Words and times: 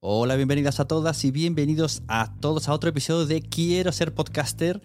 Hola, 0.00 0.36
bienvenidas 0.36 0.78
a 0.78 0.84
todas 0.84 1.24
y 1.24 1.30
bienvenidos 1.30 2.02
a 2.06 2.30
todos 2.38 2.68
a 2.68 2.74
otro 2.74 2.90
episodio 2.90 3.24
de 3.24 3.40
Quiero 3.40 3.90
ser 3.92 4.12
podcaster. 4.12 4.82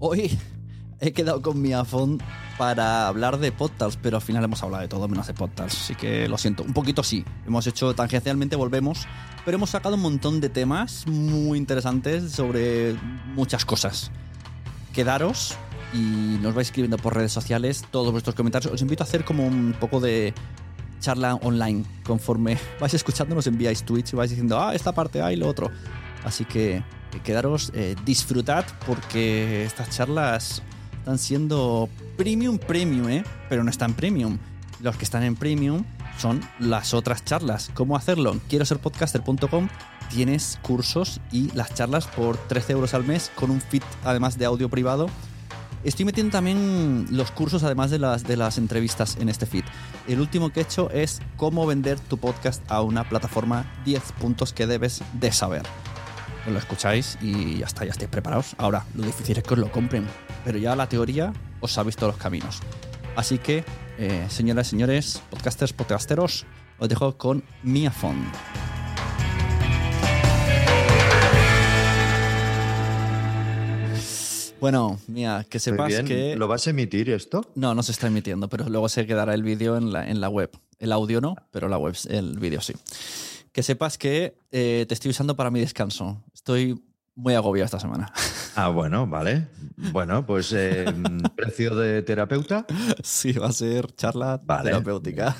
Hoy 0.00 0.36
he 0.98 1.12
quedado 1.12 1.40
con 1.40 1.62
mi 1.62 1.72
iPhone 1.72 2.18
para 2.58 3.06
hablar 3.06 3.38
de 3.38 3.52
podcasts, 3.52 3.96
pero 4.02 4.16
al 4.16 4.22
final 4.22 4.42
hemos 4.42 4.60
hablado 4.64 4.82
de 4.82 4.88
todo 4.88 5.06
menos 5.06 5.28
de 5.28 5.34
podcasts, 5.34 5.82
así 5.82 5.94
que 5.94 6.26
lo 6.26 6.36
siento. 6.36 6.64
Un 6.64 6.74
poquito 6.74 7.04
sí, 7.04 7.24
hemos 7.46 7.64
hecho 7.68 7.94
tangencialmente, 7.94 8.56
volvemos, 8.56 9.06
pero 9.44 9.54
hemos 9.54 9.70
sacado 9.70 9.94
un 9.94 10.02
montón 10.02 10.40
de 10.40 10.48
temas 10.48 11.06
muy 11.06 11.56
interesantes 11.56 12.32
sobre 12.32 12.94
muchas 13.36 13.64
cosas. 13.64 14.10
Quedaros 14.92 15.54
y 15.94 16.38
nos 16.42 16.54
vais 16.54 16.66
escribiendo 16.66 16.96
por 16.96 17.14
redes 17.14 17.32
sociales 17.32 17.84
todos 17.92 18.10
vuestros 18.10 18.34
comentarios. 18.34 18.74
Os 18.74 18.82
invito 18.82 19.04
a 19.04 19.06
hacer 19.06 19.24
como 19.24 19.46
un 19.46 19.76
poco 19.78 20.00
de 20.00 20.34
charla 21.00 21.34
online. 21.36 21.84
Conforme 22.04 22.58
vais 22.80 22.94
escuchando, 22.94 23.34
nos 23.34 23.46
enviáis 23.46 23.82
tweets 23.82 24.12
y 24.12 24.16
vais 24.16 24.30
diciendo, 24.30 24.60
ah, 24.60 24.74
esta 24.74 24.92
parte 24.92 25.22
hay 25.22 25.36
lo 25.36 25.48
otro. 25.48 25.70
Así 26.24 26.44
que 26.44 26.76
eh, 26.76 26.82
quedaros, 27.24 27.72
eh, 27.74 27.96
disfrutad 28.04 28.64
porque 28.86 29.64
estas 29.64 29.90
charlas 29.90 30.62
están 30.98 31.18
siendo 31.18 31.88
premium, 32.16 32.58
premium, 32.58 33.08
¿eh? 33.08 33.24
Pero 33.48 33.64
no 33.64 33.70
están 33.70 33.94
premium. 33.94 34.38
Los 34.80 34.96
que 34.96 35.04
están 35.04 35.22
en 35.22 35.36
premium 35.36 35.84
son 36.18 36.40
las 36.58 36.94
otras 36.94 37.24
charlas. 37.24 37.70
¿Cómo 37.74 37.96
hacerlo? 37.96 38.38
Quiero 38.48 38.64
ser 38.64 38.78
podcaster.com. 38.78 39.68
Tienes 40.10 40.58
cursos 40.62 41.20
y 41.30 41.50
las 41.52 41.74
charlas 41.74 42.06
por 42.06 42.36
13 42.36 42.72
euros 42.72 42.94
al 42.94 43.04
mes 43.04 43.30
con 43.34 43.50
un 43.50 43.60
feed 43.60 43.82
además 44.04 44.36
de 44.36 44.44
audio 44.44 44.68
privado 44.68 45.08
Estoy 45.82 46.04
metiendo 46.04 46.32
también 46.32 47.06
los 47.10 47.30
cursos, 47.30 47.62
además 47.62 47.90
de 47.90 47.98
las, 47.98 48.24
de 48.24 48.36
las 48.36 48.58
entrevistas 48.58 49.16
en 49.18 49.30
este 49.30 49.46
feed. 49.46 49.64
El 50.06 50.20
último 50.20 50.50
que 50.50 50.60
he 50.60 50.62
hecho 50.62 50.90
es 50.90 51.22
cómo 51.36 51.66
vender 51.66 51.98
tu 51.98 52.18
podcast 52.18 52.62
a 52.70 52.82
una 52.82 53.08
plataforma 53.08 53.72
10 53.86 54.12
puntos 54.12 54.52
que 54.52 54.66
debes 54.66 55.02
de 55.14 55.32
saber. 55.32 55.62
Lo 56.46 56.58
escucháis 56.58 57.16
y 57.22 57.58
ya 57.58 57.66
está, 57.66 57.84
ya 57.84 57.92
estáis 57.92 58.10
preparados. 58.10 58.54
Ahora, 58.58 58.84
lo 58.94 59.04
difícil 59.04 59.38
es 59.38 59.42
que 59.42 59.54
os 59.54 59.60
lo 59.60 59.72
compren, 59.72 60.06
pero 60.44 60.58
ya 60.58 60.76
la 60.76 60.88
teoría 60.88 61.32
os 61.60 61.72
sabéis 61.72 61.96
todos 61.96 62.14
los 62.14 62.22
caminos. 62.22 62.60
Así 63.16 63.38
que, 63.38 63.64
eh, 63.98 64.26
señoras 64.28 64.68
y 64.68 64.70
señores, 64.70 65.22
podcasters, 65.30 65.72
podcasteros, 65.72 66.46
os 66.78 66.88
dejo 66.88 67.16
con 67.16 67.42
Miafon. 67.62 68.16
Bueno, 74.60 74.98
mía, 75.06 75.46
que 75.48 75.58
sepas 75.58 75.88
bien. 75.88 76.06
que... 76.06 76.36
¿Lo 76.36 76.48
vas 76.48 76.66
a 76.66 76.70
emitir 76.70 77.10
esto? 77.10 77.46
No, 77.54 77.74
no 77.74 77.82
se 77.82 77.92
está 77.92 78.08
emitiendo, 78.08 78.48
pero 78.48 78.68
luego 78.68 78.88
se 78.88 79.06
quedará 79.06 79.34
el 79.34 79.42
vídeo 79.42 79.76
en 79.76 79.92
la, 79.92 80.08
en 80.08 80.20
la 80.20 80.28
web. 80.28 80.50
El 80.78 80.92
audio 80.92 81.20
no, 81.20 81.36
pero 81.50 81.68
la 81.68 81.78
web, 81.78 81.94
el 82.08 82.38
vídeo 82.38 82.60
sí. 82.60 82.74
Que 83.52 83.62
sepas 83.62 83.98
que 83.98 84.36
eh, 84.52 84.84
te 84.86 84.94
estoy 84.94 85.10
usando 85.10 85.34
para 85.36 85.50
mi 85.50 85.60
descanso. 85.60 86.22
Estoy 86.32 86.80
muy 87.14 87.34
agobiado 87.34 87.64
esta 87.66 87.80
semana. 87.80 88.12
Ah, 88.56 88.68
bueno, 88.68 89.06
vale. 89.06 89.46
Bueno, 89.92 90.26
pues 90.26 90.52
eh, 90.52 90.84
precio 91.36 91.76
de 91.76 92.02
terapeuta. 92.02 92.66
sí, 93.02 93.32
va 93.32 93.46
a 93.46 93.52
ser 93.52 93.94
charla 93.94 94.40
Vale. 94.44 94.70
terapéutica. 94.70 95.36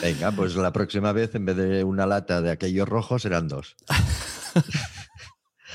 Venga, 0.00 0.32
pues 0.32 0.56
la 0.56 0.72
próxima 0.72 1.12
vez 1.12 1.34
en 1.34 1.44
vez 1.44 1.56
de 1.56 1.84
una 1.84 2.06
lata 2.06 2.40
de 2.40 2.50
aquellos 2.50 2.88
rojos 2.88 3.22
serán 3.22 3.48
dos. 3.48 3.76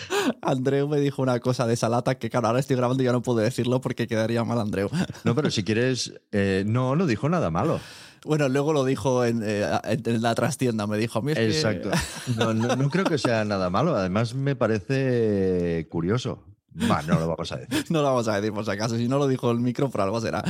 Andreu 0.42 0.88
me 0.88 1.00
dijo 1.00 1.22
una 1.22 1.40
cosa 1.40 1.68
de 1.68 1.74
esa 1.74 1.90
lata 1.90 2.16
que, 2.16 2.30
claro, 2.30 2.48
ahora 2.48 2.60
estoy 2.60 2.76
grabando 2.76 3.04
y 3.04 3.06
ya 3.06 3.12
no 3.12 3.22
puedo 3.22 3.40
decirlo 3.40 3.82
porque 3.82 4.08
quedaría 4.08 4.44
mal 4.44 4.60
Andreu. 4.60 4.90
No, 5.24 5.36
pero 5.36 5.50
si 5.52 5.64
quieres, 5.64 6.14
eh, 6.32 6.64
no, 6.66 6.96
no 6.96 7.06
dijo 7.08 7.30
nada 7.30 7.50
malo. 7.50 7.80
Bueno, 8.26 8.48
luego 8.48 8.72
lo 8.72 8.86
dijo 8.86 9.26
en, 9.26 9.42
eh, 9.44 9.68
en 9.86 10.22
la 10.22 10.34
trastienda, 10.34 10.88
me 10.88 10.98
dijo. 10.98 11.20
A 11.20 11.22
mí 11.22 11.34
es 11.34 11.38
que- 11.38 11.48
Exacto. 11.48 11.92
No, 12.38 12.54
no, 12.54 12.76
no 12.76 12.90
creo 12.90 13.04
que 13.04 13.18
sea 13.18 13.44
nada 13.44 13.70
malo. 13.70 13.96
Además, 13.96 14.34
me 14.34 14.56
parece 14.56 15.88
curioso. 15.90 16.40
No 16.76 17.20
lo 17.20 17.28
vamos 17.28 17.52
a 17.52 17.58
decir. 17.58 17.86
No 17.90 18.02
lo 18.02 18.06
vamos 18.08 18.28
a 18.28 18.36
decir 18.36 18.54
por 18.54 18.66
si 18.66 18.72
acaso. 18.72 18.98
Si 18.98 19.08
no 19.08 19.18
lo 19.18 19.28
dijo 19.28 19.52
el 19.52 19.60
micro, 19.60 19.90
por 19.90 20.02
algo 20.02 20.20
será. 20.20 20.44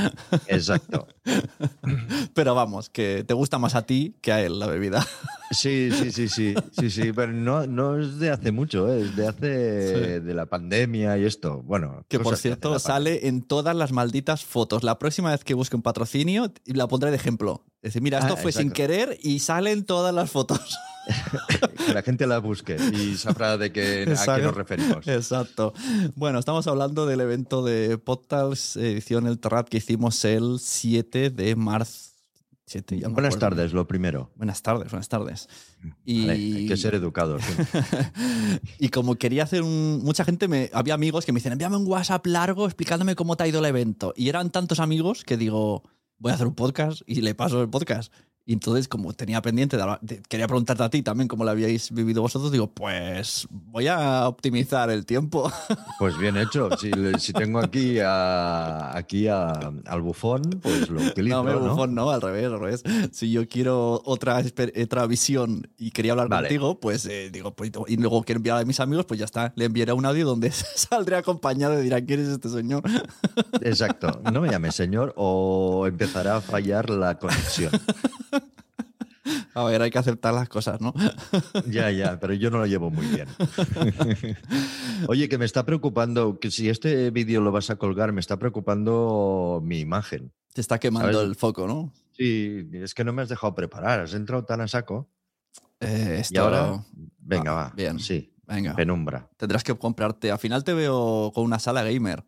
Exacto. 0.46 1.06
Pero 2.34 2.54
vamos, 2.54 2.90
que 2.90 3.24
te 3.24 3.34
gusta 3.34 3.58
más 3.58 3.74
a 3.74 3.82
ti 3.86 4.16
que 4.20 4.32
a 4.32 4.40
él 4.42 4.58
la 4.58 4.66
bebida. 4.66 5.06
Sí, 5.50 5.90
sí, 5.92 6.10
sí, 6.10 6.28
sí, 6.28 6.54
sí, 6.72 6.90
sí, 6.90 7.12
pero 7.12 7.30
no, 7.30 7.64
no 7.68 8.00
es 8.00 8.18
de 8.18 8.30
hace 8.30 8.50
mucho, 8.50 8.92
¿eh? 8.92 9.02
es 9.02 9.14
de 9.14 9.28
hace 9.28 9.46
de 10.20 10.34
la 10.34 10.46
pandemia 10.46 11.16
y 11.16 11.24
esto. 11.26 11.62
Bueno, 11.62 12.04
Que 12.08 12.18
por 12.18 12.36
cierto 12.36 12.76
sale 12.80 13.28
en 13.28 13.40
todas 13.42 13.76
las 13.76 13.92
malditas 13.92 14.42
fotos. 14.44 14.82
La 14.82 14.98
próxima 14.98 15.30
vez 15.30 15.44
que 15.44 15.54
busque 15.54 15.76
un 15.76 15.82
patrocinio 15.82 16.52
la 16.64 16.88
pondré 16.88 17.10
de 17.10 17.16
ejemplo. 17.16 17.62
Es 17.82 17.90
decir, 17.90 18.02
mira, 18.02 18.18
esto 18.18 18.34
Ah, 18.34 18.36
fue 18.36 18.50
sin 18.50 18.72
querer 18.72 19.16
y 19.22 19.38
salen 19.40 19.84
todas 19.84 20.12
las 20.12 20.28
fotos. 20.28 20.76
que 21.86 21.92
la 21.94 22.02
gente 22.02 22.26
la 22.26 22.38
busque 22.38 22.76
y 22.76 23.16
sabrá 23.16 23.56
de 23.56 23.72
qué, 23.72 24.02
a 24.16 24.36
qué 24.36 24.42
nos 24.42 24.54
referimos. 24.54 25.06
Exacto. 25.06 25.72
Bueno, 26.14 26.38
estamos 26.38 26.66
hablando 26.66 27.06
del 27.06 27.20
evento 27.20 27.64
de 27.64 27.98
Podtals 27.98 28.76
edición 28.76 29.26
El 29.26 29.38
Terrat 29.38 29.68
que 29.68 29.78
hicimos 29.78 30.24
el 30.24 30.58
7 30.60 31.30
de 31.30 31.56
marzo. 31.56 32.14
7, 32.66 32.96
ya 32.96 33.02
no 33.02 33.08
me 33.10 33.14
Buenas 33.14 33.34
acuerdo. 33.34 33.56
tardes, 33.56 33.72
lo 33.74 33.86
primero. 33.86 34.30
Buenas 34.36 34.62
tardes, 34.62 34.90
buenas 34.90 35.08
tardes. 35.08 35.48
Y, 36.04 36.20
Vale, 36.26 36.32
hay 36.32 36.66
que 36.66 36.76
ser 36.78 36.94
educados. 36.94 37.42
y 38.78 38.88
como 38.88 39.16
quería 39.16 39.42
hacer 39.42 39.62
un. 39.62 40.00
Mucha 40.02 40.24
gente 40.24 40.48
me. 40.48 40.70
Había 40.72 40.94
amigos 40.94 41.26
que 41.26 41.32
me 41.32 41.40
dicen, 41.40 41.52
envíame 41.52 41.76
un 41.76 41.86
WhatsApp 41.86 42.24
largo 42.26 42.64
explicándome 42.64 43.16
cómo 43.16 43.36
te 43.36 43.44
ha 43.44 43.48
ido 43.48 43.58
el 43.58 43.66
evento. 43.66 44.14
Y 44.16 44.30
eran 44.30 44.50
tantos 44.50 44.80
amigos 44.80 45.24
que 45.24 45.36
digo, 45.36 45.82
voy 46.16 46.32
a 46.32 46.36
hacer 46.36 46.46
un 46.46 46.54
podcast 46.54 47.02
y 47.06 47.20
le 47.20 47.34
paso 47.34 47.60
el 47.60 47.68
podcast. 47.68 48.10
Y 48.46 48.52
entonces, 48.52 48.88
como 48.88 49.14
tenía 49.14 49.40
pendiente, 49.40 49.78
de 49.78 49.84
de- 50.02 50.22
quería 50.28 50.46
preguntarte 50.46 50.82
a 50.82 50.90
ti 50.90 51.02
también 51.02 51.28
cómo 51.28 51.44
lo 51.44 51.50
habíais 51.50 51.90
vivido 51.90 52.20
vosotros, 52.20 52.52
digo, 52.52 52.66
pues 52.70 53.46
voy 53.50 53.86
a 53.88 54.28
optimizar 54.28 54.90
el 54.90 55.06
tiempo. 55.06 55.50
Pues 55.98 56.18
bien 56.18 56.36
hecho. 56.36 56.68
Si, 56.76 56.90
si 57.18 57.32
tengo 57.32 57.60
aquí, 57.60 57.98
a, 58.00 58.94
aquí 58.96 59.28
a- 59.28 59.72
al 59.86 60.02
bufón, 60.02 60.42
pues 60.62 60.90
lo 60.90 61.00
utilizo. 61.00 61.42
no, 61.42 61.50
¿no? 61.52 61.60
bufón, 61.70 61.94
no, 61.94 62.10
al 62.10 62.20
revés, 62.20 62.46
al 62.46 62.58
revés. 62.60 62.82
Si 63.12 63.30
yo 63.30 63.48
quiero 63.48 64.02
otra, 64.04 64.42
otra 64.82 65.06
visión 65.06 65.66
y 65.78 65.92
quería 65.92 66.12
hablar 66.12 66.28
Vale. 66.28 66.48
contigo, 66.48 66.80
pues 66.80 67.06
eh, 67.06 67.30
digo, 67.32 67.54
pues, 67.54 67.70
y 67.86 67.96
luego 67.96 68.22
quiero 68.24 68.38
enviar 68.40 68.58
a 68.58 68.64
mis 68.64 68.80
amigos, 68.80 69.06
pues 69.06 69.18
ya 69.20 69.24
está. 69.24 69.52
Le 69.56 69.64
enviaré 69.66 69.92
un 69.92 70.04
audio 70.04 70.26
donde 70.26 70.50
saldré 70.74 71.16
acompañado 71.16 71.80
y 71.80 71.84
dirá, 71.84 72.04
¿quién 72.04 72.20
es 72.20 72.28
este 72.28 72.48
señor? 72.50 72.82
Exacto. 73.62 74.20
No 74.30 74.40
me 74.42 74.50
llames 74.50 74.74
señor 74.74 75.14
o 75.16 75.86
empezará 75.86 76.36
a 76.36 76.40
fallar 76.42 76.90
la 76.90 77.18
conexión. 77.18 77.70
A 79.54 79.64
ver, 79.64 79.80
hay 79.82 79.90
que 79.90 79.98
aceptar 79.98 80.34
las 80.34 80.48
cosas, 80.48 80.80
¿no? 80.80 80.92
Ya, 81.70 81.90
ya, 81.90 82.18
pero 82.20 82.34
yo 82.34 82.50
no 82.50 82.58
lo 82.58 82.66
llevo 82.66 82.90
muy 82.90 83.06
bien. 83.06 83.28
Oye, 85.08 85.28
que 85.28 85.38
me 85.38 85.44
está 85.44 85.64
preocupando, 85.64 86.38
que 86.38 86.50
si 86.50 86.68
este 86.68 87.10
vídeo 87.10 87.40
lo 87.40 87.52
vas 87.52 87.70
a 87.70 87.76
colgar, 87.76 88.12
me 88.12 88.20
está 88.20 88.38
preocupando 88.38 89.60
mi 89.64 89.80
imagen. 89.80 90.32
Te 90.52 90.60
está 90.60 90.78
quemando 90.78 91.12
¿Sabes? 91.12 91.28
el 91.28 91.34
foco, 91.36 91.66
¿no? 91.66 91.92
Sí, 92.12 92.68
es 92.72 92.94
que 92.94 93.04
no 93.04 93.12
me 93.12 93.22
has 93.22 93.28
dejado 93.28 93.54
preparar, 93.54 94.00
has 94.00 94.14
entrado 94.14 94.44
tan 94.44 94.60
a 94.60 94.68
saco. 94.68 95.08
Eh, 95.80 96.16
Y 96.18 96.20
esto- 96.20 96.40
ahora, 96.42 96.84
venga, 97.18 97.50
Ah, 97.52 97.54
va. 97.54 97.72
bien. 97.74 97.98
Sí, 97.98 98.32
Venga, 98.46 98.74
penumbra. 98.76 99.28
tendrás 99.36 99.64
que 99.64 99.74
comprarte. 99.76 100.30
Al 100.30 100.38
final 100.38 100.64
te 100.64 100.74
veo 100.74 101.32
con 101.34 101.44
una 101.44 101.58
sala 101.58 101.82
gamer. 101.82 102.24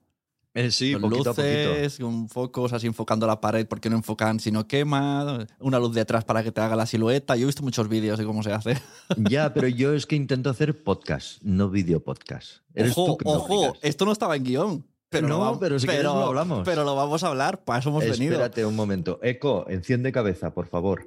Eh, 0.58 0.70
sí, 0.70 0.94
con 0.94 1.02
poquito 1.02 1.30
a 1.30 1.34
poquito. 1.34 1.68
luces, 1.68 1.98
con 1.98 2.28
focos 2.30 2.72
así 2.72 2.86
enfocando 2.86 3.26
la 3.26 3.40
pared 3.42 3.66
porque 3.66 3.90
no 3.90 3.96
enfocan 3.96 4.40
si 4.40 4.50
no 4.50 4.66
quema, 4.66 5.46
una 5.60 5.78
luz 5.78 5.94
detrás 5.94 6.24
para 6.24 6.42
que 6.42 6.50
te 6.50 6.62
haga 6.62 6.74
la 6.76 6.86
silueta. 6.86 7.36
Yo 7.36 7.42
he 7.42 7.46
visto 7.46 7.62
muchos 7.62 7.88
vídeos 7.90 8.18
de 8.18 8.24
cómo 8.24 8.42
se 8.42 8.52
hace. 8.52 8.80
Ya, 9.28 9.52
pero 9.52 9.68
yo 9.68 9.92
es 9.92 10.06
que 10.06 10.16
intento 10.16 10.48
hacer 10.48 10.82
podcast, 10.82 11.42
no 11.42 11.68
video 11.68 12.00
podcast. 12.02 12.62
Eres 12.74 12.92
ojo, 12.96 13.18
ojo, 13.24 13.74
esto 13.82 14.06
no 14.06 14.12
estaba 14.12 14.34
en 14.36 14.44
guion. 14.44 14.86
Pero 15.08 15.28
No, 15.28 15.38
lo 15.38 15.52
vam- 15.54 15.58
pero 15.60 15.78
si 15.78 15.86
quieres 15.86 16.04
lo 16.04 16.24
hablamos. 16.24 16.62
Pero 16.64 16.84
lo 16.84 16.96
vamos 16.96 17.22
a 17.22 17.28
hablar, 17.28 17.62
para 17.62 17.78
eso 17.80 17.90
hemos 17.90 18.02
venido. 18.02 18.32
Espérate 18.32 18.64
un 18.64 18.74
momento. 18.74 19.20
Eco, 19.22 19.66
enciende 19.68 20.10
cabeza, 20.10 20.52
por 20.54 20.66
favor. 20.68 21.06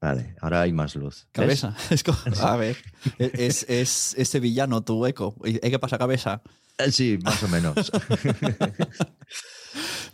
Vale, 0.00 0.34
ahora 0.40 0.62
hay 0.62 0.72
más 0.72 0.96
luz. 0.96 1.28
Cabeza. 1.30 1.76
Es 1.90 2.02
como- 2.02 2.18
a 2.40 2.56
ver, 2.56 2.76
es, 3.18 3.64
es, 3.68 4.14
es 4.18 4.28
sevillano 4.28 4.82
tu 4.82 5.06
eco. 5.06 5.36
¿Y 5.44 5.58
¿Qué 5.60 5.78
pasa, 5.78 5.96
cabeza? 5.96 6.42
Eh, 6.84 6.92
Sí, 6.92 7.18
más 7.22 7.42
o 7.42 7.48
menos. 7.48 7.90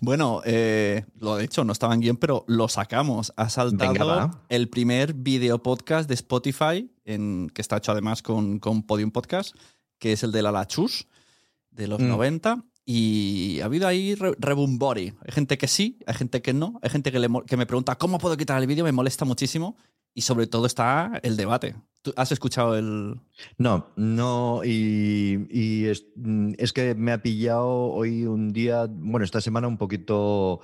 Bueno, 0.01 0.43
eh, 0.45 1.05
lo 1.19 1.37
de 1.37 1.45
hecho 1.45 1.65
no 1.65 1.73
estaba 1.73 1.93
en 1.95 2.01
guion, 2.01 2.17
pero 2.17 2.45
lo 2.47 2.69
sacamos. 2.69 3.33
Ha 3.37 3.49
saltado 3.49 3.93
Venga, 3.93 4.41
el 4.49 4.69
primer 4.69 5.13
video 5.15 5.61
podcast 5.61 6.09
de 6.09 6.15
Spotify, 6.15 6.89
en, 7.05 7.51
que 7.53 7.61
está 7.63 7.79
hecho 7.79 7.91
además 7.93 8.23
con, 8.23 8.61
con 8.61 8.85
Podium 8.85 9.11
Podcast, 9.11 9.57
que 9.99 10.13
es 10.13 10.23
el 10.23 10.31
de 10.31 10.43
la 10.43 10.53
Lachus, 10.53 11.09
de 11.73 11.89
los 11.89 11.99
Mm. 12.01 12.09
90. 12.09 12.65
Y 12.85 13.59
ha 13.61 13.65
habido 13.65 13.89
ahí 13.89 14.15
re- 14.15 14.35
rebumbori. 14.39 15.15
Hay 15.27 15.33
gente 15.33 15.59
que 15.59 15.67
sí, 15.67 15.99
hay 16.07 16.15
gente 16.15 16.41
que 16.43 16.53
no. 16.55 16.79
Hay 16.83 16.91
gente 16.91 17.11
que, 17.11 17.19
le 17.19 17.29
que 17.47 17.57
me 17.57 17.67
pregunta 17.67 17.97
cómo 17.97 18.19
puedo 18.19 18.37
quitar 18.37 18.61
el 18.61 18.67
vídeo, 18.69 18.85
me 18.85 18.93
molesta 18.93 19.25
muchísimo. 19.25 19.77
Y 20.15 20.23
sobre 20.23 20.47
todo 20.47 20.67
está 20.67 21.19
el 21.25 21.37
debate. 21.37 21.75
¿Tú 22.03 22.13
has 22.17 22.31
escuchado 22.33 22.77
el...? 22.77 23.21
No, 23.59 23.89
no, 23.97 24.63
y, 24.65 25.47
y 25.51 25.87
es, 25.87 26.07
mm, 26.17 26.53
es 26.59 26.73
que 26.73 26.95
me 26.95 27.13
ha 27.13 27.23
pillado 27.23 27.67
hoy 27.69 28.25
un 28.25 28.53
día, 28.53 28.87
bueno, 28.89 29.25
esta 29.25 29.41
semana 29.41 29.67
un 29.69 29.77
poquito 29.79 30.61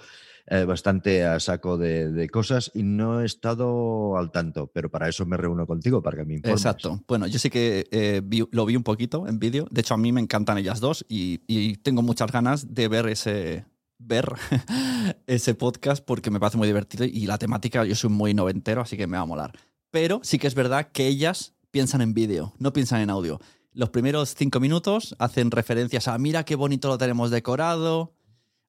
eh, 0.46 0.64
bastante 0.64 1.24
a 1.24 1.40
saco 1.40 1.76
de, 1.76 2.10
de 2.12 2.28
cosas 2.28 2.70
y 2.74 2.82
no 2.84 3.20
he 3.20 3.26
estado 3.26 4.16
al 4.16 4.30
tanto, 4.30 4.68
pero 4.72 4.90
para 4.90 5.08
eso 5.08 5.26
me 5.26 5.36
reúno 5.36 5.66
contigo, 5.66 6.02
para 6.02 6.18
que 6.18 6.24
me 6.24 6.34
informes. 6.34 6.60
Exacto. 6.60 7.02
Bueno, 7.08 7.26
yo 7.26 7.38
sí 7.38 7.50
que 7.50 7.86
eh, 7.90 8.20
vi- 8.24 8.46
lo 8.52 8.64
vi 8.66 8.76
un 8.76 8.82
poquito 8.84 9.26
en 9.26 9.38
vídeo. 9.38 9.66
De 9.70 9.80
hecho, 9.80 9.94
a 9.94 9.98
mí 9.98 10.12
me 10.12 10.20
encantan 10.20 10.58
ellas 10.58 10.80
dos 10.80 11.04
y, 11.08 11.40
y 11.48 11.76
tengo 11.78 12.02
muchas 12.02 12.30
ganas 12.30 12.74
de 12.74 12.88
ver 12.88 13.06
ese 13.08 13.64
ver 13.98 14.26
ese 15.26 15.54
podcast 15.54 16.04
porque 16.04 16.30
me 16.30 16.38
parece 16.40 16.58
muy 16.58 16.66
divertido 16.66 17.04
y 17.04 17.26
la 17.26 17.38
temática, 17.38 17.84
yo 17.84 17.94
soy 17.94 18.10
muy 18.10 18.34
noventero, 18.34 18.82
así 18.82 18.96
que 18.96 19.06
me 19.06 19.16
va 19.16 19.22
a 19.22 19.26
molar. 19.26 19.52
Pero 19.94 20.18
sí 20.24 20.40
que 20.40 20.48
es 20.48 20.56
verdad 20.56 20.90
que 20.90 21.06
ellas 21.06 21.54
piensan 21.70 22.00
en 22.00 22.14
vídeo, 22.14 22.52
no 22.58 22.72
piensan 22.72 23.00
en 23.00 23.10
audio. 23.10 23.40
Los 23.72 23.90
primeros 23.90 24.34
cinco 24.34 24.58
minutos 24.58 25.14
hacen 25.20 25.52
referencias 25.52 26.08
a 26.08 26.18
mira 26.18 26.44
qué 26.44 26.56
bonito 26.56 26.88
lo 26.88 26.98
tenemos 26.98 27.30
decorado, 27.30 28.12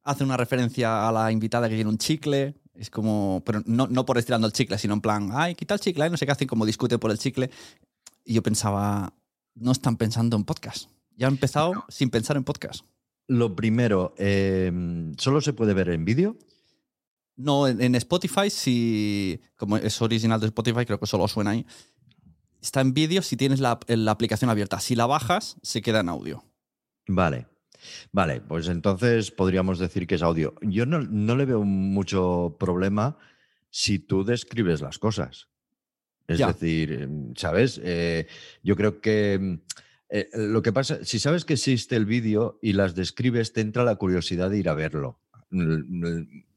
hacen 0.03 0.27
una 0.27 0.37
referencia 0.37 1.09
a 1.09 1.11
la 1.11 1.31
invitada 1.31 1.67
que 1.67 1.73
tiene 1.73 1.89
un 1.89 1.97
chicle. 1.97 2.53
Es 2.75 2.91
como, 2.91 3.41
pero 3.43 3.63
no, 3.65 3.87
no 3.87 4.05
por 4.05 4.19
estirando 4.19 4.45
el 4.45 4.53
chicle, 4.53 4.77
sino 4.77 4.93
en 4.93 5.01
plan, 5.01 5.31
ay, 5.33 5.55
quita 5.55 5.73
el 5.73 5.79
chicle, 5.79 6.03
ay, 6.03 6.11
no 6.11 6.17
sé 6.17 6.27
qué 6.27 6.31
hacen, 6.31 6.47
como 6.47 6.63
discuten 6.63 6.99
por 6.99 7.09
el 7.09 7.17
chicle. 7.17 7.49
Y 8.23 8.35
yo 8.35 8.43
pensaba, 8.43 9.11
no 9.55 9.71
están 9.71 9.97
pensando 9.97 10.37
en 10.37 10.43
podcast. 10.43 10.91
Ya 11.17 11.25
han 11.25 11.33
empezado 11.33 11.85
sin 11.89 12.11
pensar 12.11 12.37
en 12.37 12.43
podcast. 12.43 12.85
Lo 13.25 13.55
primero, 13.55 14.13
eh, 14.19 14.71
¿solo 15.17 15.41
se 15.41 15.53
puede 15.53 15.73
ver 15.73 15.89
en 15.89 16.05
vídeo? 16.05 16.37
No, 17.37 17.67
en, 17.67 17.81
en 17.81 17.95
Spotify, 17.95 18.49
si. 18.49 19.41
Como 19.57 19.77
es 19.77 20.01
original 20.01 20.39
de 20.39 20.47
Spotify, 20.47 20.85
creo 20.85 20.99
que 20.99 21.05
solo 21.07 21.27
suena 21.27 21.51
ahí. 21.51 21.65
Está 22.61 22.81
en 22.81 22.93
vídeo 22.93 23.21
si 23.21 23.37
tienes 23.37 23.59
la, 23.59 23.79
la 23.87 24.11
aplicación 24.11 24.49
abierta. 24.49 24.79
Si 24.79 24.95
la 24.95 25.05
bajas, 25.05 25.57
se 25.61 25.81
queda 25.81 25.99
en 25.99 26.09
audio. 26.09 26.43
Vale. 27.07 27.47
Vale, 28.11 28.41
pues 28.41 28.67
entonces 28.67 29.29
podríamos 29.29 29.77
decir 29.77 30.07
que 30.07 30.15
es 30.15 30.23
audio. 30.23 30.55
Yo 30.61 30.85
no, 30.87 31.01
no 31.01 31.35
le 31.35 31.45
veo 31.45 31.61
mucho 31.63 32.55
problema 32.59 33.17
si 33.69 33.99
tú 33.99 34.23
describes 34.23 34.81
las 34.81 34.97
cosas. 34.97 35.49
Es 36.27 36.39
Ya. 36.39 36.47
decir, 36.47 36.91
em, 36.93 37.33
¿sabes? 37.35 37.79
Eh, 37.83 38.25
yo 38.63 38.75
creo 38.75 38.99
que 39.01 39.37
mm, 39.39 39.59
eh, 40.09 40.29
lo 40.33 40.63
que 40.63 40.71
pasa, 40.73 41.03
si 41.03 41.19
sabes 41.19 41.45
que 41.45 41.53
existe 41.53 41.95
el 41.95 42.05
vídeo 42.07 42.57
y 42.63 42.73
las 42.73 42.95
describes, 42.95 43.53
te 43.53 43.61
entra 43.61 43.83
la 43.83 43.97
curiosidad 43.97 44.49
de 44.49 44.57
ir 44.57 44.69
a 44.69 44.73
verlo. 44.73 45.19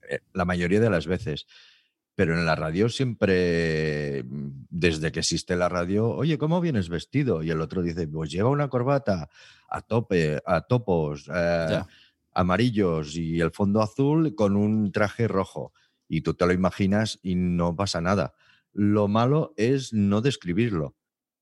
Eh, 0.08 0.20
La 0.32 0.44
mayoría 0.44 0.80
de 0.80 0.90
las 0.90 1.06
veces. 1.06 1.46
Pero 2.14 2.36
en 2.36 2.44
la 2.44 2.56
radio 2.56 2.88
siempre, 2.88 4.24
mm, 4.24 4.66
desde 4.70 5.12
que 5.12 5.20
existe 5.20 5.54
la 5.54 5.68
radio, 5.68 6.08
oye, 6.10 6.36
¿cómo 6.36 6.60
vienes 6.60 6.88
vestido? 6.88 7.42
Y 7.44 7.50
el 7.50 7.60
otro 7.60 7.80
dice, 7.82 8.08
pues 8.08 8.30
lleva 8.30 8.50
una 8.50 8.68
corbata 8.68 9.28
a 9.68 9.82
tope, 9.82 10.40
a 10.44 10.62
topos, 10.62 11.30
eh, 11.32 11.80
amarillos 12.32 13.14
y 13.16 13.40
el 13.40 13.50
fondo 13.52 13.82
azul 13.82 14.34
con 14.34 14.56
un 14.56 14.90
traje 14.90 15.28
rojo. 15.28 15.72
Y 16.08 16.22
tú 16.22 16.34
te 16.34 16.46
lo 16.46 16.52
imaginas 16.52 17.20
y 17.22 17.36
no 17.36 17.76
pasa 17.76 18.00
nada. 18.00 18.34
Lo 18.72 19.08
malo 19.08 19.54
es 19.56 19.92
no 19.92 20.20
describirlo. 20.20 20.96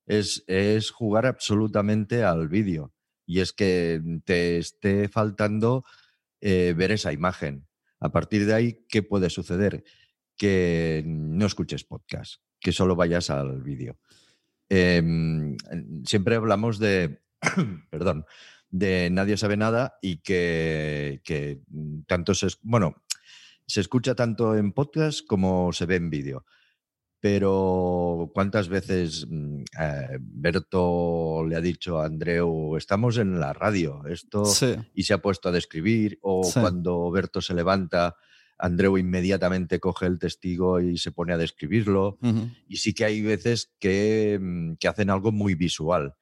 Es, 0.06 0.44
es 0.46 0.90
jugar 0.90 1.26
absolutamente 1.26 2.22
al 2.22 2.48
vídeo. 2.48 2.92
Y 3.26 3.40
es 3.40 3.52
que 3.52 4.02
te 4.24 4.58
esté 4.58 5.08
faltando 5.08 5.84
eh, 6.40 6.74
ver 6.76 6.92
esa 6.92 7.12
imagen. 7.12 7.66
A 8.00 8.12
partir 8.12 8.46
de 8.46 8.54
ahí, 8.54 8.84
¿qué 8.88 9.02
puede 9.02 9.30
suceder? 9.30 9.84
Que 10.36 11.02
no 11.06 11.46
escuches 11.46 11.84
podcast, 11.84 12.42
que 12.60 12.72
solo 12.72 12.96
vayas 12.96 13.30
al 13.30 13.62
vídeo. 13.62 13.98
Em, 14.68 15.56
siempre 16.04 16.36
hablamos 16.36 16.78
de, 16.78 17.22
perdón, 17.90 18.24
de 18.68 19.08
Nadie 19.10 19.36
sabe 19.36 19.56
nada 19.56 19.98
y 20.02 20.18
que, 20.18 21.22
que 21.24 21.60
tanto 22.06 22.34
se, 22.34 22.48
bueno, 22.62 23.02
se 23.66 23.80
escucha 23.80 24.14
tanto 24.14 24.56
en 24.56 24.72
podcast 24.72 25.26
como 25.26 25.72
se 25.72 25.86
ve 25.86 25.96
en 25.96 26.10
vídeo. 26.10 26.44
Pero 27.20 28.30
¿cuántas 28.34 28.68
veces 28.68 29.26
mm, 29.28 29.60
eh, 29.80 30.18
Berto 30.20 31.44
le 31.48 31.56
ha 31.56 31.60
dicho 31.60 31.98
a 32.00 32.06
Andreu, 32.06 32.76
estamos 32.76 33.18
en 33.18 33.40
la 33.40 33.52
radio, 33.52 34.02
esto 34.06 34.44
Sí. 34.44 34.74
y 34.94 35.04
se 35.04 35.14
ha 35.14 35.18
puesto 35.22 35.48
a 35.48 35.52
describir, 35.52 36.18
o 36.22 36.44
Sí. 36.44 36.60
cuando 36.60 37.10
Berto 37.10 37.40
se 37.40 37.54
levanta, 37.54 38.16
Andreu 38.58 38.96
inmediatamente 38.96 39.80
coge 39.80 40.06
el 40.06 40.18
testigo 40.18 40.80
y 40.80 40.98
se 40.98 41.12
pone 41.12 41.32
a 41.32 41.38
describirlo. 41.38 42.18
Y 42.68 42.76
sí 42.76 42.94
que 42.94 43.04
hay 43.04 43.20
veces 43.22 43.74
que, 43.78 44.38
mm, 44.40 44.74
que 44.76 44.88
hacen 44.88 45.10
algo 45.10 45.30
muy 45.32 45.54
visual. 45.54 46.14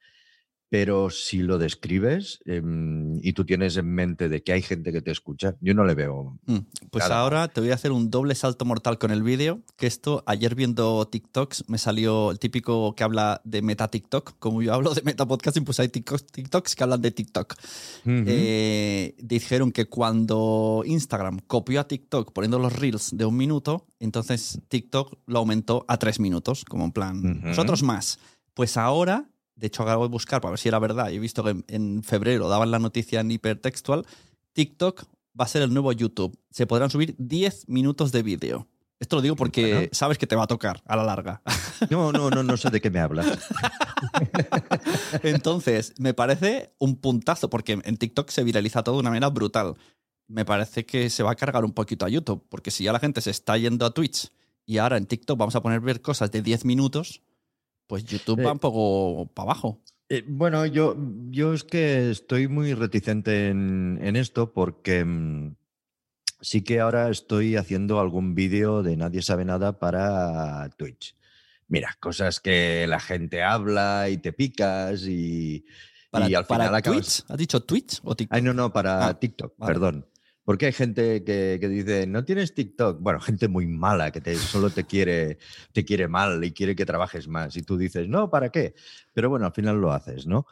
Pero 0.75 1.09
si 1.09 1.37
lo 1.37 1.57
describes 1.57 2.41
em, 2.43 3.17
y 3.23 3.31
tú 3.31 3.45
tienes 3.45 3.77
en 3.77 3.87
mente 3.87 4.27
de 4.27 4.43
que 4.43 4.51
hay 4.51 4.61
gente 4.61 4.91
que 4.91 5.01
te 5.01 5.09
escucha, 5.09 5.55
yo 5.61 5.73
no 5.73 5.85
le 5.85 5.95
veo. 5.95 6.37
Mm, 6.47 6.57
Pues 6.91 7.05
ahora 7.05 7.47
te 7.47 7.61
voy 7.61 7.71
a 7.71 7.75
hacer 7.75 7.93
un 7.93 8.09
doble 8.09 8.35
salto 8.35 8.65
mortal 8.65 8.97
con 8.97 9.11
el 9.11 9.23
vídeo, 9.23 9.61
que 9.77 9.87
esto 9.87 10.21
ayer 10.25 10.53
viendo 10.53 11.07
TikToks 11.07 11.69
me 11.69 11.77
salió 11.77 12.29
el 12.29 12.39
típico 12.39 12.93
que 12.93 13.05
habla 13.05 13.39
de 13.45 13.61
meta 13.61 13.87
TikTok, 13.87 14.37
como 14.37 14.61
yo 14.61 14.73
hablo 14.73 14.93
de 14.93 15.01
meta 15.03 15.25
podcasting, 15.25 15.63
pues 15.63 15.79
hay 15.79 15.87
TikToks, 15.87 16.25
TikToks 16.25 16.75
que 16.75 16.83
hablan 16.83 17.01
de 17.01 17.11
TikTok. 17.11 17.55
Eh, 18.05 19.15
dijeron 19.17 19.71
que 19.71 19.85
cuando 19.85 20.83
Instagram 20.85 21.39
copió 21.47 21.79
a 21.79 21.87
TikTok 21.87 22.33
poniendo 22.33 22.59
los 22.59 22.73
reels 22.73 23.15
de 23.15 23.23
un 23.23 23.37
minuto, 23.37 23.87
entonces 24.01 24.59
TikTok 24.67 25.19
lo 25.25 25.39
aumentó 25.39 25.85
a 25.87 25.95
tres 25.95 26.19
minutos, 26.19 26.65
como 26.65 26.83
en 26.83 26.91
plan, 26.91 27.41
nosotros 27.41 27.81
más. 27.81 28.19
Pues 28.53 28.75
ahora, 28.75 29.29
de 29.55 29.67
hecho 29.67 29.83
acabo 29.83 30.03
de 30.03 30.11
buscar 30.11 30.41
para 30.41 30.51
ver 30.51 30.59
si 30.59 30.67
era 30.67 30.79
verdad, 30.79 31.09
y 31.09 31.15
he 31.15 31.19
visto 31.19 31.43
que 31.43 31.51
en, 31.51 31.65
en 31.67 32.03
febrero 32.03 32.47
daban 32.49 32.71
la 32.71 32.79
noticia 32.79 33.19
en 33.21 33.31
hipertextual, 33.31 34.05
TikTok 34.53 35.03
va 35.39 35.45
a 35.45 35.47
ser 35.47 35.61
el 35.63 35.73
nuevo 35.73 35.91
YouTube. 35.91 36.37
Se 36.49 36.65
podrán 36.67 36.89
subir 36.89 37.15
10 37.17 37.67
minutos 37.69 38.11
de 38.11 38.23
vídeo. 38.23 38.67
Esto 38.99 39.17
lo 39.17 39.21
digo 39.21 39.35
porque 39.35 39.73
Bueno. 39.73 39.87
sabes 39.91 40.17
que 40.17 40.25
te 40.27 40.37
va 40.37 40.43
a 40.43 40.47
tocar 40.47 40.81
a 40.85 40.95
la 40.95 41.03
larga. 41.03 41.41
No, 41.89 42.13
no, 42.13 42.29
no, 42.29 42.41
no 42.41 42.55
sé 42.55 42.69
de 42.69 42.79
qué 42.79 42.89
me 42.89 42.99
hablas. 43.01 43.27
Entonces, 45.23 45.93
me 45.97 46.13
parece 46.13 46.73
un 46.79 46.95
puntazo, 46.95 47.49
porque 47.49 47.79
en 47.83 47.97
TikTok 47.97 48.29
se 48.29 48.43
viraliza 48.43 48.81
todo 48.83 48.95
de 48.95 49.01
una 49.01 49.09
manera 49.09 49.29
brutal. 49.29 49.75
Me 50.27 50.45
parece 50.45 50.85
que 50.85 51.09
se 51.09 51.21
va 51.23 51.31
a 51.31 51.35
cargar 51.35 51.65
un 51.65 51.73
poquito 51.73 52.05
a 52.05 52.09
YouTube, 52.09 52.45
porque 52.49 52.71
si 52.71 52.85
ya 52.85 52.93
la 52.93 52.99
gente 52.99 53.21
se 53.21 53.31
está 53.31 53.57
yendo 53.57 53.85
a 53.85 53.91
Twitch 53.93 54.31
y 54.65 54.77
ahora 54.79 54.97
en 54.97 55.05
TikTok 55.05 55.37
vamos 55.37 55.55
a 55.55 55.61
poner 55.61 55.81
ver 55.81 56.01
cosas 56.01 56.31
de 56.31 56.41
10 56.41 56.65
minutos, 56.65 57.21
pues 57.87 58.05
YouTube 58.05 58.39
Eh. 58.39 58.43
va 58.43 58.51
un 58.53 58.59
poco 58.59 59.27
para 59.33 59.51
abajo. 59.51 59.81
Eh, 60.09 60.23
bueno, 60.27 60.65
yo, 60.67 60.95
yo 61.31 61.53
es 61.53 61.63
que 61.63 62.11
estoy 62.11 62.47
muy 62.47 62.73
reticente 62.73 63.47
en, 63.49 63.97
en 64.01 64.15
esto 64.15 64.53
porque 64.53 65.03
mm, 65.03 65.55
sí 66.41 66.61
que 66.61 66.79
ahora 66.79 67.09
estoy 67.09 67.55
haciendo 67.55 67.99
algún 67.99 68.35
vídeo 68.35 68.83
de 68.83 68.97
Nadie 68.97 69.21
sabe 69.23 69.45
nada 69.45 69.79
para 69.79 70.69
Twitch. 70.77 71.15
Mira, 71.67 71.97
cosas 71.99 72.39
que 72.39 72.85
la 72.87 72.99
gente 72.99 73.41
habla 73.41 74.09
y 74.09 74.17
te 74.17 74.31
picas 74.31 75.03
y, 75.07 75.65
Para, 76.11 76.29
y 76.29 76.35
al 76.35 76.45
para 76.45 76.65
final 76.65 76.75
acabas... 76.75 76.99
Twitch, 77.23 77.31
¿has 77.31 77.37
dicho 77.37 77.63
Twitch 77.63 77.99
o 78.03 78.15
TikTok? 78.15 78.35
Ay, 78.35 78.41
no, 78.43 78.53
no, 78.53 78.71
para 78.71 79.07
Ah, 79.07 79.19
TikTok, 79.19 79.55
vale. 79.57 79.73
perdón. 79.73 80.05
Porque 80.45 80.67
hay 80.67 80.73
gente 80.73 81.23
que, 81.23 81.57
que 81.59 81.67
dice, 81.67 82.05
no 82.07 82.23
tienes 82.23 82.53
TikTok. 82.53 83.01
Bueno, 83.01 83.19
gente 83.19 83.47
muy 83.47 83.65
mala 83.65 84.11
que 84.11 84.21
te, 84.21 84.35
solo 84.35 84.69
te 84.69 84.83
quiere, 84.85 85.39
te 85.73 85.83
quiere 85.83 86.07
mal 86.07 86.43
y 86.45 86.51
quiere 86.53 86.75
que 86.75 86.85
trabajes 86.85 87.27
más. 87.27 87.57
Y 87.57 87.63
tú 87.63 87.77
dices, 87.77 88.07
no, 88.07 88.29
¿para 88.29 88.49
qué? 88.49 88.75
Pero 89.13 89.29
bueno, 89.31 89.47
al 89.47 89.53
final 89.53 89.81
lo 89.81 89.91
haces, 89.91 90.27
¿no? 90.27 90.45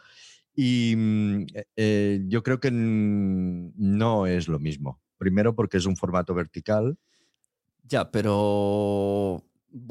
Y 0.55 0.95
mm, 0.97 1.41
eh, 1.53 1.65
eh, 1.75 2.21
yo 2.27 2.41
creo 2.41 2.59
que 2.59 2.71
no 2.71 4.25
es 4.27 4.47
lo 4.47 4.59
mismo. 4.59 4.99
Primero 5.17 5.55
porque 5.55 5.77
es 5.77 5.85
un 5.85 5.95
formato 5.95 6.33
vertical. 6.33 6.97
Ya, 7.87 8.09
pero 8.11 9.43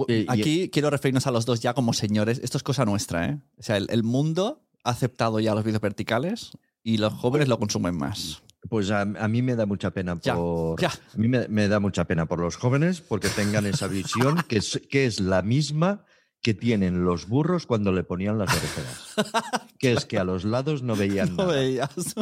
y- 0.09 0.27
aquí 0.29 0.69
quiero 0.71 0.91
referirnos 0.91 1.27
a 1.27 1.31
los 1.31 1.47
dos 1.47 1.61
ya 1.61 1.75
como 1.75 1.93
señores. 1.93 2.41
Esto 2.43 2.59
es 2.59 2.63
cosa 2.65 2.85
nuestra, 2.85 3.27
¿eh? 3.29 3.39
O 3.57 3.63
sea, 3.63 3.77
el, 3.77 3.87
el 3.91 4.03
mundo 4.03 4.65
ha 4.85 4.91
aceptado 4.91 5.39
ya 5.41 5.55
los 5.55 5.65
vídeos 5.65 5.81
verticales 5.81 6.51
y 6.83 6.99
los 6.99 7.13
jóvenes 7.13 7.49
lo 7.49 7.59
consumen 7.59 7.97
más. 7.97 8.43
Pues 8.69 8.91
a, 8.91 9.01
a 9.03 9.29
mí 9.29 9.43
me 9.43 9.57
da 9.57 9.67
mucha 9.67 9.91
pena 9.91 10.19
Ya, 10.23 10.35
por. 10.35 10.81
ya. 10.81 10.89
A 10.89 11.17
mí 11.19 11.29
me, 11.29 11.49
me 11.49 11.69
da 11.69 11.81
mucha 11.81 12.05
pena 12.07 12.27
por 12.27 12.39
los 12.39 12.57
jóvenes 12.57 13.01
porque 13.01 13.29
tengan 13.29 13.67
esa 13.67 13.89
visión 13.89 14.43
que 14.49 14.59
es, 14.59 14.81
que 14.89 15.05
es 15.07 15.21
la 15.21 15.43
misma 15.43 16.05
que 16.41 16.55
tienen 16.55 17.05
los 17.05 17.29
burros 17.29 17.67
cuando 17.67 17.93
le 17.93 18.05
ponían 18.05 18.39
las 18.39 18.51
orejeras. 18.57 19.15
Que 19.79 19.93
es 19.93 20.05
que 20.07 20.17
a 20.19 20.23
los 20.25 20.45
lados 20.45 20.83
no 20.85 20.95
veían 20.95 21.31
No 21.37 21.45
nada. 21.47 21.55
veías. 21.59 22.15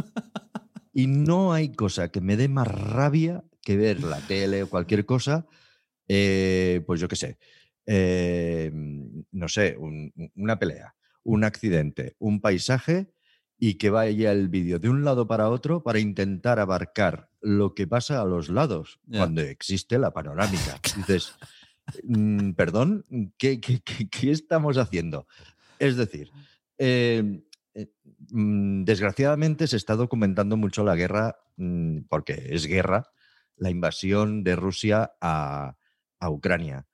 Y 0.94 1.06
no 1.06 1.52
hay 1.52 1.72
cosa 1.72 2.08
que 2.10 2.22
me 2.22 2.36
dé 2.38 2.48
más 2.48 2.66
rabia 2.66 3.44
que 3.62 3.76
ver 3.76 4.02
la 4.02 4.18
tele 4.26 4.62
o 4.62 4.68
cualquier 4.70 5.04
cosa, 5.04 5.46
eh, 6.08 6.82
pues 6.86 7.00
yo 7.00 7.06
qué 7.08 7.16
sé, 7.16 7.38
eh, 7.86 8.70
no 9.30 9.48
sé, 9.48 9.76
un- 9.78 10.12
una 10.36 10.58
pelea, 10.58 10.94
un 11.22 11.44
accidente, 11.44 12.16
un 12.18 12.40
paisaje 12.40 13.12
y 13.62 13.74
que 13.74 13.90
vaya 13.90 14.32
el 14.32 14.48
vídeo 14.48 14.78
de 14.78 14.88
un 14.88 15.04
lado 15.04 15.26
para 15.28 15.50
otro 15.50 15.82
para 15.82 15.98
intentar 16.00 16.58
abarcar 16.58 17.30
lo 17.42 17.74
que 17.74 17.86
pasa 17.86 18.20
a 18.20 18.24
los 18.24 18.48
lados 18.48 18.98
cuando 19.18 19.42
existe 19.42 19.98
la 19.98 20.12
panorámica. 20.12 20.80
Dices, 20.96 21.34
"Mm, 22.04 22.52
perdón, 22.52 23.04
¿qué, 23.38 23.60
qué- 23.60 23.80
qué- 23.82 24.08
qué 24.08 24.30
estamos 24.30 24.78
haciendo? 24.78 25.26
Es 25.78 25.96
decir, 25.96 26.30
eh, 26.78 27.42
eh, 27.74 27.88
mm, 28.30 28.84
desgraciadamente 28.84 29.66
se 29.66 29.76
está 29.76 29.94
documentando 29.94 30.56
mucho 30.56 30.82
la 30.82 30.96
guerra, 30.96 31.36
mm, 31.56 32.00
porque 32.08 32.46
es 32.50 32.66
guerra, 32.66 33.10
la 33.56 33.68
invasión 33.70 34.42
de 34.42 34.56
Rusia 34.56 35.12
a, 35.20 35.76
a 36.18 36.30
Ucrania. 36.30 36.86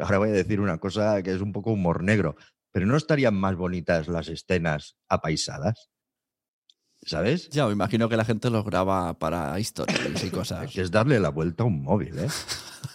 Ahora 0.00 0.18
voy 0.18 0.28
a 0.28 0.32
decir 0.32 0.60
una 0.60 0.78
cosa 0.78 1.22
que 1.22 1.32
es 1.32 1.40
un 1.40 1.52
poco 1.52 1.72
humor 1.72 2.02
negro, 2.04 2.36
pero 2.76 2.84
¿no 2.84 2.98
estarían 2.98 3.34
más 3.34 3.56
bonitas 3.56 4.06
las 4.06 4.28
escenas 4.28 4.98
apaisadas? 5.08 5.88
¿Sabes? 7.06 7.48
Ya, 7.50 7.66
me 7.66 7.72
imagino 7.72 8.08
que 8.08 8.16
la 8.16 8.24
gente 8.24 8.50
los 8.50 8.64
graba 8.64 9.16
para 9.18 9.58
historias 9.60 10.24
y 10.24 10.30
cosas. 10.30 10.70
Que 10.72 10.80
es 10.82 10.90
darle 10.90 11.20
la 11.20 11.28
vuelta 11.30 11.62
a 11.62 11.66
un 11.66 11.82
móvil, 11.82 12.18
¿eh? 12.18 12.28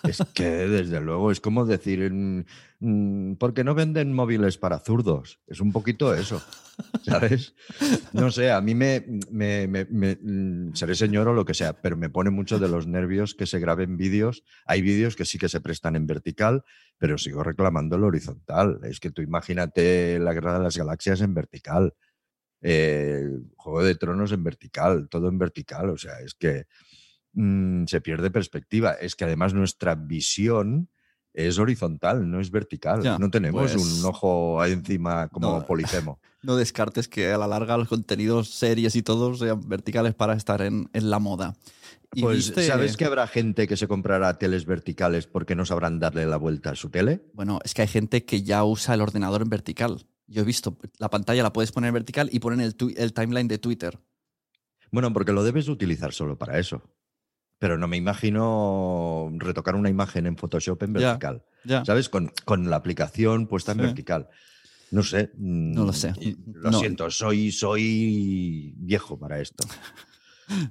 Es 0.03 0.20
que 0.34 0.44
desde 0.50 1.00
luego 1.00 1.32
es 1.32 1.39
como 1.39 1.65
decir, 1.65 2.12
mm, 2.12 2.44
mm, 2.80 3.36
¿por 3.36 3.53
qué 3.53 3.63
no 3.63 3.74
venden 3.75 4.13
móviles 4.13 4.58
para 4.58 4.80
zurdos? 4.80 5.39
Es 5.48 5.60
un 5.62 5.72
poquito 5.72 6.13
eso, 6.13 6.41
¿sabes? 7.03 7.53
No 8.12 8.32
sé, 8.32 8.51
a 8.51 8.62
mí 8.62 8.74
me, 8.75 9.06
me- 9.30 9.68
me- 9.68 9.86
me- 9.86 10.15
mm, 10.22 10.74
seré 10.75 10.96
señor 10.96 11.27
o 11.27 11.34
lo 11.34 11.46
que 11.46 11.53
sea, 11.53 11.82
pero 11.82 11.98
me 11.98 12.10
pone 12.10 12.32
mucho 12.32 12.58
de 12.60 12.68
los 12.68 12.88
nervios 12.88 13.36
que 13.36 13.46
se 13.46 13.60
graben 13.60 13.96
vídeos. 13.98 14.44
Hay 14.65 14.82
vídeos 14.82 15.15
que 15.15 15.25
sí 15.25 15.38
que 15.38 15.50
se 15.50 15.62
prestan 15.62 15.96
en 15.96 16.08
vertical, 16.08 16.63
pero 16.98 17.18
sigo 17.18 17.44
reclamando 17.44 17.96
el 17.96 18.03
horizontal. 18.03 18.80
Es 18.84 19.00
que 19.00 19.12
tú 19.12 19.22
imagínate 19.22 20.20
la 20.20 20.34
guerra 20.34 20.58
de 20.58 20.63
las 20.63 20.77
galaxias 20.77 21.22
en 21.22 21.34
vertical. 21.34 21.94
Eh, 22.62 23.27
Juego 23.56 23.84
de 23.84 23.96
Tronos 23.96 24.32
en 24.32 24.44
vertical, 24.44 25.08
todo 25.10 25.27
en 25.30 25.38
vertical. 25.38 25.89
O 25.89 25.98
sea, 25.98 26.20
es 26.20 26.34
que 26.36 26.65
mm, 27.34 27.86
se 27.86 28.01
pierde 28.01 28.32
perspectiva. 28.32 28.94
Es 28.94 29.15
que 29.15 29.25
además 29.25 29.53
nuestra 29.53 29.96
visión 29.96 30.89
es 31.34 31.60
horizontal, 31.60 32.30
no 32.30 32.39
es 32.41 32.51
vertical. 32.51 33.01
Ya, 33.03 33.18
no 33.18 33.30
tenemos 33.30 33.72
pues- 33.72 34.00
un 34.00 34.06
ojo 34.06 34.62
ahí 34.62 34.74
encima 34.74 35.27
como 35.30 35.60
No. 35.60 35.65
Polifemo. 35.65 36.20
No 36.44 36.56
descartes 36.56 37.08
que 37.08 37.32
a 37.32 37.38
la 37.38 37.46
larga 37.46 37.77
los 37.77 37.88
contenidos, 37.88 38.50
series 38.50 38.96
y 38.96 39.03
todo 39.03 39.36
sean 39.36 39.62
verticales 39.70 40.15
para 40.15 40.34
estar 40.34 40.63
en, 40.63 40.89
en 40.91 41.12
la 41.12 41.20
moda. 41.20 41.56
Y 42.15 42.24
Pues, 42.24 42.38
viste- 42.48 42.65
¿sabes 42.65 42.98
que 42.98 43.06
habrá 43.06 43.27
gente 43.27 43.68
que 43.68 43.77
se 43.77 43.88
comprará 43.88 44.39
teles 44.39 44.65
verticales 44.65 45.27
porque 45.27 45.53
no 45.53 45.65
sabrán 45.68 46.00
darle 46.00 46.25
la 46.25 46.38
vuelta 46.38 46.72
a 46.72 46.75
su 46.75 46.89
tele? 46.89 47.22
Bueno, 47.34 47.60
es 47.63 47.75
que 47.75 47.84
hay 47.84 47.88
gente 47.88 48.25
que 48.25 48.41
ya 48.41 48.63
usa 48.63 48.96
el 48.96 49.01
ordenador 49.01 49.44
en 49.44 49.50
vertical. 49.50 50.08
Yo 50.31 50.43
he 50.43 50.45
visto, 50.45 50.77
la 50.97 51.09
pantalla 51.09 51.43
la 51.43 51.51
puedes 51.51 51.73
poner 51.73 51.89
en 51.89 51.93
vertical 51.95 52.29
y 52.31 52.39
poner 52.39 52.73
el, 52.95 53.13
timeline 53.13 53.50
de 53.50 53.57
Twitter. 53.57 54.00
Bueno, 54.89 55.11
porque 55.11 55.33
lo 55.33 55.43
debes 55.43 55.67
utilizar 55.67 56.13
solo 56.13 56.38
para 56.38 56.57
eso. 56.57 56.81
Pero 57.59 57.77
no 57.77 57.88
me 57.89 57.97
imagino 57.97 59.29
retocar 59.38 59.75
una 59.75 59.89
imagen 59.89 60.25
en 60.25 60.38
Photoshop 60.38 60.81
en 60.83 60.93
vertical. 60.93 61.43
Ya. 61.65 61.83
¿Sabes? 61.83 62.07
Con, 62.07 62.31
con 62.45 62.69
la 62.69 62.77
aplicación 62.77 63.45
puesta 63.47 63.73
en 63.73 63.79
Sí. 63.79 63.83
vertical. 63.83 64.29
No 64.91 65.03
sé. 65.03 65.31
No 65.35 65.83
lo 65.85 65.91
mm, 65.91 65.95
sé. 65.95 66.13
Lo 66.53 66.71
No. 66.71 66.79
siento, 66.79 67.11
soy, 67.11 67.51
soy 67.51 68.73
viejo 68.77 69.19
para 69.19 69.39
esto. 69.41 69.67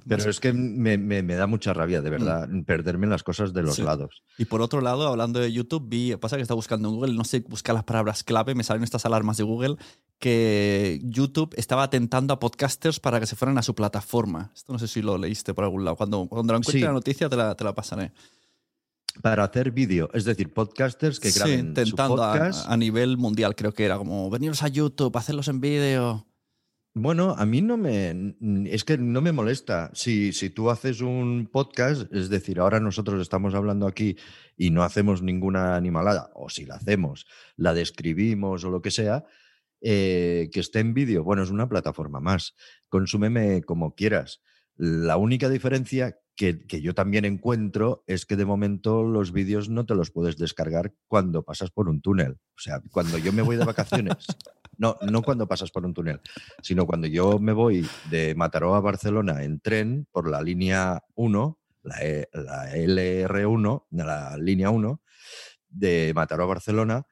Pero 0.07 0.29
es 0.29 0.39
que 0.39 0.53
me, 0.53 0.97
me- 0.97 1.23
me 1.23 1.35
da 1.35 1.47
mucha 1.47 1.73
rabia, 1.73 2.01
de 2.01 2.09
verdad, 2.09 2.47
perderme 2.65 3.07
las 3.07 3.23
cosas 3.23 3.53
de 3.53 3.61
los 3.63 3.71
Mm. 3.73 3.75
Sí. 3.75 3.81
lados. 3.83 4.23
Y 4.37 4.45
por 4.45 4.61
otro 4.61 4.81
lado, 4.81 5.07
hablando 5.07 5.39
de 5.39 5.51
YouTube, 5.51 5.83
vi, 5.87 6.15
pasa 6.17 6.35
que 6.35 6.41
estaba 6.41 6.55
buscando 6.57 6.89
en 6.89 6.95
Google, 6.95 7.13
no 7.13 7.23
sé, 7.23 7.39
buscar 7.47 7.75
las 7.75 7.83
palabras 7.83 8.23
clave, 8.23 8.55
me 8.55 8.63
salen 8.63 8.83
estas 8.83 9.05
alarmas 9.05 9.37
de 9.37 9.43
Google, 9.43 9.77
que 10.19 10.99
YouTube 11.03 11.53
estaba 11.57 11.83
atentando 11.83 12.33
a 12.33 12.39
podcasters 12.39 12.99
para 12.99 13.19
que 13.19 13.25
se 13.25 13.35
fueran 13.35 13.57
a 13.57 13.63
su 13.63 13.73
plataforma. 13.75 14.51
Esto 14.55 14.71
no 14.73 14.79
sé 14.79 14.87
si 14.87 15.01
lo 15.01 15.17
leíste 15.17 15.53
por 15.53 15.63
algún 15.63 15.83
lado. 15.83 15.97
Cuando, 15.97 16.27
cuando 16.27 16.53
lo 16.53 16.59
encuentre 16.59 16.79
Sí. 16.79 16.85
la 16.85 16.91
noticia 16.93 17.27
te 17.29 17.35
la, 17.35 17.55
te 17.55 17.63
la 17.63 17.73
pasaré. 17.73 18.11
Para 19.21 19.43
hacer 19.43 19.71
vídeo, 19.71 20.09
es 20.13 20.23
decir, 20.23 20.53
podcasters 20.53 21.19
que 21.19 21.31
sí, 21.31 21.39
graben 21.39 21.59
su 21.59 21.65
intentando 21.67 22.23
a, 22.23 22.31
podcast. 22.33 22.65
a 22.69 22.77
nivel 22.77 23.17
mundial, 23.17 23.55
creo 23.55 23.73
que 23.73 23.83
era 23.83 23.97
como 23.97 24.29
veniros 24.29 24.63
a 24.63 24.69
YouTube, 24.69 25.17
hacerlos 25.17 25.49
en 25.49 25.59
vídeo. 25.59 26.25
Bueno, 26.93 27.35
a 27.37 27.45
mí 27.45 27.61
no 27.61 27.77
me. 27.77 28.35
Es 28.65 28.83
que 28.83 28.97
no 28.97 29.21
me 29.21 29.31
molesta. 29.31 29.91
Si, 29.93 30.33
si 30.33 30.49
tú 30.49 30.69
haces 30.69 30.99
un 30.99 31.47
podcast, 31.49 32.11
es 32.13 32.29
decir, 32.29 32.59
ahora 32.59 32.81
nosotros 32.81 33.21
estamos 33.21 33.55
hablando 33.55 33.87
aquí 33.87 34.17
y 34.57 34.71
no 34.71 34.83
hacemos 34.83 35.21
ninguna 35.21 35.77
animalada, 35.77 36.31
o 36.35 36.49
si 36.49 36.65
la 36.65 36.75
hacemos, 36.75 37.27
la 37.55 37.73
describimos 37.73 38.65
o 38.65 38.69
lo 38.69 38.81
que 38.81 38.91
sea, 38.91 39.23
eh, 39.79 40.49
que 40.51 40.59
esté 40.59 40.79
en 40.79 40.93
vídeo, 40.93 41.23
bueno, 41.23 41.43
es 41.43 41.49
una 41.49 41.69
plataforma 41.69 42.19
más. 42.19 42.55
Consúmeme 42.89 43.63
como 43.63 43.95
quieras. 43.95 44.41
La 44.75 45.15
única 45.15 45.47
diferencia 45.47 46.17
que, 46.35 46.65
que 46.67 46.81
yo 46.81 46.93
también 46.93 47.23
encuentro 47.23 48.03
es 48.05 48.25
que 48.25 48.35
de 48.35 48.45
momento 48.45 49.03
los 49.03 49.31
vídeos 49.31 49.69
no 49.69 49.85
te 49.85 49.95
los 49.95 50.11
puedes 50.11 50.37
descargar 50.37 50.93
cuando 51.07 51.43
pasas 51.43 51.71
por 51.71 51.87
un 51.87 52.01
túnel. 52.01 52.33
O 52.33 52.59
sea, 52.59 52.81
cuando 52.91 53.17
yo 53.17 53.31
me 53.31 53.43
voy 53.43 53.55
de 53.55 53.65
vacaciones. 53.65 54.27
No, 54.77 54.97
no 55.01 55.21
cuando 55.21 55.47
pasas 55.47 55.69
por 55.71 55.85
un 55.85 55.93
túnel, 55.93 56.21
sino 56.61 56.85
cuando 56.85 57.07
yo 57.07 57.39
me 57.39 57.51
voy 57.53 57.85
de 58.09 58.33
Mataró 58.35 58.73
a 58.75 58.81
Barcelona 58.81 59.43
en 59.43 59.59
tren 59.59 60.07
por 60.11 60.29
la 60.29 60.41
línea 60.41 61.03
1, 61.15 61.59
la, 61.83 61.95
E- 62.01 62.29
la 62.33 62.75
LR1, 62.75 63.85
de 63.89 64.03
la 64.03 64.37
línea 64.37 64.69
1 64.69 65.01
de 65.69 66.11
Mataró 66.15 66.43
a 66.43 66.47
Barcelona, 66.47 67.05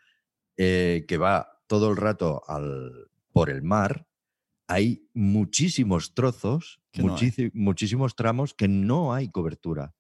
eh, 0.58 1.06
que 1.08 1.18
va 1.18 1.62
todo 1.68 1.90
el 1.92 1.98
rato 1.98 2.42
al, 2.48 3.10
por 3.32 3.50
el 3.50 3.62
mar, 3.62 4.08
hay 4.68 5.08
muchísimos 5.14 6.14
trozos, 6.14 6.82
no 6.96 7.16
hay. 7.16 7.52
muchísimos 7.54 8.16
tramos 8.16 8.54
que 8.54 8.68
no 8.68 9.14
hay 9.14 9.30
cobertura. 9.30 9.94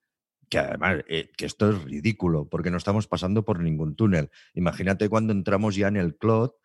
Que 0.50 0.60
además, 0.60 1.04
eh, 1.08 1.32
que 1.38 1.46
esto 1.46 1.70
es 1.70 1.84
ridículo, 1.84 2.50
porque 2.50 2.72
no 2.72 2.78
estamos 2.78 3.08
pasando 3.08 3.46
por 3.46 3.60
ningún 3.60 3.96
túnel. 3.96 4.32
Imagínate 4.56 5.08
cuando 5.08 5.32
entramos 5.32 5.76
ya 5.76 5.88
en 5.88 5.98
el 5.98 6.18
Clot, 6.18 6.56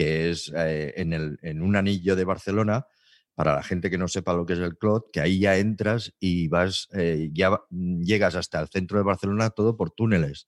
que 0.00 0.30
es 0.30 0.50
eh, 0.56 0.94
en, 0.96 1.12
el, 1.12 1.38
en 1.42 1.60
un 1.60 1.76
anillo 1.76 2.16
de 2.16 2.24
Barcelona, 2.24 2.86
para 3.34 3.54
la 3.54 3.62
gente 3.62 3.90
que 3.90 3.98
no 3.98 4.08
sepa 4.08 4.32
lo 4.32 4.46
que 4.46 4.54
es 4.54 4.58
el 4.58 4.78
Clot, 4.78 5.10
que 5.12 5.20
ahí 5.20 5.40
ya 5.40 5.58
entras 5.58 6.14
y 6.18 6.48
vas, 6.48 6.88
eh, 6.94 7.28
ya 7.34 7.50
va- 7.50 7.66
llegas 7.70 8.34
hasta 8.34 8.60
el 8.60 8.68
centro 8.68 8.96
de 8.96 9.04
Barcelona 9.04 9.50
todo 9.50 9.76
por 9.76 9.90
túneles. 9.90 10.46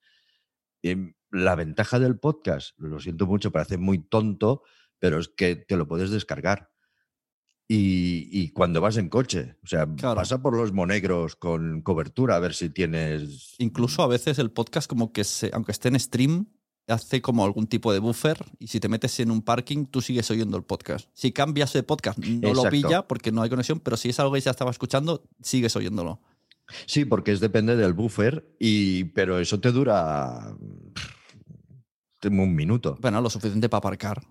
Em, 0.82 1.12
la 1.30 1.54
ventaja 1.54 1.98
del 1.98 2.18
podcast, 2.18 2.78
lo 2.78 2.98
siento 2.98 3.26
mucho, 3.26 3.50
parece 3.52 3.76
muy 3.76 3.98
tonto, 3.98 4.62
pero 4.98 5.18
es 5.18 5.28
que 5.28 5.54
te 5.56 5.76
lo 5.76 5.86
puedes 5.86 6.10
descargar. 6.10 6.70
Y, 7.68 8.28
y 8.32 8.52
cuando 8.52 8.80
vas 8.80 8.96
en 8.96 9.08
coche, 9.10 9.56
o 9.62 9.66
sea, 9.66 9.86
Claro. 9.96 10.16
pasa 10.16 10.40
por 10.42 10.56
los 10.56 10.72
monegros 10.72 11.36
con 11.36 11.82
cobertura 11.82 12.36
a 12.36 12.40
ver 12.40 12.54
si 12.54 12.70
tienes. 12.70 13.54
Incluso 13.58 14.02
a 14.02 14.06
veces 14.08 14.38
el 14.38 14.50
podcast, 14.50 14.88
como 14.88 15.12
que 15.12 15.24
se, 15.24 15.50
aunque 15.52 15.72
esté 15.72 15.88
en 15.88 16.00
stream, 16.00 16.46
hace 16.88 17.22
como 17.22 17.44
algún 17.44 17.66
tipo 17.66 17.92
de 17.92 17.98
buffer 17.98 18.44
y 18.58 18.68
si 18.68 18.80
te 18.80 18.88
metes 18.88 19.18
en 19.20 19.30
un 19.30 19.42
parking, 19.42 19.86
tú 19.86 20.00
sigues 20.00 20.30
oyendo 20.30 20.56
el 20.56 20.64
podcast. 20.64 21.08
Si 21.12 21.32
cambias 21.32 21.72
de 21.72 21.82
podcast, 21.82 22.18
no 22.18 22.54
lo 22.54 22.64
pilla 22.64 23.06
porque 23.06 23.32
no 23.32 23.42
hay 23.42 23.50
conexión, 23.50 23.80
pero 23.80 23.96
si 23.96 24.10
es 24.10 24.20
algo 24.20 24.34
que 24.34 24.40
ya 24.40 24.50
estaba 24.50 24.70
escuchando, 24.70 25.24
sigues 25.42 25.74
oyéndolo. 25.76 26.20
Sí, 26.86 27.04
porque 27.04 27.32
es 27.32 27.40
depende 27.40 27.76
del 27.76 27.92
buffer, 27.92 28.54
y, 28.58 29.04
pero 29.04 29.38
eso 29.38 29.60
te 29.60 29.72
dura 29.72 30.56
un 32.24 32.54
minuto. 32.54 32.98
Bueno, 33.00 33.20
lo 33.20 33.30
suficiente 33.30 33.68
para 33.68 33.78
aparcar. 33.78 34.22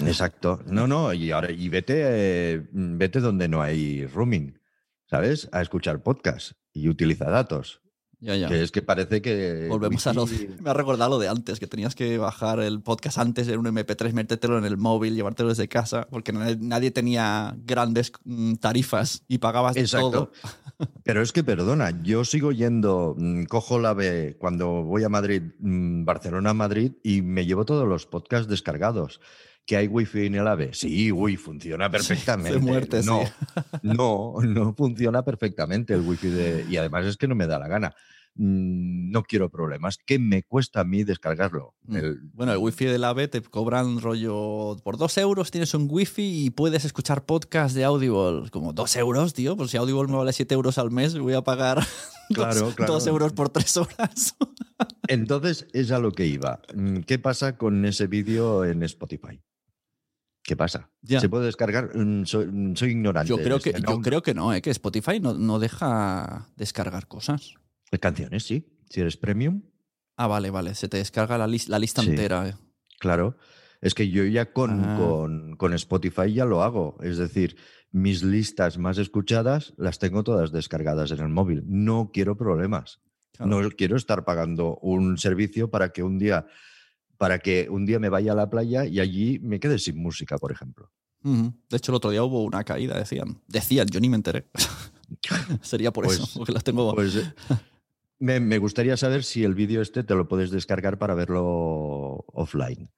Exacto. 0.00 0.62
No, 0.66 0.86
no, 0.86 1.12
y 1.12 1.30
ahora 1.30 1.50
y 1.50 1.68
vete, 1.68 1.94
eh, 1.98 2.66
vete 2.72 3.20
donde 3.20 3.48
no 3.48 3.62
hay 3.62 4.06
roaming, 4.06 4.58
¿sabes? 5.06 5.48
A 5.52 5.60
escuchar 5.60 6.02
podcast 6.02 6.52
y 6.72 6.88
utiliza 6.88 7.30
datos. 7.30 7.82
Ya, 8.20 8.34
ya. 8.34 8.48
Que 8.48 8.62
es 8.62 8.72
que 8.72 8.82
parece 8.82 9.22
que. 9.22 9.66
Volvemos 9.68 10.06
a 10.08 10.12
lo 10.12 10.26
de, 10.26 10.48
Me 10.60 10.70
ha 10.70 10.74
recordado 10.74 11.10
lo 11.10 11.18
de 11.18 11.28
antes, 11.28 11.60
que 11.60 11.68
tenías 11.68 11.94
que 11.94 12.18
bajar 12.18 12.58
el 12.58 12.80
podcast 12.80 13.18
antes 13.18 13.46
en 13.48 13.60
un 13.60 13.66
MP3, 13.66 14.12
metértelo 14.12 14.58
en 14.58 14.64
el 14.64 14.76
móvil, 14.76 15.14
llevártelo 15.14 15.50
desde 15.50 15.68
casa, 15.68 16.08
porque 16.10 16.32
nadie, 16.32 16.90
tenía 16.90 17.56
grandes 17.64 18.12
mm, 18.24 18.54
tarifas 18.54 19.22
y 19.28 19.38
pagabas 19.38 19.76
Exacto. 19.76 20.10
todo. 20.10 20.32
Pero 21.04 21.22
es 21.22 21.32
que, 21.32 21.44
perdona, 21.44 22.02
yo 22.02 22.24
sigo 22.24 22.50
yendo, 22.50 23.14
mm, 23.16 23.44
cojo 23.44 23.78
la 23.78 23.94
B 23.94 24.36
cuando 24.38 24.82
voy 24.82 25.04
a 25.04 25.08
Madrid, 25.08 25.42
mm, 25.60 26.04
Barcelona, 26.04 26.54
Madrid, 26.54 26.92
y 27.04 27.22
me 27.22 27.46
llevo 27.46 27.64
todos 27.64 27.86
los 27.86 28.06
podcasts 28.06 28.48
descargados. 28.48 29.20
¿Que 29.68 29.76
hay 29.76 29.86
wifi 29.86 30.24
en 30.24 30.34
el 30.36 30.46
AVE? 30.48 30.70
Sí, 30.72 31.12
uy, 31.12 31.36
funciona 31.36 31.90
perfectamente. 31.90 32.58
muerte, 32.58 33.02
no, 33.04 33.20
sí. 33.26 33.32
no, 33.82 34.36
no 34.42 34.72
funciona 34.74 35.22
perfectamente 35.22 35.92
el 35.92 36.00
wifi 36.00 36.28
de... 36.28 36.64
Y 36.70 36.78
además 36.78 37.04
es 37.04 37.18
que 37.18 37.28
no 37.28 37.34
me 37.34 37.46
da 37.46 37.58
la 37.58 37.68
gana. 37.68 37.94
mm, 38.34 39.10
no 39.10 39.22
quiero 39.24 39.50
problemas. 39.50 39.98
¿Qué 40.06 40.18
me 40.18 40.42
cuesta 40.42 40.80
a 40.80 40.84
mí 40.84 41.04
descargarlo? 41.04 41.74
Mm. 41.86 41.96
El- 41.96 42.20
Bueno, 42.32 42.52
el 42.52 42.58
wifi 42.58 42.86
de 42.86 42.96
la 42.98 43.10
AVE 43.10 43.28
te 43.28 43.42
cobran 43.42 44.00
rollo 44.00 44.76
por 44.82 44.96
dos 44.96 45.18
euros, 45.18 45.50
tienes 45.50 45.74
un 45.74 45.86
wifi 45.90 46.46
y 46.46 46.50
puedes 46.50 46.86
escuchar 46.86 47.26
podcast 47.26 47.74
de 47.76 47.84
Audible. 47.84 48.48
Como 48.50 48.72
dos 48.72 48.96
euros, 48.96 49.34
tío. 49.34 49.54
Pues 49.54 49.70
si 49.70 49.76
Audible 49.76 50.06
me 50.08 50.16
vale 50.16 50.32
siete 50.32 50.54
euros 50.54 50.78
al 50.78 50.90
mes, 50.90 51.18
voy 51.18 51.34
a 51.34 51.42
pagar 51.42 51.84
Claro, 52.32 52.60
dos, 52.60 52.74
claro. 52.74 52.94
dos 52.94 53.06
euros 53.06 53.32
por 53.34 53.50
tres 53.50 53.76
horas. 53.76 54.34
Entonces, 55.08 55.66
es 55.74 55.90
a 55.90 55.98
lo 55.98 56.12
que 56.12 56.24
iba. 56.26 56.60
Mm, 56.74 57.00
¿Qué 57.00 57.18
pasa 57.18 57.58
con 57.58 57.84
ese 57.84 58.06
vídeo 58.06 58.64
en 58.64 58.82
Spotify? 58.82 59.40
¿Qué 60.48 60.56
pasa? 60.56 60.88
Ya. 61.02 61.20
¿Se 61.20 61.28
puede 61.28 61.44
descargar? 61.44 61.94
Mm, 61.94 62.24
Soy, 62.24 62.46
mm, 62.46 62.74
soy 62.74 62.92
ignorante. 62.92 63.28
Yo 63.28 63.36
creo 63.36 63.60
que, 63.60 63.68
este, 63.68 63.82
yo 63.82 63.96
¿no? 63.96 64.00
creo 64.00 64.22
que 64.22 64.32
no, 64.32 64.54
¿eh? 64.54 64.62
que 64.62 64.70
Spotify 64.70 65.20
no, 65.20 65.34
no 65.34 65.58
deja 65.58 66.48
descargar 66.56 67.06
cosas. 67.06 67.52
Canciones, 68.00 68.44
sí. 68.46 68.66
Si 68.88 69.02
eres 69.02 69.18
premium, 69.18 69.60
Ah, 70.16 70.26
vale, 70.26 70.48
vale. 70.48 70.74
Se 70.74 70.88
te 70.88 70.96
descarga 70.96 71.36
la, 71.36 71.46
lis- 71.46 71.68
la 71.68 71.78
lista 71.78 72.00
Sí. 72.02 72.08
entera. 72.08 72.48
eh. 72.48 72.54
claro. 72.98 73.36
Es 73.82 73.92
que 73.94 74.08
yo 74.08 74.24
ya 74.24 74.52
con, 74.54 74.82
Ah. 74.84 74.96
con, 74.98 75.54
con 75.56 75.74
Spotify 75.74 76.32
ya 76.32 76.46
lo 76.46 76.62
hago. 76.62 76.96
Es 77.02 77.18
decir, 77.18 77.56
mis 77.92 78.22
listas 78.24 78.78
más 78.78 78.96
escuchadas 78.96 79.74
las 79.76 79.98
tengo 79.98 80.24
todas 80.24 80.50
descargadas 80.50 81.10
en 81.12 81.20
el 81.20 81.28
móvil. 81.28 81.62
No 81.66 82.10
quiero 82.12 82.36
problemas. 82.38 83.00
Claro. 83.36 83.60
No 83.62 83.70
quiero 83.70 83.96
estar 83.96 84.24
pagando 84.24 84.78
un 84.78 85.18
servicio 85.18 85.70
para 85.70 85.90
que 85.90 86.02
un 86.02 86.18
día 86.18 86.46
para 87.18 87.38
que 87.40 87.68
un 87.68 87.84
día 87.84 87.98
me 87.98 88.08
vaya 88.08 88.32
a 88.32 88.34
la 88.34 88.48
playa 88.48 88.86
y 88.86 89.00
allí 89.00 89.38
me 89.40 89.60
quede 89.60 89.78
sin 89.78 90.00
música, 90.00 90.38
por 90.38 90.50
ejemplo. 90.52 90.90
De 91.22 91.76
hecho, 91.76 91.92
el 91.92 91.96
otro 91.96 92.10
día 92.10 92.22
hubo 92.22 92.42
una 92.44 92.64
caída, 92.64 92.96
decían. 92.96 93.42
Decían, 93.48 93.86
yo 93.88 94.00
ni 94.00 94.08
me 94.08 94.16
enteré. 94.16 94.46
Sería 95.62 95.92
por 95.92 96.04
Pues- 96.04 96.20
eso, 96.20 96.38
porque 96.38 96.52
las 96.52 96.64
tengo. 96.64 96.94
Pues 96.94 97.16
eh, 97.16 97.32
me, 98.20 98.40
me 98.40 98.58
gustaría 98.58 98.96
saber 98.96 99.24
si 99.24 99.44
el 99.44 99.54
vídeo 99.54 99.82
este 99.82 100.04
te 100.04 100.14
lo 100.14 100.28
puedes 100.28 100.50
descargar 100.50 100.98
para 100.98 101.14
verlo 101.14 102.24
offline. 102.32 102.90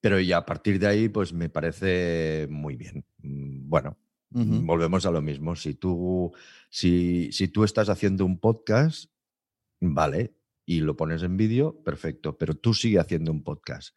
Pero 0.00 0.18
ya 0.18 0.38
a 0.38 0.46
partir 0.46 0.78
de 0.80 0.86
ahí, 0.88 1.08
pues 1.08 1.32
me 1.32 1.48
parece 1.48 2.48
muy 2.50 2.74
bien. 2.76 3.04
Mm, 3.18 3.68
Bueno, 3.68 3.96
Ujú. 4.34 4.62
volvemos 4.62 5.06
a 5.06 5.10
lo 5.12 5.20
mismo. 5.22 5.54
Si 5.54 5.74
tú, 5.74 6.32
si, 6.70 7.30
si 7.32 7.48
tú 7.48 7.62
estás 7.64 7.88
haciendo 7.88 8.24
un 8.24 8.38
podcast, 8.40 9.10
vale, 9.80 10.34
y 10.64 10.80
lo 10.80 10.96
pones 10.96 11.22
en 11.22 11.36
vídeo, 11.36 11.82
perfecto, 11.82 12.36
pero 12.38 12.54
tú 12.54 12.74
sigue 12.74 12.98
haciendo 12.98 13.32
un 13.32 13.42
podcast. 13.42 13.94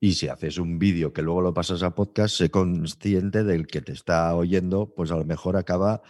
Y 0.00 0.14
si 0.14 0.28
haces 0.28 0.58
un 0.58 0.78
vídeo 0.78 1.12
que 1.12 1.22
luego 1.22 1.42
lo 1.42 1.52
pasas 1.52 1.82
a 1.82 1.94
podcast, 1.94 2.34
sé 2.36 2.50
consciente 2.50 3.44
del 3.44 3.66
que 3.66 3.82
te 3.82 3.92
está 3.92 4.34
oyendo, 4.34 4.94
pues 4.94 5.10
a 5.10 5.16
lo 5.16 5.24
mejor 5.24 5.56
acaba 5.56 6.02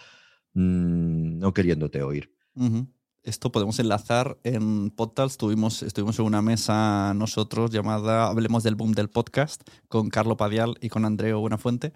mm, 0.55 1.39
no 1.39 1.53
queriéndote 1.53 2.03
oír. 2.03 2.37
Ujú. 2.55 2.87
Esto 3.23 3.53
podemos 3.53 3.79
enlazar 3.79 4.39
en 4.45 4.91
Podtals. 4.91 5.37
Tuvimos, 5.37 5.83
estuvimos 5.83 6.19
en 6.19 6.25
una 6.25 6.41
mesa 6.41 7.13
nosotros 7.15 7.71
llamada 7.71 8.29
Hablemos 8.29 8.63
del 8.63 8.77
Boom 8.77 8.93
del 8.93 9.11
Podcast 9.11 9.63
con 9.89 10.09
Carlo 10.09 10.39
Padial 10.39 10.79
y 10.81 10.89
con 10.89 11.05
Andreo 11.05 11.41
Buenafuente. 11.41 11.93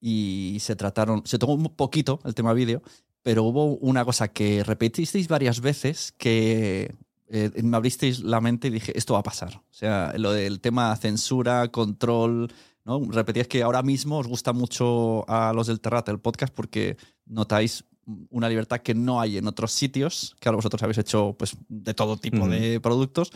Y 0.00 0.58
se 0.60 0.74
trataron, 0.74 1.22
se 1.26 1.38
tocó 1.38 1.52
un 1.52 1.74
poquito 1.76 2.20
el 2.24 2.34
tema 2.34 2.54
vídeo, 2.54 2.82
pero 3.22 3.42
hubo 3.42 3.76
una 3.76 4.04
cosa 4.04 4.28
que 4.28 4.64
repetisteis 4.64 5.28
varias 5.28 5.60
veces 5.60 6.12
que 6.12 6.94
eh, 7.28 7.50
me 7.62 7.76
abristeis 7.76 8.20
la 8.20 8.40
mente 8.40 8.68
y 8.68 8.70
dije, 8.70 8.96
esto 8.96 9.14
va 9.14 9.20
a 9.20 9.24
pasar. 9.24 9.56
O 9.56 9.74
sea, 9.74 10.12
lo 10.16 10.32
del 10.32 10.60
tema 10.60 10.94
censura, 10.96 11.68
control, 11.68 12.52
¿no? 12.84 13.00
Repetíais 13.10 13.48
que 13.48 13.62
ahora 13.62 13.82
mismo 13.82 14.18
os 14.18 14.26
gusta 14.26 14.52
mucho 14.52 15.28
a 15.28 15.52
los 15.52 15.66
del 15.66 15.80
Terrate 15.80 16.10
el 16.10 16.20
podcast 16.20 16.54
porque 16.54 16.96
notáis 17.26 17.84
una 18.30 18.48
libertad 18.48 18.80
que 18.80 18.94
no 18.94 19.20
hay 19.20 19.38
en 19.38 19.46
otros 19.46 19.72
sitios, 19.72 20.36
que 20.40 20.48
ahora 20.48 20.56
vosotros 20.56 20.82
habéis 20.82 20.98
hecho 20.98 21.34
pues, 21.38 21.56
de 21.68 21.94
todo 21.94 22.18
tipo 22.18 22.42
Ujú. 22.42 22.50
de 22.50 22.80
productos, 22.80 23.32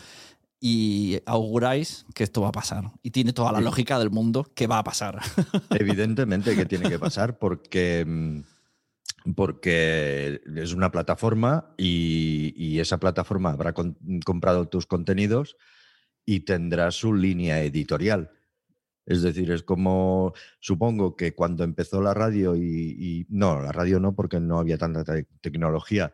y 0.61 1.19
auguráis 1.25 2.05
que 2.13 2.23
esto 2.23 2.41
va 2.41 2.49
a 2.49 2.51
pasar. 2.51 2.91
Y 3.01 3.11
tiene 3.11 3.33
toda 3.33 3.51
la 3.51 3.61
lógica 3.61 3.97
del 3.97 4.09
mundo 4.09 4.45
que 4.53 4.67
va 4.67 4.79
a 4.79 4.83
pasar. 4.83 5.19
Evidentemente 5.71 6.55
que 6.55 6.65
tiene 6.65 6.89
que 6.89 6.99
pasar 6.99 7.39
porque, 7.39 8.05
mm, 8.05 8.39
porque 9.35 10.41
es 10.55 10.73
una 10.73 10.91
plataforma 10.91 11.73
y, 11.77 12.79
esa 12.79 12.97
plataforma 12.97 13.51
habrá 13.51 13.73
comprado 14.25 14.69
tus 14.69 14.85
contenidos 14.85 15.57
y 16.25 16.41
tendrá 16.41 16.91
su 16.91 17.13
línea 17.13 17.61
editorial. 17.61 18.31
Es 19.05 19.21
decir, 19.21 19.51
es 19.51 19.63
como, 19.63 20.33
supongo 20.59 21.15
que 21.15 21.33
cuando 21.33 21.63
empezó 21.63 22.01
la 22.01 22.13
radio 22.13 22.55
y, 22.55 23.25
no, 23.29 23.61
la 23.61 23.71
radio 23.71 23.99
no, 23.99 24.15
porque 24.15 24.39
no 24.39 24.59
había 24.59 24.77
tanta 24.77 25.03
te- 25.03 25.27
tecnología, 25.41 26.13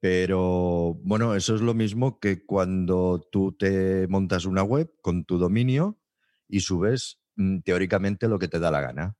pero 0.00 0.98
bueno, 1.02 1.34
eso 1.34 1.54
es 1.54 1.60
lo 1.60 1.74
mismo 1.74 2.20
que 2.20 2.44
cuando 2.44 3.26
tú 3.32 3.52
te 3.52 4.06
montas 4.08 4.44
una 4.44 4.62
web 4.62 4.92
con 5.00 5.24
tu 5.24 5.38
dominio 5.38 5.98
y 6.48 6.60
subes 6.60 7.20
mm, 7.36 7.60
teóricamente 7.60 8.28
lo 8.28 8.38
que 8.38 8.48
te 8.48 8.58
da 8.58 8.70
la 8.70 8.80
gana. 8.80 9.16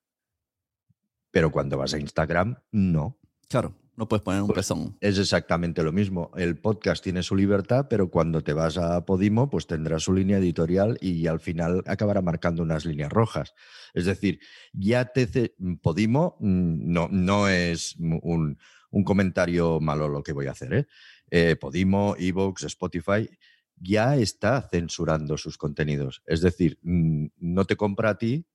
Pero 1.34 1.50
cuando 1.50 1.76
vas 1.76 1.92
a 1.94 1.98
Instagram, 1.98 2.54
no. 2.70 3.18
Claro, 3.48 3.74
no 3.96 4.06
puedes 4.06 4.22
poner 4.22 4.40
un 4.42 4.46
Pues- 4.46 4.58
pezón. 4.58 4.96
Es 5.00 5.18
exactamente 5.18 5.82
lo 5.82 5.90
mismo. 5.90 6.30
El 6.36 6.56
podcast 6.60 7.02
tiene 7.02 7.24
su 7.24 7.34
libertad, 7.34 7.86
pero 7.90 8.08
cuando 8.08 8.40
te 8.42 8.52
vas 8.52 8.78
a 8.78 9.04
Podimo, 9.04 9.50
pues 9.50 9.66
tendrá 9.66 9.98
su 9.98 10.12
línea 10.12 10.38
editorial 10.38 10.96
y 11.00 11.26
al 11.26 11.40
final 11.40 11.82
acabará 11.86 12.22
marcando 12.22 12.62
unas 12.62 12.86
líneas 12.86 13.12
rojas. 13.12 13.52
Es 13.94 14.04
decir, 14.04 14.38
ya 14.72 15.06
te 15.06 15.56
Podimo 15.82 16.36
mm, 16.38 16.92
no, 16.92 17.08
no 17.10 17.48
es 17.48 17.96
un, 17.98 18.56
un 18.90 19.04
comentario 19.04 19.80
malo 19.80 20.08
lo 20.08 20.22
que 20.22 20.32
voy 20.32 20.46
a 20.46 20.52
hacer. 20.52 20.72
¿eh? 20.72 20.86
Eh, 21.32 21.56
Podimo, 21.56 22.14
Evox, 22.16 22.62
Spotify 22.62 23.28
ya 23.74 24.14
está 24.14 24.62
censurando 24.62 25.36
sus 25.36 25.58
contenidos. 25.58 26.22
Es 26.26 26.42
decir, 26.42 26.78
mm, 26.82 27.26
no 27.38 27.64
te 27.64 27.74
compra 27.74 28.10
a 28.10 28.18
ti 28.18 28.46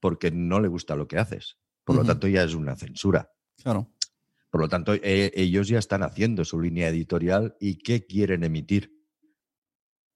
porque 0.00 0.30
no 0.30 0.60
le 0.60 0.68
gusta 0.68 0.96
lo 0.96 1.08
que 1.08 1.16
haces. 1.16 1.56
Por 1.84 1.96
lo 1.96 2.04
tanto, 2.04 2.26
ya 2.28 2.42
es 2.44 2.54
una 2.54 2.74
censura. 2.76 3.30
Claro. 3.62 3.90
Por 4.50 4.60
lo 4.62 4.68
tanto, 4.68 4.94
e- 4.94 5.32
ellos 5.34 5.68
ya 5.68 5.78
están 5.78 6.02
haciendo 6.02 6.44
su 6.44 6.60
línea 6.60 6.88
editorial 6.88 7.56
y 7.60 7.76
qué 7.78 8.06
quieren 8.06 8.44
emitir. 8.44 8.92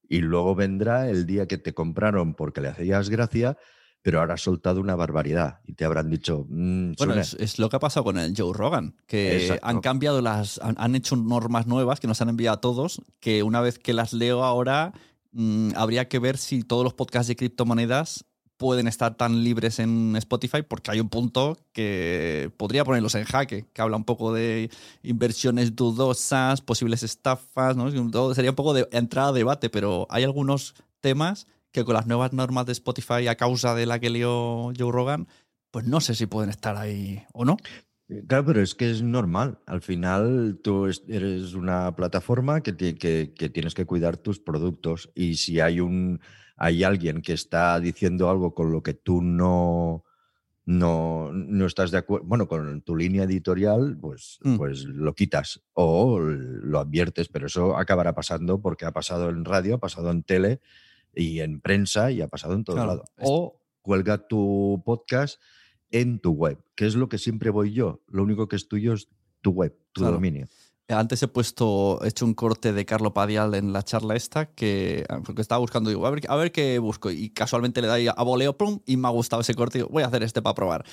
Y 0.09 0.20
luego 0.20 0.54
vendrá 0.54 1.11
el 1.11 1.26
día 1.26 1.46
que 1.46 1.59
te 1.59 1.74
compraron 1.74 2.35
porque 2.35 2.61
le 2.61 2.68
hacías 2.68 3.11
gracia, 3.11 3.59
pero 4.00 4.20
ahora 4.20 4.35
has 4.35 4.42
soltado 4.42 4.81
una 4.81 4.94
barbaridad 4.94 5.61
y 5.64 5.74
te 5.74 5.85
habrán 5.85 6.09
dicho, 6.09 6.46
"Mm, 6.48 6.92
Bueno, 6.96 7.14
es, 7.14 7.35
es 7.35 7.59
lo 7.59 7.68
que 7.68 7.76
ha 7.76 7.81
pasado 7.81 8.04
con 8.04 8.16
el 8.16 8.33
Joe 8.35 8.54
Rogan, 8.57 8.96
que 9.07 9.37
Exacto. 9.42 9.66
han 9.66 9.81
cambiado 9.81 10.22
las, 10.22 10.59
han, 10.61 10.76
han 10.78 10.94
hecho 10.94 11.16
normas 11.16 11.66
nuevas 11.66 12.00
que 12.00 12.07
nos 12.07 12.22
han 12.22 12.31
enviado 12.31 12.57
a 12.57 12.61
todos, 12.61 13.02
que 13.20 13.42
una 13.42 13.61
vez 13.61 13.78
que 13.78 13.92
las 13.92 14.12
leo 14.14 14.44
ahora, 14.44 14.94
mm, 15.33 15.72
habría 15.76 16.09
que 16.09 16.18
ver 16.20 16.38
si 16.38 16.62
todos 16.62 16.85
los 16.85 16.94
podcasts 16.94 17.28
de 17.28 17.37
criptomonedas 17.37 18.24
pueden 18.59 18.88
estar 18.88 19.14
tan 19.14 19.42
libres 19.44 19.79
en 19.79 20.14
Spotify, 20.16 20.62
porque 20.62 20.90
hay 20.90 21.01
un 21.01 21.09
punto 21.09 21.57
que 21.73 22.51
podría 22.57 22.85
ponerlos 22.85 23.14
en 23.14 23.25
jaque, 23.25 23.64
que 23.73 23.83
habla 23.83 23.97
un 23.97 24.05
poco 24.05 24.35
de 24.35 24.71
inversiones 25.03 25.75
dudosas, 25.77 26.61
posibles 26.61 27.03
estafas, 27.03 27.77
¿no? 27.77 27.90
Sería 28.35 28.51
un 28.51 28.57
poco 28.57 28.75
de 28.75 28.88
entrada 28.92 29.29
a 29.29 29.33
debate, 29.33 29.71
pero 29.71 30.07
hay 30.11 30.25
algunos 30.25 30.75
temas 31.01 31.47
que 31.71 31.85
con 31.85 31.94
las 31.94 32.07
nuevas 32.07 32.33
normas 32.33 32.66
de 32.66 32.73
Spotify 32.73 33.29
a 33.29 33.37
causa 33.37 33.75
de 33.75 33.87
la 33.87 34.01
que 34.01 34.11
lió 34.11 34.73
Joe 34.77 34.92
Rogan, 34.92 35.29
pues 35.71 35.85
no 35.87 36.01
sé 36.01 36.14
si 36.14 36.27
pueden 36.27 36.51
estar 36.51 36.77
ahí 36.77 37.25
o 37.33 37.44
no. 37.44 37.57
Claro, 38.27 38.47
pero 38.47 38.62
es 38.62 38.75
que 38.75 38.90
es 38.90 39.03
normal. 39.03 39.59
Al 39.66 39.83
final 39.83 40.59
tú 40.62 40.87
es- 40.87 41.05
eres 41.09 41.53
una 41.55 41.94
plataforma 41.94 42.62
que, 42.62 42.73
ti- 42.73 42.94
que- 42.94 43.35
que 43.37 43.51
tienes 43.51 43.75
que 43.75 43.85
cuidar 43.85 44.16
tus 44.16 44.40
productos 44.40 45.11
y 45.14 45.35
si 45.35 45.61
hay 45.61 45.81
un 45.81 46.21
hay 46.61 46.83
alguien 46.83 47.23
que 47.23 47.35
está 47.35 47.79
diciendo 47.79 48.29
algo 48.31 48.53
con 48.55 48.73
lo 48.73 48.83
que 48.83 48.94
tú 48.94 49.23
no 49.23 50.05
no, 50.71 51.31
no 51.33 51.64
estás 51.64 51.90
de 51.90 51.97
acuerdo, 51.99 52.27
bueno, 52.27 52.47
con 52.47 52.83
tu 52.83 52.94
línea 52.94 53.23
editorial, 53.25 53.97
pues, 53.99 54.38
Mm. 54.42 54.57
pues 54.59 54.85
lo 54.85 55.14
quitas 55.14 55.62
o 55.73 56.18
lo 56.21 56.79
adviertes, 56.79 57.29
pero 57.29 57.47
eso 57.47 57.75
acabará 57.79 58.14
pasando 58.14 58.61
porque 58.61 58.85
ha 58.85 58.92
pasado 58.92 59.31
en 59.31 59.47
radio, 59.47 59.77
ha 59.77 59.79
pasado 59.81 60.11
en 60.11 60.23
tele 60.25 60.61
y 61.14 61.40
en 61.40 61.61
prensa 61.62 62.11
y 62.11 62.21
ha 62.21 62.29
pasado 62.29 62.53
en 62.55 62.64
todo 62.64 62.77
Claro, 62.77 62.88
lado. 62.90 63.05
O 63.23 63.61
cuelga 63.81 64.18
tu 64.29 64.83
podcast 64.85 65.40
en 65.90 66.18
tu 66.18 66.31
web, 66.33 66.59
que 66.74 66.87
es 66.87 66.94
lo 66.94 67.09
que 67.09 67.18
siempre 67.18 67.51
voy 67.51 67.72
yo. 67.72 68.01
Lo 68.09 68.22
único 68.22 68.48
que 68.48 68.57
es 68.57 68.68
tuyo 68.68 68.92
es 68.94 69.09
tu 69.40 69.51
web, 69.51 69.77
tu 69.92 70.01
Claro. 70.01 70.14
dominio. 70.14 70.46
Antes 70.90 71.22
he 71.22 71.29
puesto, 71.29 72.01
he 72.03 72.09
hecho 72.09 72.24
un 72.24 72.33
corte 72.33 72.72
de 72.72 72.87
Carlo 72.87 73.12
Padial 73.12 73.55
en 73.55 73.74
la 73.74 73.83
charla 73.83 74.16
esta, 74.16 74.46
que 74.46 75.05
porque 75.27 75.42
estaba 75.42 75.59
buscando, 75.59 75.90
digo, 75.90 76.07
a 76.07 76.11
ver, 76.11 76.22
a 76.29 76.37
ver 76.37 76.51
qué 76.51 76.79
busco. 76.79 77.11
Y 77.11 77.29
casualmente 77.29 77.83
le 77.83 77.88
doy 77.88 78.09
a 78.09 78.14
voleo, 78.22 78.57
pum, 78.57 78.81
y 78.87 78.96
me 78.96 79.07
ha 79.07 79.11
gustado 79.11 79.42
ese 79.42 79.55
corte. 79.55 79.79
Digo, 79.79 79.90
voy 79.90 80.03
a 80.03 80.07
hacer 80.07 80.22
este 80.22 80.40
para 80.40 80.55
probar. 80.55 80.87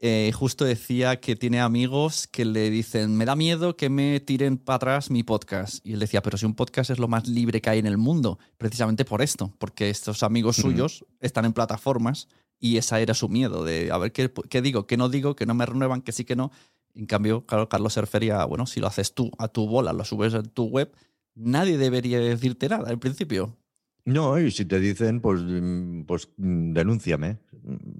Eh, 0.00 0.32
justo 0.34 0.66
decía 0.66 1.18
que 1.18 1.34
tiene 1.34 1.60
amigos 1.60 2.26
que 2.28 2.44
le 2.44 2.68
dicen, 2.68 3.16
me 3.16 3.24
da 3.24 3.34
miedo 3.36 3.74
que 3.74 3.88
me 3.88 4.20
tiren 4.20 4.58
para 4.58 4.76
atrás 4.76 5.10
mi 5.10 5.22
podcast. 5.22 5.84
Y 5.84 5.94
él 5.94 5.98
decía, 5.98 6.22
pero 6.22 6.36
si 6.36 6.44
un 6.44 6.54
podcast 6.54 6.90
es 6.90 6.98
lo 6.98 7.08
más 7.08 7.26
libre 7.26 7.62
que 7.62 7.70
hay 7.70 7.78
en 7.78 7.86
el 7.86 7.96
mundo, 7.96 8.38
precisamente 8.58 9.06
por 9.06 9.22
esto, 9.22 9.54
porque 9.58 9.88
estos 9.88 10.22
amigos 10.22 10.56
suyos 10.56 11.06
están 11.20 11.46
en 11.46 11.54
plataformas 11.54 12.28
y 12.60 12.76
esa 12.76 13.00
era 13.00 13.14
su 13.14 13.28
miedo 13.28 13.64
de, 13.64 13.90
a 13.92 13.98
ver 13.98 14.12
qué, 14.12 14.32
qué 14.50 14.62
digo, 14.62 14.86
qué 14.86 14.96
no 14.96 15.08
digo, 15.08 15.36
que 15.36 15.46
no 15.46 15.54
me 15.54 15.66
renuevan, 15.66 16.02
que 16.02 16.12
sí, 16.12 16.24
que 16.24 16.36
no. 16.36 16.50
En 16.94 17.06
cambio, 17.06 17.46
claro, 17.46 17.68
Carlos 17.68 17.92
se 17.92 18.00
refería, 18.00 18.44
bueno, 18.44 18.66
si 18.66 18.80
lo 18.80 18.86
haces 18.88 19.14
tú 19.14 19.30
a 19.38 19.48
tu 19.48 19.66
bola, 19.68 19.92
lo 19.92 20.04
subes 20.04 20.34
a 20.34 20.42
tu 20.42 20.64
web, 20.64 20.90
nadie 21.34 21.78
debería 21.78 22.18
decirte 22.18 22.68
nada 22.68 22.88
al 22.88 22.98
principio. 22.98 23.56
No, 24.04 24.38
y 24.40 24.50
si 24.50 24.64
te 24.64 24.80
dicen, 24.80 25.20
pues, 25.20 25.42
mm, 25.42 26.04
pues 26.04 26.30
mm, 26.38 26.72
denúnciame. 26.72 27.38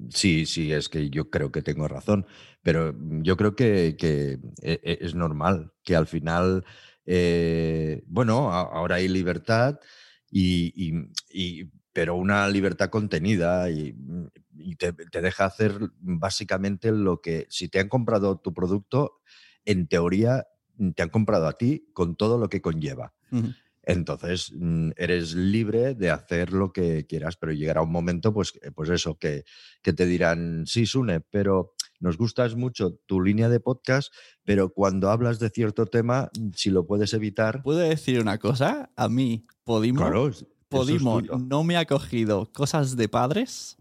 Sí, 0.09 0.47
sí, 0.47 0.73
es 0.73 0.88
que 0.88 1.11
yo 1.11 1.29
creo 1.29 1.53
que 1.53 1.61
tengo 1.62 1.87
razón, 1.87 2.27
pero 2.62 2.94
yo 3.23 3.37
creo 3.37 3.55
que, 3.55 3.94
que 3.99 4.38
e- 4.62 4.81
e- 4.83 4.99
es 5.03 5.14
normal 5.14 5.73
que 5.85 5.94
al 5.97 6.07
final, 6.07 6.64
eh, 7.05 8.03
bueno, 8.07 8.51
ahora 8.53 8.97
hay 8.97 9.09
libertad, 9.09 9.79
y- 10.31 10.73
y- 11.31 11.64
pero 11.92 12.14
una 12.16 12.49
libertad 12.49 12.90
contenida 12.90 13.71
y, 13.71 13.94
y 14.59 14.77
te, 14.77 14.92
te 14.92 15.21
deja 15.21 15.47
hacer 15.47 15.79
básicamente 16.01 16.92
lo 16.92 17.21
que, 17.21 17.47
si 17.51 17.68
te 17.68 17.81
han 17.81 17.88
comprado 17.88 18.38
tu 18.38 18.53
producto, 18.53 19.21
en 19.64 19.87
teoría 19.87 20.47
te 20.94 21.03
han 21.03 21.09
comprado 21.09 21.47
a 21.47 21.59
ti 21.59 21.88
con 21.92 22.16
todo 22.16 22.38
lo 22.38 22.49
que 22.49 22.61
conlleva. 22.61 23.12
Entonces, 23.83 24.53
mm, 24.55 24.90
eres 24.97 25.35
libre 25.35 25.94
de 25.94 26.11
hacer 26.11 26.53
lo 26.53 26.73
que 26.73 27.07
quieras, 27.07 27.37
pero 27.37 27.53
llegará 27.53 27.83
un 27.83 27.90
momento, 27.90 28.35
pues, 28.35 28.53
pues 28.75 28.90
eso, 28.90 29.16
que, 29.18 29.44
que 29.83 29.92
te 29.92 30.05
dirán, 30.05 30.66
sí, 30.66 30.85
Sune, 30.85 31.21
pero 31.21 31.75
nos 31.99 32.18
gustas 32.18 32.55
mucho 32.55 32.94
tu 33.07 33.21
línea 33.21 33.49
de 33.49 33.61
podcast, 33.61 34.12
pero 34.44 34.73
cuando 34.73 35.11
hablas 35.11 35.38
de 35.38 35.49
cierto 35.49 35.87
tema, 35.87 36.31
mm, 36.38 36.51
si 36.55 36.71
lo 36.71 36.87
puedes 36.87 37.14
evitar, 37.14 37.62
¿Puedo 37.62 37.79
decir 37.79 38.21
una 38.21 38.38
cosa? 38.38 38.90
A 38.94 39.09
mí, 39.09 39.47
Podimo, 39.64 40.01
claro, 40.01 40.31
Podimo 40.68 41.23
no 41.23 41.64
me 41.64 41.77
ha 41.79 41.87
cogido 41.87 42.53
cosas 42.53 42.94
de 42.94 43.09
padres 43.09 43.77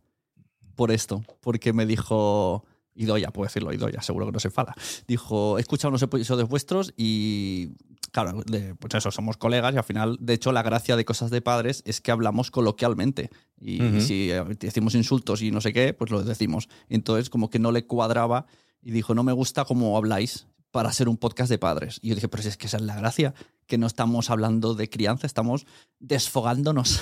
por 0.78 0.92
esto, 0.92 1.24
porque 1.42 1.74
me 1.74 1.86
dijo, 1.86 2.64
Idoya, 2.96 3.32
puedo 3.32 3.48
decirlo, 3.48 3.74
Idoya, 3.74 4.02
seguro 4.02 4.26
que 4.28 4.32
no 4.32 4.40
se 4.40 4.48
enfada. 4.48 4.74
Dijo, 5.08 5.58
he 5.58 5.62
escuchado 5.62 5.90
unos 5.90 6.02
episodios 6.04 6.48
vuestros 6.48 6.94
y, 6.96 7.72
claro, 8.12 8.42
de- 8.46 8.74
pues 8.76 8.94
eso, 8.96 9.12
somos 9.12 9.36
colegas 9.38 9.74
y 9.74 9.78
al 9.78 9.84
final, 9.84 10.18
de 10.22 10.34
hecho, 10.36 10.52
la 10.54 10.64
gracia 10.64 10.96
de 10.96 11.04
cosas 11.04 11.30
de 11.32 11.42
padres 11.42 11.84
es 11.86 12.00
que 12.00 12.12
hablamos 12.12 12.50
coloquialmente. 12.50 13.30
Y 13.60 13.82
Ujú. 13.84 14.02
si 14.02 14.32
eh, 14.32 14.44
decimos 14.60 14.96
insultos 14.96 15.42
y 15.42 15.52
no 15.52 15.60
sé 15.62 15.74
qué, 15.74 15.94
pues 15.94 16.10
lo 16.12 16.24
decimos. 16.24 16.70
Entonces, 16.88 17.30
como 17.30 17.50
que 17.50 17.60
no 17.60 17.72
le 17.74 17.86
cuadraba 17.86 18.46
y 18.82 18.92
dijo, 18.92 19.14
no 19.14 19.24
me 19.24 19.34
gusta 19.34 19.66
cómo 19.66 19.98
habláis 19.98 20.48
para 20.72 20.92
ser 20.94 21.10
un 21.10 21.18
podcast 21.18 21.50
de 21.50 21.58
padres. 21.58 22.00
Y 22.04 22.10
yo 22.10 22.16
dije, 22.16 22.28
pero 22.28 22.44
si 22.44 22.50
es 22.50 22.58
que 22.58 22.68
esa 22.68 22.78
es 22.78 22.84
la 22.84 22.96
gracia, 22.96 23.34
que 23.66 23.78
no 23.78 23.88
estamos 23.88 24.30
hablando 24.30 24.76
de 24.76 24.90
crianza, 24.90 25.26
estamos 25.26 25.66
desfogándonos. 26.00 27.00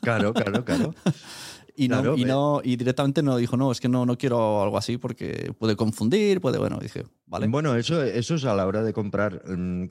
Claro, 0.00 0.32
claro, 0.34 0.64
claro. 0.64 0.94
Y, 1.80 1.86
no, 1.86 2.16
y, 2.16 2.24
ve. 2.24 2.28
no, 2.28 2.60
y 2.64 2.74
directamente 2.74 3.22
no 3.22 3.36
dijo, 3.36 3.56
no, 3.56 3.70
es 3.70 3.80
que 3.80 3.88
no, 3.88 4.04
no 4.04 4.18
quiero 4.18 4.60
algo 4.64 4.76
así 4.76 4.98
porque 4.98 5.52
puede 5.56 5.76
confundir, 5.76 6.40
puede, 6.40 6.58
bueno, 6.58 6.80
dije, 6.82 7.04
vale. 7.26 7.46
Bueno, 7.46 7.76
eso, 7.76 8.02
eso 8.02 8.34
es 8.34 8.44
a 8.44 8.54
la 8.56 8.66
hora 8.66 8.82
de 8.82 8.92
comprar, 8.92 9.44
mm, 9.46 9.84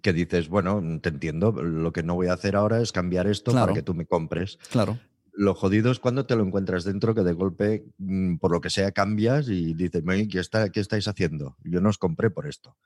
que 0.00 0.12
dices, 0.12 0.48
bueno, 0.48 0.80
te 1.02 1.08
entiendo, 1.08 1.50
lo 1.50 1.92
que 1.92 2.04
no 2.04 2.14
voy 2.14 2.28
a 2.28 2.34
hacer 2.34 2.54
ahora 2.54 2.80
es 2.80 2.92
cambiar 2.92 3.26
esto 3.26 3.50
Claro. 3.50 3.66
para 3.66 3.74
que 3.74 3.82
tú 3.82 3.92
me 3.92 4.06
compres. 4.06 4.58
Claro. 4.70 5.00
Lo 5.32 5.54
jodido 5.56 5.90
es 5.90 5.98
cuando 5.98 6.26
te 6.26 6.36
lo 6.36 6.44
encuentras 6.44 6.84
dentro, 6.84 7.12
que 7.12 7.22
de 7.22 7.32
golpe, 7.32 7.86
mm, 7.98 8.36
por 8.36 8.52
lo 8.52 8.60
que 8.60 8.70
sea, 8.70 8.92
cambias 8.92 9.48
y 9.48 9.74
dices, 9.74 10.04
"Oye, 10.06 10.28
¿qué, 10.28 10.38
está, 10.38 10.70
¿qué 10.70 10.78
estáis 10.78 11.08
haciendo? 11.08 11.56
Yo 11.64 11.80
no 11.80 11.88
os 11.88 11.98
compré 11.98 12.30
por 12.30 12.46
esto. 12.46 12.76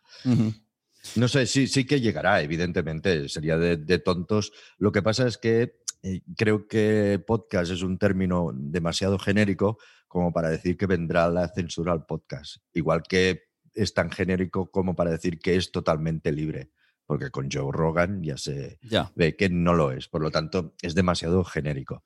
No 1.16 1.28
sé, 1.28 1.46
sí, 1.46 1.66
sí 1.66 1.84
que 1.86 2.00
llegará, 2.00 2.40
evidentemente, 2.40 3.28
sería 3.28 3.58
de, 3.58 3.76
de 3.76 3.98
tontos. 3.98 4.52
Lo 4.78 4.92
que 4.92 5.02
pasa 5.02 5.26
es 5.26 5.36
que 5.38 5.80
eh, 6.02 6.22
creo 6.36 6.66
que 6.68 7.22
podcast 7.26 7.72
es 7.72 7.82
un 7.82 7.98
término 7.98 8.50
demasiado 8.54 9.18
genérico 9.18 9.78
como 10.08 10.32
para 10.32 10.48
decir 10.50 10.76
que 10.76 10.86
vendrá 10.86 11.28
la 11.28 11.48
censura 11.48 11.92
al 11.92 12.04
podcast. 12.06 12.56
Igual 12.72 13.02
que 13.08 13.42
es 13.74 13.94
tan 13.94 14.10
genérico 14.10 14.70
como 14.70 14.96
para 14.96 15.10
decir 15.12 15.38
que 15.38 15.56
es 15.56 15.70
totalmente 15.70 16.32
libre, 16.32 16.70
porque 17.06 17.30
con 17.30 17.48
Joe 17.50 17.70
Rogan 17.72 18.22
ya 18.22 18.36
se 18.36 18.78
Ya. 18.82 19.12
ve 19.14 19.36
que 19.36 19.48
no 19.48 19.74
lo 19.74 19.92
es, 19.92 20.08
por 20.08 20.22
lo 20.22 20.30
tanto 20.30 20.74
es 20.82 20.94
demasiado 20.94 21.44
genérico. 21.44 22.02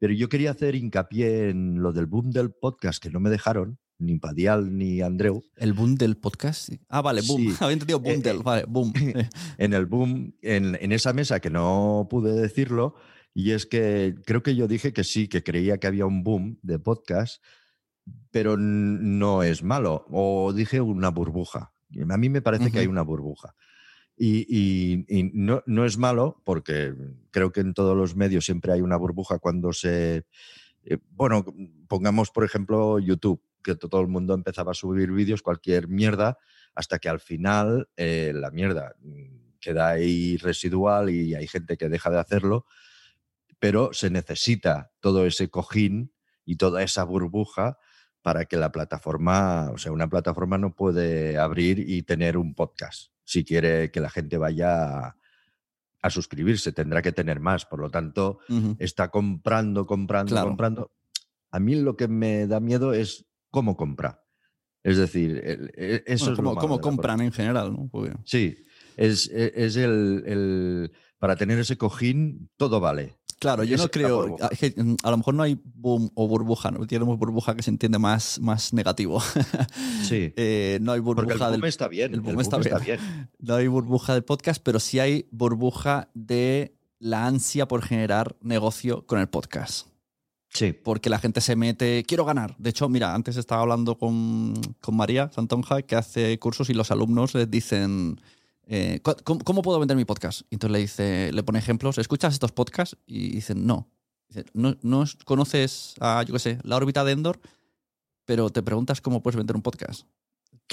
Pero 0.00 0.12
yo 0.12 0.28
quería 0.28 0.50
hacer 0.50 0.74
hincapié 0.74 1.50
en 1.50 1.80
lo 1.80 1.92
del 1.92 2.06
boom 2.06 2.30
del 2.32 2.50
podcast 2.52 3.00
que 3.00 3.10
no 3.10 3.20
me 3.20 3.30
dejaron, 3.30 3.78
ni 3.98 4.18
Padial 4.18 4.76
ni 4.76 5.00
Andreu, 5.02 5.44
El 5.56 5.72
boom 5.72 5.94
del 5.94 6.16
podcast. 6.16 6.70
Ah, 6.88 7.00
vale, 7.00 7.22
boom. 7.24 7.40
Sí. 7.52 7.56
Había 7.60 7.74
entendido 7.74 8.00
boom 8.00 8.14
Eh, 8.16 8.22
del, 8.22 8.36
eh, 8.38 8.42
vale, 8.42 8.64
boom. 8.66 8.92
En 9.58 9.72
el 9.72 9.86
boom, 9.86 10.34
en, 10.42 10.76
en 10.80 10.90
esa 10.90 11.12
mesa 11.12 11.38
que 11.38 11.50
no 11.50 12.08
pude 12.10 12.32
decirlo, 12.32 12.96
y 13.34 13.50
es 13.50 13.66
que 13.66 14.14
creo 14.24 14.42
que 14.42 14.54
yo 14.56 14.68
dije 14.68 14.92
que 14.92 15.04
sí, 15.04 15.28
que 15.28 15.42
creía 15.42 15.78
que 15.78 15.86
había 15.88 16.06
un 16.06 16.22
boom 16.22 16.58
de 16.62 16.78
podcast, 16.78 17.42
pero 18.30 18.56
no 18.56 19.42
es 19.42 19.62
malo. 19.62 20.06
O 20.10 20.52
dije 20.52 20.80
una 20.80 21.10
burbuja. 21.10 21.72
A 22.08 22.16
mí 22.16 22.28
me 22.28 22.42
parece 22.42 22.70
que 22.70 22.78
hay 22.80 22.86
una 22.86 23.02
burbuja. 23.02 23.54
Y, 24.16 24.46
y- 24.48 25.04
y 25.08 25.30
no, 25.34 25.62
no 25.66 25.84
es 25.84 25.98
malo, 25.98 26.40
porque 26.44 26.94
creo 27.30 27.50
que 27.50 27.60
en 27.60 27.74
todos 27.74 27.96
los 27.96 28.14
medios 28.14 28.44
siempre 28.44 28.72
hay 28.72 28.80
una 28.80 28.96
burbuja 28.96 29.38
cuando 29.40 29.72
se... 29.72 30.26
eh, 30.84 30.98
bueno, 31.10 31.44
pongamos 31.88 32.30
por 32.30 32.44
ejemplo 32.44 32.98
YouTube, 33.00 33.42
que 33.62 33.74
to- 33.74 33.88
todo 33.88 34.02
el 34.02 34.08
mundo 34.08 34.34
empezaba 34.34 34.70
a 34.70 34.74
subir 34.74 35.10
vídeos, 35.10 35.42
cualquier 35.42 35.88
mierda, 35.88 36.38
hasta 36.74 36.98
que 37.00 37.08
al 37.08 37.18
final 37.20 37.88
eh, 37.96 38.32
la 38.34 38.50
mierda 38.52 38.94
mm, 39.00 39.58
queda 39.60 39.88
ahí 39.88 40.36
residual 40.36 41.10
y 41.10 41.34
hay 41.34 41.46
gente 41.48 41.76
que 41.76 41.88
deja 41.88 42.10
de 42.10 42.18
hacerlo, 42.20 42.66
pero 43.64 43.94
se 43.94 44.10
necesita 44.10 44.92
todo 45.00 45.24
ese 45.24 45.48
cojín 45.48 46.12
y 46.44 46.56
toda 46.56 46.82
esa 46.82 47.02
burbuja 47.02 47.78
para 48.20 48.44
que 48.44 48.58
la 48.58 48.70
plataforma, 48.70 49.70
o 49.72 49.78
sea, 49.78 49.90
una 49.90 50.06
plataforma 50.06 50.58
no 50.58 50.74
puede 50.76 51.38
abrir 51.38 51.78
y 51.78 52.02
tener 52.02 52.36
un 52.36 52.54
podcast. 52.54 53.10
Si 53.24 53.42
quiere 53.42 53.90
que 53.90 54.00
la 54.00 54.10
gente 54.10 54.36
vaya 54.36 54.98
a, 54.98 55.16
a 56.02 56.10
suscribirse, 56.10 56.72
tendrá 56.72 57.00
que 57.00 57.12
tener 57.12 57.40
más. 57.40 57.64
Por 57.64 57.80
lo 57.80 57.90
tanto, 57.90 58.38
está 58.78 59.08
comprando, 59.08 59.86
comprando, 59.86 60.28
Claro. 60.32 60.48
comprando. 60.48 60.90
A 61.50 61.58
mí 61.58 61.74
lo 61.76 61.96
que 61.96 62.06
me 62.06 62.46
da 62.46 62.60
miedo 62.60 62.92
es 62.92 63.24
cómo 63.50 63.78
compra. 63.78 64.22
Es 64.82 64.98
decir, 64.98 65.40
el- 65.42 65.72
e- 65.74 66.04
eso 66.06 66.26
Bueno, 66.26 66.50
es 66.50 66.54
lo 66.56 66.60
como, 66.60 66.74
la 66.76 66.80
compran 66.82 67.20
en 67.22 67.32
general, 67.32 67.72
¿no? 67.72 67.90
Sí, 68.26 68.58
es, 68.98 69.30
e- 69.32 69.54
es 69.56 69.76
el, 69.76 70.22
el- 70.26 70.92
Para 71.18 71.36
tener 71.36 71.58
ese 71.58 71.78
cojín, 71.78 72.50
todo 72.58 72.78
vale. 72.80 73.16
Claro, 73.38 73.64
yo 73.64 73.76
no 73.76 73.88
creo. 73.88 74.22
burbuja. 74.22 74.48
que, 74.50 74.74
mm, 74.76 74.96
A 75.02 75.10
lo 75.10 75.16
mejor 75.18 75.34
no 75.34 75.42
hay 75.42 75.60
boom 75.64 76.10
o 76.14 76.28
burbuja, 76.28 76.70
¿no? 76.70 76.86
Tenemos 76.86 77.18
burbuja 77.18 77.54
que 77.54 77.62
se 77.62 77.70
entiende 77.70 77.98
más, 77.98 78.40
más 78.40 78.72
negativo. 78.72 79.20
Sí. 80.04 80.32
Eh, 80.36 80.78
no 80.82 80.92
hay 80.92 81.00
Porque 81.00 81.22
el 81.22 81.26
burbuja 81.26 81.48
boom 81.50 81.60
del 81.60 81.68
está 81.68 81.88
bien. 81.88 82.14
el 82.14 82.20
boom 82.20 82.40
está 82.40 82.58
bien. 82.58 82.76
bien. 82.84 82.98
No 83.38 83.54
hay 83.56 83.66
burbuja 83.68 84.14
del 84.14 84.24
podcast, 84.24 84.62
pero 84.62 84.80
sí 84.80 84.98
hay 84.98 85.26
burbuja 85.30 86.08
de 86.14 86.76
la 86.98 87.26
ansia 87.26 87.66
por 87.68 87.82
generar 87.82 88.36
negocio 88.40 89.06
con 89.06 89.18
el 89.20 89.28
podcast. 89.28 89.88
Sí. 90.50 90.72
Porque 90.72 91.10
la 91.10 91.18
gente 91.18 91.40
se 91.40 91.56
mete, 91.56 92.04
quiero 92.06 92.24
ganar. 92.24 92.54
De 92.58 92.70
hecho, 92.70 92.88
mira, 92.88 93.14
antes 93.14 93.36
estaba 93.36 93.62
hablando 93.62 93.98
con, 93.98 94.54
con 94.80 94.96
María 94.96 95.30
Santonja, 95.34 95.82
que 95.82 95.96
hace 95.96 96.38
cursos 96.38 96.70
y 96.70 96.74
los 96.74 96.90
alumnos 96.92 97.34
les 97.34 97.50
dicen, 97.50 98.20
eh, 98.66 99.00
"¿Cu- 99.02 99.16
¿cómo, 99.24 99.40
cómo 99.44 99.62
puedo 99.62 99.78
vender 99.78 99.96
mi 99.96 100.04
podcast? 100.04 100.42
Y 100.50 100.54
entonces 100.56 100.72
le 100.72 100.78
dice, 100.80 101.30
le 101.32 101.42
pone 101.42 101.58
ejemplos, 101.58 101.98
¿escuchas 101.98 102.32
estos 102.34 102.52
podcasts? 102.52 102.96
Y 103.06 103.30
dicen, 103.30 103.66
no. 103.66 103.88
Dice, 104.28 104.44
no, 104.54 104.76
no 104.82 105.02
es- 105.02 105.16
conoces 105.24 105.94
a, 106.00 106.22
yo 106.22 106.32
qué 106.34 106.38
sé, 106.40 106.58
la 106.62 106.76
órbita 106.76 107.04
de 107.04 107.12
Endor, 107.12 107.40
pero 108.24 108.50
te 108.50 108.62
preguntas 108.62 109.00
cómo 109.00 109.22
puedes 109.22 109.36
vender 109.36 109.54
un 109.56 109.62
podcast. 109.62 110.02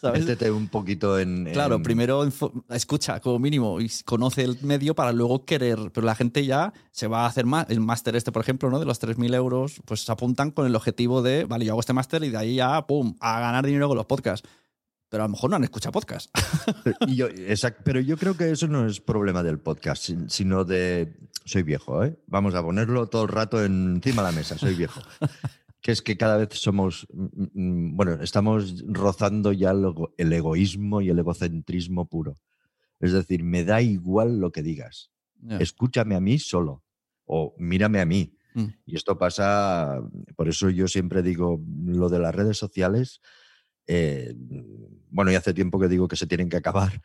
¿Sabes? 0.00 0.20
Métete 0.26 0.50
un 0.50 0.68
poquito 0.68 1.18
en. 1.18 1.48
Claro, 1.52 1.76
en- 1.76 1.82
primero 1.82 2.28
escucha 2.70 3.20
como 3.20 3.38
mínimo 3.38 3.80
y 3.80 3.90
conoce 4.04 4.42
el 4.42 4.58
medio 4.62 4.94
para 4.94 5.12
luego 5.12 5.44
querer. 5.44 5.78
Pero 5.92 6.04
la 6.04 6.14
gente 6.14 6.44
ya 6.44 6.72
se 6.90 7.06
va 7.06 7.22
a 7.22 7.26
hacer 7.26 7.46
más. 7.46 7.66
El 7.70 7.80
máster 7.80 8.16
este, 8.16 8.32
por 8.32 8.42
ejemplo, 8.42 8.68
¿no? 8.70 8.78
de 8.80 8.84
los 8.84 9.00
3.000 9.00 9.34
euros, 9.34 9.80
pues 9.86 10.04
se 10.04 10.12
apuntan 10.12 10.50
con 10.50 10.66
el 10.66 10.74
objetivo 10.76 11.22
de, 11.22 11.44
vale, 11.44 11.64
yo 11.64 11.72
hago 11.72 11.80
este 11.80 11.92
máster 11.92 12.24
y 12.24 12.30
de 12.30 12.36
ahí 12.36 12.56
ya, 12.56 12.86
pum, 12.86 13.14
a 13.20 13.40
ganar 13.40 13.64
dinero 13.64 13.88
con 13.88 13.96
los 13.96 14.06
podcasts. 14.06 14.46
Pero 15.12 15.24
a 15.24 15.26
lo 15.26 15.32
mejor 15.32 15.50
no 15.50 15.56
han 15.56 15.64
escuchado 15.64 15.92
podcast. 15.92 16.30
Y 17.06 17.16
yo- 17.16 17.28
exact- 17.28 17.82
pero 17.84 18.00
yo 18.00 18.16
creo 18.16 18.34
que 18.36 18.50
eso 18.50 18.66
no 18.66 18.86
es 18.86 18.98
problema 19.00 19.42
del 19.42 19.58
podcast, 19.60 20.02
sin- 20.02 20.28
sino 20.30 20.64
de. 20.64 21.14
Soy 21.44 21.62
viejo, 21.62 22.02
¿eh? 22.02 22.16
Vamos 22.26 22.54
a 22.54 22.62
ponerlo 22.62 23.08
todo 23.08 23.22
el 23.24 23.28
rato 23.28 23.62
encima 23.62 24.22
de 24.22 24.28
la 24.30 24.32
mesa, 24.34 24.56
soy 24.56 24.74
viejo. 24.74 25.00
que 25.82 25.92
es 25.92 26.00
que 26.00 26.16
cada 26.16 26.38
vez 26.38 26.48
somos. 26.52 27.06
mm, 27.12 27.26
mm, 27.52 27.96
Bueno, 27.96 28.22
estamos 28.22 28.82
rozando 28.88 29.52
ya 29.52 29.72
el, 29.72 29.84
ego- 29.84 30.14
el 30.16 30.32
egoísmo 30.32 31.02
y 31.02 31.10
el 31.10 31.18
egocentrismo 31.18 32.08
puro. 32.08 32.38
Es 32.98 33.12
decir, 33.12 33.42
me 33.44 33.64
da 33.64 33.82
igual 33.82 34.38
lo 34.40 34.50
que 34.50 34.62
digas. 34.62 35.10
Escúchame 35.60 36.14
a 36.14 36.20
mí 36.20 36.38
solo 36.38 36.84
o 37.26 37.54
mírame 37.58 38.00
a 38.00 38.06
mí. 38.06 38.34
Mm. 38.54 38.66
Y 38.86 38.96
esto 38.96 39.18
pasa, 39.18 40.00
por 40.36 40.48
eso 40.48 40.70
yo 40.70 40.86
siempre 40.88 41.22
digo 41.22 41.60
lo 41.86 42.08
de 42.08 42.18
las 42.20 42.34
redes 42.34 42.56
sociales. 42.56 43.20
eh, 43.88 44.32
bueno, 45.12 45.30
y 45.30 45.36
hace 45.36 45.54
tiempo 45.54 45.78
que 45.78 45.86
digo 45.88 46.08
que 46.08 46.16
se 46.16 46.26
tienen 46.26 46.48
que 46.48 46.56
acabar. 46.56 47.00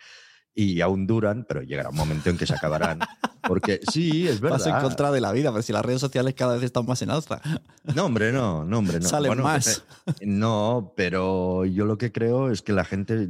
y 0.60 0.82
aún 0.82 1.06
duran, 1.06 1.46
pero 1.48 1.62
llegará 1.62 1.90
un 1.90 1.96
momento 1.96 2.32
en 2.32 2.38
que 2.38 2.48
se 2.48 2.56
acabarán. 2.56 2.98
Porque 3.48 3.80
sí, 3.92 4.28
es 4.28 4.40
verdad. 4.42 4.58
Vas 4.58 4.66
en 4.66 4.80
contra 4.82 5.12
de 5.12 5.22
la 5.22 5.32
vida, 5.32 5.52
pero 5.52 5.62
si 5.62 5.72
las 5.72 5.86
redes 5.86 6.02
sociales 6.02 6.34
cada 6.34 6.56
vez 6.56 6.64
están 6.64 6.86
más 6.88 7.00
en 7.04 7.12
alza. 7.12 7.40
No, 7.96 8.06
hombre, 8.06 8.32
no, 8.32 8.66
no, 8.66 8.80
hombre, 8.80 9.00
no. 9.00 9.08
Salen 9.08 9.40
más. 9.40 9.86
eh, 10.20 10.26
No, 10.26 10.94
pero 10.98 11.64
yo 11.66 11.86
lo 11.86 12.00
que 12.00 12.12
creo 12.12 12.50
es 12.50 12.64
que 12.64 12.74
la 12.74 12.86
gente 12.86 13.30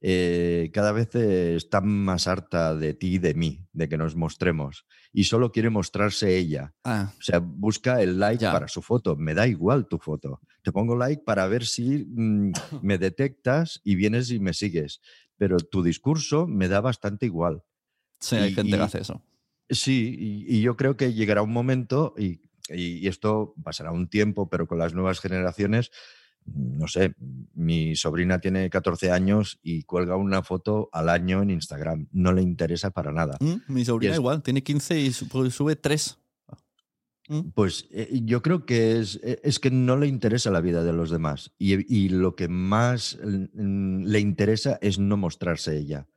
eh, 0.00 0.70
cada 0.72 0.92
vez 0.92 1.12
está 1.16 1.80
más 1.80 2.28
harta 2.28 2.76
de 2.76 2.94
ti 2.94 3.14
y 3.14 3.18
de 3.18 3.34
mí, 3.34 3.66
de 3.72 3.88
que 3.88 3.98
nos 3.98 4.14
mostremos. 4.14 4.86
Y 5.12 5.24
solo 5.24 5.50
quiere 5.50 5.70
mostrarse 5.70 6.36
ella. 6.38 6.72
Ah, 6.84 7.12
O 7.18 7.22
sea, 7.22 7.40
busca 7.40 8.00
el 8.02 8.18
like 8.20 8.42
Ya. 8.42 8.52
para 8.52 8.68
su 8.68 8.80
foto. 8.82 9.16
Me 9.16 9.34
da 9.34 9.46
igual 9.46 9.88
tu 9.88 9.98
foto. 9.98 10.40
Te 10.62 10.70
pongo 10.72 10.94
like 10.96 11.22
para 11.24 11.46
ver 11.48 11.64
si 11.66 12.04
mm, 12.08 12.52
me 12.82 12.96
detectas 12.98 13.80
y 13.82 13.96
vienes 13.96 14.30
y 14.30 14.38
me 14.38 14.52
sigues. 14.54 15.00
Pero 15.36 15.56
tu 15.58 15.82
discurso 15.82 16.46
me 16.46 16.68
da 16.68 16.80
bastante 16.80 17.26
igual. 17.26 17.62
sí, 18.20 18.36
hay 18.36 18.52
gente 18.54 18.76
que 18.76 18.82
hace 18.82 19.00
eso. 19.00 19.22
Sí, 19.68 20.14
y, 20.46 20.56
y 20.58 20.62
yo 20.62 20.76
creo 20.76 20.96
que 20.96 21.12
llegará 21.14 21.42
un 21.42 21.52
momento, 21.52 22.14
y, 22.18 22.40
y- 22.68 22.98
y 22.98 23.06
esto 23.08 23.54
pasará 23.62 23.92
un 23.92 24.08
tiempo, 24.08 24.48
pero 24.48 24.66
con 24.66 24.78
las 24.78 24.94
nuevas 24.94 25.20
generaciones, 25.20 25.90
no 26.46 26.88
sé, 26.88 27.14
mi 27.54 27.94
sobrina 27.96 28.40
tiene 28.40 28.68
14 28.70 29.10
años 29.10 29.58
y 29.62 29.82
cuelga 29.84 30.16
una 30.16 30.42
foto 30.42 30.88
al 30.92 31.08
año 31.08 31.42
en 31.42 31.50
Instagram. 31.50 32.08
No 32.12 32.32
le 32.32 32.42
interesa 32.42 32.90
para 32.90 33.12
nada. 33.12 33.36
Mm, 33.40 33.72
Mi 33.72 33.84
sobrina 33.84 34.12
es- 34.14 34.18
igual, 34.18 34.42
tiene 34.42 34.62
15 34.62 34.98
y 35.00 35.12
su- 35.12 35.50
sube 35.50 35.76
3. 35.76 36.16
Pues 37.54 37.86
eh, 37.92 38.08
yo 38.24 38.42
creo 38.42 38.66
que 38.66 38.98
es, 38.98 39.20
eh, 39.22 39.40
es 39.44 39.60
que 39.60 39.70
no 39.70 39.96
le 39.96 40.08
interesa 40.08 40.50
la 40.50 40.60
vida 40.60 40.82
de 40.82 40.92
los 40.92 41.10
demás 41.10 41.52
y, 41.58 41.74
y 41.94 42.08
lo 42.08 42.34
que 42.34 42.48
más 42.48 43.18
mm, 43.22 44.02
le 44.04 44.18
interesa 44.18 44.78
es 44.82 44.98
no 44.98 45.16
mostrarse 45.16 45.76
ella. 45.76 46.08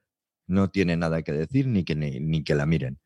No 0.47 0.71
tiene 0.71 0.97
nada 0.97 1.21
que 1.21 1.31
decir 1.31 1.67
ni 1.67 1.83
que, 1.83 1.93
ni, 1.95 2.19
ni 2.19 2.43
que 2.43 2.55
la 2.55 2.65
miren. 2.65 2.99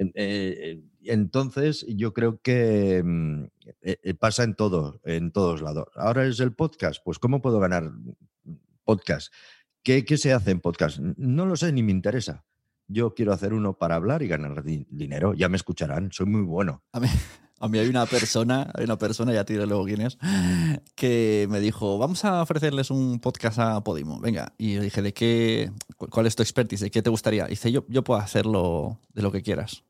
En- 0.00 0.12
eh, 0.14 0.80
entonces 1.04 1.84
yo 1.88 2.14
creo 2.14 2.40
que 2.40 3.02
mm, 3.04 3.44
eh, 3.82 3.98
eh, 4.02 4.14
pasa 4.14 4.44
en 4.44 4.54
todo, 4.54 4.98
en 5.04 5.30
todos 5.30 5.60
lados. 5.60 5.88
Ahora 5.94 6.26
es 6.26 6.40
el 6.40 6.52
podcast, 6.54 7.02
pues 7.04 7.18
¿cómo 7.18 7.42
puedo 7.42 7.60
ganar 7.60 7.90
podcast? 8.84 9.32
¿Qué, 9.82 10.04
se 10.16 10.32
hace 10.32 10.50
en 10.52 10.60
podcast? 10.60 10.98
No 10.98 11.44
lo 11.46 11.56
sé, 11.56 11.72
ni 11.72 11.82
me 11.82 11.92
interesa. 11.92 12.44
Yo 12.86 13.14
quiero 13.14 13.32
hacer 13.32 13.52
uno 13.52 13.74
para 13.78 13.94
hablar 13.94 14.22
y 14.22 14.28
ganar 14.28 14.62
di- 14.64 14.86
dinero. 14.90 15.34
Ya 15.34 15.48
me 15.48 15.56
escucharán, 15.56 16.10
soy 16.12 16.26
muy 16.26 16.42
bueno. 16.42 16.82
A 17.62 17.68
mí, 17.68 17.78
hay 17.78 17.88
una 17.88 18.06
persona, 18.06 18.70
hay 18.74 18.84
una 18.84 18.96
persona, 18.96 19.34
ya 19.34 19.44
te 19.44 19.52
diré 19.52 19.66
luego 19.66 19.84
quién 19.84 20.00
es, 20.00 20.16
que 20.94 21.46
me 21.50 21.60
dijo, 21.60 21.98
vamos 21.98 22.24
a 22.24 22.40
ofrecerles 22.40 22.90
un 22.90 23.20
podcast 23.20 23.58
a 23.58 23.84
Podimo. 23.84 24.18
Venga, 24.18 24.54
y 24.56 24.76
yo 24.76 24.80
dije, 24.82 25.02
¿de 25.02 25.12
qué? 25.12 25.70
cu- 25.98 26.08
¿Cuál 26.08 26.24
es 26.26 26.34
tu 26.36 26.42
expertise? 26.42 26.80
¿De 26.80 26.90
qué 26.90 27.02
te 27.02 27.10
gustaría? 27.10 27.44
Y 27.48 27.50
dice, 27.50 27.70
yo, 27.70 27.84
yo 27.88 28.02
puedo 28.02 28.18
hacerlo 28.18 28.98
de 29.12 29.20
lo 29.20 29.30
que 29.30 29.42
quieras. 29.42 29.84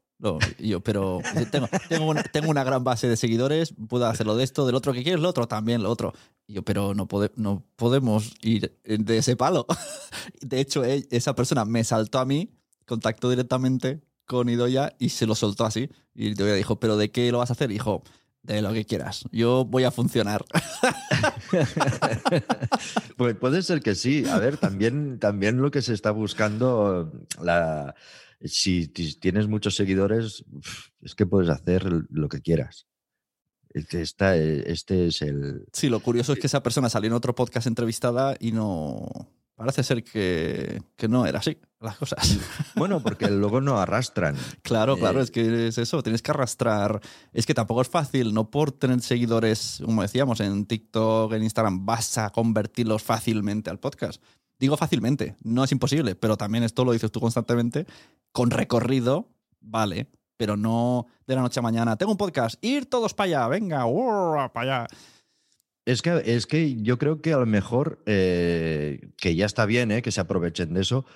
Y 0.59 0.69
yo, 0.69 0.81
pero 0.81 1.21
tengo, 1.51 1.69
tengo, 1.89 2.07
una, 2.11 2.23
tengo 2.23 2.51
una 2.51 2.63
gran 2.65 2.85
base 2.85 3.09
de 3.09 3.17
seguidores, 3.17 3.73
puedo 3.89 4.07
hacerlo 4.07 4.37
de 4.37 4.45
esto, 4.45 4.67
del 4.67 4.75
otro 4.75 4.93
que 4.93 5.03
quieres, 5.03 5.21
lo 5.21 5.29
otro 5.29 5.49
también, 5.49 5.83
lo 5.83 5.91
otro. 5.91 6.13
Yo, 6.47 6.63
pero 6.63 6.95
no, 6.95 7.07
pode- 7.09 7.33
no 7.37 7.65
podemos 7.77 8.33
ir 8.43 8.77
de 8.85 9.19
ese 9.19 9.37
palo. 9.37 9.67
De 10.41 10.61
hecho, 10.61 10.85
e- 10.85 11.07
esa 11.11 11.35
persona 11.35 11.65
me 11.65 11.85
saltó 11.85 12.19
a 12.19 12.25
mí, 12.27 12.51
contactó 12.87 13.31
directamente 13.31 14.01
con 14.27 14.49
Idoya 14.49 14.93
y 14.99 15.09
se 15.11 15.27
lo 15.27 15.35
soltó 15.35 15.65
así. 15.65 15.89
Y 16.15 16.29
Idoya 16.29 16.55
dijo, 16.55 16.79
¿pero 16.79 16.97
de 16.97 17.11
qué 17.11 17.33
lo 17.33 17.39
vas 17.39 17.51
a 17.51 17.55
hacer? 17.55 17.71
Y 17.71 17.75
dijo, 17.75 18.03
de 18.43 18.63
lo 18.63 18.73
que 18.73 18.85
quieras. 18.85 19.25
Yo 19.33 19.65
voy 19.65 19.85
a 19.85 19.91
funcionar. 19.91 20.45
Pues 23.17 23.37
puede 23.37 23.63
ser 23.63 23.81
que 23.83 23.95
sí. 23.95 24.25
A 24.29 24.39
ver, 24.39 24.57
también, 24.57 25.19
también 25.19 25.59
lo 25.61 25.71
que 25.71 25.83
se 25.83 25.93
está 25.95 26.11
buscando, 26.11 27.11
la, 27.43 27.95
si 28.45 28.89
ti- 28.89 29.15
tienes 29.15 29.49
muchos 29.49 29.77
seguidores, 29.77 30.45
es 31.03 31.15
que 31.15 31.27
puedes 31.27 31.51
hacer 31.51 31.85
lo 32.11 32.29
que 32.29 32.41
quieras. 32.41 32.87
Este, 33.73 34.03
está- 34.03 34.37
este 34.37 35.07
es 35.09 35.23
el... 35.23 35.65
Sí, 35.73 35.89
lo 35.89 36.01
curioso 36.01 36.33
es 36.33 36.39
que 36.41 36.47
esa 36.49 36.63
persona 36.63 36.89
salió 36.91 37.09
en 37.09 37.15
otro 37.15 37.35
podcast 37.35 37.67
entrevistada 37.67 38.37
y 38.41 38.53
no... 38.53 39.09
Parece 39.55 39.83
ser 39.83 40.03
que, 40.03 40.81
que 40.97 41.07
no 41.07 41.27
era 41.27 41.41
así 41.41 41.59
las 41.81 41.97
cosas. 41.99 42.39
Bueno, 42.77 43.03
porque 43.03 43.29
luego 43.31 43.61
no 43.61 43.79
arrastran. 43.79 44.35
Claro, 44.63 44.97
claro, 44.97 45.21
Eh, 45.21 45.25
es 45.25 45.31
que 45.31 45.69
es 45.69 45.77
eso, 45.77 46.03
tienes 46.03 46.23
que 46.23 46.31
arrastrar. 46.31 46.99
Es 47.35 47.45
que 47.45 47.53
tampoco 47.53 47.83
es 47.83 47.89
fácil, 47.91 48.33
no 48.33 48.51
por 48.51 48.73
tener 48.73 49.03
seguidores, 49.03 49.83
como 49.85 50.01
decíamos, 50.01 50.41
en 50.41 50.65
TikTok, 50.65 51.35
en 51.35 51.43
Instagram, 51.43 51.85
vas 51.85 52.17
a 52.17 52.31
convertirlos 52.31 53.03
fácilmente 53.03 53.69
al 53.69 53.79
podcast. 53.79 54.23
Digo 54.61 54.77
fácilmente, 54.77 55.37
no 55.43 55.65
es 55.65 55.73
imposible, 55.73 56.15
pero 56.15 56.37
también 56.37 56.63
esto 56.63 56.85
lo 56.85 56.93
dices 56.93 57.11
tú 57.11 57.19
constantemente, 57.19 57.87
con 58.31 58.51
recorrido, 58.51 59.27
vale, 59.59 60.07
pero 60.37 60.59
no 60.59 61.07
de 61.27 61.35
la 61.35 61.41
noche 61.41 61.61
a 61.61 61.63
mañana. 61.63 61.97
Tengo 61.97 62.13
un 62.13 62.19
podcast, 62.19 62.63
ir 62.63 62.85
todos 62.85 63.15
para 63.15 63.27
allá, 63.27 63.49
venga, 63.49 63.85
para 64.53 64.81
allá. 64.83 64.89
Es 65.87 66.03
que, 66.03 66.23
es 66.27 66.47
que 66.47 66.77
yo 66.83 66.99
creo 66.99 67.23
que 67.23 67.33
a 67.33 67.39
lo 67.39 67.47
mejor, 67.47 68.03
eh, 68.05 69.09
que 69.17 69.35
ya 69.35 69.47
está 69.47 69.65
bien, 69.65 69.91
eh, 69.93 70.03
que 70.03 70.13
se 70.13 70.21
aprovechen 70.21 70.75
de 70.75 70.83
eso, 70.83 71.07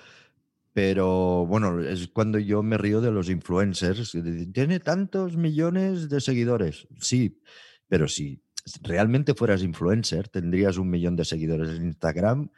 pero 0.73 1.45
bueno, 1.45 1.83
es 1.83 2.07
cuando 2.07 2.39
yo 2.39 2.63
me 2.63 2.79
río 2.79 2.99
de 2.99 3.11
los 3.11 3.29
influencers. 3.29 4.17
Tiene 4.53 4.79
tantos 4.79 5.37
millones 5.37 6.09
de 6.09 6.19
seguidores. 6.19 6.87
Sí, 6.99 7.39
pero 7.87 8.07
si 8.07 8.41
realmente 8.81 9.35
fueras 9.35 9.61
influencer, 9.61 10.29
tendrías 10.29 10.77
un 10.77 10.89
millón 10.89 11.15
de 11.15 11.25
seguidores 11.25 11.69
en 11.69 11.85
Instagram, 11.85 12.49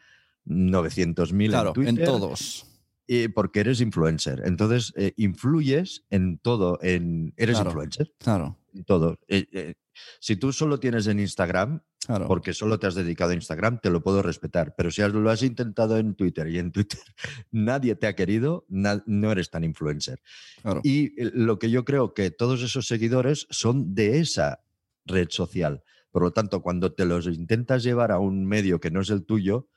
900.000 0.48 1.50
Claro, 1.50 1.70
en 1.70 1.74
Twitter. 1.74 2.00
en 2.00 2.06
todos. 2.06 2.66
eh, 3.10 3.30
porque 3.34 3.62
eres 3.62 3.80
influencer. 3.80 4.42
Entonces, 4.46 4.92
eh, 4.98 5.14
influyes 5.16 6.04
en 6.10 6.40
todo. 6.40 6.78
En, 6.82 7.34
eres 7.38 7.56
Claro. 7.56 7.70
influencer 7.70 8.12
Claro, 8.18 8.60
en 8.74 8.84
todo. 8.84 9.18
Eh, 9.30 9.46
eh, 9.54 9.74
si 10.20 10.36
tú 10.36 10.52
solo 10.52 10.78
tienes 10.80 11.08
en 11.08 11.20
Instagram, 11.22 11.82
claro. 12.06 12.28
porque 12.28 12.54
solo 12.54 12.78
te 12.80 12.86
has 12.88 12.96
dedicado 12.96 13.32
a 13.32 13.36
Instagram, 13.36 13.80
te 13.82 13.90
lo 13.90 14.04
puedo 14.04 14.22
respetar. 14.22 14.76
Pero 14.78 14.92
si 14.92 15.02
has- 15.04 15.14
lo 15.14 15.30
has 15.30 15.42
intentado 15.42 15.98
en 15.98 16.16
Twitter 16.16 16.48
y 16.50 16.60
en 16.60 16.72
Twitter 16.74 17.00
nadie 17.52 17.96
te 17.96 18.08
ha 18.08 18.16
querido, 18.16 18.66
na- 18.68 19.02
no 19.06 19.32
eres 19.32 19.50
tan 19.52 19.64
influencer. 19.64 20.22
claro. 20.62 20.82
Y 20.84 21.14
lo 21.34 21.60
que 21.60 21.70
yo 21.70 21.86
creo 21.86 22.14
que 22.14 22.30
todos 22.30 22.62
esos 22.62 22.88
seguidores 22.88 23.48
son 23.50 23.96
de 23.96 24.20
esa 24.20 24.60
red 25.06 25.28
social. 25.30 25.82
Por 26.12 26.24
lo 26.24 26.32
tanto, 26.32 26.62
cuando 26.62 26.92
te 26.94 27.06
los 27.06 27.26
intentas 27.28 27.84
llevar 27.84 28.12
a 28.12 28.20
un 28.20 28.46
medio 28.46 28.82
que 28.82 28.92
no 28.92 29.00
es 29.00 29.10
el 29.12 29.24
tuyo, 29.26 29.70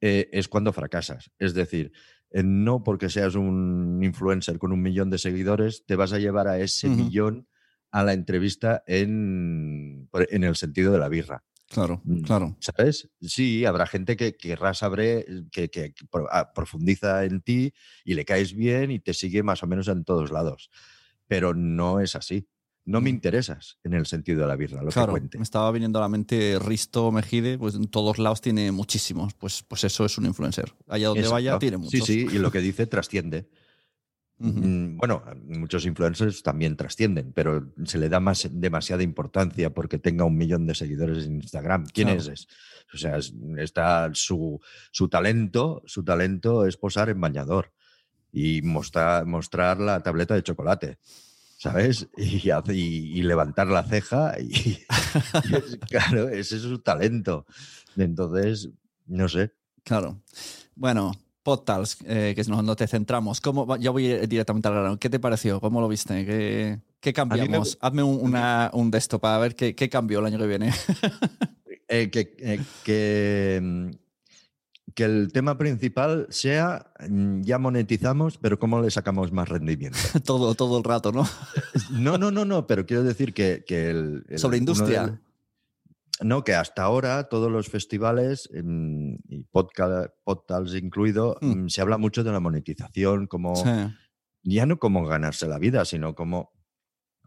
eh, 0.00 0.28
es 0.32 0.48
cuando 0.48 0.72
fracasas. 0.72 1.30
Es 1.38 1.54
decir, 1.54 1.92
eh, 2.30 2.42
no 2.42 2.82
porque 2.82 3.08
seas 3.08 3.34
un 3.34 4.00
influencer 4.02 4.58
con 4.58 4.72
un 4.72 4.82
millón 4.82 5.10
de 5.10 5.18
seguidores, 5.18 5.84
te 5.86 5.96
vas 5.96 6.12
a 6.12 6.18
llevar 6.18 6.48
a 6.48 6.58
ese 6.58 6.88
millón 6.88 7.48
a 7.90 8.02
la 8.04 8.12
entrevista 8.12 8.82
en, 8.86 10.08
en 10.12 10.44
el 10.44 10.56
sentido 10.56 10.92
de 10.92 10.98
la 10.98 11.08
birra. 11.08 11.44
Claro, 11.68 12.00
Mm. 12.04 12.20
claro. 12.22 12.56
¿Sabes? 12.60 13.10
Sí, 13.20 13.64
habrá 13.64 13.86
gente 13.86 14.16
que 14.16 14.36
querrá 14.36 14.72
saber, 14.74 15.24
que, 15.50 15.68
que 15.68 15.94
ah, 16.30 16.52
profundiza 16.54 17.24
en 17.24 17.40
ti 17.40 17.72
y 18.04 18.14
le 18.14 18.24
caes 18.24 18.54
bien 18.54 18.90
y 18.92 19.00
te 19.00 19.14
sigue 19.14 19.42
más 19.42 19.62
o 19.64 19.66
menos 19.66 19.88
en 19.88 20.04
todos 20.04 20.30
lados. 20.30 20.70
Pero 21.26 21.54
no 21.54 21.98
es 22.00 22.14
así. 22.14 22.46
No 22.86 23.00
me 23.00 23.10
Mm. 23.10 23.14
interesas 23.16 23.78
en 23.84 23.94
el 23.94 24.06
sentido 24.06 24.40
de 24.42 24.46
la 24.46 24.56
birra, 24.56 24.80
lo 24.82 24.90
Claro, 24.90 25.12
que 25.12 25.20
cuente. 25.20 25.38
me 25.38 25.42
estaba 25.44 25.70
viniendo 25.72 25.98
a 25.98 26.02
la 26.02 26.08
mente 26.08 26.58
Risto 26.60 27.10
Mejide, 27.12 27.58
pues 27.58 27.74
en 27.74 27.88
todos 27.88 28.18
lados 28.18 28.40
tiene 28.40 28.70
muchísimos. 28.72 29.34
Pues, 29.34 29.62
pues 29.64 29.82
eso 29.84 30.04
es 30.04 30.16
un 30.18 30.26
influencer. 30.26 30.72
Allá 30.88 31.08
donde 31.08 31.26
vaya 31.28 31.58
tiene 31.58 31.76
muchos. 31.78 31.90
Sí, 31.90 32.00
sí, 32.00 32.26
y 32.34 32.38
lo 32.38 32.50
que 32.52 32.60
dice 32.60 32.86
trasciende. 32.86 33.48
Mm, 34.38 34.98
Bueno, 34.98 35.24
muchos 35.46 35.86
influencers 35.86 36.42
también 36.42 36.76
trascienden, 36.76 37.32
pero 37.32 37.72
se 37.86 37.98
le 37.98 38.08
da 38.10 38.20
más, 38.20 38.46
demasiada 38.52 39.02
importancia 39.02 39.72
porque 39.72 39.98
tenga 39.98 40.24
un 40.24 40.36
millón 40.36 40.66
de 40.66 40.74
seguidores 40.74 41.24
en 41.26 41.36
Instagram. 41.36 41.86
¿Quién 41.92 42.08
Claro. 42.08 42.32
es? 42.32 42.46
O 42.94 42.98
sea, 42.98 43.16
es- 43.16 43.32
está 43.56 44.10
su, 44.12 44.60
su 44.92 45.08
talento, 45.08 45.82
su 45.86 46.04
talento 46.04 46.66
es 46.66 46.76
posar 46.76 47.08
en 47.08 47.20
bañador 47.20 47.72
y 48.30 48.60
mostrar, 48.62 49.24
mostrar 49.26 49.80
la 49.80 50.02
tableta 50.02 50.34
de 50.34 50.42
chocolate. 50.42 50.98
¿Sabes? 51.58 52.06
Y, 52.16 52.50
hace- 52.50 52.74
y- 52.74 53.18
y 53.18 53.22
levantar 53.22 53.66
la 53.68 53.82
ceja. 53.84 54.34
Y, 54.40 54.44
y 54.44 55.54
es- 55.54 55.78
claro, 55.90 56.28
ese 56.28 56.56
es 56.56 56.62
su 56.62 56.78
talento. 56.80 57.46
Entonces, 57.96 58.68
no 59.06 59.28
sé. 59.28 59.52
Claro. 59.84 60.20
Bueno, 60.74 61.12
Podtals, 61.42 61.98
eh, 62.06 62.32
que 62.34 62.40
es 62.40 62.48
donde 62.48 62.74
te 62.76 62.86
centramos. 62.88 63.40
¿Cómo, 63.40 63.76
ya 63.76 63.90
voy 63.90 64.26
directamente 64.26 64.68
al 64.68 64.74
grano. 64.74 64.98
¿Qué 64.98 65.08
te 65.08 65.18
pareció? 65.20 65.60
¿Cómo 65.60 65.80
lo 65.80 65.88
viste? 65.88 66.26
¿Qué, 66.26 66.80
qué 67.00 67.12
cambiamos? 67.12 67.78
Hazme 67.80 68.02
un, 68.02 68.18
una- 68.20 68.70
un 68.74 68.90
de 68.90 68.98
esto 68.98 69.18
para 69.18 69.38
ver 69.38 69.54
qué, 69.54 69.74
qué 69.74 69.88
cambió 69.88 70.18
el 70.18 70.26
año 70.26 70.38
que 70.38 70.46
viene. 70.46 70.72
Eh, 71.88 72.10
que, 72.10 72.34
eh, 72.40 72.60
que, 72.84 73.60
mm, 73.62 73.90
que 74.96 75.04
el 75.04 75.30
tema 75.30 75.56
principal 75.58 76.26
sea, 76.30 76.90
mm, 77.08 77.42
ya 77.42 77.58
monetizamos, 77.58 78.38
pero 78.38 78.58
¿cómo 78.58 78.80
le 78.80 78.90
sacamos 78.90 79.30
más 79.30 79.48
rendimiento? 79.48 79.96
todo, 80.24 80.54
todo 80.56 80.78
el 80.78 80.84
rato, 80.84 81.12
¿no? 81.12 81.24
No, 81.92 82.18
no, 82.18 82.30
no, 82.32 82.44
no, 82.44 82.66
pero 82.66 82.84
quiero 82.86 83.04
decir 83.04 83.32
que, 83.34 83.62
que 83.66 83.90
el, 83.90 84.24
el- 84.28 84.38
Sobre 84.38 84.56
industria. 84.58 85.06
del- 85.06 85.20
no, 86.22 86.44
que 86.44 86.54
hasta 86.54 86.82
ahora 86.82 87.28
todos 87.28 87.52
los 87.52 87.68
festivales, 87.68 88.48
em, 88.54 89.18
y 89.28 89.42
podcast, 89.52 90.08
podcasts 90.24 90.74
incluido, 90.74 91.36
Mm. 91.42 91.52
em, 91.52 91.68
se 91.68 91.82
habla 91.82 91.98
mucho 91.98 92.24
de 92.24 92.32
la 92.32 92.40
monetización, 92.40 93.26
como 93.26 93.54
Sí. 93.54 93.70
ya 94.44 94.64
no 94.64 94.78
como 94.78 95.04
ganarse 95.06 95.46
la 95.46 95.58
vida, 95.58 95.84
sino 95.84 96.14
como 96.14 96.52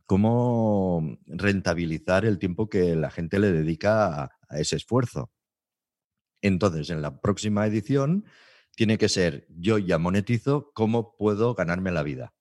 cómo 0.07 1.17
rentabilizar 1.27 2.25
el 2.25 2.39
tiempo 2.39 2.67
que 2.67 2.95
la 2.95 3.11
gente 3.11 3.37
le 3.37 3.51
dedica 3.51 4.23
a, 4.23 4.31
a 4.49 4.59
ese 4.59 4.75
esfuerzo. 4.75 5.29
Entonces, 6.41 6.89
en 6.89 7.01
la 7.01 7.19
próxima 7.19 7.65
edición 7.65 8.25
tiene 8.75 8.97
que 8.97 9.09
ser 9.09 9.45
yo 9.49 9.77
ya 9.77 9.97
monetizo, 9.97 10.71
¿cómo 10.73 11.15
puedo 11.17 11.53
ganarme 11.53 11.91
la 11.91 12.03
vida? 12.03 12.33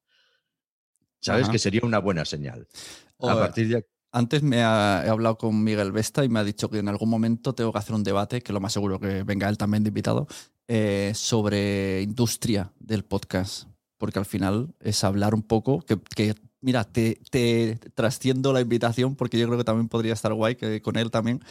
¿Sabes? 1.20 1.44
Ajá. 1.44 1.52
Que 1.52 1.58
sería 1.58 1.80
una 1.82 1.98
buena 1.98 2.24
señal. 2.24 2.68
O, 3.16 3.28
A 3.28 3.34
partir 3.38 3.68
de 3.68 3.86
Antes 4.10 4.42
me 4.42 4.62
ha- 4.62 5.02
he 5.04 5.08
hablado 5.10 5.36
con 5.36 5.62
Miguel 5.62 5.92
Vesta 5.92 6.24
y 6.24 6.28
me 6.30 6.38
ha 6.38 6.44
dicho 6.44 6.70
que 6.70 6.78
en 6.78 6.88
algún 6.88 7.10
momento 7.10 7.54
tengo 7.54 7.72
que 7.72 7.78
hacer 7.78 7.94
un 7.94 8.02
debate, 8.04 8.40
que 8.40 8.54
lo 8.54 8.60
más 8.60 8.72
seguro 8.72 8.98
que 8.98 9.22
venga 9.22 9.48
él 9.50 9.58
también 9.58 9.82
de 9.84 9.88
invitado, 9.88 10.26
eh, 10.66 11.12
sobre 11.14 12.00
industria 12.02 12.72
del 12.78 13.04
podcast. 13.04 13.68
Porque 13.98 14.18
al 14.18 14.24
final 14.24 14.74
es 14.80 15.04
hablar 15.04 15.34
un 15.34 15.42
poco, 15.42 15.80
que, 15.82 15.98
que, 16.16 16.34
mira, 16.62 16.84
te, 16.84 17.20
te 17.30 17.78
trasciendo 17.94 18.52
la 18.54 18.60
invitación 18.62 19.14
porque 19.14 19.38
yo 19.38 19.46
creo 19.46 19.58
que 19.58 19.64
también 19.64 19.88
podría 19.88 20.14
estar 20.14 20.32
guay 20.32 20.54
que 20.56 20.80
con 20.80 20.96
él 20.96 21.10
también 21.10 21.42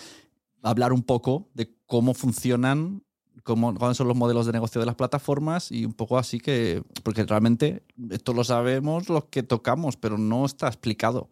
hablar 0.64 0.94
un 0.94 1.04
poco 1.04 1.50
de 1.54 1.74
cómo 1.86 2.14
funcionan, 2.14 3.04
cómo, 3.44 3.74
cuáles 3.76 3.98
son 3.98 4.08
los 4.08 4.18
modelos 4.18 4.46
de 4.46 4.52
negocio 4.54 4.80
de 4.80 4.86
las 4.86 4.96
plataformas 4.96 5.72
y 5.72 5.86
un 5.86 5.94
poco 5.94 6.18
así 6.18 6.40
que, 6.40 6.84
porque 7.04 7.24
realmente 7.24 7.84
esto 8.10 8.34
lo 8.34 8.44
sabemos 8.44 9.10
los 9.10 9.26
que 9.26 9.44
tocamos, 9.44 9.96
pero 9.98 10.18
no 10.18 10.46
está 10.46 10.68
explicado. 10.68 11.30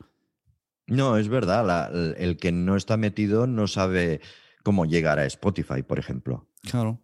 No, 0.88 1.18
es 1.18 1.28
verdad. 1.30 1.66
la- 1.66 1.88
el 2.18 2.38
que 2.38 2.52
no 2.52 2.76
está 2.76 2.96
metido 2.98 3.48
no 3.48 3.68
sabe 3.68 4.22
cómo 4.64 4.86
llegar 4.86 5.20
a 5.20 5.26
Spotify, 5.26 5.82
por 5.84 5.98
ejemplo. 6.00 6.48
Claro. 6.62 7.00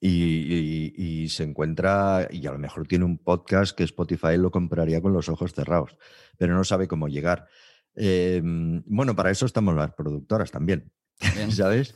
Y, 0.00 0.08
y- 0.08 0.94
y 0.96 1.28
se 1.28 1.44
encuentra, 1.44 2.26
y 2.30 2.46
a 2.46 2.52
lo 2.52 2.58
mejor 2.58 2.86
tiene 2.88 3.04
un 3.04 3.18
podcast 3.18 3.76
que 3.76 3.84
Spotify 3.84 4.36
lo 4.36 4.50
compraría 4.50 5.00
con 5.00 5.12
los 5.12 5.28
ojos 5.28 5.52
cerrados, 5.54 5.96
pero 6.36 6.54
no 6.54 6.64
sabe 6.64 6.88
cómo 6.88 7.08
llegar. 7.08 7.46
Eh, 7.94 8.40
bueno, 8.44 9.14
para 9.14 9.30
eso 9.30 9.46
estamos 9.46 9.74
las 9.76 9.92
productoras 9.94 10.50
también. 10.50 10.90
¿sabes? 11.50 11.94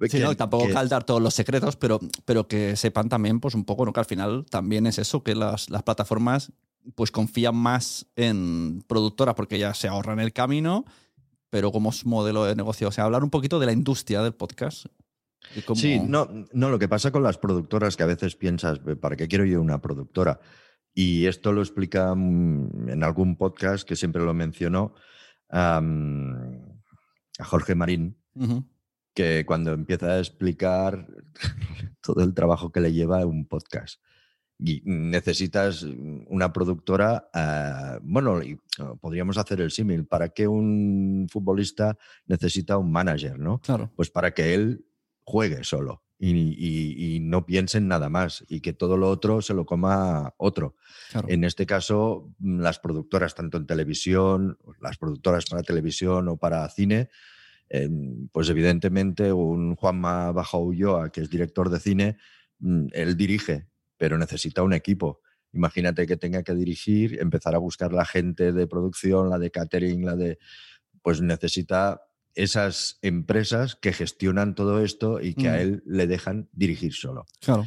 Sí, 0.00 0.08
Que- 0.18 0.20
no, 0.20 0.36
tampoco 0.36 0.66
que- 0.66 0.72
cal 0.72 0.88
dar 0.88 1.04
todos 1.04 1.22
los 1.22 1.34
secretos, 1.34 1.76
pero, 1.76 2.00
pero 2.24 2.46
que 2.48 2.76
sepan 2.76 3.08
también, 3.08 3.40
pues 3.40 3.54
un 3.54 3.64
poco, 3.64 3.84
¿no? 3.86 3.92
Que 3.92 4.00
al 4.00 4.06
final 4.06 4.44
también 4.50 4.86
es 4.86 4.98
eso, 4.98 5.22
que 5.22 5.34
las, 5.34 5.70
las 5.70 5.82
plataformas 5.82 6.52
pues 6.94 7.10
confían 7.10 7.56
más 7.56 8.06
en 8.14 8.82
productoras 8.86 9.34
porque 9.34 9.58
ya 9.58 9.74
se 9.74 9.88
ahorran 9.88 10.20
el 10.20 10.32
camino, 10.32 10.84
pero 11.50 11.72
como 11.72 11.90
es 11.90 12.06
modelo 12.06 12.44
de 12.44 12.54
negocio. 12.54 12.88
O 12.88 12.92
sea, 12.92 13.04
hablar 13.04 13.24
un 13.24 13.30
poquito 13.30 13.58
de 13.58 13.66
la 13.66 13.72
industria 13.72 14.22
del 14.22 14.34
podcast. 14.34 14.86
cómo- 15.64 15.80
Sí, 15.80 15.98
no, 15.98 16.28
no, 16.52 16.70
lo 16.70 16.78
que 16.78 16.88
pasa 16.88 17.10
con 17.10 17.22
las 17.24 17.38
productoras 17.38 17.96
que 17.96 18.02
a 18.04 18.06
veces 18.06 18.36
piensas, 18.36 18.78
¿para 19.00 19.16
qué 19.16 19.26
quiero 19.26 19.44
yo 19.44 19.60
una 19.60 19.80
productora? 19.80 20.38
Y 20.94 21.26
esto 21.26 21.52
lo 21.52 21.60
explica 21.60 22.14
mm, 22.14 22.88
en 22.88 23.02
algún 23.02 23.36
podcast 23.36 23.86
que 23.88 23.96
siempre 23.96 24.22
lo 24.24 24.32
mencionó 24.34 24.94
a 25.50 25.80
Jorge 27.44 27.74
Marín, 27.74 28.16
Que 29.14 29.44
cuando 29.46 29.72
empieza 29.72 30.06
a 30.12 30.18
explicar 30.18 31.06
todo 32.02 32.22
el 32.22 32.34
trabajo 32.34 32.70
que 32.70 32.80
le 32.80 32.92
lleva 32.92 33.24
un 33.26 33.46
podcast. 33.46 34.00
Y 34.58 34.80
necesitas 34.86 35.82
una 35.82 36.50
productora, 36.52 37.28
ah, 37.34 37.98
bueno, 38.02 38.42
y, 38.42 38.58
ah, 38.78 38.94
podríamos 39.00 39.36
hacer 39.36 39.60
el 39.60 39.70
símil, 39.70 40.06
¿para 40.06 40.30
qué 40.30 40.48
un 40.48 41.26
futbolista 41.30 41.96
necesita 42.26 42.78
un 42.78 42.90
manager, 42.90 43.38
no? 43.38 43.58
Claro. 43.60 43.90
Pues 43.96 44.10
para 44.10 44.32
que 44.32 44.54
él 44.54 44.86
juegue 45.24 45.62
solo 45.64 46.04
y, 46.18 46.30
y- 46.30 47.16
y 47.16 47.20
no 47.20 47.44
piense 47.44 47.76
en 47.76 47.88
nada 47.88 48.08
más 48.08 48.46
y 48.48 48.60
que 48.60 48.72
todo 48.72 48.96
lo 48.96 49.10
otro 49.10 49.42
se 49.42 49.52
lo 49.52 49.66
coma 49.66 50.32
otro. 50.38 50.76
claro. 51.10 51.28
En 51.28 51.44
este 51.44 51.66
caso, 51.66 52.32
las 52.40 52.78
productoras, 52.78 53.34
tanto 53.34 53.58
en 53.58 53.66
televisión, 53.66 54.56
las 54.80 54.96
productoras 54.96 55.44
para 55.44 55.62
televisión 55.62 56.28
o 56.28 56.38
para 56.38 56.66
cine, 56.70 57.10
pues 58.32 58.48
evidentemente 58.48 59.32
un 59.32 59.74
Juanma 59.74 60.32
Bajo 60.32 60.58
Ulloa, 60.60 61.10
que 61.10 61.20
es 61.20 61.30
director 61.30 61.68
de 61.70 61.80
cine, 61.80 62.16
mm, 62.58 62.86
él 62.92 63.16
dirige, 63.16 63.66
pero 63.96 64.18
necesita 64.18 64.62
un 64.62 64.72
equipo. 64.72 65.20
Imagínate 65.52 66.06
que 66.06 66.16
tenga 66.16 66.42
que 66.42 66.54
dirigir, 66.54 67.18
empezar 67.20 67.54
a 67.54 67.58
buscar 67.58 67.92
la 67.92 68.04
gente 68.04 68.52
de 68.52 68.66
producción, 68.66 69.30
la 69.30 69.38
de 69.38 69.50
catering, 69.50 70.04
la 70.04 70.16
de... 70.16 70.38
Pues 71.02 71.20
necesita 71.20 72.02
esas 72.34 72.98
empresas 73.00 73.76
que 73.76 73.92
gestionan 73.92 74.54
todo 74.54 74.82
esto 74.84 75.20
y 75.20 75.34
que 75.34 75.48
Mm. 75.48 75.52
a 75.52 75.60
él 75.60 75.82
le 75.86 76.06
dejan 76.06 76.48
dirigir 76.52 76.92
solo. 76.92 77.24
Claro. 77.40 77.66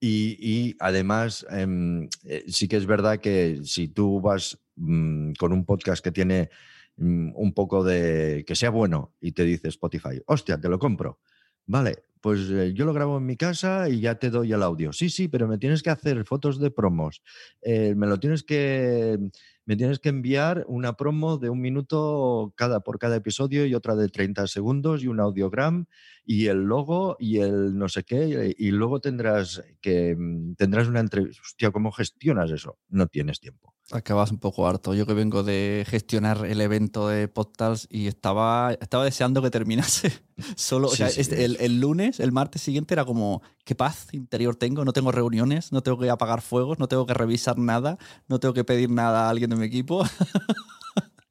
Y, 0.00 0.36
y 0.40 0.76
además, 0.80 1.46
em, 1.50 2.08
eh, 2.24 2.44
sí 2.48 2.66
que 2.66 2.76
es 2.76 2.86
verdad 2.86 3.20
que 3.20 3.60
si 3.64 3.88
tú 3.88 4.20
vas 4.20 4.58
mm, 4.76 5.32
con 5.38 5.52
un 5.52 5.64
podcast 5.64 6.02
que 6.02 6.10
tiene 6.10 6.48
mm, 6.48 6.71
un 6.96 7.52
poco 7.54 7.84
de. 7.84 8.44
que 8.46 8.54
sea 8.56 8.70
bueno 8.70 9.14
y 9.20 9.32
te 9.32 9.44
dice 9.44 9.68
Spotify, 9.68 10.20
hostia, 10.26 10.60
te 10.60 10.68
lo 10.68 10.78
compro. 10.78 11.20
Vale, 11.66 12.04
pues 12.20 12.40
eh, 12.50 12.72
yo 12.74 12.84
lo 12.84 12.92
grabo 12.92 13.18
en 13.18 13.26
mi 13.26 13.36
casa 13.36 13.88
y 13.88 14.00
ya 14.00 14.16
te 14.16 14.30
doy 14.30 14.52
el 14.52 14.62
audio. 14.62 14.92
Sí, 14.92 15.10
sí, 15.10 15.28
pero 15.28 15.46
me 15.48 15.58
tienes 15.58 15.82
que 15.82 15.90
hacer 15.90 16.24
fotos 16.24 16.58
de 16.60 16.70
promos. 16.70 17.22
eh, 17.62 17.94
me 17.96 18.06
lo 18.06 18.18
tienes 18.20 18.42
que. 18.44 19.18
Me 19.64 19.76
tienes 19.76 20.00
que 20.00 20.08
enviar 20.08 20.64
una 20.68 20.96
promo 20.96 21.38
de 21.38 21.48
un 21.48 21.60
minuto 21.60 22.52
cada, 22.56 22.80
por 22.80 22.98
cada 22.98 23.16
episodio 23.16 23.64
y 23.64 23.74
otra 23.76 23.94
de 23.94 24.08
30 24.08 24.48
segundos 24.48 25.04
y 25.04 25.06
un 25.06 25.20
audiogram 25.20 25.86
y 26.24 26.46
el 26.46 26.64
logo 26.64 27.16
y 27.20 27.38
el 27.38 27.76
no 27.78 27.88
sé 27.88 28.02
qué, 28.02 28.54
y 28.58 28.70
luego 28.72 29.00
tendrás 29.00 29.62
que 29.80 30.16
mm, 30.18 30.54
tendrás 30.56 30.88
una 30.88 31.00
entrevista. 31.00 31.42
Hostia, 31.44 31.70
¿cómo 31.70 31.92
gestionas 31.92 32.50
eso? 32.50 32.78
No 32.88 33.06
tienes 33.06 33.38
tiempo. 33.40 33.71
Acabas 33.90 34.30
un 34.30 34.38
poco 34.38 34.66
harto. 34.66 34.94
Yo 34.94 35.04
que 35.06 35.12
vengo 35.12 35.42
de 35.42 35.84
gestionar 35.86 36.46
el 36.46 36.60
evento 36.62 37.08
de 37.08 37.28
Podtals 37.28 37.88
y 37.90 38.06
estaba, 38.06 38.72
estaba 38.80 39.04
deseando 39.04 39.42
que 39.42 39.50
terminase. 39.50 40.12
Solo, 40.56 40.88
o 40.88 40.94
sea, 40.94 41.10
sí, 41.10 41.20
este- 41.20 41.44
el, 41.44 41.56
el 41.60 41.80
lunes, 41.80 42.18
el 42.20 42.32
martes 42.32 42.62
siguiente 42.62 42.94
era 42.94 43.04
como, 43.04 43.42
qué 43.64 43.74
paz 43.74 44.06
interior 44.12 44.56
tengo, 44.56 44.84
no 44.84 44.92
tengo 44.92 45.12
reuniones, 45.12 45.72
no 45.72 45.82
tengo 45.82 45.98
que 45.98 46.08
apagar 46.08 46.40
fuegos, 46.40 46.78
no 46.78 46.88
tengo 46.88 47.04
que 47.04 47.12
revisar 47.14 47.58
nada, 47.58 47.98
no 48.28 48.40
tengo 48.40 48.54
que 48.54 48.64
pedir 48.64 48.88
nada 48.88 49.26
a 49.26 49.30
alguien 49.30 49.50
de 49.50 49.56
mi 49.56 49.66
equipo. 49.66 50.04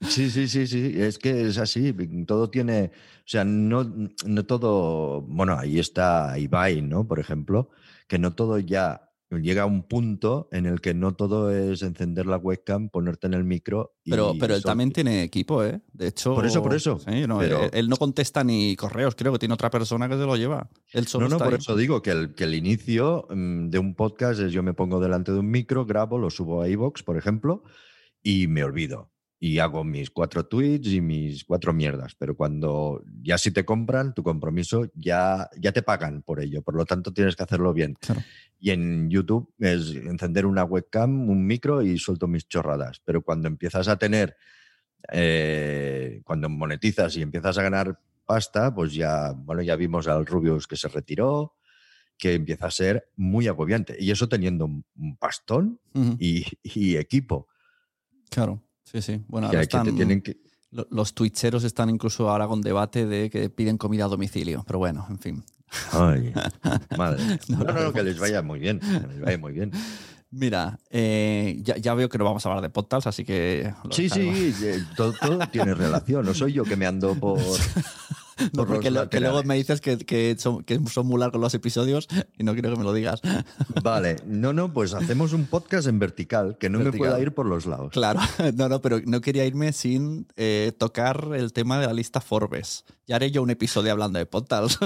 Sí, 0.09 0.31
sí, 0.31 0.47
sí, 0.47 0.65
sí, 0.65 0.93
es 0.95 1.19
que 1.19 1.47
es 1.47 1.59
así, 1.59 1.93
todo 2.25 2.49
tiene, 2.49 2.85
o 3.19 3.23
sea, 3.27 3.43
no, 3.45 3.83
no 4.25 4.45
todo, 4.47 5.21
bueno, 5.21 5.55
ahí 5.59 5.77
está 5.77 6.39
Ibai, 6.39 6.81
¿no? 6.81 7.07
Por 7.07 7.19
ejemplo, 7.19 7.69
que 8.07 8.17
no 8.17 8.33
todo 8.33 8.57
ya 8.57 9.10
llega 9.37 9.63
a 9.63 9.65
un 9.65 9.83
punto 9.83 10.49
en 10.51 10.65
el 10.65 10.81
que 10.81 10.93
no 10.93 11.13
todo 11.13 11.51
es 11.51 11.81
encender 11.83 12.25
la 12.25 12.37
webcam, 12.37 12.89
ponerte 12.89 13.27
en 13.27 13.33
el 13.33 13.43
micro 13.43 13.95
y 14.03 14.09
Pero, 14.11 14.33
pero 14.39 14.55
él 14.55 14.63
también 14.63 14.91
tiene 14.91 15.23
equipo, 15.23 15.63
¿eh? 15.63 15.81
De 15.93 16.07
hecho. 16.07 16.33
Por 16.35 16.45
eso, 16.45 16.61
por 16.61 16.73
eso. 16.73 16.99
sí, 16.99 17.25
no, 17.27 17.39
Pero- 17.39 17.63
él, 17.63 17.69
él 17.73 17.89
no 17.89 17.95
contesta 17.97 18.43
ni 18.43 18.75
correos, 18.75 19.15
creo 19.15 19.31
que 19.31 19.39
tiene 19.39 19.53
otra 19.53 19.69
persona 19.69 20.09
que 20.09 20.15
se 20.15 20.25
lo 20.25 20.35
lleva. 20.35 20.69
Él 20.91 21.07
solo 21.07 21.29
No, 21.29 21.37
no, 21.37 21.43
por 21.43 21.53
ahí. 21.53 21.59
eso 21.59 21.75
digo 21.75 22.01
que 22.01 22.11
el, 22.11 22.33
que 22.35 22.43
el 22.43 22.55
inicio 22.55 23.27
mm, 23.29 23.69
de 23.69 23.79
un 23.79 23.95
podcast 23.95 24.39
es 24.41 24.51
yo 24.51 24.63
me 24.63 24.73
pongo 24.73 24.99
delante 24.99 25.31
de 25.31 25.39
un 25.39 25.49
micro, 25.49 25.85
grabo, 25.85 26.17
lo 26.17 26.29
subo 26.29 26.61
a 26.61 26.67
iVoox, 26.69 27.03
por 27.03 27.17
ejemplo, 27.17 27.63
y 28.21 28.47
me 28.47 28.63
olvido. 28.63 29.11
Y 29.43 29.57
hago 29.57 29.83
mis 29.83 30.11
cuatro 30.11 30.45
tweets 30.45 30.87
y 30.89 31.01
mis 31.01 31.45
cuatro 31.45 31.73
mierdas. 31.73 32.13
Pero 32.13 32.35
cuando 32.37 33.03
ya 33.23 33.39
si 33.39 33.49
te 33.49 33.65
compran, 33.65 34.13
tu 34.13 34.21
compromiso 34.21 34.91
ya, 34.93 35.49
ya 35.59 35.71
te 35.71 35.81
pagan 35.81 36.21
por 36.21 36.39
ello. 36.41 36.61
Por 36.61 36.75
lo 36.75 36.85
tanto, 36.85 37.11
tienes 37.11 37.35
que 37.35 37.41
hacerlo 37.41 37.73
bien. 37.73 37.95
Claro. 37.99 38.21
Y 38.63 38.69
en 38.69 39.09
YouTube 39.09 39.51
es 39.57 39.89
encender 39.89 40.45
una 40.45 40.63
webcam, 40.63 41.27
un 41.27 41.47
micro 41.47 41.81
y 41.81 41.97
suelto 41.97 42.27
mis 42.27 42.47
chorradas. 42.47 43.01
Pero 43.03 43.23
cuando 43.23 43.47
empiezas 43.47 43.87
a 43.87 43.97
tener, 43.97 44.37
eh, 45.11 46.21
cuando 46.23 46.47
monetizas 46.47 47.17
y 47.17 47.23
empiezas 47.23 47.57
a 47.57 47.63
ganar 47.63 47.99
pasta, 48.23 48.71
pues 48.73 48.93
ya, 48.93 49.33
bueno, 49.35 49.63
ya 49.63 49.75
vimos 49.75 50.07
al 50.07 50.27
Rubius 50.27 50.67
que 50.67 50.75
se 50.75 50.89
retiró, 50.89 51.55
que 52.19 52.35
empieza 52.35 52.67
a 52.67 52.71
ser 52.71 53.09
muy 53.15 53.47
agobiante. 53.47 53.97
Y 53.99 54.11
eso 54.11 54.29
teniendo 54.29 54.65
un 54.65 55.17
pastón 55.17 55.79
y, 56.19 56.45
y 56.61 56.97
equipo. 56.97 57.47
Claro. 58.29 58.61
Sí, 58.83 59.01
sí. 59.01 59.23
Bueno, 59.27 59.47
ahora 59.47 59.65
te 59.65 59.91
tienen 59.91 60.21
que... 60.21 60.37
Los 60.69 61.15
twitcheros 61.15 61.63
están 61.63 61.89
incluso 61.89 62.29
ahora 62.29 62.47
con 62.47 62.61
debate 62.61 63.07
de 63.07 63.31
que 63.31 63.49
piden 63.49 63.79
comida 63.79 64.05
a 64.05 64.07
domicilio. 64.07 64.63
Pero 64.67 64.77
bueno, 64.77 65.07
en 65.09 65.17
fin. 65.17 65.43
Ay, 65.91 66.33
madre. 66.97 67.39
No, 67.47 67.63
No, 67.63 67.73
no, 67.73 67.93
que 67.93 68.03
les 68.03 68.19
vaya 68.19 68.41
muy 68.41 68.59
bien. 68.59 68.79
Que 68.79 69.07
les 69.07 69.21
vaya 69.21 69.37
muy 69.37 69.53
bien. 69.53 69.71
Mira, 70.33 70.79
eh, 70.89 71.59
ya, 71.61 71.75
ya 71.75 71.93
veo 71.93 72.07
que 72.07 72.17
no 72.17 72.23
vamos 72.23 72.45
a 72.45 72.49
hablar 72.49 72.61
de 72.61 72.69
podcasts, 72.69 73.07
así 73.07 73.25
que. 73.25 73.73
Sí, 73.91 74.09
sí, 74.09 74.53
eh, 74.63 74.81
todo, 74.95 75.13
todo 75.13 75.39
tiene 75.51 75.73
relación. 75.73 76.25
No 76.25 76.33
soy 76.33 76.53
yo 76.53 76.63
que 76.63 76.77
me 76.77 76.85
ando 76.85 77.15
por, 77.15 77.39
No, 78.53 78.65
porque 78.65 78.91
lo- 78.91 79.09
que 79.09 79.19
luego 79.19 79.43
me 79.43 79.55
dices 79.55 79.81
que, 79.81 79.97
que 79.97 80.35
son, 80.37 80.63
que 80.63 80.79
son 80.87 81.07
muy 81.07 81.19
largos 81.19 81.39
los 81.41 81.53
episodios 81.53 82.07
y 82.37 82.43
no 82.43 82.53
quiero 82.53 82.71
que 82.71 82.77
me 82.77 82.83
lo 82.83 82.93
digas. 82.93 83.21
Vale, 83.83 84.17
no, 84.25 84.53
no, 84.53 84.73
pues 84.73 84.93
hacemos 84.93 85.33
un 85.33 85.45
podcast 85.45 85.87
en 85.87 85.99
vertical, 85.99 86.57
que 86.59 86.69
no 86.69 86.79
me 86.79 86.91
pueda 86.91 87.19
ir 87.19 87.33
por 87.33 87.45
los 87.45 87.65
lados. 87.65 87.91
Claro, 87.91 88.19
no, 88.55 88.69
no, 88.69 88.81
pero 88.81 88.99
no 89.05 89.21
quería 89.21 89.45
irme 89.45 89.73
sin 89.73 90.27
eh, 90.35 90.73
tocar 90.77 91.29
el 91.35 91.53
tema 91.53 91.79
de 91.79 91.87
la 91.87 91.93
lista 91.93 92.21
Forbes. 92.21 92.85
Ya 93.07 93.15
haré 93.17 93.31
yo 93.31 93.43
un 93.43 93.49
episodio 93.49 93.91
hablando 93.91 94.19
de 94.19 94.25
portals, 94.25 94.79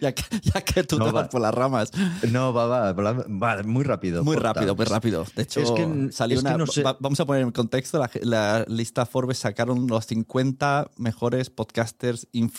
ya, 0.00 0.12
que, 0.12 0.24
ya 0.42 0.60
que 0.62 0.82
tú 0.84 0.98
No, 0.98 1.06
te 1.06 1.12
vas 1.12 1.24
va. 1.24 1.28
por 1.30 1.40
las 1.40 1.54
ramas. 1.54 1.90
No, 2.32 2.52
va, 2.52 2.66
va, 2.66 2.92
va, 2.92 3.12
va, 3.12 3.62
muy 3.62 3.84
rápido. 3.84 4.24
Muy 4.24 4.34
portals. 4.36 4.56
rápido, 4.56 4.74
muy 4.74 4.84
rápido. 4.86 5.26
De 5.36 5.42
hecho, 5.42 5.60
Es 5.60 5.70
que- 5.70 6.08
salió 6.12 6.36
es 6.38 6.42
una. 6.42 6.56
no 6.56 6.66
sé- 6.66 6.82
va- 6.82 6.96
vamos 6.98 7.20
a 7.20 7.26
poner 7.26 7.42
en 7.42 7.52
contexto: 7.52 7.98
la, 7.98 8.10
la 8.22 8.64
lista 8.68 9.06
Forbes 9.06 9.38
sacaron 9.38 9.86
los 9.86 10.06
50 10.06 10.90
mejores 10.96 11.50
podcasters 11.50 12.26
influencers. 12.32 12.57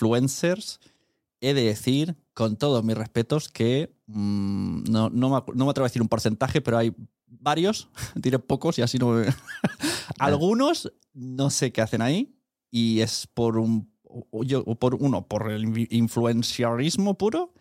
He 1.42 1.54
de 1.54 1.62
decir, 1.62 2.16
con 2.34 2.56
todos 2.56 2.84
mis 2.84 2.96
respetos, 2.96 3.48
que 3.48 3.94
mm, 4.06 4.84
no, 4.90 5.08
no, 5.10 5.30
me, 5.30 5.42
no 5.54 5.64
me 5.64 5.70
atrevo 5.70 5.86
a 5.86 5.88
decir 5.88 6.02
un 6.02 6.08
porcentaje, 6.08 6.60
pero 6.60 6.76
hay 6.78 6.92
varios, 7.26 7.88
diré 8.14 8.38
pocos 8.38 8.78
y 8.78 8.82
así 8.82 8.98
no 8.98 9.10
me... 9.12 9.26
Algunos 10.18 10.92
no 11.14 11.48
sé 11.50 11.72
qué 11.72 11.80
hacen 11.80 12.02
ahí 12.02 12.34
y 12.70 13.00
es 13.00 13.26
por 13.32 13.56
un. 13.58 13.90
o 14.04 14.44
yo- 14.44 14.64
por 14.64 14.94
uno, 14.96 15.26
por 15.26 15.50
el 15.50 15.86
influenciarismo 15.90 17.16
puro 17.16 17.52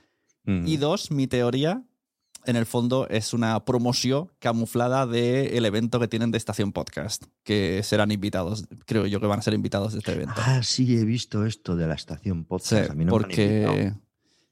Mm. 0.46 0.66
y 0.68 0.78
dos, 0.78 1.12
mi 1.12 1.28
teoría, 1.28 1.84
en 2.46 2.56
el 2.56 2.66
fondo, 2.66 3.08
es 3.10 3.34
una 3.34 3.64
promoción 3.66 4.32
camuflada 4.40 5.06
del 5.08 5.66
evento 5.66 6.00
que 6.00 6.08
tienen 6.08 6.32
de 6.32 6.38
Estación 6.38 6.72
Podcast, 6.72 7.24
que 7.44 7.82
serán 7.84 8.12
invitados, 8.12 8.66
creo 8.86 9.06
yo 9.06 9.20
que 9.20 9.28
van 9.28 9.40
a 9.40 9.42
ser 9.42 9.54
invitados 9.54 9.94
de 9.94 10.00
este 10.00 10.14
evento. 10.14 10.34
Ah, 10.38 10.62
sí, 10.64 10.98
he 10.98 11.06
visto 11.06 11.46
esto 11.46 11.76
de 11.76 11.88
la 11.88 11.96
estación 11.96 12.40
Sí, 12.40 12.46
podcast. 12.48 12.92
a 12.92 12.94
mí 12.96 13.06
no 13.06 13.18
me 13.18 13.24
han 13.26 13.32
invitado. 13.32 13.74
porque... 13.74 13.94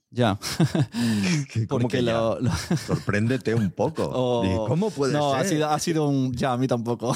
Ya. 0.10 0.40
¿Cómo 1.68 1.82
porque 1.82 1.98
que 1.98 2.02
lo... 2.04 2.40
lo- 2.40 2.52
Sorpréndete 2.88 3.54
un 3.54 3.72
poco. 3.72 4.04
o- 4.14 4.66
¿Cómo 4.68 4.90
puede 4.90 5.14
no, 5.14 5.32
ser? 5.32 5.40
ha 5.42 5.44
sido, 5.44 5.70
ha 5.70 5.80
sido 5.80 6.08
un... 6.08 6.34
Ya, 6.34 6.54
a 6.54 6.58
mí 6.58 6.68
tampoco. 6.68 7.16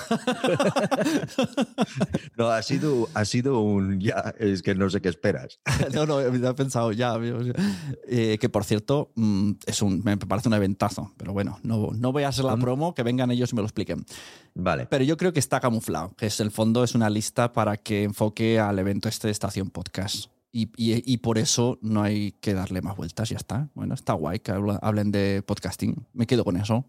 No, 2.37 2.49
ha 2.49 2.61
sido, 2.61 3.07
ha 3.13 3.25
sido 3.25 3.59
un 3.61 3.99
ya, 3.99 4.33
es 4.39 4.61
que 4.61 4.75
no 4.75 4.89
sé 4.89 5.01
qué 5.01 5.09
esperas. 5.09 5.59
no, 5.93 6.05
no, 6.05 6.17
me 6.17 6.47
he 6.47 6.53
pensado 6.53 6.91
ya. 6.91 7.15
Eh, 8.07 8.37
que 8.39 8.49
por 8.49 8.63
cierto, 8.65 9.11
mm, 9.15 9.51
es 9.65 9.81
un, 9.81 10.01
me 10.03 10.17
parece 10.17 10.49
un 10.49 10.53
eventazo, 10.55 11.13
pero 11.17 11.33
bueno, 11.33 11.59
no, 11.63 11.89
no 11.93 12.11
voy 12.11 12.23
a 12.23 12.29
hacer 12.29 12.45
la 12.45 12.57
promo, 12.57 12.93
que 12.93 13.03
vengan 13.03 13.31
ellos 13.31 13.51
y 13.51 13.55
me 13.55 13.61
lo 13.61 13.67
expliquen. 13.67 14.05
Vale. 14.53 14.85
Pero 14.87 15.03
yo 15.03 15.17
creo 15.17 15.33
que 15.33 15.39
está 15.39 15.59
camuflado, 15.59 16.13
que 16.17 16.25
es 16.27 16.39
el 16.39 16.51
fondo 16.51 16.83
es 16.83 16.95
una 16.95 17.09
lista 17.09 17.53
para 17.53 17.77
que 17.77 18.03
enfoque 18.03 18.59
al 18.59 18.79
evento 18.79 19.07
este 19.09 19.27
de 19.27 19.31
Estación 19.31 19.69
Podcast. 19.69 20.25
Y, 20.51 20.63
y- 20.75 21.01
y 21.13 21.17
por 21.17 21.37
eso 21.37 21.79
no 21.81 22.03
hay 22.03 22.33
que 22.33 22.53
darle 22.53 22.81
más 22.81 22.97
vueltas, 22.97 23.29
ya 23.29 23.37
está. 23.37 23.69
Bueno, 23.73 23.93
está 23.93 24.13
guay 24.13 24.39
que 24.39 24.51
hablen 24.81 25.11
de 25.11 25.43
podcasting. 25.45 26.05
Me 26.13 26.27
quedo 26.27 26.43
con 26.43 26.57
eso. 26.57 26.85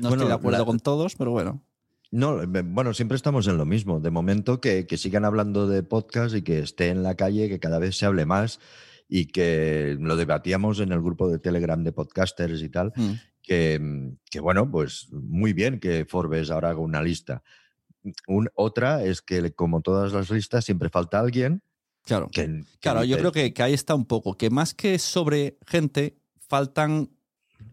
No 0.00 0.08
Bueno, 0.08 0.14
estoy 0.14 0.28
de 0.28 0.34
acuerdo 0.34 0.58
la- 0.60 0.64
con 0.64 0.80
todos, 0.80 1.14
pero 1.16 1.30
bueno. 1.32 1.62
No, 2.10 2.40
eh, 2.42 2.46
bueno, 2.46 2.94
siempre 2.94 3.16
estamos 3.16 3.46
en 3.48 3.58
lo 3.58 3.66
mismo. 3.66 4.00
De 4.00 4.10
momento 4.10 4.60
que, 4.60 4.86
que 4.86 4.96
sigan 4.96 5.24
hablando 5.24 5.66
de 5.68 5.82
podcast 5.82 6.34
y 6.34 6.42
que 6.42 6.60
esté 6.60 6.88
en 6.88 7.02
la 7.02 7.16
calle, 7.16 7.48
que 7.48 7.58
cada 7.60 7.78
vez 7.78 7.96
se 7.98 8.06
hable 8.06 8.24
más 8.24 8.60
y 9.08 9.26
que 9.26 9.96
lo 10.00 10.16
debatíamos 10.16 10.80
en 10.80 10.92
el 10.92 11.02
grupo 11.02 11.28
de 11.28 11.38
Telegram 11.38 11.82
de 11.84 11.92
podcasters 11.92 12.62
y 12.62 12.68
tal, 12.70 12.92
Mm. 12.96 13.12
que, 13.42 14.12
que, 14.30 14.40
bueno, 14.40 14.70
pues 14.70 15.08
muy 15.12 15.52
bien 15.52 15.78
que 15.80 16.06
Forbes 16.08 16.50
ahora 16.50 16.70
haga 16.70 16.80
una 16.80 17.02
lista. 17.02 17.42
Un- 18.26 18.48
otra 18.54 19.04
es 19.04 19.20
que, 19.20 19.52
como 19.52 19.82
todas 19.82 20.12
las 20.12 20.30
listas, 20.30 20.64
siempre 20.64 20.88
falta 20.88 21.20
alguien 21.20 21.62
Claro. 22.06 22.28
que... 22.32 22.46
que 22.46 22.64
Claro, 22.80 23.04
yo 23.04 23.18
creo 23.18 23.32
que, 23.32 23.52
que 23.52 23.62
ahí 23.62 23.74
está 23.74 23.94
un 23.94 24.06
poco, 24.06 24.38
que 24.38 24.48
más 24.48 24.72
que 24.72 24.98
sobre 24.98 25.58
gente, 25.66 26.16
faltan 26.48 27.10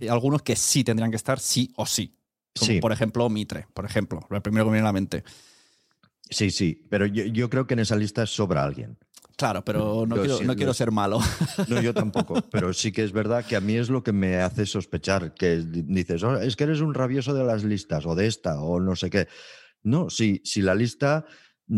eh, 0.02 0.10
algunos 0.10 0.42
que 0.42 0.56
sí 0.58 0.84
tendrían 0.84 1.12
que 1.12 1.18
estar 1.18 1.40
sí 1.40 1.72
o 1.78 1.86
sí. 1.86 2.18
Como 2.60 2.72
Sí. 2.72 2.80
por 2.80 2.92
ejemplo 2.92 3.30
Mitre, 3.30 3.68
por 3.74 3.86
ejemplo, 3.86 4.20
lo 4.30 4.44
primero 4.44 4.66
que 4.66 4.72
me 4.72 4.76
viene 4.78 4.88
a 4.88 4.90
la 4.90 4.94
mente. 4.94 5.24
Sí, 6.30 6.52
sí, 6.52 6.86
pero 6.90 7.06
yo, 7.06 7.26
yo 7.26 7.50
creo 7.50 7.68
que 7.68 7.74
en 7.74 7.80
esa 7.80 7.96
lista 7.96 8.26
sobra 8.26 8.64
alguien. 8.64 8.98
Claro, 9.36 9.66
pero 9.66 10.06
no, 10.08 10.16
Yo 10.16 10.22
quiero, 10.22 10.38
sí, 10.38 10.46
no 10.46 10.56
quiero 10.56 10.74
ser 10.74 10.92
malo. 10.92 11.20
No, 11.68 11.82
yo 11.82 11.94
tampoco, 11.94 12.36
pero 12.52 12.72
sí 12.74 12.92
que 12.92 13.04
es 13.04 13.12
verdad 13.12 13.44
que 13.46 13.56
a 13.56 13.62
mí 13.62 13.76
es 13.76 13.90
lo 13.90 14.04
que 14.04 14.14
me 14.14 14.38
hace 14.38 14.66
sospechar, 14.68 15.34
que 15.34 15.58
di- 15.58 15.82
dices, 15.84 16.22
"Oh, 16.24 16.38
es 16.40 16.56
que 16.56 16.64
eres 16.66 16.82
un 16.82 16.94
rabioso 16.94 17.34
de 17.34 17.44
las 17.44 17.64
listas 17.64 18.06
o 18.06 18.14
de 18.16 18.28
esta 18.28 18.62
o 18.62 18.80
no 18.80 18.96
sé 18.96 19.10
qué. 19.10 19.28
No, 19.82 20.10
si, 20.10 20.42
si 20.46 20.62
la 20.62 20.76
lista 20.76 21.26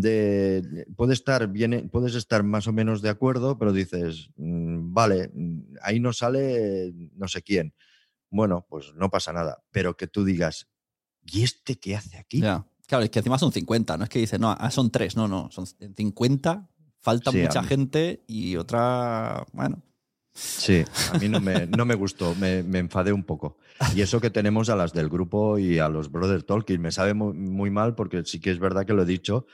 de 0.02 0.86
puede 0.96 1.14
estar 1.14 1.48
bien, 1.48 1.90
puedes 1.90 2.16
estar 2.16 2.44
más 2.44 2.68
o 2.68 2.74
menos 2.74 3.02
de 3.02 3.10
acuerdo, 3.10 3.58
pero 3.58 3.72
dices, 3.72 4.30
"Mm, 4.36 4.94
vale, 4.94 5.32
mm, 5.34 5.76
ahí 5.82 6.00
no 6.00 6.12
sale 6.12 6.94
no 7.16 7.28
sé 7.28 7.42
quién. 7.42 7.74
Bueno, 8.30 8.66
pues 8.70 8.94
no 8.96 9.10
pasa 9.10 9.32
nada, 9.32 9.64
pero 9.72 9.96
que 9.96 10.08
tú 10.08 10.26
digas, 10.26 10.68
¿y 11.24 11.44
este 11.44 11.78
qué 11.78 11.96
hace 11.96 12.18
aquí? 12.18 12.42
Ya. 12.42 12.66
Claro, 12.88 13.04
es 13.04 13.10
que 13.10 13.20
encima 13.20 13.40
son 13.40 13.52
50, 13.52 13.98
no 13.98 14.04
es 14.04 14.10
que 14.10 14.20
dice, 14.20 14.38
no, 14.38 14.52
ah, 14.52 14.70
son 14.70 14.92
tres, 14.92 15.16
no, 15.16 15.28
no, 15.28 15.50
son 15.52 15.66
50, 15.66 16.70
falta 17.00 17.32
Sí, 17.32 17.40
mucha 17.40 17.64
gente 17.64 18.24
y 18.28 18.58
otra, 18.58 19.46
bueno, 19.54 19.82
Sí, 20.38 20.84
a 21.14 21.18
mí 21.18 21.30
no 21.30 21.40
me, 21.40 21.66
no 21.66 21.86
me 21.86 21.96
gustó, 21.96 22.36
me, 22.36 22.62
me 22.62 22.80
enfadé 22.80 23.14
un 23.14 23.24
poco. 23.24 23.58
Y 23.96 24.02
eso 24.02 24.20
que 24.20 24.30
tenemos 24.30 24.70
a 24.70 24.76
las 24.76 24.92
del 24.92 25.08
grupo 25.08 25.58
y 25.58 25.80
a 25.80 25.88
los 25.88 26.12
Brother 26.12 26.44
Tolkien, 26.44 26.82
me 26.82 26.92
sabe 26.92 27.14
muy, 27.14 27.34
muy 27.34 27.70
mal 27.70 27.96
porque 27.96 28.24
sí 28.26 28.42
que 28.42 28.52
es 28.52 28.60
verdad 28.60 28.86
que 28.86 28.92
lo 28.94 29.04
he 29.04 29.06
dicho, 29.06 29.46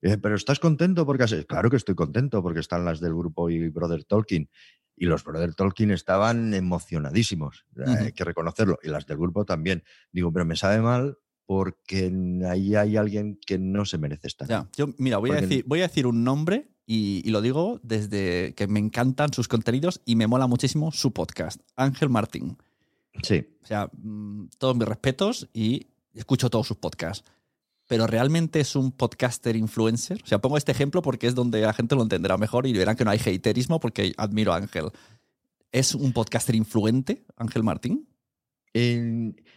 pero 0.00 0.34
¿estás 0.36 0.58
contento? 0.58 1.04
porque 1.06 1.24
has-?" 1.24 1.44
Claro 1.46 1.70
que 1.70 1.76
estoy 1.76 1.94
contento 1.94 2.42
porque 2.42 2.60
están 2.60 2.84
las 2.84 3.00
del 3.00 3.14
grupo 3.14 3.50
y 3.50 3.68
Brother 3.68 4.04
Tolkien. 4.04 4.48
Y 4.96 5.06
los 5.06 5.22
Brother 5.22 5.54
Tolkien 5.54 5.92
estaban 5.92 6.54
emocionadísimos, 6.54 7.64
Ujú. 7.76 7.90
hay 7.90 8.12
que 8.12 8.24
reconocerlo, 8.24 8.78
y 8.82 8.88
las 8.88 9.06
del 9.06 9.16
grupo 9.18 9.44
también. 9.44 9.84
Digo, 10.12 10.32
pero 10.32 10.44
me 10.44 10.56
sabe 10.56 10.80
mal 10.80 11.18
porque 11.46 12.12
ahí 12.50 12.74
hay 12.74 12.96
alguien 12.96 13.38
que 13.46 13.58
no 13.58 13.84
se 13.84 13.96
merece 13.96 14.26
estar. 14.26 14.48
ya. 14.48 14.68
Yo, 14.76 14.88
mira, 14.98 15.18
voy 15.18 15.30
a, 15.30 15.40
decir, 15.40 15.64
voy 15.66 15.80
a 15.80 15.88
decir 15.88 16.06
un 16.06 16.22
nombre 16.24 16.68
y, 16.84 17.22
y 17.24 17.30
lo 17.30 17.40
digo 17.40 17.80
desde 17.82 18.54
que 18.54 18.66
me 18.66 18.80
encantan 18.80 19.32
sus 19.32 19.48
contenidos 19.48 20.02
y 20.04 20.16
me 20.16 20.26
mola 20.26 20.46
muchísimo 20.46 20.90
su 20.92 21.12
podcast, 21.12 21.60
Ángel 21.76 22.08
Martín. 22.10 22.58
Sí, 23.22 23.46
O 23.62 23.66
sea, 23.66 23.90
mm, 23.92 24.48
todos 24.58 24.76
mis 24.76 24.86
respetos 24.86 25.48
y 25.54 25.86
escucho 26.14 26.50
todos 26.50 26.66
sus 26.66 26.76
podcasts. 26.76 27.24
Pero 27.88 28.06
realmente 28.06 28.60
es 28.60 28.76
un 28.76 28.92
podcaster 28.92 29.56
influencer. 29.56 30.20
O 30.22 30.26
sea, 30.26 30.38
pongo 30.38 30.56
este 30.56 30.70
ejemplo 30.70 31.02
porque 31.02 31.26
es 31.26 31.34
donde 31.34 31.60
la 31.62 31.72
gente 31.72 31.96
lo 31.96 32.02
entenderá 32.02 32.38
mejor 32.38 32.66
y 32.66 32.72
verán 32.72 32.94
que 32.94 33.04
no 33.04 33.10
hay 33.10 33.18
haterismo 33.18 33.80
porque 33.80 34.12
admiro 34.16 34.52
a 34.52 34.56
Ángel. 34.56 34.90
¿Es 35.72 35.94
un 35.94 36.12
podcaster 36.12 36.54
influente, 36.54 37.24
Ángel 37.36 37.64
Martín? 37.64 38.08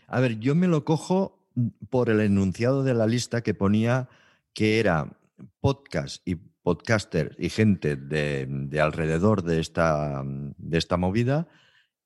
A 0.08 0.20
ver, 0.20 0.40
yo 0.40 0.56
me 0.56 0.68
lo 0.68 0.84
cojo 0.84 1.46
por 1.90 2.10
el 2.10 2.22
enunciado 2.22 2.84
de 2.84 2.96
la 2.96 3.06
lista 3.06 3.42
que 3.42 3.54
ponía 3.54 4.10
que 4.54 4.80
era 4.80 5.18
podcast 5.60 6.28
y 6.28 6.36
podcaster 6.36 7.36
y 7.38 7.50
gente 7.50 7.96
de, 7.96 8.48
de 8.48 8.82
alrededor 8.82 9.44
de 9.44 9.60
esta, 9.60 10.24
de 10.26 10.78
esta 10.78 10.98
movida 10.98 11.48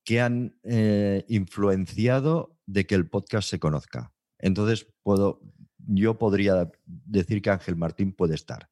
que 0.04 0.20
han 0.20 0.56
eh, 0.62 1.24
influenciado 1.28 2.56
de 2.66 2.86
que 2.86 2.94
el 2.94 3.08
podcast 3.08 3.50
se 3.50 3.58
conozca. 3.58 4.12
Entonces, 4.38 4.86
puedo, 5.02 5.40
yo 5.86 6.18
podría 6.18 6.70
decir 6.86 7.40
que 7.42 7.50
Ángel 7.50 7.76
Martín 7.76 8.12
puede 8.12 8.34
estar 8.34 8.68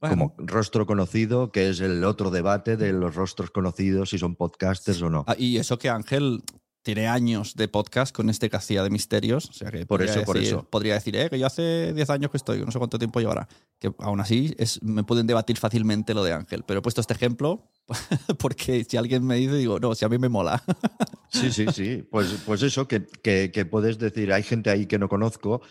Bueno, 0.00 0.34
como 0.34 0.34
rostro 0.38 0.86
conocido, 0.86 1.50
que 1.52 1.70
es 1.70 1.80
el 1.80 2.04
otro 2.04 2.30
debate 2.30 2.76
de 2.76 2.92
los 2.92 3.14
rostros 3.14 3.50
conocidos, 3.50 4.10
si 4.10 4.18
son 4.18 4.36
podcasters 4.36 5.02
o 5.02 5.10
no. 5.10 5.24
ah, 5.26 5.34
y 5.38 5.56
eso 5.58 5.78
que 5.78 5.88
Ángel 5.88 6.42
tiene 6.82 7.08
años 7.08 7.54
de 7.56 7.66
podcast 7.66 8.14
con 8.14 8.28
este 8.28 8.50
que 8.50 8.56
hacía 8.58 8.82
de 8.82 8.90
misterios. 8.90 9.48
O 9.48 9.54
sea 9.54 9.70
que 9.70 9.86
Por 9.86 10.02
eso, 10.02 10.22
por 10.22 10.36
eso. 10.36 10.68
Podría 10.68 10.92
decir, 10.92 11.16
eh, 11.16 11.30
que 11.30 11.38
yo 11.38 11.46
hace 11.46 11.94
10 11.94 12.10
años 12.10 12.30
que 12.30 12.36
estoy, 12.36 12.60
no 12.62 12.70
sé 12.70 12.76
cuánto 12.78 12.98
tiempo 12.98 13.20
llevará. 13.20 13.48
Que 13.78 13.90
aún 14.00 14.20
así 14.20 14.54
es, 14.58 14.82
me 14.82 15.02
pueden 15.02 15.26
debatir 15.26 15.56
fácilmente 15.56 16.12
lo 16.12 16.22
de 16.22 16.34
Ángel. 16.34 16.62
Pero 16.66 16.80
he 16.80 16.82
puesto 16.82 17.00
este 17.00 17.14
ejemplo 17.14 17.70
porque 18.38 18.84
si 18.84 18.98
alguien 18.98 19.24
me 19.26 19.36
dice, 19.36 19.54
digo, 19.54 19.80
no, 19.80 19.94
si 19.94 20.04
a 20.04 20.10
mí 20.10 20.18
me 20.18 20.28
mola. 20.28 20.62
Sí, 21.30 21.50
sí, 21.52 21.64
sí. 21.72 22.06
Pues, 22.10 22.36
pues 22.44 22.62
eso, 22.62 22.86
que, 22.86 23.06
que- 23.06 23.50
que 23.50 23.64
puedes 23.64 23.98
decir, 23.98 24.30
hay 24.30 24.42
gente 24.42 24.68
ahí 24.68 24.84
que 24.84 24.98
no 24.98 25.08
conozco, 25.08 25.62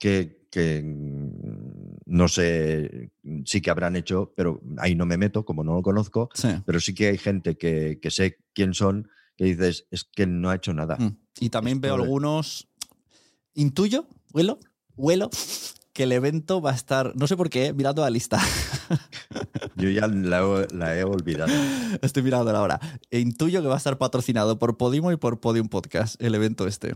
que, 0.00 0.46
que, 0.50 0.82
mm, 0.84 1.96
no 2.06 2.28
sé, 2.28 3.10
sí 3.44 3.60
que 3.60 3.70
habrán 3.70 3.96
hecho, 3.96 4.32
pero 4.36 4.60
ahí 4.78 4.94
no 4.94 5.06
me 5.06 5.16
meto, 5.16 5.44
como 5.44 5.64
no 5.64 5.74
lo 5.74 5.82
conozco, 5.82 6.28
Sí. 6.34 6.48
pero 6.66 6.80
sí 6.80 6.94
que 6.94 7.08
hay 7.08 7.18
gente 7.18 7.56
que, 7.56 7.98
que 8.00 8.10
sé 8.10 8.38
quién 8.52 8.74
son, 8.74 9.08
que 9.36 9.44
dices, 9.46 9.86
es 9.90 10.04
que 10.04 10.26
no 10.26 10.50
ha 10.50 10.54
hecho 10.56 10.72
nada. 10.74 10.96
Mm. 10.98 11.16
Y 11.40 11.50
también 11.50 11.80
veo 11.80 11.94
algunos. 11.94 12.68
Intuyo, 13.54 14.06
huelo, 14.32 14.58
huelo, 14.96 15.30
que 15.92 16.04
el 16.04 16.12
evento 16.12 16.60
va 16.60 16.72
a 16.72 16.74
estar. 16.74 17.12
No 17.16 17.26
sé 17.26 17.36
por 17.36 17.50
qué, 17.50 17.72
mirando 17.72 18.02
la 18.02 18.10
lista. 18.10 18.38
Yo 19.76 19.90
ya 19.90 20.06
la, 20.06 20.40
he- 20.42 20.74
la 20.74 20.96
he 20.98 21.04
olvidado. 21.04 21.52
Estoy 22.02 22.22
mirando 22.22 22.50
ahora. 22.56 22.80
E 23.10 23.20
intuyo 23.20 23.62
que 23.62 23.68
va 23.68 23.74
a 23.74 23.78
estar 23.78 23.98
patrocinado 23.98 24.58
por 24.58 24.76
Podimo 24.76 25.10
y 25.12 25.16
por 25.16 25.40
Podium 25.40 25.68
Podcast, 25.68 26.20
el 26.22 26.34
evento 26.34 26.66
este. 26.66 26.94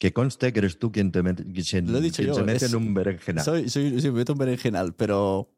Que 0.00 0.12
conste 0.14 0.52
que 0.52 0.58
eres 0.60 0.78
tú 0.78 0.90
quien, 0.90 1.12
te 1.12 1.22
mete, 1.22 1.44
quien, 1.44 1.92
Lo 1.92 1.98
he 1.98 2.00
dicho 2.00 2.16
quien 2.22 2.28
yo, 2.28 2.34
se 2.34 2.42
mete 2.42 2.64
es- 2.64 2.72
en 2.72 2.78
un 2.78 2.94
berenjenal. 2.94 3.44
Soy, 3.44 3.68
soy, 3.68 4.00
sí, 4.00 4.08
me 4.10 4.18
meto 4.18 4.32
en 4.32 4.38
berenjenal, 4.38 4.94
pero 4.94 5.52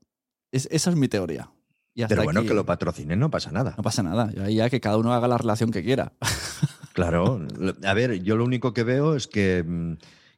es- 0.51 0.69
esa 0.71 0.91
es 0.91 0.97
mi 0.97 1.07
teoría. 1.09 1.51
Y 1.95 2.05
Pero 2.07 2.25
bueno, 2.25 2.41
aquí 2.41 2.49
que 2.49 2.55
lo 2.55 2.67
patrocinen 2.67 3.19
no 3.21 3.31
pasa 3.31 3.53
nada. 3.53 3.75
No 3.77 3.83
pasa 3.83 4.03
nada. 4.03 4.33
Ahí 4.45 4.57
ya 4.57 4.69
que 4.69 4.81
cada 4.81 4.97
uno 4.97 5.13
haga 5.15 5.29
la 5.29 5.39
relación 5.39 5.71
que 5.71 5.83
quiera. 5.83 6.13
Claro. 6.93 7.47
A 7.85 7.95
ver, 7.95 8.23
yo 8.23 8.37
lo 8.37 8.45
único 8.45 8.75
que 8.75 8.83
veo 8.83 9.15
es 9.17 9.27
que, 9.27 9.65
mm, 9.67 9.95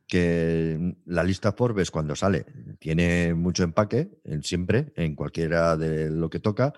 que 0.06 0.94
la 1.06 1.24
lista 1.24 1.50
Forbes 1.52 1.90
cuando 1.90 2.14
sale 2.14 2.46
tiene 2.78 3.34
mucho 3.34 3.64
empaque, 3.64 4.20
siempre, 4.42 4.92
en 4.94 5.16
cualquiera 5.16 5.76
de 5.76 6.10
lo 6.10 6.30
que 6.30 6.38
toca. 6.38 6.72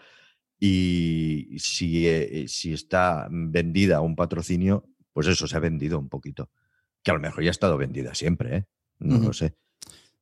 Y 0.59 1.57
si, 1.59 2.09
eh, 2.09 2.47
si 2.49 2.72
está 2.72 3.29
vendida 3.31 4.01
un 4.01 4.16
patrocinio, 4.16 4.89
pues 5.12 5.27
eso 5.27 5.47
se 5.47 5.57
ha 5.57 5.61
vendido 5.61 5.99
un 5.99 6.09
poquito. 6.09 6.49
Que 7.07 7.13
a 7.13 7.15
lo 7.15 7.21
mejor 7.21 7.45
ya 7.45 7.51
ha 7.51 7.53
estado 7.53 7.77
vendida 7.79 8.17
siempre, 8.17 8.57
¿eh? 8.57 8.65
No 8.99 9.19
lo 9.19 9.33
sé. 9.33 9.55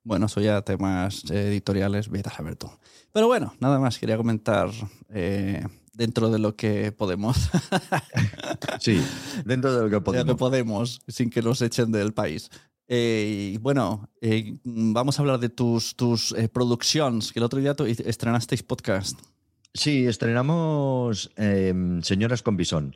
Bueno, 0.03 0.27
eso 0.27 0.39
ya 0.39 0.61
temas 0.61 1.23
eh, 1.31 1.47
editoriales, 1.47 2.09
vete 2.09 2.29
a 2.29 2.31
saber 2.31 2.55
tú. 2.57 2.69
Pero 3.11 3.25
bueno, 3.25 3.55
nada 3.59 3.79
más 3.79 3.97
quería 3.97 4.17
comentar 4.17 4.69
eh, 5.09 5.65
dentro 5.93 6.29
de 6.29 6.37
lo 6.37 6.55
que 6.55 6.91
podemos. 6.91 7.49
Sí, 8.79 9.01
dentro 9.45 9.73
de 9.75 9.81
lo 9.81 9.89
que 9.89 10.11
de 10.11 10.19
lo 10.19 10.25
que 10.25 10.35
podemos. 10.35 10.35
podemos, 10.37 11.01
sin 11.07 11.31
que 11.31 11.41
nos 11.41 11.59
echen 11.63 11.91
del 11.91 12.13
país. 12.13 12.51
Eh, 12.87 13.53
y 13.55 13.57
bueno, 13.57 14.07
eh, 14.21 14.59
vamos 14.63 15.17
a 15.17 15.23
hablar 15.23 15.39
de 15.39 15.49
tus, 15.49 15.95
tus 15.95 16.35
productions, 16.53 17.31
que 17.33 17.39
el 17.39 17.43
otro 17.45 17.59
día 17.59 17.73
tu- 17.73 17.85
estrenasteis 17.85 18.61
podcast. 18.61 19.19
Sí, 19.73 20.05
estrenamos 20.05 21.31
em, 21.35 22.03
Señoras 22.03 22.43
con 22.43 22.57
Bisón. 22.57 22.95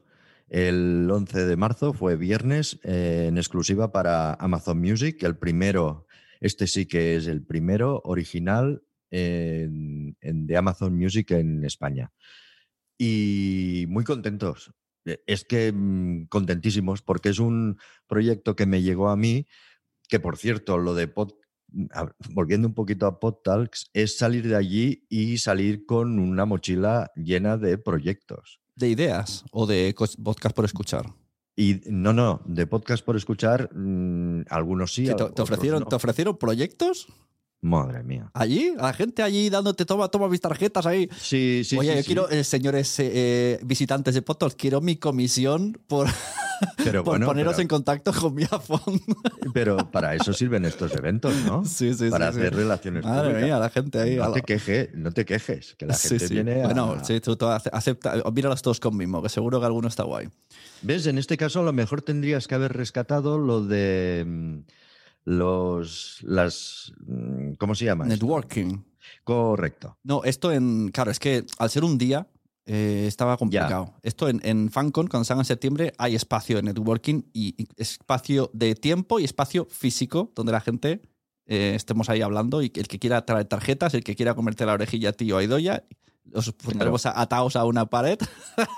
El 0.49 1.07
11 1.11 1.45
de 1.45 1.55
marzo 1.55 1.93
fue 1.93 2.15
viernes 2.15 2.79
eh, 2.83 3.25
en 3.29 3.37
exclusiva 3.37 3.91
para 3.91 4.33
Amazon 4.33 4.79
Music. 4.79 5.21
El 5.23 5.37
primero, 5.37 6.07
este 6.41 6.65
sí 6.67 6.85
que 6.87 7.15
es 7.15 7.27
el 7.27 7.43
primero 7.45 8.01
original 8.03 8.81
en- 9.11 10.15
de 10.21 10.57
Amazon 10.57 10.95
Music 10.97 11.31
en 11.31 11.63
España. 11.65 12.11
Y 12.97 13.85
muy 13.89 14.03
contentos. 14.03 14.71
Eh, 15.05 15.21
Es 15.27 15.45
que 15.45 15.71
mm, 15.71 16.25
contentísimos 16.27 17.01
porque 17.01 17.29
es 17.29 17.39
un 17.39 17.77
proyecto 18.07 18.55
que 18.55 18.65
me 18.65 18.81
llegó 18.81 19.09
a 19.09 19.15
mí, 19.15 19.45
que 20.09 20.19
por 20.19 20.37
cierto, 20.37 20.77
lo 20.77 20.95
de 20.95 21.13
pod- 21.13 21.35
volviendo 22.31 22.67
un 22.67 22.73
poquito 22.73 23.05
a 23.05 23.19
PodTalks, 23.19 23.91
es 23.93 24.17
salir 24.17 24.47
de 24.47 24.55
allí 24.55 25.05
y 25.09 25.37
salir 25.37 25.85
con 25.85 26.17
una 26.19 26.45
mochila 26.45 27.11
llena 27.15 27.57
de 27.57 27.77
proyectos. 27.77 28.59
¿De 28.79 28.87
ideas 28.87 29.43
o 29.51 29.67
de 29.67 29.93
podcast 30.23 30.55
por 30.55 30.63
escuchar? 30.63 31.13
Y 31.53 31.81
no, 31.87 32.13
no, 32.13 32.39
de 32.45 32.65
podcast 32.65 33.03
por 33.03 33.17
escuchar, 33.17 33.69
mm, 33.75 34.43
algunos 34.49 34.93
sí. 34.93 35.05
Sí, 35.05 35.13
te, 35.13 35.41
ofrecieron, 35.41 35.81
no. 35.81 35.85
¿Te 35.87 35.95
ofrecieron 35.95 36.37
proyectos? 36.37 37.07
Madre 37.59 38.03
mía. 38.03 38.31
¿Allí? 38.33 38.73
¿A 38.79 38.83
la 38.83 38.93
gente 38.93 39.21
allí 39.21 39.49
dándote 39.49 39.83
toma, 39.85 40.07
toma 40.07 40.29
mis 40.29 40.39
tarjetas 40.39 40.85
ahí? 40.85 41.09
Sí, 41.19 41.63
sí, 41.65 41.77
Oye, 41.77 41.89
sí, 41.89 41.95
yo 41.97 42.01
sí. 42.03 42.05
quiero, 42.05 42.29
eh, 42.29 42.45
señores 42.45 42.95
eh, 42.99 43.59
visitantes 43.63 44.13
de 44.13 44.21
podcast, 44.21 44.57
quiero 44.57 44.79
mi 44.79 44.95
comisión 44.95 45.77
por, 45.85 46.07
Pero 46.77 47.03
por 47.03 47.13
bueno, 47.13 47.25
poneros 47.27 47.53
pero, 47.53 47.61
en 47.61 47.67
contacto 47.67 48.11
con 48.13 48.33
mi 48.35 48.43
iPhone. 48.43 49.01
pero 49.53 49.89
para 49.91 50.15
eso 50.15 50.33
sirven 50.33 50.65
estos 50.65 50.93
eventos, 50.95 51.33
¿no? 51.45 51.63
sí, 51.65 51.93
sí, 51.93 52.09
para 52.09 52.31
sí, 52.31 52.37
hacer 52.39 52.53
sí. 52.53 52.59
relaciones 52.59 53.03
Madre 53.05 53.21
públicas. 53.29 53.43
mía, 53.43 53.59
la 53.59 53.69
gente 53.69 53.99
ahí. 53.99 54.15
No 54.15 54.27
la- 54.27 54.33
te 54.33 54.41
quejes, 54.43 54.89
no 54.93 55.11
te 55.11 55.25
quejes, 55.25 55.75
que 55.75 55.85
la 55.85 55.93
Sí, 55.93 56.09
gente 56.09 56.27
sí. 56.27 56.33
viene 56.33 56.61
a... 56.63 56.65
Bueno, 56.65 57.03
sí, 57.03 57.19
tú, 57.21 57.35
tú 57.35 57.45
ace- 57.47 57.69
acepta, 57.71 58.15
míralos 58.33 58.61
todos 58.61 58.79
conmigo, 58.79 59.21
que 59.21 59.29
seguro 59.29 59.59
que 59.59 59.65
alguno 59.65 59.87
está 59.87 60.03
guay. 60.03 60.29
¿Ves? 60.81 61.05
En 61.07 61.17
este 61.17 61.37
caso 61.37 61.59
a 61.59 61.63
lo 61.63 61.73
mejor 61.73 62.01
tendrías 62.01 62.47
que 62.47 62.55
haber 62.55 62.73
rescatado 62.73 63.37
lo 63.37 63.63
de 63.65 64.23
mm, 64.27 64.59
los 65.25 66.19
las 66.23 66.93
mm, 67.05 67.53
¿cómo 67.53 67.75
se 67.75 67.85
llama? 67.85 68.05
Networking. 68.05 68.77
Correcto. 69.23 69.97
No, 70.03 70.23
esto 70.23 70.51
en. 70.51 70.89
Claro, 70.89 71.11
es 71.11 71.19
que 71.19 71.45
al 71.57 71.69
ser 71.69 71.83
un 71.83 71.97
día 71.97 72.27
eh, 72.71 73.07
estaba 73.07 73.35
complicado. 73.35 73.95
Esto 74.03 74.29
en, 74.29 74.41
en 74.43 74.69
FanCon, 74.69 75.07
cuando 75.07 75.25
salga 75.25 75.41
en 75.41 75.45
septiembre, 75.45 75.93
hay 75.97 76.13
espacio 76.13 76.57
de 76.57 76.61
networking 76.61 77.23
y, 77.33 77.55
y 77.57 77.67
espacio 77.77 78.51
de 78.53 78.75
tiempo 78.75 79.19
y 79.19 79.23
espacio 79.23 79.65
físico 79.71 80.31
donde 80.35 80.51
la 80.51 80.61
gente 80.61 81.01
eh, 81.47 81.73
estemos 81.75 82.09
ahí 82.09 82.21
hablando 82.21 82.61
y 82.61 82.71
el 82.75 82.87
que 82.87 82.99
quiera 82.99 83.25
traer 83.25 83.45
tarjetas, 83.45 83.95
el 83.95 84.03
que 84.03 84.15
quiera 84.15 84.35
comerte 84.35 84.67
la 84.67 84.73
orejilla 84.73 85.09
a 85.09 85.13
ti 85.13 85.31
o 85.31 85.37
a 85.37 85.43
Idoya, 85.43 85.83
os 86.31 86.51
pondremos 86.51 87.07
atados 87.07 87.55
a 87.55 87.65
una 87.65 87.87
pared. 87.87 88.19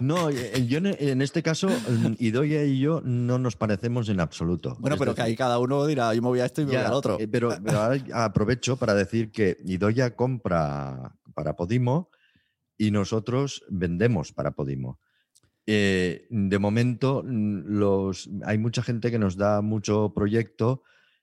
No, 0.00 0.28
eh, 0.28 0.66
yo 0.66 0.78
en, 0.78 1.22
este 1.22 1.42
caso 1.42 1.68
mm, 1.68 2.14
Idoia 2.18 2.64
y 2.64 2.80
yo 2.80 3.00
no 3.04 3.38
nos 3.38 3.54
parecemos 3.54 4.08
en 4.08 4.18
absoluto. 4.18 4.76
Bueno, 4.80 4.96
Es 4.96 4.98
pero 4.98 5.14
que 5.14 5.22
ahí 5.22 5.36
cada 5.36 5.58
uno 5.58 5.86
dirá, 5.86 6.12
yo 6.14 6.22
me 6.22 6.28
voy 6.28 6.40
a 6.40 6.46
esto 6.46 6.62
y 6.62 6.64
me 6.64 6.72
voy 6.72 6.80
al 6.80 6.94
otro. 6.94 7.18
Pero, 7.30 7.56
pero 7.62 7.80
ahora 7.80 8.02
aprovecho 8.24 8.76
para 8.76 8.94
decir 8.94 9.30
que 9.30 9.58
Idoia 9.64 10.16
compra 10.16 11.14
para 11.34 11.54
Podimo 11.54 12.10
y 12.76 12.90
nosotros 12.90 13.64
vendemos 13.68 14.32
para 14.32 14.52
Podimo. 14.52 14.98
Eh, 15.66 16.26
de 16.30 16.58
momento, 16.58 17.22
mm, 17.24 17.62
los, 17.66 18.28
hay 18.44 18.58
mucha 18.58 18.82
gente 18.82 19.10
que 19.10 19.18
nos 19.18 19.36
da 19.36 19.62
mucho 19.62 20.12
proyecto 20.14 20.82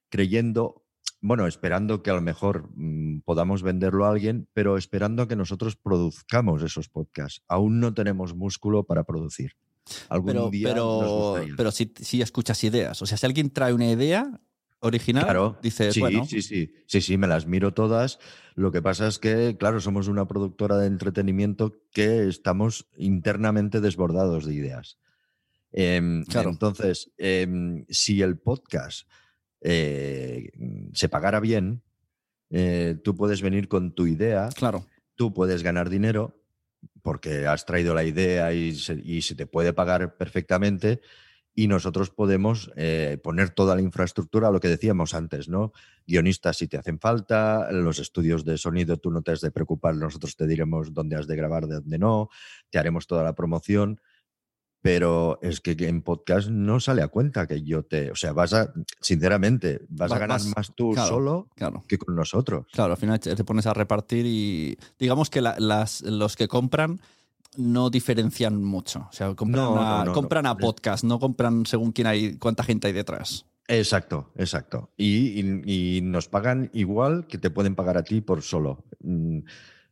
creyendo, 0.10 0.84
bueno, 1.22 1.45
esperando 1.47 2.02
que 2.02 2.10
a 2.10 2.16
lo 2.16 2.22
mejor 2.22 2.70
mm, 2.76 3.20
podamos 3.22 3.62
venderlo 3.62 4.06
a 4.06 4.12
alguien, 4.12 4.47
pero 4.54 4.78
esperando 4.78 5.24
a 5.24 5.28
que 5.28 5.36
nosotros 5.36 5.76
produzcamos 5.76 6.64
esos 6.64 6.89
podcasts. 6.89 7.43
Aún 7.47 7.80
no 7.80 7.93
tenemos 7.93 8.36
músculo 8.36 8.84
para 8.84 9.04
producir. 9.04 9.54
Algún 10.10 10.34
Pero, 10.34 10.49
día 10.49 10.68
nos 10.68 10.74
pero, 10.74 11.18
gustaría. 11.18 11.56
pero 11.58 11.72
si, 11.72 11.93
si 11.97 12.22
escuchas 12.22 12.64
ideas. 12.64 13.02
O 13.02 13.06
sea, 13.06 13.18
si 13.18 13.26
alguien 13.26 13.49
trae 13.49 13.74
una 13.74 13.89
idea 13.91 14.39
original, 14.82 15.24
Claro, 15.24 15.58
dices, 15.62 15.94
sí, 15.94 16.00
bueno, 16.00 16.26
sí, 16.26 16.42
sí, 16.42 16.74
sí, 16.86 17.02
sí, 17.02 17.18
me 17.18 17.28
las 17.28 17.46
miro 17.48 17.74
todas. 17.74 18.20
Lo 18.56 18.72
que 18.72 18.82
pasa 18.82 19.08
es 19.08 19.20
que, 19.20 19.56
claro, 19.58 19.80
somos 19.80 20.08
una 20.08 20.28
productora 20.28 20.78
de 20.78 20.88
entretenimiento 20.88 21.80
que 21.92 22.28
estamos 22.28 22.88
internamente 22.98 23.80
desbordados 23.80 24.46
de 24.46 24.54
ideas. 24.54 24.98
Em, 25.72 26.26
Claro. 26.26 26.50
Entonces, 26.50 27.12
em, 27.18 27.86
si 27.90 28.22
el 28.22 28.38
podcast 28.38 29.08
eh, 29.62 30.52
se 30.94 31.08
pagara 31.08 31.40
bien, 31.40 31.84
eh, 32.50 32.98
tú 33.04 33.16
puedes 33.16 33.42
venir 33.42 33.68
con 33.68 33.94
tu 33.94 34.08
idea, 34.08 34.50
claro. 34.56 34.86
tú 35.16 35.34
puedes 35.34 35.64
ganar 35.64 35.90
dinero 35.90 36.42
porque 37.04 37.46
has 37.46 37.66
traído 37.66 37.94
la 37.94 38.04
idea 38.04 38.54
y 38.54 38.76
se, 38.76 39.00
y 39.04 39.22
se 39.22 39.36
te 39.36 39.46
puede 39.46 39.72
pagar 39.74 40.18
perfectamente 40.18 41.02
y 41.54 41.68
nosotros 41.68 42.10
podemos 42.12 42.72
eh, 42.78 43.20
poner 43.22 43.49
toda 43.49 43.76
la 43.76 43.82
infraestructura, 43.82 44.52
lo 44.52 44.60
que 44.62 44.70
decíamos 44.70 45.14
antes, 45.14 45.49
¿no? 45.49 45.74
Guionistas 46.08 46.58
si 46.58 46.68
te 46.68 46.78
hacen 46.78 46.97
falta, 46.99 47.72
los 47.72 47.99
estudios 47.99 48.45
de 48.45 48.58
sonido 48.58 48.97
tú 48.97 49.12
no 49.12 49.22
te 49.22 49.32
has 49.32 49.41
de 49.41 49.52
preocupar, 49.52 49.95
nosotros 49.95 50.36
te 50.38 50.47
diremos 50.47 50.93
dónde 50.93 51.18
has 51.18 51.28
de 51.28 51.36
grabar, 51.36 51.68
de 51.68 51.76
dónde 51.76 51.97
no, 51.99 52.30
te 52.70 52.80
haremos 52.80 53.06
toda 53.06 53.24
la 53.24 53.36
promoción, 53.36 53.99
pero 54.84 55.38
es 55.43 55.62
que 55.62 55.76
en 55.88 56.02
podcast 56.02 56.49
no 56.49 56.80
sale 56.80 57.04
a 57.04 57.08
cuenta 57.10 57.45
que 57.45 57.62
yo 57.62 57.84
te, 57.84 58.10
o 58.12 58.16
sea, 58.16 58.34
vas 58.34 58.54
a, 58.54 58.74
sinceramente, 58.99 59.82
vas 59.89 60.12
Va- 60.12 60.16
a 60.16 60.20
ganar 60.20 60.39
vas- 60.39 60.54
más 60.56 60.74
tú 60.76 60.91
claro. 60.93 61.08
solo 61.10 61.49
Claro. 61.56 61.84
que 61.88 61.97
con 61.99 62.16
nosotros. 62.16 62.66
Claro, 62.72 62.93
al 62.93 62.97
final 62.97 63.20
te 63.20 63.36
te 63.36 63.43
pones 63.43 63.68
a 63.68 63.74
repartir 63.76 64.26
y 64.26 64.78
digamos 64.97 65.30
que 65.30 65.41
la- 65.41 65.56
las, 65.60 66.02
los 66.02 66.36
que 66.36 66.47
compran 66.47 66.99
no 67.58 67.89
diferencian 67.89 68.64
mucho. 68.64 69.08
O 69.10 69.14
sea, 69.14 69.34
compran, 69.36 69.64
No, 69.66 69.82
a, 69.82 69.99
no, 69.99 70.06
no, 70.06 70.14
compran 70.14 70.45
a 70.45 70.56
podcast, 70.58 71.04
no 71.04 71.20
compran 71.20 71.66
según 71.66 71.91
quién 71.91 72.08
hay, 72.08 72.38
cuánta 72.38 72.64
gente 72.64 72.88
hay 72.88 72.93
detrás. 72.93 73.45
Exacto, 73.68 74.32
exacto. 74.36 74.89
Y, 74.97 75.39
y- 75.41 75.97
y 75.97 76.02
nos 76.02 76.28
pagan 76.28 76.70
igual 76.74 77.26
que 77.28 77.38
te 77.38 77.49
pueden 77.49 77.76
pagar 77.76 77.97
a 77.97 78.04
ti 78.04 78.20
por 78.22 78.41
solo. 78.41 78.84
Mm, 79.02 79.38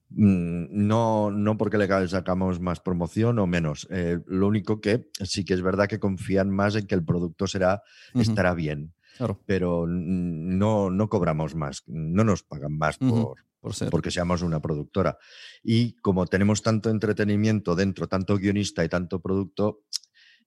mm, 0.09 0.65
No, 0.71 1.31
no 1.31 1.57
porque 1.57 1.77
le 1.77 2.07
sacamos 2.07 2.59
más 2.59 2.79
promoción 2.79 3.39
o 3.39 3.47
menos. 3.47 3.87
Eh, 3.89 4.19
lo 4.27 4.47
único 4.47 4.81
que 4.81 5.09
sí 5.23 5.45
que 5.45 5.53
es 5.53 5.61
verdad 5.61 5.87
que 5.87 5.99
confían 5.99 6.49
más 6.49 6.75
en 6.75 6.87
que 6.87 6.95
el 6.95 7.03
producto 7.05 7.47
será, 7.47 7.83
estará 8.15 8.53
bien, 8.53 8.93
Claro, 9.17 9.39
pero 9.45 9.85
no, 9.87 10.89
no 10.89 11.09
cobramos 11.09 11.55
más, 11.55 11.83
no 11.87 12.23
nos 12.23 12.43
pagan 12.43 12.77
más 12.77 12.97
por, 12.97 13.35
por 13.59 13.73
ser. 13.73 13.89
porque 13.89 14.11
seamos 14.11 14.41
una 14.41 14.61
productora. 14.61 15.17
Y 15.63 15.95
como 16.01 16.25
tenemos 16.27 16.61
tanto 16.61 16.89
entretenimiento 16.89 17.75
dentro, 17.75 18.07
tanto 18.07 18.37
guionista 18.37 18.83
y 18.83 18.89
tanto 18.89 19.21
producto, 19.21 19.83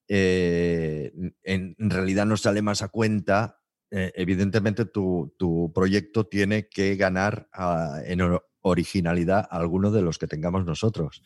eh, 0.07 1.11
en, 1.43 1.75
en 1.77 1.89
realidad 1.89 2.25
nos 2.25 2.41
sale 2.41 2.61
más 2.61 2.81
a 2.81 2.89
cuenta. 2.89 3.59
eh, 3.91 4.11
evidentemente, 4.15 4.85
tu, 4.85 5.35
tu 5.37 5.71
proyecto 5.73 6.25
tiene 6.25 6.67
que 6.67 6.95
ganar 6.95 7.47
ah, 7.53 7.99
en 8.05 8.21
or- 8.21 8.49
originalidad 8.61 9.47
a 9.49 9.57
alguno 9.57 9.91
de 9.91 10.01
los 10.01 10.17
que 10.17 10.25
tengamos 10.27 10.65
nosotros. 10.65 11.21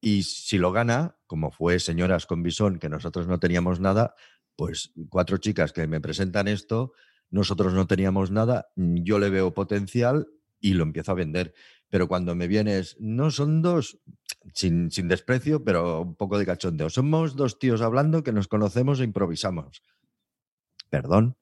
Y 0.00 0.22
si 0.22 0.58
lo 0.58 0.70
gana, 0.70 1.16
como 1.26 1.50
fue 1.50 1.80
Señoras 1.80 2.26
con 2.26 2.42
Bisón, 2.44 2.78
que 2.78 2.88
nosotros 2.88 3.26
no 3.26 3.40
teníamos 3.40 3.80
nada, 3.80 4.14
pues 4.54 4.92
cuatro 5.08 5.38
chicas 5.38 5.72
que 5.72 5.86
me 5.88 6.00
presentan 6.00 6.46
esto, 6.46 6.92
nosotros 7.30 7.74
no 7.74 7.86
teníamos 7.88 8.30
nada, 8.30 8.68
yo 8.76 9.18
le 9.18 9.28
veo 9.28 9.52
potencial 9.52 10.28
y 10.60 10.74
lo 10.74 10.82
empiezo 10.82 11.12
a 11.12 11.16
vender. 11.16 11.54
Pero 11.88 12.08
cuando 12.08 12.34
me 12.34 12.48
vienes, 12.48 12.96
no 13.00 13.30
son 13.30 13.62
dos, 13.62 13.98
sin, 14.54 14.90
sin 14.90 15.08
desprecio, 15.08 15.64
pero 15.64 16.02
un 16.02 16.14
poco 16.16 16.38
de 16.38 16.46
cachondeo, 16.46 16.90
somos 16.90 17.36
dos 17.36 17.58
tíos 17.58 17.80
hablando 17.80 18.22
que 18.22 18.32
nos 18.32 18.48
conocemos 18.48 19.00
e 19.00 19.04
improvisamos. 19.04 19.82
Perdón. 20.90 21.36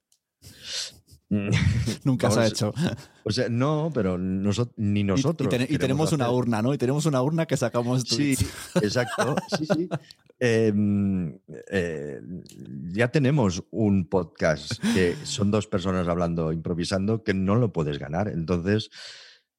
Nunca 2.05 2.31
se 2.31 2.39
ha 2.39 2.47
hecho. 2.47 2.73
O 3.23 3.31
sea, 3.31 3.49
no, 3.49 3.91
pero 3.93 4.17
noso- 4.17 4.71
ni 4.77 5.03
nosotros. 5.03 5.47
y, 5.47 5.49
ten- 5.57 5.61
y 5.63 5.77
queremos 5.77 6.09
tenemos 6.09 6.13
una 6.13 6.31
urna, 6.31 6.61
¿no? 6.61 6.73
Y 6.73 6.77
tenemos 6.77 7.05
una 7.05 7.21
urna 7.21 7.45
que 7.45 7.57
sacamos 7.57 8.03
Sí, 8.03 8.35
exacto. 8.75 9.35
Sí, 9.57 9.65
sí. 9.65 9.89
Em, 10.39 11.37
eh, 11.71 12.21
ya 12.91 13.09
tenemos 13.09 13.63
un 13.71 14.07
podcast 14.07 14.73
que 14.93 15.15
son 15.23 15.51
dos 15.51 15.67
personas 15.67 16.07
hablando, 16.07 16.51
improvisando, 16.53 17.23
que 17.23 17.33
no 17.33 17.55
lo 17.55 17.73
puedes 17.73 17.99
ganar. 17.99 18.29
Entonces, 18.29 18.89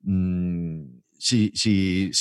mm, 0.03 0.85
si, 1.19 1.51
si, 1.55 2.12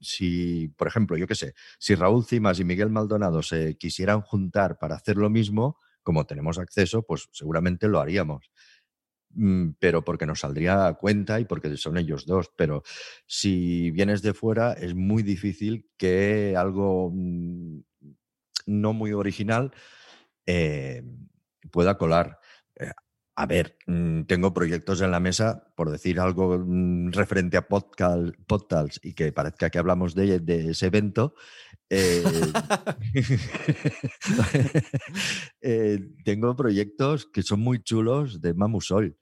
si, 0.00 0.68
por 0.76 0.88
ejemplo, 0.88 1.16
yo 1.16 1.26
qué 1.26 1.34
sé, 1.34 1.54
si 1.78 1.94
Raúl 1.94 2.24
Cimas 2.24 2.58
y 2.58 2.64
Miguel 2.64 2.90
Maldonado 2.90 3.42
se 3.42 3.76
quisieran 3.76 4.22
juntar 4.22 4.78
para 4.78 4.96
hacer 4.96 5.16
lo 5.16 5.28
mismo, 5.28 5.78
como 6.02 6.24
tenemos 6.24 6.58
acceso, 6.58 7.02
pues 7.02 7.28
seguramente 7.32 7.86
lo 7.88 8.00
haríamos. 8.00 8.50
Mm, 9.36 9.72
Pero 9.78 10.02
porque 10.04 10.26
nos 10.26 10.40
saldría 10.40 10.86
a 10.86 10.94
cuenta 10.94 11.38
y 11.40 11.44
porque 11.44 11.76
son 11.76 11.98
ellos 11.98 12.26
dos. 12.26 12.50
Pero 12.56 12.82
si 13.26 13.90
vienes 13.90 14.22
de 14.22 14.34
fuera, 14.34 14.72
es 14.72 14.94
muy 14.94 15.22
difícil 15.22 15.90
que 15.98 16.54
algo 16.56 17.10
mm, 17.14 17.80
no 18.66 18.92
muy 18.92 19.12
original 19.12 19.72
eh, 20.46 21.02
pueda 21.70 21.98
colar. 21.98 22.38
Eh, 22.76 22.90
a 23.36 23.46
ver, 23.46 23.76
mm, 23.86 24.22
tengo 24.24 24.54
proyectos 24.54 25.00
en 25.02 25.10
la 25.10 25.20
mesa, 25.20 25.72
por 25.76 25.90
decir 25.90 26.20
algo 26.20 26.64
referente 27.12 27.56
a 27.58 27.68
podcast, 27.68 28.34
podcasts 28.46 29.00
y 29.02 29.14
que 29.14 29.32
parezca 29.32 29.70
que 29.70 29.78
hablamos 29.78 30.14
de, 30.14 30.40
de 30.40 30.70
ese 30.70 30.86
evento. 30.86 31.34
eh, 31.90 32.22
eh, 35.60 35.98
tengo 36.24 36.56
proyectos 36.56 37.26
que 37.26 37.42
son 37.42 37.60
muy 37.60 37.82
chulos 37.82 38.40
de 38.40 38.54
Mamusol. 38.54 39.16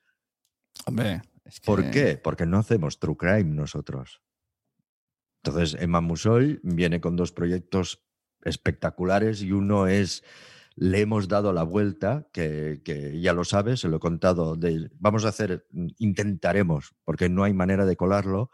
¿Por 1.65 1.91
qué? 1.91 2.17
Porque 2.17 2.47
no 2.47 2.59
hacemos 2.59 2.99
true 2.99 3.17
crime 3.17 3.45
nosotros. 3.55 4.23
Entonces, 5.43 5.77
Emma 5.81 6.01
Musol 6.01 6.61
viene 6.63 7.01
con 7.01 7.17
dos 7.17 7.33
proyectos 7.33 8.03
espectaculares 8.43 9.43
y 9.43 9.53
uno 9.53 9.87
es 9.87 10.23
Le 10.77 11.01
hemos 11.03 11.29
dado 11.29 11.53
la 11.53 11.63
vuelta, 11.63 12.29
que, 12.33 12.81
que 12.85 13.21
ya 13.21 13.33
lo 13.33 13.45
sabes, 13.45 13.79
se 13.81 13.89
lo 13.89 13.99
he 13.99 14.01
contado. 14.01 14.57
de- 14.57 14.91
vamos 14.99 15.25
a 15.25 15.29
hacer, 15.29 15.67
intentaremos, 15.99 16.97
porque 17.05 17.29
no 17.29 17.45
hay 17.45 17.53
manera 17.55 17.87
de 17.87 17.95
colarlo, 17.97 18.51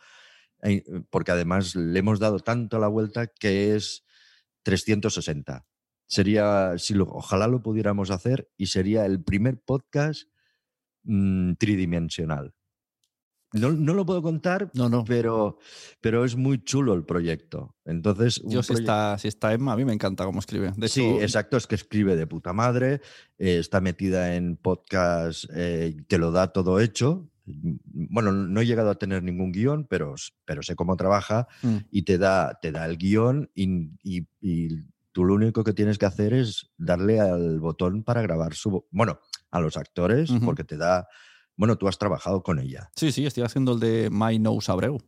eh, 0.63 0.85
porque 1.09 1.31
además 1.33 1.75
le 1.75 1.99
hemos 1.99 2.19
dado 2.19 2.39
tanto 2.41 2.79
la 2.79 2.89
vuelta 2.89 3.27
que 3.29 3.75
es 3.75 4.05
360. 4.65 5.65
Sería, 6.07 6.77
si 6.77 6.93
lo- 6.93 7.05
ojalá 7.09 7.47
lo 7.47 7.63
pudiéramos 7.63 8.11
hacer, 8.11 8.51
y 8.59 8.67
sería 8.67 9.07
el 9.07 9.23
primer 9.25 9.59
podcast 9.59 10.25
mm, 11.05 11.53
tridimensional. 11.55 12.53
No, 13.53 13.73
no 13.73 13.95
lo 13.95 14.07
puedo 14.07 14.23
contar, 14.23 14.71
No, 14.75 14.89
no. 14.89 15.05
pero, 15.05 15.59
pero 16.01 16.25
es 16.25 16.37
muy 16.37 16.63
chulo 16.63 16.95
el 16.95 17.05
proyecto. 17.05 17.75
Entonces, 17.85 18.39
un 18.39 18.53
Yo 18.53 18.63
si 18.63 18.75
proye- 18.75 18.81
está, 18.83 19.19
si 19.19 19.27
está 19.27 19.53
Emma, 19.53 19.73
a 19.73 19.77
mí 19.77 19.85
me 19.85 19.93
encanta 19.93 20.25
cómo 20.25 20.39
escribe. 20.39 20.73
De 20.77 20.89
Sí, 20.89 21.01
hecho, 21.03 21.21
exacto, 21.23 21.57
es 21.57 21.67
que 21.67 21.75
escribe 21.75 22.15
de 22.15 22.29
puta 22.29 22.53
madre, 22.53 23.01
eh, 23.39 23.59
está 23.59 23.81
metida 23.81 24.37
en 24.37 24.57
podcast, 24.57 25.47
eh, 25.53 25.97
te 26.07 26.19
lo 26.19 26.31
da 26.31 26.53
todo 26.53 26.79
hecho. 26.79 27.29
Bueno, 27.45 28.31
no 28.31 28.61
he 28.61 28.67
llegado 28.67 28.91
a 28.91 28.95
tener 28.99 29.25
ningún 29.25 29.51
guion, 29.51 29.85
pero, 29.91 30.15
pero 30.45 30.63
sé 30.63 30.77
cómo 30.77 30.97
trabaja 30.97 31.49
mm, 31.63 31.77
y 31.91 32.03
te 32.03 32.19
da, 32.19 32.57
te 32.63 32.71
da 32.71 32.87
el 32.87 32.97
guion 32.99 33.51
y, 33.57 33.91
y- 34.05 34.29
y 34.41 34.69
tú 35.11 35.25
lo 35.25 35.35
único 35.35 35.65
que 35.65 35.73
tienes 35.73 35.99
que 35.99 36.07
hacer 36.07 36.35
es 36.35 36.71
darle 36.79 37.19
al 37.19 37.59
botón 37.59 38.05
para 38.05 38.23
grabar 38.23 38.55
su... 38.55 38.87
Bueno, 38.93 39.19
a 39.51 39.61
los 39.61 39.77
actores, 39.77 40.31
porque 40.45 40.65
te 40.65 40.77
da... 40.77 41.09
Bueno, 41.57 41.77
tú 41.77 41.89
has 41.89 41.99
trabajado 41.99 42.43
con 42.43 42.59
ella. 42.59 42.91
sí, 42.97 43.13
sí, 43.13 43.27
estoy 43.27 43.43
haciendo 43.45 43.73
el 43.75 43.81
de 43.81 44.09
My 44.11 44.39
Nose 44.39 44.71
Abreu. 44.73 44.99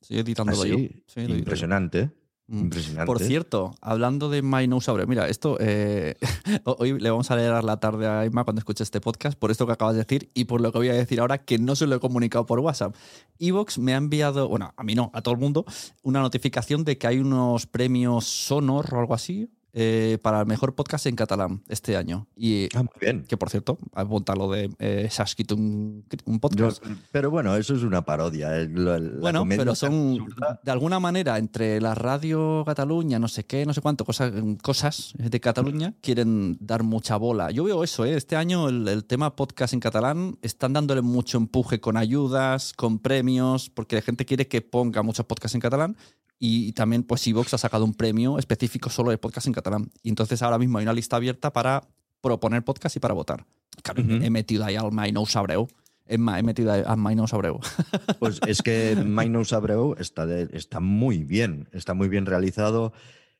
Estoy 0.00 0.18
editándolo 0.20 0.64
yo. 0.64 0.74
Así, 0.76 1.02
Sí, 1.06 1.26
yo. 1.26 1.34
impresionante, 1.34 2.10
Mm. 2.50 2.60
impresionante. 2.60 3.04
Por 3.06 3.18
cierto, 3.20 3.74
hablando 3.82 4.30
de 4.30 4.40
My 4.40 4.66
Nose 4.66 4.90
Abreu, 4.90 5.06
mira, 5.06 5.28
esto 5.28 5.58
eh, 5.60 6.14
hoy 6.64 6.98
le 6.98 7.10
vamos 7.10 7.30
a 7.30 7.36
leer 7.36 7.52
a 7.52 7.60
la 7.60 7.78
tarde 7.78 8.06
a 8.06 8.24
Emma 8.24 8.44
cuando 8.44 8.60
escuche 8.60 8.82
este 8.82 9.02
podcast 9.02 9.38
por 9.38 9.50
esto 9.50 9.66
que 9.66 9.72
acabas 9.72 9.96
de 9.96 10.00
decir 10.04 10.30
y 10.32 10.44
por 10.46 10.62
lo 10.62 10.72
que 10.72 10.78
voy 10.78 10.88
a 10.88 10.94
decir 10.94 11.20
ahora 11.20 11.44
que 11.44 11.58
no 11.58 11.76
se 11.76 11.86
lo 11.86 11.96
he 11.96 12.00
comunicado 12.00 12.46
por 12.46 12.60
WhatsApp. 12.60 12.94
Evox 13.38 13.76
me 13.78 13.92
ha 13.92 13.98
enviado, 13.98 14.48
bueno, 14.48 14.72
a 14.78 14.82
mí 14.82 14.94
no, 14.94 15.10
a 15.12 15.20
todo 15.20 15.34
el 15.34 15.40
mundo, 15.40 15.66
una 16.02 16.20
notificación 16.22 16.84
de 16.84 16.96
que 16.96 17.06
hay 17.06 17.18
unos 17.18 17.66
premios 17.66 18.24
Sonor 18.24 18.94
o 18.94 19.00
algo 19.00 19.12
así 19.12 19.50
eh, 19.80 20.18
para 20.20 20.40
el 20.40 20.46
mejor 20.46 20.74
podcast 20.74 21.06
en 21.06 21.14
catalán 21.14 21.62
este 21.68 21.96
año. 21.96 22.26
Y 22.36 22.68
Ah, 22.74 22.82
muy 22.82 22.92
bien. 23.00 23.24
que 23.28 23.36
por 23.36 23.48
cierto, 23.48 23.78
apunta 23.94 24.34
lo 24.34 24.50
de 24.50 24.70
eh, 24.80 25.08
un, 25.52 26.04
un 26.24 26.34
Yo- 26.34 26.40
podcast. 26.40 26.82
pero 27.12 27.30
bueno, 27.30 27.54
eso 27.56 27.76
es 27.76 27.82
una 27.84 28.02
parodia. 28.04 28.58
eh, 28.60 28.68
la 28.68 28.98
Bueno, 29.20 29.44
pero 29.48 29.74
son 29.76 30.26
de 30.64 30.70
alguna 30.72 30.98
manera 30.98 31.38
entre 31.38 31.80
la 31.80 31.94
radio 31.94 32.64
Cataluña, 32.66 33.20
no 33.20 33.28
sé 33.28 33.44
qué, 33.44 33.64
no 33.66 33.72
sé 33.72 33.80
cuánto, 33.80 34.04
cosas, 34.04 34.32
cosas 34.62 35.12
de 35.16 35.38
Cataluña, 35.40 35.94
quieren 36.00 36.56
dar 36.60 36.82
mucha 36.82 37.16
bola. 37.16 37.50
Yo 37.52 37.62
veo 37.64 37.84
eso, 37.84 38.04
¿eh? 38.04 38.16
este 38.16 38.34
año 38.34 38.68
el, 38.68 38.88
el 38.88 39.04
tema 39.04 39.36
podcast 39.36 39.74
en 39.74 39.80
catalán 39.80 40.38
están 40.42 40.72
dándole 40.72 41.02
mucho 41.02 41.38
empuje 41.38 41.80
con 41.80 41.96
ayudas, 41.96 42.72
con 42.72 42.98
premios, 42.98 43.70
porque 43.70 43.94
la 43.96 44.02
gente 44.02 44.24
quiere 44.24 44.48
que 44.48 44.60
ponga 44.60 45.02
muchos 45.02 45.24
podcasts 45.26 45.54
en 45.54 45.60
catalán. 45.60 45.96
Y 46.38 46.72
también, 46.72 47.02
pues, 47.02 47.26
Evox 47.26 47.54
ha 47.54 47.58
sacado 47.58 47.84
un 47.84 47.94
premio 47.94 48.38
específico 48.38 48.90
solo 48.90 49.10
de 49.10 49.18
podcast 49.18 49.46
en 49.48 49.52
catalán. 49.52 49.90
Y 50.02 50.08
entonces 50.08 50.40
ahora 50.42 50.58
mismo 50.58 50.78
hay 50.78 50.84
una 50.84 50.92
lista 50.92 51.16
abierta 51.16 51.52
para 51.52 51.82
proponer 52.20 52.62
podcast 52.64 52.94
y 52.96 53.00
para 53.00 53.14
votar. 53.14 53.44
Claro, 53.82 54.02
Ujú. 54.02 54.12
he 54.24 54.30
metido 54.30 54.64
ahí 54.64 54.76
al 54.76 54.92
My 54.92 55.10
No 55.12 55.26
Sabreu. 55.26 55.68
Emma, 56.06 56.38
he 56.38 56.42
metido 56.42 56.72
ahí 56.72 56.82
al 56.86 56.96
My 56.98 57.14
No 57.14 57.26
Sabreu. 57.26 57.60
Pues 58.18 58.40
es 58.46 58.62
que 58.62 58.96
My 59.04 59.28
Nose 59.28 59.54
Abreu 59.54 59.94
está, 59.98 60.24
de- 60.26 60.48
está 60.56 60.80
muy 60.80 61.22
bien, 61.24 61.68
está 61.72 61.92
muy 61.94 62.08
bien 62.08 62.24
realizado. 62.24 62.92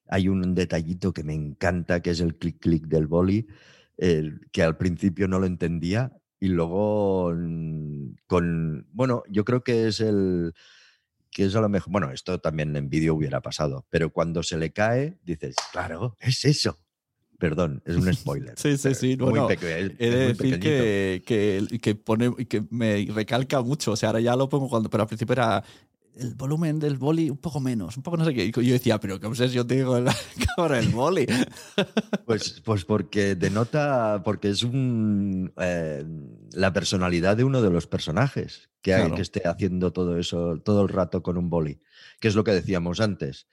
Hay 0.06 0.28
un 0.28 0.54
detallito 0.54 1.12
que 1.12 1.22
me 1.24 1.34
encanta, 1.34 2.00
que 2.02 2.10
es 2.10 2.20
el 2.20 2.36
clic 2.36 2.58
clic 2.60 2.86
del 2.86 3.06
boli, 3.06 3.46
el- 3.96 4.40
que 4.52 4.62
al 4.62 4.76
principio 4.76 5.28
no 5.28 5.38
lo 5.38 5.46
entendía 5.46 6.12
y 6.40 6.48
luego 6.48 7.32
mm, 7.34 8.16
con, 8.26 8.86
bueno, 8.92 9.22
yo 9.30 9.44
creo 9.44 9.64
que 9.64 9.88
es 9.88 10.00
el, 10.00 10.52
que 11.30 11.44
es 11.44 11.54
a 11.54 11.60
lo 11.60 11.68
mejor, 11.68 11.92
bueno, 11.92 12.10
esto 12.10 12.38
también 12.40 12.74
en 12.76 12.88
vídeo 12.88 13.14
hubiera 13.14 13.40
pasado, 13.40 13.86
pero 13.90 14.10
cuando 14.10 14.42
se 14.42 14.56
le 14.56 14.72
cae, 14.72 15.18
dices, 15.24 15.56
claro, 15.72 16.16
es 16.20 16.44
eso. 16.44 16.78
Perdón, 17.38 17.82
es 17.86 17.94
un 17.96 18.12
spoiler. 18.14 18.54
Sí, 18.58 18.76
sí, 18.76 18.94
sí, 18.94 19.16
muy 19.16 19.30
bueno, 19.30 19.46
peque- 19.48 19.78
es- 19.80 19.92
He 20.00 20.10
de 20.10 20.26
decir 20.28 20.58
que, 20.58 21.22
que, 21.24 21.78
que 21.80 21.94
pone 21.94 22.34
que 22.46 22.64
me 22.70 23.06
recalca 23.14 23.62
mucho. 23.62 23.92
O 23.92 23.96
sea, 23.96 24.08
ahora 24.08 24.20
ya 24.20 24.34
lo 24.34 24.48
pongo 24.48 24.68
cuando, 24.68 24.90
pero 24.90 25.02
al 25.04 25.08
principio 25.08 25.34
era 25.34 25.62
el 26.16 26.34
volumen 26.34 26.78
del 26.78 26.98
boli 26.98 27.30
un 27.30 27.36
poco 27.38 27.60
menos, 27.60 27.96
un 27.96 28.02
poco 28.02 28.16
no 28.16 28.24
sé 28.24 28.34
qué. 28.34 28.44
Y 28.46 28.50
yo 28.52 28.72
decía, 28.72 28.98
pero 28.98 29.20
qué 29.20 29.26
obsesión 29.26 29.66
tengo 29.66 29.92
con, 29.92 30.04
la- 30.04 30.16
con 30.56 30.74
el 30.74 30.88
boli. 30.88 31.26
Pues, 32.26 32.60
pues 32.64 32.84
porque 32.84 33.34
denota, 33.36 34.20
porque 34.24 34.50
es 34.50 34.62
un, 34.62 35.50
eh, 35.56 36.04
la 36.52 36.72
personalidad 36.74 37.36
de 37.38 37.44
uno 37.44 37.62
de 37.62 37.70
los 37.70 37.86
personajes 37.86 38.68
que, 38.82 38.92
hay- 38.94 39.00
Claro. 39.02 39.14
que 39.16 39.22
esté 39.22 39.48
haciendo 39.48 39.92
todo 39.92 40.18
eso 40.18 40.58
todo 40.62 40.82
el 40.82 40.88
rato 40.90 41.22
con 41.22 41.38
un 41.38 41.48
boli, 41.48 41.80
que 42.20 42.28
es 42.28 42.34
lo 42.34 42.44
que 42.44 42.50
decíamos 42.52 43.00
antes. 43.00 43.46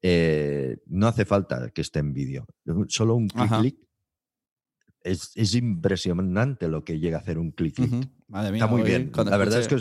Eh, 0.00 0.78
no 0.86 1.06
hace 1.06 1.24
falta 1.26 1.68
que 1.70 1.80
esté 1.82 1.98
en 1.98 2.12
vídeo, 2.14 2.46
solo 2.88 3.14
un 3.14 3.28
clic. 3.28 3.76
Es, 5.02 5.32
es 5.34 5.54
impresionante 5.54 6.66
lo 6.68 6.82
que 6.82 6.98
llega 6.98 7.18
a 7.18 7.20
hacer 7.20 7.38
un 7.38 7.50
clic. 7.50 7.78
Madre 8.28 8.52
mía, 8.52 8.64
Está 8.64 8.66
muy 8.74 8.82
bien. 8.82 9.10
cuando 9.12 9.30
La 9.30 9.36
verdad 9.36 9.60
es 9.60 9.68
que 9.68 9.76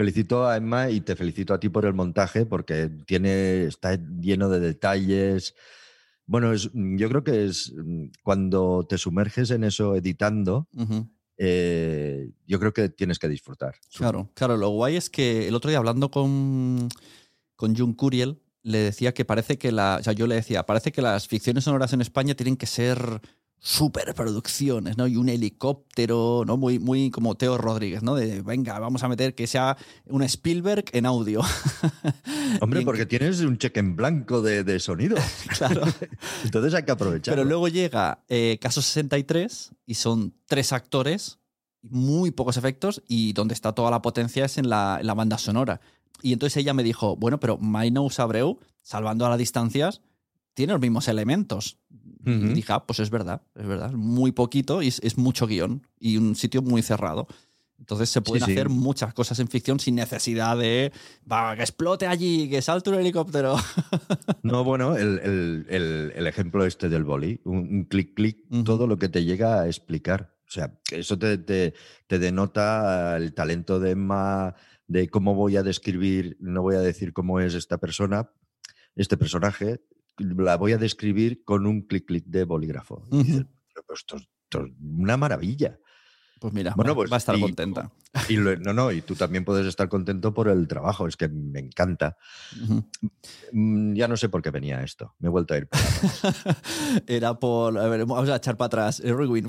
felicito 0.00 0.48
a 0.48 0.56
Emma 0.56 0.88
y 0.88 1.02
te 1.02 1.14
felicito 1.14 1.52
a 1.52 1.60
ti 1.60 1.68
por 1.68 1.84
el 1.84 1.92
montaje 1.92 2.46
porque 2.46 2.90
tiene, 3.04 3.64
está 3.64 3.98
lleno 4.18 4.48
de 4.48 4.58
detalles. 4.58 5.54
Bueno, 6.24 6.54
es, 6.54 6.70
yo 6.72 7.06
creo 7.10 7.22
que 7.22 7.44
es 7.44 7.74
mm, 7.76 8.06
cuando 8.22 8.86
te 8.88 8.96
sumerges 8.96 9.50
en 9.50 9.62
eso 9.62 9.94
editando, 9.94 10.68
eh, 11.36 12.30
yo 12.46 12.58
creo 12.58 12.72
que 12.72 12.88
tienes 12.88 13.18
que 13.18 13.28
disfrutar. 13.28 13.74
Claro, 13.94 14.30
claro. 14.32 14.56
Lo 14.56 14.70
guay 14.70 14.96
es 14.96 15.10
que 15.10 15.46
el 15.48 15.54
otro 15.54 15.68
día 15.68 15.76
hablando 15.76 16.10
con, 16.10 16.88
con 17.54 17.76
Jun 17.76 17.92
Curiel, 17.92 18.40
le 18.62 18.78
decía 18.78 19.12
que 19.12 19.26
parece 19.26 19.58
que 19.58 19.70
la. 19.70 19.98
O 20.00 20.02
sea, 20.02 20.14
yo 20.14 20.26
le 20.26 20.36
decía, 20.36 20.64
parece 20.64 20.92
que 20.92 21.02
las 21.02 21.28
ficciones 21.28 21.64
sonoras 21.64 21.92
en 21.92 22.00
España 22.00 22.34
tienen 22.34 22.56
que 22.56 22.66
ser 22.66 23.20
superproducciones, 23.60 24.96
¿no? 24.96 25.06
Y 25.06 25.16
un 25.16 25.28
helicóptero, 25.28 26.44
¿no? 26.46 26.56
Muy, 26.56 26.78
muy 26.78 27.10
como 27.10 27.34
Teo 27.34 27.58
Rodríguez, 27.58 28.02
¿no? 28.02 28.14
De 28.14 28.40
venga, 28.42 28.78
vamos 28.78 29.02
a 29.02 29.08
meter 29.08 29.34
que 29.34 29.46
sea 29.46 29.76
un 30.06 30.22
Spielberg 30.22 30.84
en 30.92 31.06
audio. 31.06 31.40
Hombre, 32.60 32.80
en- 32.80 32.84
porque 32.86 33.06
tienes 33.06 33.40
un 33.40 33.58
cheque 33.58 33.80
en 33.80 33.96
blanco 33.96 34.42
de, 34.42 34.64
de 34.64 34.80
sonido. 34.80 35.16
Claro. 35.58 35.82
Entonces 36.44 36.72
hay 36.74 36.84
que 36.84 36.92
aprovechar. 36.92 37.34
Pero 37.34 37.44
luego 37.44 37.68
llega 37.68 38.24
eh, 38.28 38.58
Caso 38.60 38.80
63 38.82 39.70
y 39.86 39.94
son 39.94 40.32
tres 40.46 40.72
actores, 40.72 41.38
muy 41.82 42.30
pocos 42.30 42.56
efectos 42.56 43.02
y 43.08 43.32
donde 43.34 43.54
está 43.54 43.72
toda 43.72 43.90
la 43.90 44.00
potencia 44.00 44.44
es 44.46 44.56
en 44.58 44.68
la, 44.70 44.98
en 45.00 45.06
la 45.06 45.14
banda 45.14 45.36
sonora. 45.38 45.80
Y 46.22 46.32
entonces 46.32 46.56
ella 46.58 46.72
me 46.74 46.82
dijo, 46.82 47.16
bueno, 47.16 47.40
pero 47.40 47.58
My 47.58 47.90
Nose 47.90 48.20
Abreu, 48.22 48.58
salvando 48.82 49.26
a 49.26 49.30
las 49.30 49.38
distancias, 49.38 50.00
tiene 50.54 50.72
los 50.72 50.80
mismos 50.80 51.08
elementos. 51.08 51.78
Y 52.24 52.30
Ujú. 52.44 52.52
dije, 52.54 52.72
ah, 52.72 52.84
pues 52.86 53.00
es 53.00 53.08
verdad, 53.10 53.42
es 53.54 53.66
verdad, 53.66 53.92
muy 53.92 54.32
poquito 54.32 54.82
y 54.82 54.88
es, 54.88 55.00
es 55.02 55.16
mucho 55.16 55.46
guion 55.46 55.86
y 55.98 56.16
un 56.18 56.36
sitio 56.36 56.60
muy 56.62 56.82
cerrado. 56.82 57.26
Entonces 57.78 58.10
se 58.10 58.20
pueden 58.20 58.44
sí. 58.44 58.52
hacer 58.52 58.68
muchas 58.68 59.14
cosas 59.14 59.38
en 59.40 59.48
ficción 59.48 59.80
sin 59.80 59.94
necesidad 59.94 60.58
de 60.58 60.92
va, 61.30 61.56
que 61.56 61.62
explote 61.62 62.06
allí, 62.06 62.50
que 62.50 62.60
salte 62.60 62.90
un 62.90 62.96
helicóptero. 62.96 63.56
No, 64.42 64.64
bueno, 64.64 64.96
el, 64.96 65.18
el- 65.20 65.66
el- 65.68 66.12
el 66.14 66.26
ejemplo 66.26 66.64
este 66.64 66.88
del 66.88 67.04
boli, 67.04 67.40
un, 67.44 67.56
un 67.58 67.84
clic, 67.84 68.14
clic, 68.14 68.44
Ujú. 68.50 68.64
todo 68.64 68.86
lo 68.86 68.98
que 68.98 69.08
te 69.08 69.24
llega 69.24 69.60
a 69.60 69.66
explicar. 69.66 70.34
O 70.46 70.50
sea, 70.50 70.78
eso 70.90 71.18
te, 71.18 71.38
te- 71.38 71.74
te 72.06 72.18
denota 72.18 73.16
el 73.16 73.34
talento 73.34 73.78
de 73.80 73.90
Emma, 73.92 74.54
de 74.86 75.08
cómo 75.08 75.34
voy 75.34 75.56
a 75.56 75.62
describir, 75.62 76.36
no 76.40 76.62
voy 76.62 76.76
a 76.76 76.80
decir 76.80 77.12
cómo 77.12 77.38
es 77.40 77.54
esta 77.54 77.78
persona, 77.78 78.30
este 78.96 79.16
personaje, 79.16 79.80
la 80.20 80.56
voy 80.56 80.72
a 80.72 80.78
describir 80.78 81.42
con 81.44 81.66
un 81.66 81.82
clic, 81.82 82.06
clic 82.06 82.24
de 82.26 82.44
bolígrafo. 82.44 83.06
Y 83.10 83.22
dices, 83.24 83.46
"Pero 83.74 83.94
esto, 83.94 84.16
es- 84.16 84.28
esto 84.44 84.64
es 84.66 84.72
una 84.82 85.16
maravilla. 85.16 85.78
Pues 86.40 86.54
mira, 86.54 86.72
Bueno, 86.74 86.94
pues, 86.94 87.10
va 87.10 87.16
a 87.16 87.18
estar 87.18 87.36
y- 87.36 87.40
contenta. 87.42 87.92
Y 88.28 88.36
lo- 88.36 88.56
no, 88.56 88.72
no, 88.72 88.90
y 88.92 89.02
tú 89.02 89.14
también 89.14 89.44
puedes 89.44 89.66
estar 89.66 89.88
contento 89.90 90.32
por 90.32 90.48
el 90.48 90.66
trabajo, 90.66 91.06
es 91.06 91.16
que 91.16 91.28
me 91.28 91.60
encanta. 91.60 92.16
Mm, 93.52 93.94
Ya 93.94 94.08
no 94.08 94.16
sé 94.16 94.28
por 94.28 94.42
qué 94.42 94.50
venía 94.50 94.82
esto, 94.82 95.14
me 95.18 95.28
he 95.28 95.30
vuelto 95.30 95.54
a 95.54 95.58
ir. 95.58 95.68
por 95.68 95.78
la 95.78 95.82
Era 97.06 97.34
por. 97.38 97.78
A 97.78 97.86
ver, 97.88 98.06
vamos 98.06 98.28
a 98.30 98.36
echar 98.36 98.56
para 98.56 98.66
atrás. 98.66 99.00
Rewind. 99.00 99.48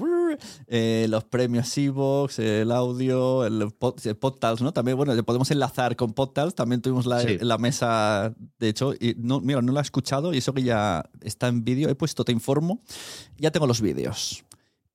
Eh, 0.67 1.05
los 1.09 1.23
premios 1.23 1.77
Evox, 1.77 2.39
el 2.39 2.71
audio, 2.71 3.45
el, 3.45 3.71
pod, 3.71 3.95
el 4.05 4.15
Podtals, 4.15 4.61
¿no? 4.61 4.73
También, 4.73 4.97
bueno, 4.97 5.13
le 5.13 5.23
podemos 5.23 5.49
enlazar 5.51 5.95
con 5.95 6.13
Podtals. 6.13 6.55
También 6.55 6.81
tuvimos 6.81 7.05
la, 7.05 7.21
Sí. 7.21 7.37
la 7.41 7.57
mesa, 7.57 8.33
de 8.59 8.69
hecho. 8.69 8.93
Y 8.93 9.15
no, 9.17 9.39
mira, 9.41 9.61
no 9.61 9.71
la 9.71 9.79
he 9.81 9.83
escuchado 9.83 10.33
y 10.33 10.37
eso 10.37 10.53
que 10.53 10.63
ya 10.63 11.09
está 11.21 11.47
en 11.47 11.63
vídeo. 11.63 11.89
He 11.89 11.95
puesto 11.95 12.23
Te 12.25 12.31
Informo. 12.31 12.81
Ya 13.37 13.51
tengo 13.51 13.67
los 13.67 13.81
vídeos. 13.81 14.43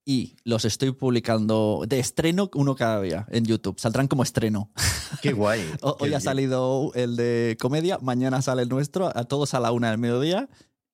Y 0.08 0.36
los 0.44 0.64
estoy 0.64 0.92
publicando 0.92 1.82
de 1.88 1.98
estreno 1.98 2.48
uno 2.54 2.76
cada 2.76 3.00
día 3.00 3.26
en 3.28 3.44
YouTube. 3.44 3.80
Saldrán 3.80 4.06
como 4.06 4.22
estreno. 4.22 4.70
Qué 5.20 5.32
guay. 5.32 5.60
Qué 5.72 5.78
Hoy 5.82 5.96
ha 6.00 6.06
bien. 6.06 6.20
salido 6.20 6.92
el 6.94 7.16
de 7.16 7.56
comedia, 7.60 7.98
mañana 8.00 8.40
sale 8.40 8.62
el 8.62 8.68
nuestro, 8.68 9.10
a 9.16 9.24
todos 9.24 9.54
a 9.54 9.58
la 9.60 9.72
una 9.72 9.90
del 9.90 9.98
mediodía 9.98 10.48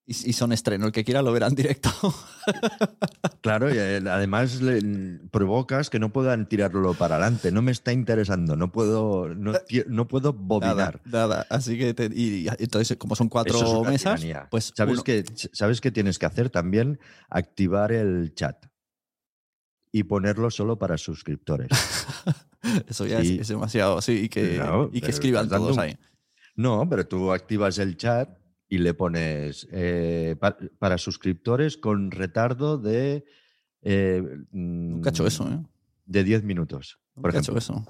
y, 0.07 0.31
y 0.31 0.33
son 0.33 0.53
estreno. 0.53 0.87
El 0.87 0.93
que 0.93 1.05
quiera 1.05 1.23
lo 1.23 1.33
verá 1.33 1.47
en 1.49 1.55
directo. 1.55 1.91
Claro, 3.41 3.73
y 3.73 3.77
eh, 3.79 4.01
además 4.09 4.61
le- 4.63 5.19
provocas 5.31 5.91
que 5.91 5.99
no 5.99 6.13
puedan 6.13 6.49
tirarlo 6.49 6.95
para 6.95 7.17
adelante. 7.17 7.51
No 7.51 7.61
me 7.63 7.73
está 7.73 7.93
interesando, 7.93 8.55
no 8.57 8.71
puedo, 8.71 9.29
no, 9.35 9.53
no 9.89 10.09
puedo 10.09 10.33
nada, 10.33 10.41
bobinar. 10.43 11.01
nada. 11.05 11.47
Así 11.51 11.77
que, 11.77 11.93
te- 11.95 12.11
y, 12.15 12.47
y 12.47 12.49
entonces, 12.59 12.97
como 12.97 13.17
son 13.17 13.29
cuatro 13.29 13.59
es 13.59 13.89
mesas, 13.89 14.21
tiranía. 14.21 14.49
pues 14.51 14.73
¿Sabes, 14.77 14.95
uno- 14.95 15.05
qué, 15.05 15.25
¿Sabes 15.53 15.81
qué 15.81 15.91
tienes 15.91 16.19
que 16.21 16.27
hacer 16.27 16.51
también? 16.51 17.01
Activar 17.29 17.91
el 17.93 18.33
chat 18.35 18.65
y 19.93 20.05
ponerlo 20.05 20.51
solo 20.51 20.79
para 20.79 20.97
suscriptores. 20.99 21.69
eso 22.89 23.07
ya 23.07 23.21
Sí. 23.23 23.35
es, 23.35 23.41
es 23.43 23.49
demasiado. 23.49 24.01
Sí, 24.03 24.13
y 24.25 24.29
que, 24.29 24.59
No, 24.59 24.89
y 24.93 25.01
que 25.01 25.11
escriban 25.11 25.49
todos 25.49 25.79
ahí. 25.79 25.97
No, 26.55 26.89
pero 26.89 27.07
tú 27.07 27.33
activas 27.33 27.79
el 27.79 27.97
chat 27.97 28.29
y 28.73 28.79
le 28.79 28.95
pones 28.95 29.69
eh, 29.71 30.35
pa- 30.41 30.57
para 30.79 30.97
suscriptores 30.97 31.77
con 31.77 32.11
retardo 32.11 32.79
de... 32.79 33.25
eh, 33.83 34.23
Nunca 34.51 35.11
he 35.11 35.13
hecho 35.13 35.27
eso, 35.27 35.47
¿eh? 35.47 35.59
De 36.07 36.25
10 36.25 36.43
minutos, 36.45 36.99
por 37.15 37.25
Nunca 37.27 37.37
he 37.37 37.41
hecho 37.41 37.59
eso. 37.59 37.85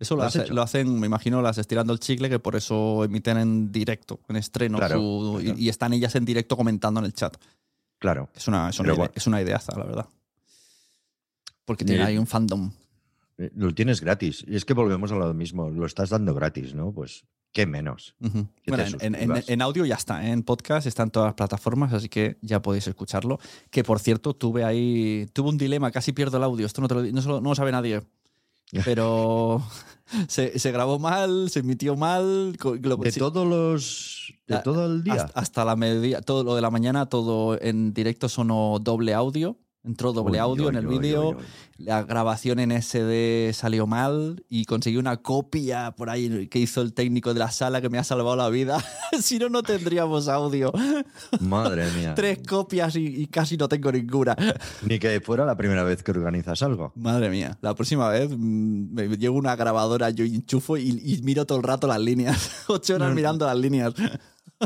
Eso 0.00 0.16
lo, 0.16 0.22
¿Lo 0.22 0.26
has 0.26 0.34
hace- 0.34 0.44
hecho? 0.46 0.54
lo 0.54 0.62
hacen, 0.62 0.98
me 0.98 1.06
imagino, 1.06 1.40
las 1.42 1.58
estirando 1.58 1.92
el 1.92 2.00
chicle, 2.00 2.28
que 2.28 2.40
por 2.40 2.56
eso 2.56 3.04
emiten 3.04 3.36
en 3.38 3.70
directo, 3.70 4.18
en 4.28 4.34
estreno, 4.34 4.78
Claro, 4.78 4.96
su- 4.98 5.38
y- 5.40 5.44
claro. 5.44 5.58
y, 5.60 5.68
están 5.68 5.92
ellas 5.92 6.14
en 6.16 6.24
directo 6.24 6.56
comentando 6.56 6.98
en 6.98 7.06
el 7.06 7.12
chat. 7.12 7.36
Claro. 7.98 8.30
Es 8.34 8.48
una, 8.48 8.70
es 8.70 8.80
una, 8.80 8.84
Pero 8.86 8.94
idea- 8.94 8.98
bueno. 9.02 9.12
es 9.14 9.26
una 9.28 9.42
ideaza, 9.42 9.78
la 9.78 9.84
verdad. 9.84 10.06
Porque 11.64 11.84
tiene 11.84 12.02
ahí 12.02 12.18
un 12.18 12.26
fandom. 12.26 12.72
Eh, 13.40 13.50
Lo 13.56 13.72
tienes 13.74 14.00
gratis. 14.00 14.44
Y 14.46 14.54
es 14.56 14.64
que 14.64 14.74
volvemos 14.74 15.10
a 15.12 15.16
lo 15.16 15.32
mismo. 15.34 15.70
Lo 15.70 15.86
estás 15.86 16.10
dando 16.10 16.34
gratis, 16.34 16.74
¿no? 16.74 16.92
Pues, 16.92 17.24
¿qué 17.52 17.66
menos? 17.66 18.14
Que 18.20 18.70
Bueno, 18.70 18.84
en, 19.00 19.62
audio 19.62 19.84
ya 19.86 19.94
está, 19.96 20.26
¿eh? 20.26 20.30
en 20.30 20.42
podcast 20.42 20.86
está 20.86 21.02
en 21.04 21.10
todas 21.10 21.28
las 21.28 21.34
plataformas, 21.34 21.92
así 21.92 22.08
que 22.08 22.36
ya 22.42 22.60
podéis 22.62 22.86
escucharlo. 22.86 23.38
Que 23.70 23.82
por 23.82 23.98
cierto, 23.98 24.34
tuve 24.34 24.62
ahí, 24.64 25.26
tuve 25.32 25.48
un 25.48 25.58
dilema, 25.58 25.90
casi 25.90 26.12
pierdo 26.12 26.36
el 26.36 26.44
audio, 26.44 26.66
esto 26.66 26.80
no, 26.82 26.88
te 26.88 26.94
lo, 26.94 27.02
no, 27.02 27.20
no 27.40 27.48
lo 27.50 27.54
sabe 27.54 27.72
nadie. 27.72 28.02
Pero 28.84 29.62
se, 30.28 30.58
se 30.58 30.70
grabó 30.70 30.98
mal, 30.98 31.48
se 31.50 31.60
emitió 31.60 31.96
mal. 31.96 32.52
lo- 32.82 32.96
De 32.98 33.10
sí, 33.10 33.18
todos 33.18 33.46
los. 33.46 34.34
De 34.46 34.56
Ah, 34.56 34.62
todo 34.62 34.86
el 34.86 35.02
día. 35.02 35.14
Hasta, 35.14 35.40
hasta 35.40 35.64
la 35.64 35.76
mediodía, 35.76 36.20
todo 36.20 36.44
lo 36.44 36.54
de 36.54 36.60
la 36.62 36.70
mañana, 36.70 37.06
todo 37.06 37.60
en 37.60 37.92
directo 37.94 38.28
sonó 38.28 38.78
doble 38.80 39.14
audio. 39.14 39.56
Entró 39.82 40.12
doble 40.12 40.32
Uy, 40.32 40.38
audio 40.38 40.68
en 40.68 40.76
el 40.76 40.86
vídeo. 40.86 41.38
La 41.78 42.02
grabación 42.02 42.58
en 42.58 42.70
SD 42.70 43.54
salió 43.54 43.86
mal 43.86 44.44
y 44.50 44.66
conseguí 44.66 44.98
una 44.98 45.16
copia 45.22 45.92
por 45.92 46.10
ahí 46.10 46.48
que 46.48 46.58
hizo 46.58 46.82
el 46.82 46.92
técnico 46.92 47.32
de 47.32 47.40
la 47.40 47.50
sala 47.50 47.80
que 47.80 47.88
me 47.88 47.96
ha 47.96 48.04
salvado 48.04 48.36
la 48.36 48.50
vida. 48.50 48.84
si 49.22 49.38
no, 49.38 49.48
no 49.48 49.62
tendríamos 49.62 50.28
audio. 50.28 50.70
Madre 51.40 51.90
mía. 51.92 52.12
Tres 52.16 52.40
copias 52.46 52.94
y, 52.96 53.06
y 53.22 53.26
casi 53.28 53.56
no 53.56 53.68
tengo 53.68 53.90
ninguna. 53.90 54.36
Ni 54.86 54.98
que 54.98 55.18
fuera 55.22 55.46
la 55.46 55.56
primera 55.56 55.82
vez 55.82 56.02
que 56.02 56.10
organizas 56.10 56.60
algo. 56.62 56.92
Madre 56.96 57.30
mía, 57.30 57.56
la 57.62 57.74
próxima 57.74 58.10
vez 58.10 58.28
mm, 58.30 58.92
me 58.92 59.08
llevo 59.16 59.38
una 59.38 59.56
grabadora, 59.56 60.10
yo 60.10 60.26
enchufo 60.26 60.76
y, 60.76 60.90
y 60.90 61.22
miro 61.22 61.46
todo 61.46 61.56
el 61.56 61.64
rato 61.64 61.86
las 61.86 62.00
líneas. 62.00 62.64
Ocho 62.68 62.96
horas 62.96 63.06
No, 63.06 63.10
no. 63.10 63.14
mirando 63.16 63.46
las 63.46 63.56
líneas. 63.56 63.94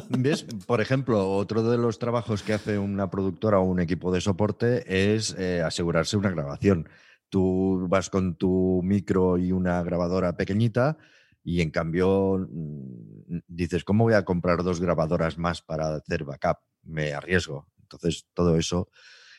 ¿Ves? 0.09 0.45
Por 0.67 0.81
ejemplo, 0.81 1.31
otro 1.37 1.63
de 1.63 1.79
los 1.79 1.99
trabajos 1.99 2.43
que 2.43 2.53
hace 2.53 2.79
una 2.79 3.11
productora 3.11 3.59
o 3.61 3.65
un 3.65 3.81
equipo 3.81 4.13
de 4.13 4.21
soporte 4.21 5.15
es 5.15 5.35
eh, 5.39 5.63
asegurarse 5.63 6.17
una 6.17 6.31
grabación. 6.31 6.89
Tú 7.29 7.87
vas 7.89 8.11
con 8.11 8.35
tu 8.37 8.81
micro 8.83 9.39
y 9.39 9.53
una 9.53 9.83
grabadora 9.83 10.37
pequeñita 10.37 10.97
y 11.45 11.61
en 11.61 11.71
cambio 11.71 12.49
mm, 12.51 13.39
dices, 13.47 13.85
¿cómo 13.85 14.05
voy 14.05 14.15
a 14.15 14.25
comprar 14.25 14.63
dos 14.63 14.81
grabadoras 14.81 15.39
más 15.39 15.63
para 15.63 15.95
hacer 15.95 16.25
backup? 16.25 16.59
Me 16.83 17.13
arriesgo. 17.13 17.69
Entonces, 17.83 18.27
todo 18.35 18.57
eso, 18.57 18.89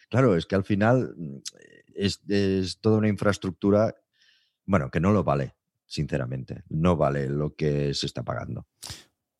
claro, 0.09 0.35
es 0.35 0.45
que 0.45 0.55
al 0.55 0.63
final 0.63 1.15
mm, 1.17 1.37
es, 1.95 2.21
es 2.29 2.79
toda 2.79 2.97
una 2.99 3.09
infraestructura, 3.09 3.95
bueno, 4.65 4.89
que 4.89 4.99
no 4.99 5.11
lo 5.11 5.23
vale, 5.23 5.55
sinceramente. 5.85 6.63
No 6.69 6.95
vale 6.95 7.27
lo 7.27 7.55
que 7.55 7.93
se 7.93 8.05
está 8.05 8.23
pagando. 8.23 8.67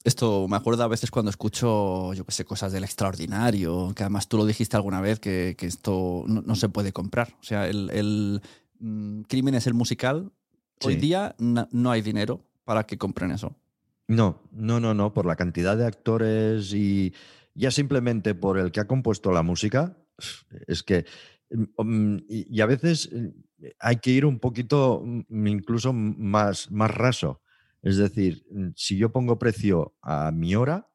Esto 0.06 0.48
me 0.48 0.56
acuerdo 0.56 0.84
a 0.84 0.88
veces 0.88 1.10
cuando 1.10 1.32
escucho, 1.32 2.14
yo 2.14 2.26
qué 2.26 2.32
sé, 2.32 2.46
cosas 2.46 2.72
del 2.72 2.84
extraordinario, 2.84 3.92
que 3.96 4.04
además 4.04 4.28
tú 4.30 4.38
lo 4.38 4.46
dijiste 4.46 4.78
alguna 4.78 5.02
vez, 5.02 5.20
que, 5.20 5.56
que 5.58 5.66
esto 5.66 6.24
no, 6.28 6.42
no 6.44 6.56
se 6.56 6.70
puede 6.70 6.94
comprar. 6.94 7.30
O 7.42 7.44
sea, 7.44 7.68
el, 7.68 7.90
el, 7.90 8.40
mm, 8.80 9.22
crimen 9.22 9.56
es 9.56 9.66
el 9.66 9.74
musical. 9.74 10.32
Hoy 10.84 10.96
día 10.98 11.36
na- 11.40 11.68
no 11.72 11.90
hay 11.90 12.04
dinero 12.04 12.46
para 12.66 12.86
que 12.86 13.00
compren 13.00 13.32
eso. 13.32 13.56
No, 14.08 14.44
no, 14.52 14.80
no, 14.80 14.94
no, 14.94 15.12
por 15.12 15.26
la 15.26 15.36
cantidad 15.36 15.76
de 15.76 15.88
actores 15.88 16.72
y 16.72 17.12
ya 17.56 17.72
simplemente 17.72 18.36
por 18.36 18.60
el 18.60 18.72
que 18.72 18.82
ha 18.82 18.88
compuesto 18.88 19.32
la 19.32 19.42
música, 19.42 19.98
es 20.68 20.84
que, 20.84 21.06
mm, 21.50 22.18
y 22.30 22.56
y 22.56 22.62
a 22.62 22.68
veces 22.68 23.10
eh, 23.12 23.34
hay 23.80 23.96
que 23.96 24.12
ir 24.12 24.28
un 24.28 24.38
poquito 24.38 25.02
mm, 25.04 25.48
incluso 25.48 25.94
más, 25.94 26.70
más 26.70 26.92
raso. 26.92 27.42
Es 27.86 27.96
decir, 27.98 28.44
mm, 28.52 28.72
si 28.76 28.98
yo 28.98 29.14
pongo 29.14 29.40
precio 29.40 29.96
a 30.02 30.32
mi 30.32 30.56
hora, 30.56 30.90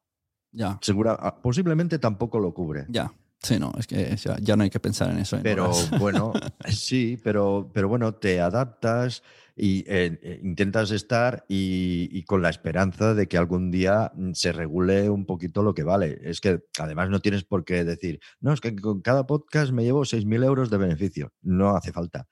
Ya, 0.51 0.77
segura, 0.81 1.17
ah, 1.19 1.41
posiblemente 1.41 1.97
tampoco 1.97 2.37
lo 2.39 2.53
cubre. 2.53 2.85
ya. 2.89 3.11
Sí, 3.43 3.57
no, 3.57 3.71
es 3.79 3.87
que 3.87 4.15
ya, 4.43 4.55
no 4.55 4.61
hay 4.61 4.69
que 4.69 4.79
pensar 4.79 5.09
en 5.09 5.17
eso. 5.17 5.35
en 5.35 5.41
Pero 5.41 5.65
horas. 5.71 5.89
bueno, 5.99 6.31
sí, 6.67 7.17
pero, 7.23 7.71
pero 7.73 7.87
bueno, 7.89 8.13
te 8.13 8.39
adaptas 8.39 9.23
y 9.55 9.79
eh, 9.87 10.19
eh, 10.21 10.39
intentas 10.43 10.91
estar 10.91 11.43
y, 11.49 12.07
y 12.11 12.21
con 12.23 12.43
la 12.43 12.51
esperanza 12.51 13.15
de 13.15 13.25
que 13.27 13.37
algún 13.39 13.71
día 13.71 14.11
mm, 14.13 14.33
se 14.33 14.51
regule 14.51 15.09
un 15.09 15.25
poquito 15.25 15.63
lo 15.63 15.73
que 15.73 15.81
vale. 15.81 16.19
Es 16.23 16.39
que 16.39 16.61
además 16.77 17.09
no 17.09 17.19
tienes 17.19 17.43
por 17.43 17.65
qué 17.65 17.83
decir, 17.83 18.19
no, 18.41 18.53
es 18.53 18.61
que 18.61 18.75
con 18.75 19.01
cada 19.01 19.25
podcast 19.25 19.71
me 19.71 19.83
llevo 19.83 20.05
6.000 20.05 20.43
euros 20.43 20.69
de 20.69 20.77
beneficio. 20.77 21.33
No 21.41 21.75
hace 21.75 21.91
falta, 21.91 22.27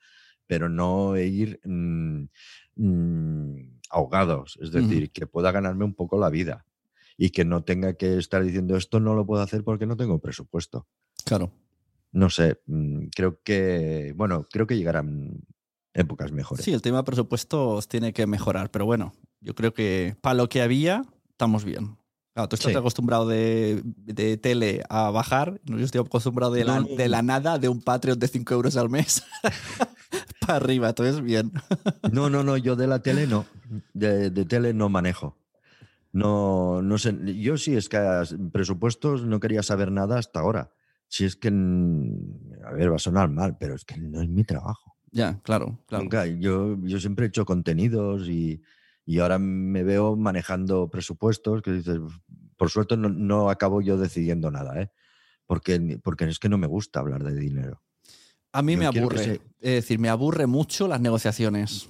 pero 0.46 0.68
no 0.68 1.18
ir 1.18 1.58
mm, 1.64 2.24
ahogados, 3.90 4.58
es 4.62 4.70
decir, 4.72 5.10
que 5.10 5.26
pueda 5.26 5.52
ganarme 5.52 5.84
un 5.84 5.94
poco 5.94 6.18
la 6.18 6.30
vida. 6.30 6.64
Y 7.16 7.30
que 7.30 7.44
no 7.44 7.62
tenga 7.64 7.92
que 7.94 8.16
estar 8.16 8.42
diciendo 8.42 8.76
esto 8.76 8.98
no 9.00 9.14
lo 9.14 9.26
puedo 9.26 9.42
hacer 9.42 9.62
porque 9.62 9.84
no 9.84 9.96
tengo 9.96 10.18
presupuesto 10.20 10.86
Claro. 11.24 11.50
no 12.12 12.30
sé, 12.30 12.60
mm, 12.66 13.08
creo 13.14 13.40
que, 13.44 14.14
bueno, 14.16 14.46
creo 14.50 14.66
que 14.66 14.76
llegarán 14.78 15.42
épocas 15.92 16.32
mejores. 16.32 16.64
Sí, 16.64 16.72
el 16.72 16.80
tema 16.80 16.98
de 16.98 17.04
presupuestos 17.04 17.88
tiene 17.88 18.12
que 18.14 18.26
mejorar, 18.26 18.70
pero 18.70 18.86
bueno, 18.86 19.12
yo 19.40 19.54
creo 19.54 19.74
que 19.74 20.16
para 20.22 20.34
lo 20.34 20.48
que 20.48 20.62
había, 20.62 21.04
estamos 21.30 21.64
bien. 21.64 21.96
Claro, 22.32 22.48
tú 22.48 22.54
estás 22.54 22.72
Sí. 22.72 22.78
acostumbrado 22.78 23.26
de, 23.28 23.82
de 23.84 24.36
tele 24.38 24.82
a 24.88 25.10
bajar, 25.10 25.60
yo 25.64 25.76
estoy 25.78 26.00
acostumbrado 26.00 26.52
de 26.52 26.64
la, 26.64 26.80
de 26.80 27.08
la 27.08 27.22
nada, 27.22 27.58
de 27.58 27.68
un 27.68 27.82
Patreon 27.82 28.18
de 28.18 28.28
5 28.28 28.54
euros 28.54 28.76
al 28.76 28.88
mes, 28.88 29.22
para 30.52 30.56
arriba, 30.64 30.88
entonces 30.88 31.22
bien. 31.22 31.52
No, 32.12 32.28
no, 32.28 32.42
no, 32.42 32.56
yo 32.56 32.76
de 32.76 32.86
la 32.86 33.00
tele 33.00 33.26
no, 33.26 33.46
de, 33.94 34.30
de 34.30 34.44
tele 34.44 34.74
no 34.74 34.88
manejo. 34.88 35.36
No, 36.12 36.82
no 36.82 36.98
sé, 36.98 37.16
yo 37.40 37.56
sí 37.56 37.76
es 37.76 37.88
que 37.88 37.98
presupuestos 38.52 39.24
no 39.24 39.38
quería 39.38 39.62
saber 39.62 39.92
nada 39.92 40.18
hasta 40.18 40.40
ahora. 40.40 40.72
Si 41.06 41.24
es 41.24 41.36
que, 41.36 41.48
a 41.48 42.72
ver, 42.72 42.90
va 42.90 42.96
a 42.96 43.00
sonar 43.00 43.28
mal, 43.28 43.56
pero 43.58 43.74
es 43.74 43.84
que 43.84 43.96
no 43.96 44.20
es 44.22 44.28
mi 44.28 44.44
trabajo. 44.44 44.96
Ya, 45.12 45.40
claro, 45.42 45.78
claro. 45.86 46.04
Nunca. 46.04 46.26
Yo, 46.26 46.76
yo 46.82 47.00
siempre 47.00 47.26
he 47.26 47.28
hecho 47.28 47.44
contenidos 47.44 48.28
y, 48.28 48.62
y 49.04 49.18
ahora 49.18 49.38
me 49.38 49.82
veo 49.82 50.16
manejando 50.16 50.88
presupuestos 50.88 51.62
que 51.62 51.72
dices, 51.72 51.98
por 52.56 52.70
suerte 52.70 52.96
no, 52.96 53.08
no 53.08 53.50
acabo 53.50 53.80
yo 53.80 53.96
decidiendo 53.96 54.50
nada, 54.50 54.80
¿eh? 54.80 54.90
Porque, 55.46 55.98
porque 56.02 56.26
es 56.26 56.38
que 56.38 56.48
no 56.48 56.58
me 56.58 56.68
gusta 56.68 57.00
hablar 57.00 57.24
de 57.24 57.34
dinero. 57.34 57.82
A 58.52 58.62
mí 58.62 58.72
Yo 58.74 58.78
me 58.78 58.86
aburre. 58.86 59.24
se- 59.24 59.40
Es 59.60 59.74
decir, 59.74 59.98
me 59.98 60.08
aburre 60.08 60.46
mucho 60.46 60.88
las 60.88 61.00
negociaciones. 61.00 61.88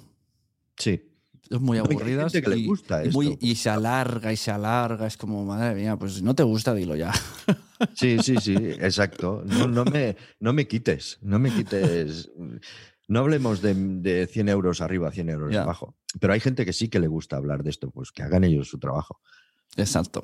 Sí. 0.77 1.07
Es 1.49 1.61
muy 1.61 1.79
aburridas. 1.79 2.33
y, 2.35 2.67
gusta 2.67 3.05
y 3.05 3.09
muy- 3.11 3.37
y 3.41 3.55
se 3.57 3.71
alarga 3.71 4.33
y 4.33 4.37
se 4.37 4.51
alarga. 4.53 5.07
Es 5.07 5.17
como, 5.17 5.45
madre 5.45 5.75
mía, 5.75 5.97
pues 5.97 6.15
si 6.15 6.23
no 6.23 6.35
te 6.35 6.43
gusta, 6.43 6.75
dilo 6.75 6.97
ya. 6.97 7.13
Sí, 7.95 8.19
sí, 8.23 8.37
sí, 8.43 8.55
exacto. 8.55 9.43
No, 9.47 9.67
no, 9.67 9.87
me, 9.87 10.15
no 10.39 10.53
me 10.53 10.69
quites, 10.69 11.17
no 11.23 11.39
me 11.39 11.51
quites. 11.51 12.31
No 13.09 13.21
hablemos 13.21 13.63
de, 13.63 13.73
de 13.75 14.27
100 14.27 14.51
euros 14.51 14.83
arriba, 14.83 15.11
100 15.11 15.31
euros 15.31 15.57
abajo. 15.57 15.97
Pero 16.21 16.35
hay 16.35 16.41
gente 16.41 16.67
que 16.67 16.75
sí 16.75 16.89
que 16.89 17.01
le 17.01 17.09
gusta 17.09 17.37
hablar 17.39 17.63
de 17.63 17.71
esto, 17.71 17.91
pues 17.91 18.13
que 18.13 18.23
hagan 18.23 18.45
ellos 18.45 18.69
su 18.69 18.79
trabajo. 18.79 19.21
Exacto. 19.77 20.23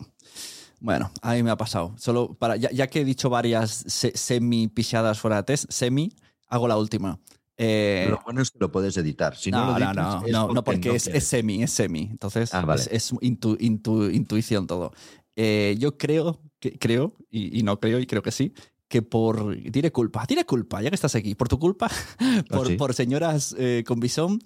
Bueno, 0.80 1.10
a 1.22 1.34
mí 1.34 1.42
me 1.42 1.50
ha 1.50 1.56
pasado. 1.56 1.94
Solo 1.98 2.34
para, 2.34 2.56
ya, 2.56 2.70
ya 2.70 2.86
que 2.86 3.00
he 3.00 3.04
dicho 3.04 3.30
varias 3.30 3.70
se- 3.86 4.16
semi 4.16 4.68
pisadas 4.68 5.18
fuera 5.18 5.36
de 5.36 5.42
test, 5.44 5.64
semi, 5.70 6.12
hago 6.48 6.68
la 6.68 6.76
última. 6.76 7.18
Eh, 7.58 8.06
lo 8.10 8.20
bueno 8.24 8.42
es 8.42 8.50
que 8.50 8.58
lo 8.58 8.70
puedes 8.70 8.96
editar. 8.98 9.34
Si 9.36 9.50
no, 9.50 9.58
no, 9.64 9.72
lo 9.72 9.78
no, 9.78 9.86
editas, 9.86 10.22
no, 10.30 10.46
no, 10.48 10.52
no, 10.54 10.64
porque 10.64 10.94
es, 10.94 11.04
semi, 11.26 11.62
es 11.62 11.70
semi. 11.72 12.08
Entonces, 12.10 12.52
Ah, 12.52 12.60
vale. 12.62 12.82
es, 12.82 12.88
es 12.92 13.12
intu- 13.14 13.56
intu- 13.58 14.12
intuición 14.14 14.66
todo. 14.66 14.92
Eh, 15.36 15.76
yo 15.78 15.96
creo, 15.96 16.40
que, 16.60 16.78
creo 16.78 17.14
y, 17.30 17.58
y 17.58 17.62
no 17.62 17.80
creo, 17.80 17.98
y 17.98 18.06
creo 18.06 18.20
que 18.22 18.30
sí, 18.32 18.52
que 18.88 19.00
por. 19.02 19.56
Tiene 19.72 19.90
culpa, 19.90 20.26
tiene 20.26 20.44
culpa, 20.44 20.82
ya 20.82 20.90
que 20.90 20.94
estás 20.96 21.14
aquí. 21.14 21.34
Por 21.34 21.48
tu 21.48 21.58
culpa, 21.58 21.88
por, 22.50 22.66
¿Ah, 22.66 22.68
sí? 22.68 22.76
por 22.76 22.92
señoras 22.94 23.54
eh, 23.58 23.82
con 23.86 24.00
bisón, 24.00 24.38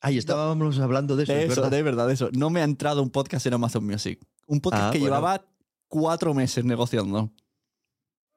Ay, 0.00 0.16
estábamos 0.18 0.78
hablando 0.78 1.16
de 1.16 1.24
eso. 1.24 1.32
de 1.32 1.44
eso, 1.44 1.54
verdad. 1.56 1.70
de 1.70 1.82
verdad, 1.82 2.10
eso. 2.10 2.30
No 2.32 2.48
me 2.50 2.60
ha 2.60 2.64
entrado 2.64 3.02
un 3.02 3.10
podcast 3.10 3.44
en 3.46 3.54
Amazon 3.54 3.86
Music. 3.86 4.18
Un 4.46 4.60
podcast 4.60 4.84
Ah, 4.84 4.90
que 4.90 4.98
bueno. 4.98 5.14
llevaba 5.16 5.44
cuatro 5.94 6.34
meses 6.34 6.64
negociando. 6.64 7.30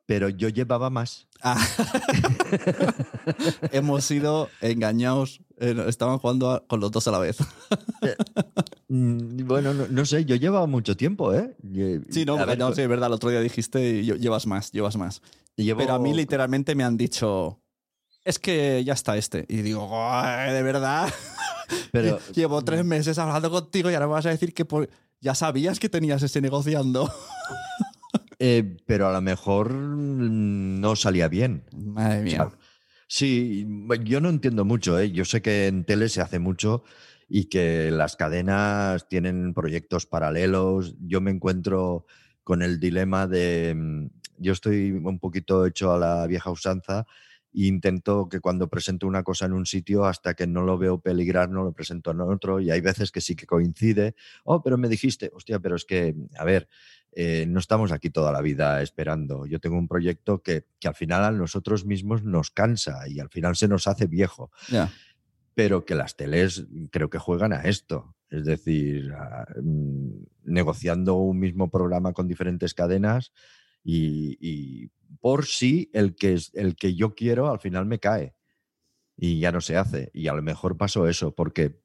Pero 0.06 0.30
yo 0.30 0.48
llevaba 0.50 0.92
más. 0.92 1.28
Ah. 1.42 1.58
Hemos 3.72 4.04
sido 4.06 4.50
engañados. 4.62 5.42
eh, 5.60 5.76
estaban 5.88 6.20
jugando 6.20 6.52
a- 6.52 6.68
con 6.68 6.80
los 6.80 6.92
dos 6.92 7.08
a 7.08 7.12
la 7.12 7.18
vez. 7.20 7.38
Mm, 8.90 9.46
Bueno, 9.48 9.74
no, 9.74 9.88
no 9.88 10.06
sé, 10.06 10.24
yo 10.24 10.36
llevaba 10.36 10.68
mucho 10.68 10.96
tiempo, 10.96 11.34
¿eh? 11.34 11.56
Sí, 12.10 12.26
no, 12.26 12.38
ver, 12.46 12.58
no, 12.60 12.74
sí, 12.76 12.82
es 12.82 12.88
verdad. 12.88 13.08
El 13.08 13.14
otro 13.14 13.32
día 13.32 13.42
dijiste 13.42 14.04
lle- 14.04 14.20
llevas 14.20 14.46
más, 14.46 14.72
llevas 14.72 14.96
más. 14.98 15.22
llevo- 15.56 15.80
Pero 15.80 15.94
a 15.96 16.00
mí 16.00 16.14
literalmente 16.14 16.76
me 16.76 16.84
han 16.84 16.96
dicho, 16.96 17.60
es 18.24 18.38
que 18.40 18.84
ya 18.86 18.94
está 18.94 19.18
este. 19.18 19.46
Y 19.50 19.58
digo, 19.64 19.90
"Ay, 19.92 20.54
de 20.54 20.62
verdad. 20.64 21.12
pero- 21.92 22.20
Llevo 22.36 22.62
tres 22.64 22.86
meses 22.86 23.18
hablando 23.18 23.50
contigo 23.50 23.90
y 23.90 23.96
ahora 23.96 24.06
me 24.08 24.14
vas 24.14 24.28
a 24.28 24.30
decir 24.30 24.54
que 24.54 24.64
por- 24.64 24.88
ya 25.22 25.36
sabías 25.36 25.80
que 25.80 25.90
tenías 25.90 26.24
ese 26.24 26.42
negociando. 26.42 27.12
eh, 28.40 28.78
pero 28.86 29.08
a 29.08 29.14
lo 29.14 29.22
mejor 29.22 29.72
no 29.74 30.96
salía 30.96 31.28
bien. 31.28 31.64
Madre 31.76 32.20
O 32.20 32.24
mía. 32.24 32.32
sea, 32.38 32.52
sí, 33.08 33.68
yo 34.04 34.22
no 34.22 34.30
entiendo 34.30 34.66
mucho, 34.66 35.00
¿eh? 35.00 35.12
Yo 35.12 35.26
sé 35.26 35.42
que 35.42 35.68
en 35.68 35.86
tele 35.86 36.10
se 36.10 36.22
hace 36.22 36.40
mucho 36.40 36.84
y 37.30 37.46
que 37.46 37.92
las 37.92 38.16
cadenas 38.16 39.08
tienen 39.10 39.54
proyectos 39.54 40.06
paralelos. 40.06 40.96
Yo 41.00 41.20
me 41.22 41.32
encuentro 41.32 42.06
con 42.44 42.62
el 42.62 42.80
dilema 42.80 43.28
de. 43.28 43.74
mm, 43.76 44.08
Yo 44.38 44.54
estoy 44.54 44.92
un 44.92 45.20
poquito 45.20 45.66
hecho 45.66 45.92
a 45.94 45.98
la 46.00 46.28
vieja 46.28 46.52
usanza 46.52 47.06
e 47.64 47.68
intento 47.68 48.30
que 48.30 48.40
cuando 48.40 48.68
presento 48.70 49.08
una 49.08 49.24
cosa 49.24 49.46
en 49.46 49.54
un 49.54 49.66
sitio, 49.66 50.06
hasta 50.06 50.34
que 50.36 50.46
no 50.48 50.62
lo 50.64 50.78
veo 50.78 51.00
peligrar, 51.00 51.50
no 51.50 51.64
lo 51.64 51.72
presento 51.74 52.12
en 52.12 52.22
otro. 52.22 52.60
Y 52.60 52.70
hay 52.72 52.82
veces 52.82 53.12
que 53.12 53.22
sí 53.22 53.36
que 53.36 53.46
coincide. 53.46 54.16
Oh, 54.44 54.62
pero 54.62 54.78
me 54.78 54.88
dijiste, 54.90 55.32
hostia, 55.34 55.60
pero 55.60 55.76
es 55.76 55.86
que, 55.86 56.16
a 56.38 56.44
ver, 56.46 56.68
eh, 57.14 57.46
no 57.48 57.60
estamos 57.60 57.92
aquí 57.92 58.10
toda 58.12 58.32
la 58.32 58.42
vida 58.42 58.82
esperando. 58.82 59.46
Yo 59.48 59.60
tengo 59.60 59.78
un 59.78 59.88
proyecto 59.88 60.44
que, 60.44 60.66
que 60.80 60.88
al 60.88 60.94
final 60.96 61.24
a 61.24 61.32
nosotros 61.32 61.86
mismos 61.86 62.24
nos 62.24 62.52
cansa 62.52 63.08
y 63.08 63.20
al 63.20 63.30
final 63.30 63.56
se 63.56 63.68
nos 63.68 63.88
hace 63.88 64.06
viejo, 64.06 64.52
Ya. 64.70 64.92
pero 65.56 65.84
que 65.86 65.96
las 65.96 66.16
teles 66.16 66.68
creo 66.92 67.10
que 67.10 67.18
juegan 67.18 67.54
a 67.54 67.62
esto. 67.64 68.14
Es 68.30 68.46
decir, 68.46 69.12
a- 69.14 69.48
mm, 69.60 70.26
negociando 70.44 71.16
un 71.16 71.40
mismo 71.40 71.72
programa 71.72 72.14
con 72.14 72.28
diferentes 72.28 72.74
cadenas 72.76 73.32
y, 73.90 74.38
y 74.42 74.92
por 75.22 75.46
si 75.46 75.90
el 75.94 76.16
que, 76.18 76.34
es- 76.34 76.52
el 76.54 76.76
que 76.76 76.94
yo 76.94 77.16
quiero 77.16 77.50
al 77.50 77.60
final 77.60 77.86
me 77.86 78.00
cae 78.00 78.36
y 79.16 79.40
ya 79.40 79.54
no 79.54 79.62
se 79.62 79.78
hace. 79.78 80.12
Y 80.14 80.28
a 80.28 80.34
lo 80.34 80.42
mejor 80.42 80.76
pasó 80.78 81.08
eso, 81.08 81.34
porque, 81.34 81.80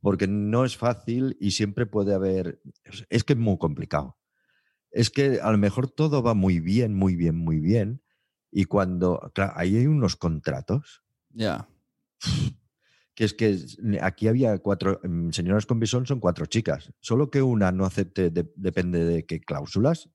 porque 0.00 0.26
no 0.26 0.64
es 0.64 0.78
fácil 0.78 1.36
y 1.38 1.50
siempre 1.50 1.84
puede 1.84 2.14
haber... 2.14 2.60
Es 3.10 3.22
que 3.22 3.34
es 3.34 3.38
muy 3.38 3.58
complicado. 3.58 4.16
Es 4.90 5.10
que 5.10 5.40
a 5.42 5.52
lo 5.52 5.58
mejor 5.58 5.90
todo 5.90 6.22
va 6.22 6.32
muy 6.32 6.58
bien, 6.58 6.94
muy 6.94 7.16
bien, 7.16 7.36
muy 7.36 7.60
bien. 7.60 8.02
Y 8.50 8.64
cuando... 8.64 9.30
Claro, 9.34 9.52
ahí 9.56 9.76
hay 9.76 9.86
unos 9.86 10.16
contratos 10.16 11.02
Ya. 11.34 11.68
que 13.14 13.24
es 13.24 13.34
que 13.34 13.58
aquí 14.00 14.28
había 14.28 14.56
cuatro, 14.58 15.00
mm, 15.02 15.30
señoras 15.32 15.66
con 15.66 15.80
bisón 15.80 16.06
son 16.06 16.20
cuatro 16.20 16.46
chicas, 16.46 16.92
solo 17.00 17.30
que 17.30 17.42
una 17.42 17.72
no 17.72 17.84
acepte, 17.84 18.30
de- 18.30 18.50
depende 18.56 19.04
de 19.04 19.26
qué 19.26 19.40
cláusulas, 19.40 20.08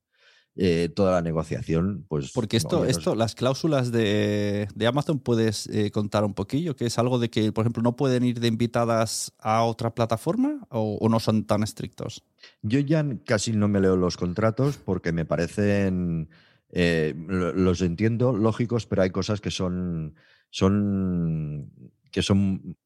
eh, 0.55 0.89
toda 0.93 1.13
la 1.13 1.21
negociación, 1.21 2.05
pues... 2.07 2.31
Porque 2.33 2.57
esto, 2.57 2.85
esto 2.85 3.15
las 3.15 3.35
cláusulas 3.35 3.91
de, 3.91 4.67
de 4.75 4.87
Amazon, 4.87 5.19
¿puedes 5.19 5.67
eh, 5.67 5.91
contar 5.91 6.23
un 6.25 6.33
poquillo? 6.33 6.75
Que 6.75 6.85
es 6.85 6.97
algo 6.99 7.19
de 7.19 7.29
que, 7.29 7.51
por 7.51 7.63
ejemplo, 7.63 7.81
no 7.83 7.95
pueden 7.95 8.23
ir 8.25 8.39
de 8.39 8.47
invitadas 8.47 9.33
a 9.39 9.63
otra 9.63 9.95
plataforma 9.95 10.67
o, 10.69 10.97
o 10.99 11.09
no 11.09 11.19
son 11.19 11.45
tan 11.45 11.63
estrictos. 11.63 12.23
Yo 12.61 12.79
ya 12.79 13.05
casi 13.25 13.53
no 13.53 13.67
me 13.67 13.79
leo 13.79 13.95
los 13.95 14.17
contratos 14.17 14.77
porque 14.77 15.11
me 15.11 15.25
parecen, 15.25 16.29
eh, 16.69 17.13
lo- 17.27 17.53
los 17.53 17.81
entiendo, 17.81 18.33
lógicos, 18.33 18.85
pero 18.85 19.03
hay 19.03 19.09
cosas 19.09 19.39
que 19.41 19.51
son, 19.51 20.15
son, 20.49 21.71
que 22.11 22.21
son, 22.21 22.77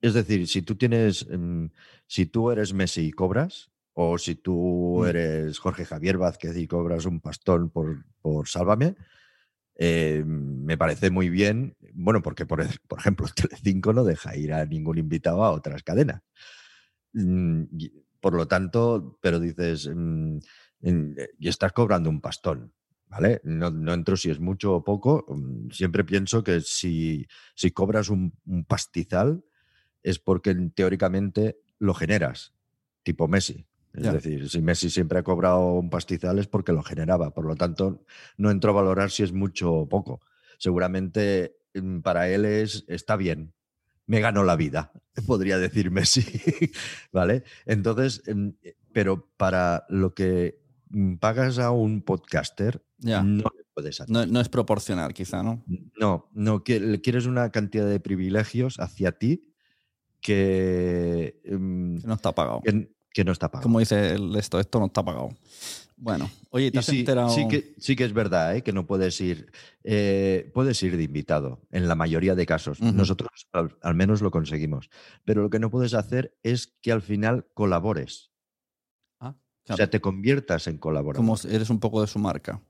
es 0.00 0.14
decir, 0.14 0.46
si 0.48 0.62
tú 0.62 0.76
tienes, 0.76 1.26
em, 1.30 1.70
si 2.06 2.26
tú 2.26 2.50
eres 2.50 2.72
Messi 2.72 3.02
y 3.06 3.10
cobras, 3.12 3.69
o 4.02 4.18
si 4.18 4.34
tú 4.36 5.02
Mm. 5.04 5.06
eres 5.06 5.58
Jorge 5.58 5.84
Javier 5.84 6.16
Vázquez 6.18 6.56
y 6.56 6.66
cobras 6.66 7.04
un 7.06 7.20
pastón 7.20 7.70
por, 7.70 8.04
por 8.22 8.48
Sálvame, 8.48 8.96
eh, 9.76 10.22
me 10.26 10.76
parece 10.78 11.10
muy 11.10 11.28
bien, 11.30 11.76
bueno, 11.94 12.22
porque 12.22 12.46
por, 12.46 12.64
por 12.88 12.98
ejemplo 13.00 13.26
Telecinco 13.34 13.92
no 13.92 14.04
deja 14.04 14.36
ir 14.36 14.52
a 14.52 14.66
ningún 14.66 14.98
invitado 14.98 15.44
a 15.44 15.52
otras 15.52 15.82
cadenas. 15.82 16.22
Mm, 17.12 17.64
Por 18.20 18.34
lo 18.34 18.46
tanto, 18.46 19.18
pero 19.22 19.40
dices, 19.40 19.88
mm, 19.88 20.38
mm, 20.82 21.14
y 21.38 21.48
estás 21.48 21.72
cobrando 21.72 22.10
un 22.10 22.20
pastón, 22.20 22.72
¿vale? 23.06 23.40
No, 23.44 23.70
no 23.70 23.94
entro 23.94 24.16
si 24.16 24.30
es 24.30 24.40
mucho 24.40 24.74
o 24.74 24.84
poco. 24.84 25.24
Siempre 25.70 26.04
pienso 26.04 26.44
que 26.44 26.60
si, 26.60 27.26
si 27.54 27.70
cobras 27.70 28.10
un, 28.10 28.34
un 28.46 28.64
pastizal 28.64 29.42
es 30.02 30.18
porque 30.18 30.54
teóricamente 30.74 31.60
lo 31.78 31.94
generas, 31.94 32.54
tipo 33.02 33.28
Messi. 33.28 33.66
Es 33.92 34.04
Ya. 34.04 34.12
decir, 34.12 34.48
si 34.48 34.62
Messi 34.62 34.88
siempre 34.90 35.18
ha 35.18 35.22
cobrado 35.24 35.74
un 35.74 35.90
pastizal 35.90 36.38
es 36.38 36.46
porque 36.46 36.72
lo 36.72 36.82
generaba. 36.82 37.32
Por 37.34 37.44
lo 37.46 37.56
tanto, 37.56 38.04
no 38.36 38.50
entro 38.50 38.70
a 38.70 38.74
valorar 38.74 39.10
si 39.10 39.22
es 39.24 39.32
mucho 39.32 39.72
o 39.72 39.88
poco. 39.88 40.20
Seguramente 40.58 41.56
mm, 41.74 42.00
para 42.00 42.28
él 42.28 42.44
es, 42.44 42.84
está 42.88 43.16
bien. 43.16 43.52
Me 44.06 44.20
ganó 44.20 44.42
la 44.44 44.56
vida, 44.56 44.92
podría 45.26 45.58
decir 45.58 45.90
Messi. 45.90 46.24
¿Vale? 47.12 47.44
Entonces, 47.66 48.22
em, 48.26 48.54
eh, 48.62 48.76
pero 48.92 49.28
para 49.36 49.84
lo 49.88 50.14
que 50.14 50.60
mm, 50.90 51.14
pagas 51.16 51.58
a 51.58 51.70
un 51.72 52.02
podcaster, 52.02 52.82
Ya. 52.98 53.22
no 53.22 53.44
le 53.56 53.64
puedes 53.74 54.00
hacer. 54.00 54.12
No, 54.12 54.26
no 54.26 54.40
es 54.40 54.48
proporcional, 54.48 55.14
quizá, 55.14 55.42
¿no? 55.42 55.64
No, 55.98 56.28
no, 56.32 56.62
quieres 56.64 57.26
una 57.26 57.50
cantidad 57.50 57.88
de 57.88 57.98
privilegios 58.00 58.78
hacia 58.80 59.12
ti 59.12 59.46
que, 60.20 61.40
Que 61.44 61.58
no 61.58 62.14
está 62.14 62.34
pagado. 62.34 62.60
que, 62.62 62.90
que 63.12 63.24
no 63.24 63.32
está 63.32 63.50
pagado. 63.50 63.64
Como 63.64 63.78
dice 63.80 64.14
el- 64.14 64.34
esto, 64.36 64.58
esto 64.60 64.78
no 64.78 64.86
está 64.86 65.04
pagado. 65.04 65.30
Bueno, 65.96 66.30
oye, 66.50 66.70
¿te 66.70 66.78
has 66.78 66.86
sí, 66.86 67.00
enterado? 67.00 67.28
sí, 67.28 67.46
que, 67.48 67.74
sí 67.78 67.94
que 67.94 68.04
es 68.04 68.12
verdad 68.14 68.56
¿eh? 68.56 68.62
que 68.62 68.72
no 68.72 68.86
puedes 68.86 69.20
ir. 69.20 69.52
eh, 69.84 70.50
puedes 70.54 70.82
ir 70.82 70.96
de 70.96 71.02
invitado 71.02 71.60
en 71.70 71.88
la 71.88 71.94
mayoría 71.94 72.34
de 72.34 72.46
casos. 72.46 72.80
Nosotros 72.80 73.28
al, 73.52 73.76
al 73.82 73.94
menos 73.94 74.22
lo 74.22 74.30
conseguimos. 74.30 74.88
Pero 75.24 75.42
lo 75.42 75.50
que 75.50 75.58
no 75.58 75.70
puedes 75.70 75.92
hacer 75.94 76.38
es 76.42 76.68
que 76.80 76.92
al 76.92 77.02
final 77.02 77.46
colabores. 77.52 78.30
Ah, 79.20 79.34
O 79.68 79.76
sea, 79.76 79.90
te 79.90 80.00
conviertas 80.00 80.66
en 80.68 80.78
colaborador. 80.78 81.22
Como 81.24 81.36
eres 81.52 81.68
un 81.68 81.80
poco 81.80 82.00
de 82.00 82.06
su 82.06 82.18
marca. 82.18 82.62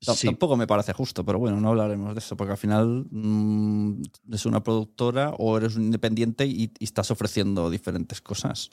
Sí, 0.00 0.28
Tampoco 0.28 0.56
me 0.56 0.68
parece 0.68 0.92
justo, 0.92 1.24
pero 1.24 1.40
bueno, 1.40 1.60
no 1.60 1.70
hablaremos 1.70 2.14
de 2.14 2.20
eso, 2.20 2.36
porque 2.36 2.52
al 2.52 2.56
final 2.58 3.06
mm, 3.10 4.00
es 4.32 4.46
una 4.46 4.62
productora 4.62 5.30
o 5.38 5.56
eres 5.58 5.74
un 5.74 5.82
independiente 5.86 6.46
y, 6.46 6.72
y 6.78 6.84
estás 6.84 7.10
ofreciendo 7.10 7.68
diferentes 7.68 8.20
cosas. 8.20 8.70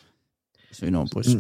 Si 0.78 0.92
no, 0.92 1.06
pues. 1.06 1.36
Mm, 1.36 1.40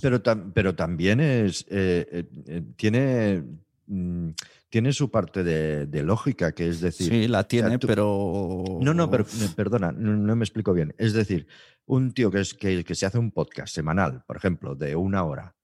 Pero, 0.00 0.22
tam- 0.22 0.52
pero 0.54 0.74
también 0.74 1.20
es. 1.20 1.62
eh, 1.68 2.06
eh, 2.10 2.24
eh, 2.46 2.62
tiene. 2.76 3.44
mm, 3.86 4.30
tiene 4.70 4.92
su 4.92 5.08
parte 5.10 5.44
de, 5.44 5.86
de 5.86 6.02
lógica, 6.02 6.52
que 6.52 6.68
es 6.68 6.80
decir. 6.80 7.08
Sí, 7.08 7.28
la 7.28 7.44
tiene, 7.46 7.78
tú- 7.78 7.86
pero. 7.86 8.64
No, 8.80 8.92
no, 8.94 9.08
pero, 9.10 9.24
perdona, 9.54 9.92
no, 9.92 10.16
no 10.16 10.34
me 10.36 10.44
explico 10.44 10.72
bien. 10.72 10.94
Es 10.98 11.12
decir, 11.12 11.46
un 11.86 12.12
tío 12.12 12.30
que, 12.30 12.40
es, 12.40 12.54
que, 12.54 12.82
que 12.82 12.94
se 12.96 13.06
hace 13.06 13.18
un 13.18 13.30
podcast 13.30 13.72
semanal, 13.74 14.24
por 14.26 14.36
ejemplo, 14.36 14.74
de 14.74 14.96
una 14.96 15.22
hora, 15.24 15.54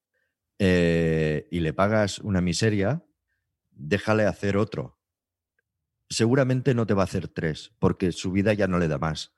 eh, 0.58 1.48
y 1.50 1.58
le 1.60 1.72
pagas 1.72 2.18
una 2.20 2.40
miseria, 2.40 3.02
déjale 3.72 4.24
hacer 4.26 4.56
otro. 4.56 4.98
Seguramente 6.08 6.74
no 6.74 6.86
te 6.86 6.94
va 6.94 7.02
a 7.02 7.04
hacer 7.04 7.28
tres, 7.28 7.72
porque 7.78 8.12
su 8.12 8.32
vida 8.32 8.52
ya 8.52 8.66
no 8.66 8.78
le 8.78 8.88
da 8.88 8.98
más. 8.98 9.32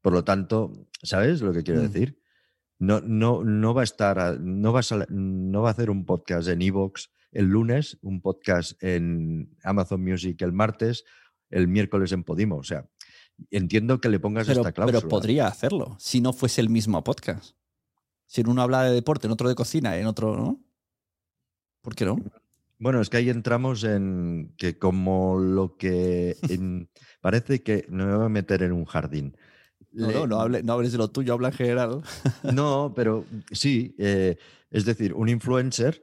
Por 0.00 0.12
lo 0.12 0.24
tanto, 0.24 0.88
¿sabes 1.02 1.42
lo 1.42 1.52
que 1.52 1.62
quiero 1.64 1.80
Mm. 1.82 1.86
decir? 1.88 2.18
No, 2.78 3.00
no, 3.00 3.42
no 3.44 3.72
va 3.74 3.80
a 3.80 3.84
estar, 3.84 4.18
a- 4.18 4.36
no 4.38 4.72
va 4.72 4.80
a, 4.80 5.06
no 5.08 5.62
va 5.62 5.68
a 5.68 5.72
hacer 5.72 5.90
un 5.90 6.04
podcast 6.04 6.48
en 6.48 6.62
Evox 6.62 7.10
el 7.32 7.46
lunes, 7.46 7.98
un 8.02 8.20
podcast 8.20 8.82
en 8.82 9.56
Amazon 9.62 10.02
Music 10.02 10.40
el 10.42 10.52
martes, 10.52 11.04
el 11.50 11.68
miércoles 11.68 12.12
en 12.12 12.24
Podimo. 12.24 12.56
O 12.56 12.62
sea, 12.62 12.88
entiendo 13.50 14.00
que 14.00 14.08
le 14.08 14.18
pongas 14.20 14.46
Pero, 14.46 14.60
esta 14.60 14.72
cláusula. 14.72 15.00
pero 15.00 15.08
podría 15.08 15.46
hacerlo 15.46 15.96
si 15.98 16.20
no 16.20 16.32
fuese 16.32 16.60
el 16.60 16.68
mismo 16.70 17.02
podcast. 17.04 17.54
Si 18.26 18.40
en 18.40 18.48
uno 18.48 18.62
habla 18.62 18.82
de 18.84 18.92
deporte, 18.94 19.26
en 19.26 19.32
otro 19.32 19.48
de 19.48 19.54
cocina, 19.54 19.96
en 19.96 20.06
otro, 20.06 20.36
¿no? 20.36 20.60
¿Por 21.82 21.94
qué 21.94 22.04
no? 22.04 22.16
Bueno, 22.78 23.00
es 23.00 23.08
que 23.08 23.16
ahí 23.18 23.30
entramos 23.30 23.84
en 23.84 24.54
que 24.58 24.78
como 24.78 25.38
lo 25.38 25.76
que 25.76 26.36
en- 26.48 26.90
parece 27.20 27.62
que 27.62 27.86
no 27.88 28.06
me 28.06 28.16
voy 28.16 28.26
a 28.26 28.28
meter 28.28 28.62
en 28.62 28.72
un 28.72 28.84
jardín. 28.84 29.36
No, 29.96 30.08
Le- 30.08 30.14
no, 30.14 30.26
no, 30.26 30.40
hable- 30.40 30.62
no 30.62 30.72
hables 30.74 30.92
de 30.92 30.98
lo 30.98 31.08
tuyo, 31.08 31.32
habla 31.32 31.48
en 31.48 31.54
general. 31.54 32.02
No, 32.54 32.92
pero 32.94 33.24
sí, 33.50 33.94
eh, 33.98 34.36
es 34.70 34.84
decir, 34.84 35.14
un 35.14 35.28
influencer, 35.28 36.02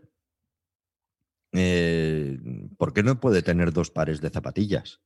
eh, 1.54 2.40
¿por 2.78 2.94
qué 2.94 3.04
no 3.04 3.20
puede 3.20 3.42
tener 3.44 3.72
dos 3.72 3.92
pares 3.92 4.22
de 4.22 4.30
zapatillas? 4.30 5.02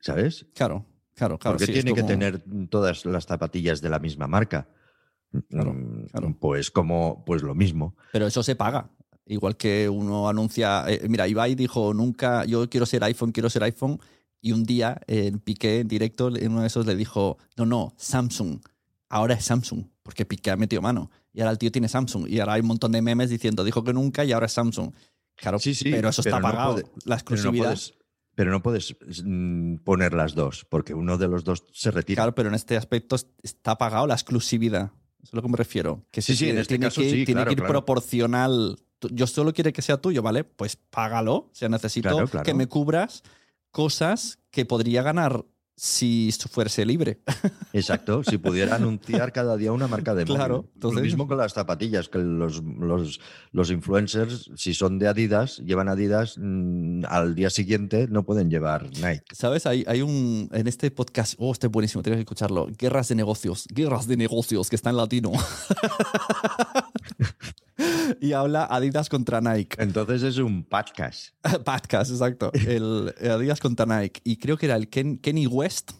¿Sabes? 0.00 0.46
Claro, 0.54 0.86
claro, 1.14 1.38
claro. 1.38 1.56
¿Por 1.56 1.58
qué 1.60 1.66
sí, 1.66 1.72
tiene 1.72 1.90
como- 1.92 2.02
que 2.06 2.12
tener 2.12 2.44
todas 2.68 3.04
las 3.04 3.26
zapatillas 3.26 3.80
de 3.80 3.88
la 3.90 3.98
misma 3.98 4.26
marca? 4.26 4.68
Claro, 5.48 5.72
Mm, 5.74 6.06
claro. 6.06 6.36
Pues 6.40 6.70
como, 6.70 7.24
pues 7.24 7.42
lo 7.42 7.54
mismo. 7.54 7.96
Pero 8.12 8.26
eso 8.26 8.42
se 8.42 8.56
paga. 8.56 8.90
Igual 9.26 9.56
que 9.56 9.88
uno 9.88 10.28
anuncia. 10.28 10.84
eh, 10.88 11.06
mira, 11.08 11.26
Ibai 11.26 11.54
dijo 11.56 11.92
nunca, 11.92 12.44
yo 12.44 12.68
quiero 12.70 12.86
ser 12.86 13.02
iPhone, 13.04 13.32
quiero 13.32 13.50
ser 13.50 13.62
iPhone. 13.64 13.98
Y 14.46 14.52
un 14.52 14.62
día 14.64 15.00
en 15.08 15.40
Piqué, 15.40 15.80
en 15.80 15.88
directo, 15.88 16.28
en 16.36 16.52
uno 16.52 16.60
de 16.60 16.68
esos 16.68 16.86
le 16.86 16.94
dijo, 16.94 17.36
no, 17.56 17.66
no, 17.66 17.92
Samsung. 17.96 18.60
Ahora 19.08 19.34
es 19.34 19.44
Samsung, 19.44 19.86
porque 20.04 20.24
Piqué 20.24 20.52
ha 20.52 20.56
metido 20.56 20.80
mano. 20.82 21.10
Y 21.32 21.40
ahora 21.40 21.50
el 21.50 21.58
tío 21.58 21.72
tiene 21.72 21.88
Samsung. 21.88 22.28
Y 22.28 22.38
ahora 22.38 22.52
hay 22.52 22.60
un 22.60 22.68
montón 22.68 22.92
de 22.92 23.02
memes 23.02 23.28
diciendo, 23.30 23.64
dijo 23.64 23.82
que 23.82 23.92
nunca 23.92 24.24
y 24.24 24.30
ahora 24.30 24.46
es 24.46 24.52
Samsung. 24.52 24.92
Claro, 25.34 25.58
Sí, 25.58 25.74
sí, 25.74 25.90
pero 25.90 26.10
eso 26.10 26.20
está 26.22 26.36
no 26.38 26.42
pagado. 26.42 26.72
puede- 26.74 26.84
la 26.84 26.90
Pero 26.94 27.08
no 27.08 27.14
exclusividad. 27.16 27.64
puedes, 27.64 27.94
pero 28.36 28.50
no 28.52 28.62
puedes 28.62 28.96
mm, 29.24 29.76
poner 29.78 30.12
las 30.14 30.36
dos, 30.36 30.64
porque 30.70 30.94
uno 30.94 31.18
de 31.18 31.26
los 31.26 31.42
dos 31.42 31.64
se 31.72 31.90
retira. 31.90 32.18
Claro, 32.22 32.34
pero 32.36 32.48
en 32.48 32.54
este 32.54 32.76
aspecto 32.76 33.16
es- 33.16 33.26
está 33.42 33.76
pagado 33.78 34.06
la 34.06 34.14
exclusividad. 34.14 34.92
Eso 35.22 35.24
es 35.24 35.32
a 35.32 35.36
lo 35.36 35.42
que 35.42 35.48
me 35.48 35.56
refiero. 35.56 36.04
Que 36.12 36.22
Sí, 36.22 36.34
se- 36.34 36.38
sí, 36.38 36.48
en 36.50 36.54
que 36.54 36.60
este 36.62 36.74
tiene 36.74 36.86
caso 36.86 37.00
que, 37.00 37.10
sí, 37.10 37.16
tiene 37.24 37.32
claro, 37.40 37.48
que 37.48 37.52
ir 37.54 37.58
claro. 37.58 37.72
proporcional. 37.72 38.78
Yo 39.10 39.26
solo 39.26 39.52
quiero 39.52 39.72
que 39.72 39.82
sea 39.82 40.00
tuyo, 40.00 40.22
¿vale? 40.22 40.44
Pues 40.44 40.76
págalo. 40.76 41.34
O 41.34 41.50
sea, 41.52 41.68
necesito 41.68 42.08
claro. 42.26 42.42
que 42.44 42.54
me 42.54 42.66
cubras 42.68 43.22
cosas 43.76 44.38
que 44.50 44.64
podría 44.64 45.02
ganar 45.02 45.44
si 45.76 46.32
fuese 46.50 46.86
libre. 46.86 47.20
Exacto, 47.74 48.24
si 48.24 48.38
pudiera 48.38 48.76
anunciar 48.76 49.34
cada 49.34 49.58
día 49.58 49.70
una 49.70 49.86
marca 49.86 50.14
de 50.14 50.24
móvil. 50.24 50.36
Claro, 50.36 50.70
entonces- 50.72 50.96
Lo 50.96 51.02
mismo 51.04 51.28
con 51.28 51.36
las 51.36 51.52
zapatillas, 51.52 52.08
que 52.08 52.16
los, 52.16 52.62
los, 52.64 53.20
los 53.52 53.70
influencers, 53.70 54.50
si 54.56 54.72
son 54.72 54.98
de 54.98 55.08
Adidas, 55.08 55.58
llevan 55.58 55.90
Adidas, 55.90 56.36
mm, 56.38 57.04
al 57.06 57.34
día 57.34 57.50
siguiente 57.50 58.08
no 58.08 58.24
pueden 58.24 58.48
llevar 58.48 58.84
Nike. 58.84 59.24
¿Sabes? 59.34 59.66
Hay, 59.66 59.84
hay 59.86 60.00
un. 60.00 60.48
En 60.52 60.66
este 60.68 60.90
podcast. 60.90 61.34
Oh, 61.36 61.52
este 61.52 61.66
es 61.66 61.70
buenísimo, 61.70 62.02
tienes 62.02 62.16
que 62.16 62.22
escucharlo. 62.22 62.68
Guerras 62.78 63.08
de 63.08 63.14
negocios. 63.14 63.66
Guerras 63.70 64.06
de 64.06 64.16
negocios, 64.16 64.70
que 64.70 64.76
está 64.76 64.88
en 64.88 64.96
latino. 64.96 65.32
y 68.20 68.32
habla 68.32 68.64
Adidas 68.64 69.08
contra 69.08 69.40
Nike. 69.40 69.76
Entonces 69.82 70.22
es 70.22 70.38
un 70.38 70.64
podcast. 70.64 71.34
Podcast, 71.64 72.10
exacto. 72.10 72.50
El 72.52 73.14
Adidas 73.30 73.60
contra 73.60 73.86
Nike. 73.86 74.20
Y 74.24 74.36
creo 74.36 74.56
que 74.56 74.66
era 74.66 74.76
el 74.76 74.88
Ken- 74.90 75.20
Kenny 75.20 75.46
West. 75.46 75.92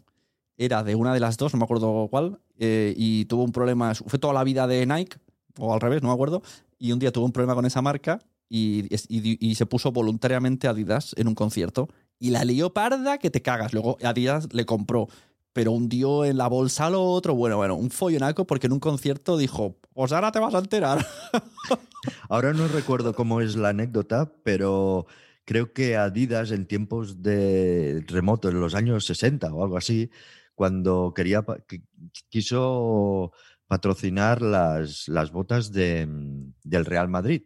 Era 0.59 0.83
de 0.83 0.95
una 0.95 1.13
de 1.13 1.21
las 1.21 1.37
dos, 1.37 1.53
no 1.53 1.59
me 1.59 1.65
acuerdo 1.65 2.09
cuál. 2.11 2.39
eh, 2.59 2.95
y 2.97 3.27
tuvo 3.27 3.45
un 3.45 3.53
problema. 3.53 3.95
Fue 3.95 4.19
toda 4.19 4.33
la 4.33 4.43
vida 4.45 4.67
de 4.67 4.87
Nike, 4.87 5.19
o 5.59 5.75
al 5.75 5.81
revés, 5.81 6.03
no 6.03 6.09
me 6.09 6.15
acuerdo. 6.15 6.43
Y 6.79 6.93
un 6.93 6.99
día 6.99 7.13
tuvo 7.13 7.27
un 7.27 7.33
problema 7.33 7.55
con 7.55 7.67
esa 7.67 7.83
marca 7.83 8.21
y, 8.49 8.87
y 9.09 9.55
se 9.55 9.67
puso 9.67 9.93
voluntariamente 9.93 10.67
Adidas 10.69 11.15
en 11.19 11.29
un 11.29 11.35
concierto. 11.35 11.89
Y 12.19 12.31
la 12.31 12.45
lió 12.45 12.73
parda 12.73 13.19
que 13.19 13.31
te 13.31 13.43
cagas. 13.43 13.75
Luego 13.75 13.99
Adidas 14.03 14.49
le 14.53 14.65
compró. 14.65 15.09
Pero 15.57 15.73
hundió 15.73 16.27
en 16.27 16.37
la 16.37 16.49
bolsa 16.49 16.85
al 16.85 16.97
otro. 16.97 17.35
Bueno, 17.35 17.57
bueno, 17.57 17.77
un 17.77 17.89
follonaco 17.89 18.47
porque 18.47 18.67
en 18.67 18.75
un 18.75 18.79
concierto 18.79 19.39
dijo: 19.39 19.79
Pues 19.95 20.13
ahora 20.13 20.31
te 20.31 20.39
vas 20.39 20.55
a 20.55 20.59
enterar. 20.59 21.07
Ahora 22.29 22.53
no 22.53 22.69
recuerdo 22.69 23.15
cómo 23.15 23.41
es 23.41 23.57
la 23.57 23.71
anécdota, 23.71 24.31
pero 24.45 25.07
creo 25.47 25.73
que 25.73 25.97
Adidas 25.97 26.51
en 26.51 26.67
tiempos 26.67 27.23
de 27.23 28.05
remotos, 28.07 28.53
en 28.53 28.61
los 28.61 28.75
años 28.75 29.07
60 29.07 29.51
o 29.55 29.65
algo 29.65 29.79
así, 29.79 30.11
cuando 30.55 31.15
quería 31.17 31.43
quiso 32.29 33.33
patrocinar 33.67 34.43
las, 34.43 35.09
las 35.09 35.33
botas 35.33 35.73
de, 35.73 36.07
del 36.65 36.85
Real 36.85 37.09
Madrid. 37.09 37.45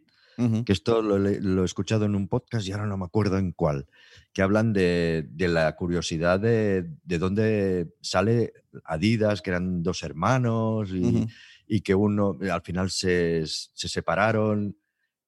Que 0.65 0.73
esto 0.73 1.01
lo, 1.01 1.17
lo 1.17 1.61
he 1.61 1.65
escuchado 1.65 2.05
en 2.05 2.15
un 2.15 2.27
podcast 2.27 2.67
y 2.67 2.73
ahora 2.73 2.87
no 2.87 2.97
me 2.97 3.05
acuerdo 3.05 3.37
en 3.37 3.53
cuál, 3.53 3.87
que 4.33 4.41
hablan 4.41 4.73
de, 4.73 5.27
de 5.29 5.47
la 5.47 5.75
curiosidad 5.75 6.39
de, 6.39 6.89
de 7.03 7.17
dónde 7.17 7.93
sale 8.01 8.53
Adidas, 8.85 9.41
que 9.41 9.49
eran 9.49 9.83
dos 9.83 10.03
hermanos 10.03 10.89
y, 10.91 11.27
y 11.67 11.81
que 11.81 11.95
uno 11.95 12.37
eh, 12.41 12.49
al 12.49 12.61
final 12.61 12.89
se, 12.89 13.43
se 13.45 13.89
separaron 13.89 14.77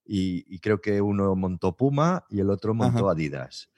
y, 0.06 0.46
y 0.54 0.60
creo 0.60 0.80
que 0.82 1.02
uno 1.02 1.36
montó 1.36 1.76
Puma 1.76 2.26
y 2.30 2.40
el 2.40 2.50
otro 2.50 2.74
montó 2.74 3.10
Adidas. 3.10 3.70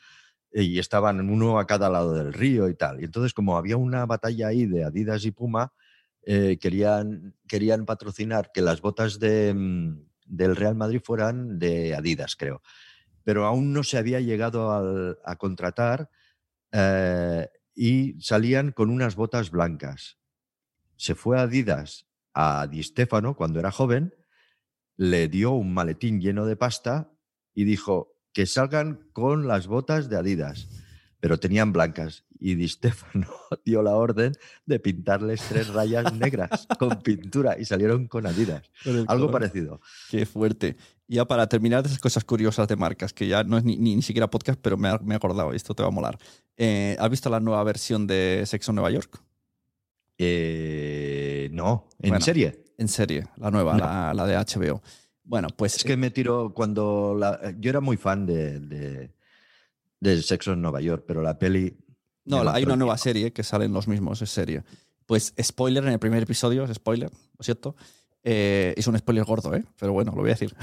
Y 0.51 0.79
estaban 0.79 1.29
uno 1.29 1.59
a 1.59 1.67
cada 1.67 1.89
lado 1.89 2.13
del 2.13 2.31
río 2.31 2.69
y 2.69 2.75
tal. 2.75 3.01
Y 3.01 3.05
entonces 3.05 3.33
como 3.33 3.57
había 3.57 3.77
una 3.77 4.05
batalla 4.05 4.47
ahí 4.47 4.65
de 4.65 4.85
Adidas 4.85 5.25
y 5.25 5.31
Puma, 5.31 5.73
eh, 6.23 6.57
querían, 6.59 7.35
querían 7.47 7.85
patrocinar 7.85 8.51
que 8.53 8.61
las 8.61 8.81
botas 8.81 9.19
de, 9.19 9.53
mm, 9.53 9.99
del 10.25 10.55
Real 10.55 10.75
Madrid 10.75 11.01
fueran 11.03 11.59
de 11.59 11.93
Adidas, 11.93 12.35
creo. 12.35 12.61
Pero 13.25 13.45
aún 13.45 13.73
no 13.73 13.83
se 13.83 13.97
había 13.97 14.21
llegado 14.21 14.71
a 14.71 15.35
contratar 15.35 16.09
eh, 16.71 17.49
y 17.73 18.15
salían 18.21 18.71
con 18.71 18.89
unas 18.89 19.17
botas 19.17 19.51
blancas. 19.51 20.17
Se 20.95 21.13
fue 21.15 21.37
a 21.37 21.41
Adidas 21.41 22.07
a 22.33 22.67
Di 22.67 22.83
Stefano 22.83 23.35
cuando 23.35 23.59
era 23.59 23.71
joven, 23.71 24.13
le 24.97 25.27
dio 25.27 25.51
un 25.51 25.73
maletín 25.73 26.21
lleno 26.21 26.45
de 26.45 26.55
pasta 26.55 27.11
y 27.53 27.63
dijo 27.63 28.13
que 28.33 28.45
salgan 28.45 29.09
con 29.13 29.47
las 29.47 29.67
botas 29.67 30.09
de 30.09 30.17
Adidas, 30.17 30.67
pero 31.25 31.39
tenían 31.39 31.73
blancas. 31.73 32.23
Y 32.39 32.53
Di 32.53 32.67
Stefano 32.67 33.27
dio 33.65 33.81
la 33.81 33.95
orden 33.95 34.33
de 34.67 34.79
pintarles 34.79 35.41
tres 35.49 35.69
rayas 35.69 36.13
negras 36.13 36.67
con 36.77 37.01
pintura 37.01 37.59
y 37.59 37.65
salieron 37.65 38.07
con 38.07 38.27
Adidas. 38.27 38.69
Algo 38.85 39.25
color. 39.25 39.31
parecido. 39.31 39.81
Qué 40.11 40.27
fuerte. 40.27 40.75
Y 41.07 41.15
ya 41.15 41.25
para 41.25 41.49
terminar 41.49 41.81
de 41.81 41.87
esas 41.87 41.97
cosas 41.99 42.23
curiosas 42.23 42.67
de 42.67 42.75
marcas, 42.75 43.11
que 43.11 43.27
ya 43.27 43.43
no 43.43 43.57
es 43.57 43.63
ni, 43.63 43.75
ni, 43.77 43.95
ni 43.95 44.03
siquiera 44.03 44.29
podcast, 44.29 44.59
pero 44.61 44.77
me, 44.77 44.87
ha- 44.89 44.99
me 44.99 45.15
he 45.15 45.17
acordado, 45.17 45.51
esto 45.51 45.73
te 45.73 45.81
va 45.81 45.89
a 45.89 45.91
molar. 45.91 46.19
Eh, 46.57 46.95
¿Has 46.99 47.09
visto 47.09 47.27
la 47.31 47.39
nueva 47.39 47.63
versión 47.63 48.05
de 48.05 48.43
Sexo 48.45 48.71
Nueva 48.71 48.91
York? 48.91 49.19
Eh, 50.19 51.49
no, 51.53 51.87
en 52.01 52.09
Bueno. 52.09 52.23
serie. 52.23 52.63
En 52.77 52.87
serie, 52.87 53.25
la 53.37 53.49
nueva, 53.49 53.73
No. 53.77 53.79
la, 53.85 54.13
la 54.13 54.25
de 54.27 54.35
HBO. 54.37 54.83
Bueno, 55.23 55.47
pues 55.57 55.77
Es 55.77 55.83
que 55.83 55.97
me 55.97 56.11
tiró 56.11 56.53
cuando 56.53 57.15
la- 57.17 57.51
yo 57.57 57.71
era 57.71 57.81
muy 57.81 57.97
fan 57.97 58.27
de, 58.27 58.59
de, 58.59 59.09
de 59.99 60.21
Sexo 60.21 60.53
en 60.53 60.61
Nueva 60.61 60.81
York, 60.81 61.03
pero 61.07 61.21
la 61.21 61.37
peli. 61.37 61.77
No, 62.25 62.47
hay 62.49 62.63
una 62.63 62.75
nueva 62.75 62.97
serie 62.97 63.33
que 63.33 63.43
salen 63.43 63.71
los 63.73 63.87
mismos, 63.87 64.21
es 64.21 64.29
serie. 64.29 64.63
Pues 65.05 65.33
spoiler 65.41 65.83
en 65.83 65.91
el 65.91 65.99
primer 65.99 66.23
episodio, 66.23 66.63
es 66.63 66.73
spoiler, 66.73 67.11
¿lo 67.37 67.43
cierto? 67.43 67.75
Eh, 68.27 68.73
es 68.75 68.87
un 68.87 68.97
spoiler 68.97 69.23
gordo, 69.23 69.53
¿eh? 69.53 69.63
Pero 69.77 69.93
bueno, 69.93 70.11
lo 70.15 70.21
voy 70.21 70.31
a 70.31 70.33
decir. 70.33 70.55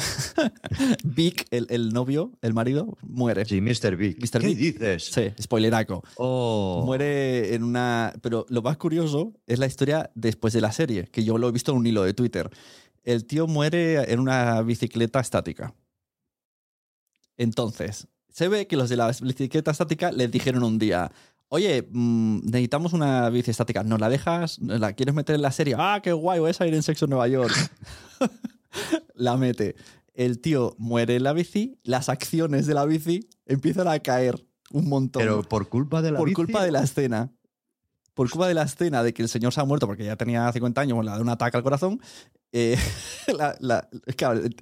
Vic, 1.05 1.47
el, 1.53 1.69
el 1.71 1.93
novio, 1.93 2.33
el 2.43 2.55
marido, 2.55 2.99
muere. 3.03 3.45
Sí, 3.45 3.61
Mr. 3.61 3.95
Big. 3.95 4.19
Mr. 4.21 4.41
¿Qué 4.41 4.55
dices? 4.57 5.05
Sí, 5.05 5.33
spoileraco. 5.41 6.03
Oh. 6.17 6.83
Muere 6.85 7.55
en 7.55 7.63
una... 7.63 8.15
Pero 8.21 8.47
lo 8.49 8.63
más 8.63 8.79
curioso 8.79 9.35
es 9.47 9.61
la 9.61 9.67
historia 9.67 10.11
después 10.17 10.53
de 10.53 10.61
la 10.61 10.73
serie, 10.73 11.05
que 11.05 11.23
yo 11.23 11.39
lo 11.39 11.49
he 11.49 11.53
visto 11.53 11.71
en 11.71 11.79
un 11.79 11.87
hilo 11.87 12.03
de 12.03 12.15
Twitter. 12.15 12.51
El 13.05 13.27
tío 13.27 13.47
muere 13.47 14.13
en 14.13 14.19
una 14.19 14.61
bicicleta 14.63 15.21
estática. 15.21 15.73
Entonces, 17.37 18.09
se 18.33 18.49
ve 18.49 18.67
que 18.67 18.77
los 18.77 18.89
de 18.89 18.97
la 18.97 19.09
bicicleta 19.09 19.71
estática 19.71 20.11
les 20.11 20.31
dijeron 20.31 20.65
un 20.65 20.79
día, 20.79 21.13
oye, 21.49 21.87
mm, 21.91 22.47
necesitamos 22.47 22.95
una 22.95 23.29
bici 23.29 23.51
estática, 23.51 23.85
¿nos 23.85 24.01
la 24.01 24.09
dejas? 24.09 24.59
¿Nos 24.59 24.81
¿La 24.81 24.95
quieres 24.95 25.15
meter 25.15 25.37
en 25.37 25.43
la 25.43 25.53
serie? 25.53 25.77
Ah, 25.79 26.01
qué 26.03 26.13
guay, 26.13 26.41
voy 26.41 26.51
a 26.51 26.55
salir 26.55 26.75
en 26.75 26.83
Sexo 26.83 27.05
en 27.05 27.11
Nueva 27.11 27.29
York. 27.29 27.53
la 29.15 29.37
mete. 29.37 29.77
el 30.15 30.41
tío 30.41 30.75
muere 30.79 31.17
en 31.17 31.25
la 31.25 31.33
bici, 31.33 31.79
las 31.85 32.09
acciones 32.09 32.67
de 32.67 32.75
la 32.75 32.87
bici 32.87 33.29
empiezan 33.47 33.87
a 33.89 33.99
caer 33.99 34.47
un 34.71 34.89
montón. 34.89 35.21
Pero 35.21 35.43
por 35.43 35.69
culpa 35.69 36.01
de 36.01 36.13
la 36.13 36.19
por 36.19 36.29
bici, 36.29 36.35
culpa 36.35 36.65
de 36.65 36.73
la 36.73 36.83
escena. 36.83 37.33
Por 38.15 38.31
culpa 38.31 38.49
de 38.49 38.55
la 38.55 38.63
escena 38.63 39.03
de 39.03 39.13
que 39.13 39.23
el 39.23 39.29
señor 39.29 39.53
se 39.53 39.61
ha 39.61 39.65
muerto 39.65 39.87
porque 39.87 40.05
ya 40.05 40.17
tenía 40.17 40.51
50 40.51 40.81
años, 40.81 40.97
bueno, 40.97 41.11
le 41.11 41.17
da 41.17 41.23
un 41.23 41.29
ataque 41.29 41.57
al 41.57 41.63
corazón. 41.63 42.01
Eh, 42.53 42.77
la, 43.37 43.57
la- 43.61 43.89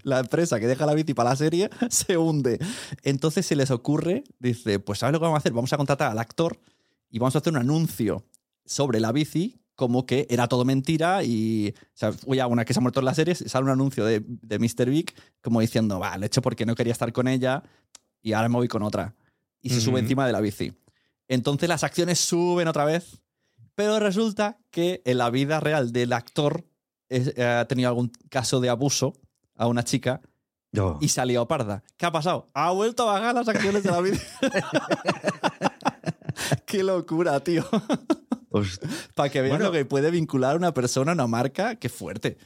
la 0.02 0.18
empresa 0.20 0.58
que 0.60 0.66
deja 0.66 0.86
la 0.86 0.94
bici 0.94 1.14
para 1.14 1.30
la 1.30 1.36
serie 1.36 1.70
se 1.90 2.16
hunde. 2.16 2.58
Entonces 3.02 3.44
se 3.46 3.56
les 3.56 3.70
ocurre, 3.70 4.24
dice, 4.38 4.78
pues 4.80 4.98
¿sabes 5.00 5.12
lo 5.12 5.18
que 5.18 5.24
vamos 5.24 5.36
a 5.36 5.40
hacer? 5.40 5.52
Vamos 5.52 5.72
a 5.72 5.76
contratar 5.76 6.10
al 6.10 6.18
actor 6.18 6.58
y 7.10 7.18
vamos 7.18 7.34
a 7.34 7.38
hacer 7.38 7.52
un 7.52 7.58
anuncio 7.58 8.24
sobre 8.64 9.00
la 9.00 9.12
bici 9.12 9.56
como 9.74 10.04
que 10.04 10.26
era 10.28 10.46
todo 10.46 10.66
mentira 10.66 11.24
y, 11.24 11.72
o 11.78 11.90
sea, 11.94 12.12
oye, 12.26 12.44
una 12.44 12.66
que 12.66 12.74
se 12.74 12.80
ha 12.80 12.82
muerto 12.82 13.00
en 13.00 13.06
la 13.06 13.14
serie, 13.14 13.34
sale 13.34 13.64
un 13.64 13.70
anuncio 13.70 14.04
de, 14.04 14.22
de 14.26 14.58
Mr. 14.58 14.90
Big 14.90 15.14
como 15.40 15.58
diciendo, 15.60 15.98
va, 15.98 16.18
le 16.18 16.26
he 16.26 16.28
hecho 16.28 16.42
porque 16.42 16.66
no 16.66 16.74
quería 16.74 16.92
estar 16.92 17.10
con 17.14 17.26
ella 17.28 17.62
y 18.20 18.34
ahora 18.34 18.50
me 18.50 18.56
voy 18.56 18.68
con 18.68 18.82
otra. 18.82 19.14
Y 19.62 19.70
se 19.70 19.80
sube 19.80 20.00
encima 20.00 20.26
de 20.26 20.32
la 20.32 20.40
bici. 20.42 20.72
Entonces 21.28 21.66
las 21.68 21.82
acciones 21.82 22.18
suben 22.20 22.68
otra 22.68 22.84
vez, 22.84 23.22
pero 23.74 23.98
resulta 24.00 24.58
que 24.70 25.00
en 25.06 25.16
la 25.16 25.30
vida 25.30 25.60
real 25.60 25.92
del 25.92 26.12
actor 26.12 26.64
es- 27.10 27.34
eh, 27.36 27.44
ha 27.44 27.66
tenido 27.68 27.88
algún 27.90 28.10
caso 28.30 28.60
de 28.60 28.70
abuso 28.70 29.12
a 29.56 29.66
una 29.66 29.84
chica 29.84 30.22
y 31.00 31.08
salió 31.08 31.46
parda. 31.46 31.82
¿Qué 31.98 32.06
ha 32.06 32.12
pasado? 32.12 32.46
Ha 32.54 32.70
vuelto 32.70 33.02
a 33.08 33.12
bajar 33.14 33.34
las 33.34 33.48
acciones 33.48 33.82
de 33.82 33.90
la 33.90 34.00
bici. 34.00 34.22
Qué 36.66 36.82
locura, 36.82 37.40
tío. 37.40 37.64
host- 38.50 38.84
Para 39.14 39.28
que 39.28 39.40
Bueno. 39.40 39.58
lo 39.66 39.72
que 39.72 39.84
puede 39.84 40.10
vincular 40.10 40.56
una 40.56 40.72
persona 40.72 41.12
a 41.12 41.14
una 41.14 41.26
marca, 41.26 41.76
qué 41.76 41.88
fuerte. 41.88 42.38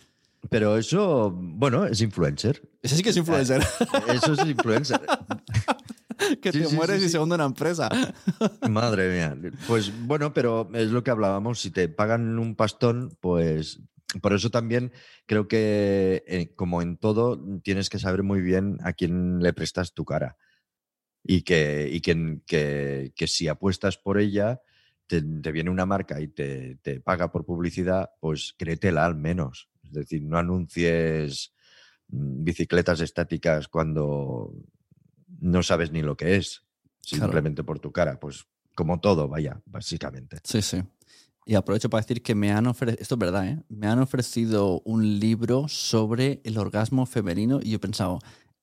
pero 0.50 0.76
eso, 0.76 1.30
bueno, 1.34 1.86
es 1.86 2.02
influencer. 2.02 2.60
Ese 2.82 2.96
sí 2.96 3.02
que 3.02 3.10
es 3.10 3.16
influencer. 3.16 3.62
Eso 4.08 4.34
es 4.34 4.46
influencer. 4.46 5.00
que 6.42 6.52
Sí, 6.52 6.60
te 6.60 6.66
sí, 6.66 6.76
mueres 6.76 7.00
sí, 7.00 7.06
y 7.06 7.08
se 7.08 7.18
hunde 7.18 7.34
una 7.34 7.46
empresa. 7.46 7.88
Madre 8.68 9.10
mía. 9.10 9.52
Pues 9.66 9.90
bueno, 10.06 10.34
pero 10.34 10.68
es 10.74 10.90
lo 10.90 11.02
que 11.02 11.10
hablábamos. 11.10 11.60
Si 11.60 11.70
te 11.70 11.88
pagan 11.88 12.38
un 12.38 12.54
pastón, 12.56 13.16
pues 13.20 13.80
por 14.22 14.32
eso 14.32 14.50
también 14.50 14.92
creo 15.26 15.48
que, 15.48 16.22
eh, 16.26 16.52
como 16.54 16.82
en 16.82 16.96
todo, 16.96 17.42
tienes 17.62 17.88
que 17.90 17.98
saber 17.98 18.22
muy 18.22 18.40
bien 18.40 18.78
a 18.84 18.92
quién 18.92 19.40
le 19.40 19.52
prestas 19.52 19.92
tu 19.94 20.04
cara. 20.04 20.36
Y 21.22 21.42
que, 21.42 21.88
y 21.90 22.00
que, 22.00 22.40
que- 22.46 23.12
que 23.16 23.26
si 23.26 23.48
apuestas 23.48 23.96
por 23.96 24.18
ella, 24.18 24.60
te, 25.06 25.22
te 25.22 25.52
viene 25.52 25.70
una 25.70 25.86
marca 25.86 26.20
y 26.20 26.28
te, 26.28 26.76
te 26.82 27.00
paga 27.00 27.32
por 27.32 27.44
publicidad, 27.44 28.10
pues 28.20 28.54
créetela 28.58 29.04
al 29.06 29.16
menos. 29.16 29.68
Es 29.82 29.92
decir, 29.92 30.22
no 30.22 30.38
anuncies 30.38 31.52
mm, 32.08 32.44
bicicletas 32.44 33.00
estáticas 33.00 33.68
cuando 33.68 34.52
no 35.40 35.62
sabes 35.62 35.90
ni 35.92 36.02
lo 36.02 36.16
que 36.16 36.36
es, 36.36 36.60
Claro. 37.08 37.24
simplemente 37.24 37.64
por 37.64 37.80
tu 37.80 37.90
cara. 37.92 38.18
Pues 38.20 38.44
como 38.74 39.00
todo, 39.00 39.28
vaya, 39.28 39.60
básicamente. 39.66 40.38
Sí, 40.44 40.62
sí. 40.62 40.82
Y 41.46 41.54
aprovecho 41.56 41.90
para 41.90 42.00
decir 42.02 42.22
que 42.22 42.34
me 42.34 42.52
han 42.52 42.66
ofrecido, 42.66 43.02
esto 43.02 43.14
es 43.16 43.18
verdad, 43.18 43.46
¿eh? 43.46 43.62
me 43.68 43.86
han 43.86 43.98
ofrecido 43.98 44.80
un 44.84 45.18
libro 45.20 45.66
sobre 45.68 46.40
el 46.44 46.56
orgasmo 46.56 47.04
femenino 47.04 47.60
y 47.62 47.70
yo 47.70 47.76
he 47.76 47.80
pensado, 47.80 48.18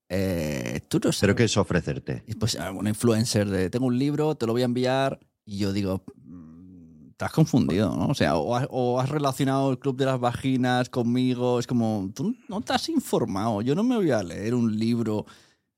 eh, 0.09 0.81
tú 0.87 0.97
no 0.97 1.01
Pero 1.01 1.13
sabes. 1.13 1.35
que 1.35 1.43
es 1.43 1.57
ofrecerte. 1.57 2.23
Y 2.27 2.33
pues 2.35 2.55
a 2.59 2.71
una 2.71 2.89
influencer 2.89 3.49
de, 3.49 3.69
tengo 3.69 3.85
un 3.85 3.97
libro, 3.99 4.35
te 4.35 4.45
lo 4.47 4.53
voy 4.53 4.63
a 4.63 4.65
enviar. 4.65 5.19
Y 5.45 5.59
yo 5.59 5.71
digo, 5.73 6.03
mm, 6.25 7.11
te 7.17 7.25
has 7.25 7.31
confundido, 7.31 7.95
¿no? 7.95 8.07
O 8.07 8.13
sea, 8.15 8.35
o 8.35 8.55
has, 8.55 8.67
o 8.71 8.99
has 8.99 9.09
relacionado 9.09 9.69
el 9.71 9.79
Club 9.79 9.95
de 9.97 10.05
las 10.05 10.19
Vaginas 10.19 10.89
conmigo. 10.89 11.59
Es 11.59 11.67
como, 11.67 12.09
tú 12.13 12.35
no 12.49 12.61
te 12.61 12.73
has 12.73 12.89
informado. 12.89 13.61
Yo 13.61 13.75
no 13.75 13.83
me 13.83 13.95
voy 13.95 14.11
a 14.11 14.23
leer 14.23 14.55
un 14.55 14.77
libro. 14.77 15.25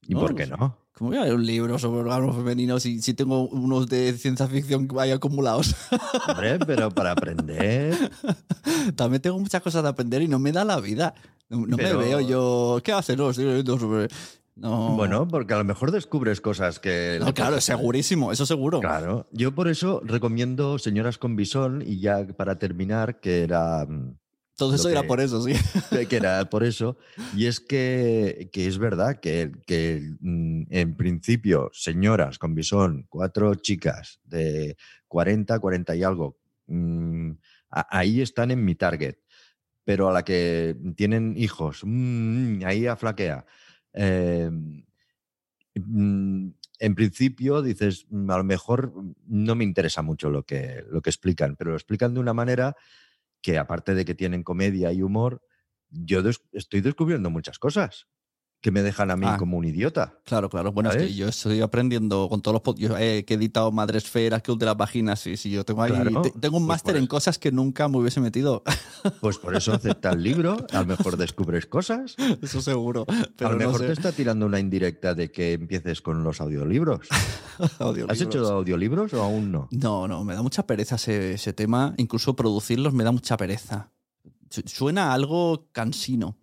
¿Y 0.08 0.14
No, 0.14 0.22
por 0.22 0.36
qué 0.36 0.47
no? 0.47 0.78
¿Cómo 0.96 1.10
voy 1.10 1.18
a 1.20 1.24
leer 1.24 1.34
un 1.36 1.46
libro 1.46 1.80
sobre 1.80 2.02
orgasmos 2.02 2.36
femeninos 2.36 2.84
si, 2.84 3.02
si 3.02 3.14
tengo 3.16 3.48
unos 3.48 3.88
de 3.88 4.14
ciencia 4.14 4.48
ficción 4.48 4.88
ahí 5.00 5.10
acumulados? 5.12 5.76
Hombre, 6.28 6.60
pero 6.60 6.91
para 6.91 7.12
aprender. 7.12 7.96
También 8.96 9.22
tengo 9.22 9.39
muchas 9.39 9.62
cosas 9.62 9.82
de 9.84 9.89
aprender 9.89 10.22
y 10.22 10.28
no 10.28 10.38
me 10.38 10.52
da 10.52 10.64
la 10.64 10.80
vida. 10.80 11.16
No, 11.50 11.66
no 11.66 11.78
Pero- 11.78 12.00
me 12.00 12.06
veo 12.06 12.20
yo. 12.22 12.80
¿Qué 12.84 12.91
haces? 12.94 13.18
No, 13.18 13.32
estoy 13.32 13.46
leyendo 13.46 13.80
sobre. 13.80 14.08
No. 14.56 14.96
Bueno, 14.96 15.28
porque 15.28 15.56
a 15.56 15.58
lo 15.58 15.64
mejor 15.64 15.91
descubres 15.91 16.39
cosas 16.39 16.80
que. 16.80 17.18
No, 17.20 17.34
claro, 17.34 17.60
segurísimo, 17.60 18.32
eso 18.32 18.46
seguro. 18.46 18.80
Claro. 18.80 19.26
Yo 19.32 19.56
por 19.56 19.68
eso 19.68 20.00
recomiendo 20.04 20.78
Señoras 20.78 21.18
con 21.18 21.36
Bisón 21.36 21.84
y 21.84 22.00
ya 22.02 22.28
para 22.38 22.60
terminar, 22.60 23.20
que 23.20 23.41
era. 23.41 23.88
Todo 24.56 24.76
eso 24.76 24.89
era 24.89 25.04
por 25.04 25.20
eso, 25.20 25.41
sí. 25.41 25.54
que 26.10 26.16
era 26.16 26.47
por 26.49 26.64
eso. 26.64 26.97
Y 27.36 27.47
es 27.47 27.60
que, 27.60 28.49
que 28.51 28.68
es 28.68 28.78
verdad 28.78 29.20
que, 29.20 29.51
que, 29.66 30.16
mm, 30.20 30.64
en 30.70 30.95
principio, 30.95 31.70
señoras 31.74 32.38
con 32.38 32.54
bisón, 32.54 33.06
cuatro 33.10 33.56
chicas 33.56 34.20
de 34.24 34.78
40, 35.08 35.60
40 35.60 35.95
y 35.95 36.04
algo, 36.04 36.38
mm, 36.68 37.32
ahí 37.70 38.22
están 38.22 38.51
en 38.51 38.64
mi 38.64 38.76
target. 38.76 39.16
Pero 39.86 40.08
a 40.10 40.14
la 40.14 40.24
que 40.24 40.78
tienen 40.95 41.34
hijos, 41.36 41.82
mm, 41.84 42.64
ahí 42.64 42.86
aflaquea. 42.86 43.45
Eh, 43.93 44.49
mm, 45.76 46.49
en 46.80 46.95
principio 46.95 47.62
dices, 47.62 48.06
a 48.12 48.38
lo 48.38 48.43
mejor 48.43 48.93
no 49.26 49.56
me 49.56 49.64
interesa 49.64 50.01
mucho 50.01 50.30
lo 50.30 50.43
que, 50.43 50.84
lo 50.89 51.01
que 51.01 51.10
explican, 51.10 51.56
pero 51.56 51.72
lo 51.72 51.78
explican 51.78 52.14
de 52.14 52.20
una 52.20 52.34
manera 52.34 52.76
que 53.44 53.60
aparte 53.60 53.96
de 53.96 54.06
que 54.06 54.16
tienen 54.16 54.44
comedia 54.44 54.94
y 54.94 55.04
humor, 55.04 55.44
yo 55.91 56.24
des- 56.24 56.41
estoy 56.54 56.82
descubriendo 56.82 57.30
muchas 57.32 57.60
cosas 57.60 58.08
que 58.64 58.72
me 58.72 58.82
dejan 58.82 59.11
a 59.11 59.18
mí 59.18 59.26
Ah. 59.28 59.36
como 59.38 59.57
un 59.57 59.66
idiota. 59.66 60.18
Claro, 60.24 60.49
claro. 60.49 60.72
Bueno, 60.72 60.89
es 60.89 60.95
que 60.95 61.14
yo 61.14 61.28
estoy 61.28 61.59
aprendiendo 61.59 62.30
con 62.30 62.41
todos 62.41 62.53
los 62.55 62.64
pod- 62.64 62.78
yo, 62.80 62.97
eh, 62.97 63.26
que 63.26 63.34
he 63.34 63.38
editado 63.38 63.74
Madresfera, 63.74 64.39
Club 64.39 64.57
de 64.57 64.66
las 64.68 64.78
Vaginas, 64.78 65.20
sí, 65.20 65.36
sí, 65.36 65.51
yo 65.51 65.66
tengo 65.66 65.84
ahí. 65.84 65.91
Claro, 65.91 66.22
te- 66.22 66.32
tengo 66.32 66.55
un 66.57 66.64
pues 66.64 66.68
máster 66.76 66.95
en 66.95 67.05
cosas 67.05 67.38
que 67.38 67.51
nunca 67.51 67.89
me 67.89 67.97
hubiese 67.97 68.22
metido. 68.22 68.64
Pues 69.20 69.38
por 69.38 69.53
eso 69.53 69.74
acepta 69.74 70.11
el 70.11 70.24
libro, 70.24 70.66
a 70.72 70.80
lo 70.80 70.86
mejor 70.86 71.18
descubres 71.18 71.66
cosas. 71.66 72.16
Eso 72.41 72.61
seguro. 72.61 73.05
Pero 73.05 73.49
a 73.49 73.51
lo 73.51 73.59
no 73.59 73.66
mejor 73.66 73.82
sé. 73.82 73.88
te 73.88 73.91
está 73.91 74.14
tirando 74.14 74.45
una 74.45 74.61
indirecta 74.61 75.14
de 75.14 75.30
que 75.30 75.51
empieces 75.53 76.01
con 76.01 76.24
los 76.24 76.39
audiolibros. 76.41 77.09
¿Has 78.07 78.22
hecho 78.22 78.47
audiolibros 78.49 79.14
o 79.14 79.22
aún 79.22 79.51
no? 79.51 79.68
No, 79.72 80.07
no, 80.07 80.24
me 80.24 80.36
da 80.36 80.41
mucha 80.41 80.66
pereza 80.66 80.95
ese, 80.95 81.34
ese 81.34 81.51
tema. 81.51 81.93
Incluso 81.97 82.34
producirlos 82.34 82.93
me 82.93 83.03
da 83.03 83.11
mucha 83.11 83.36
pereza. 83.36 83.91
Su- 84.49 84.64
Suena 84.68 85.11
a 85.11 85.14
algo 85.16 85.68
cansino. 85.74 86.38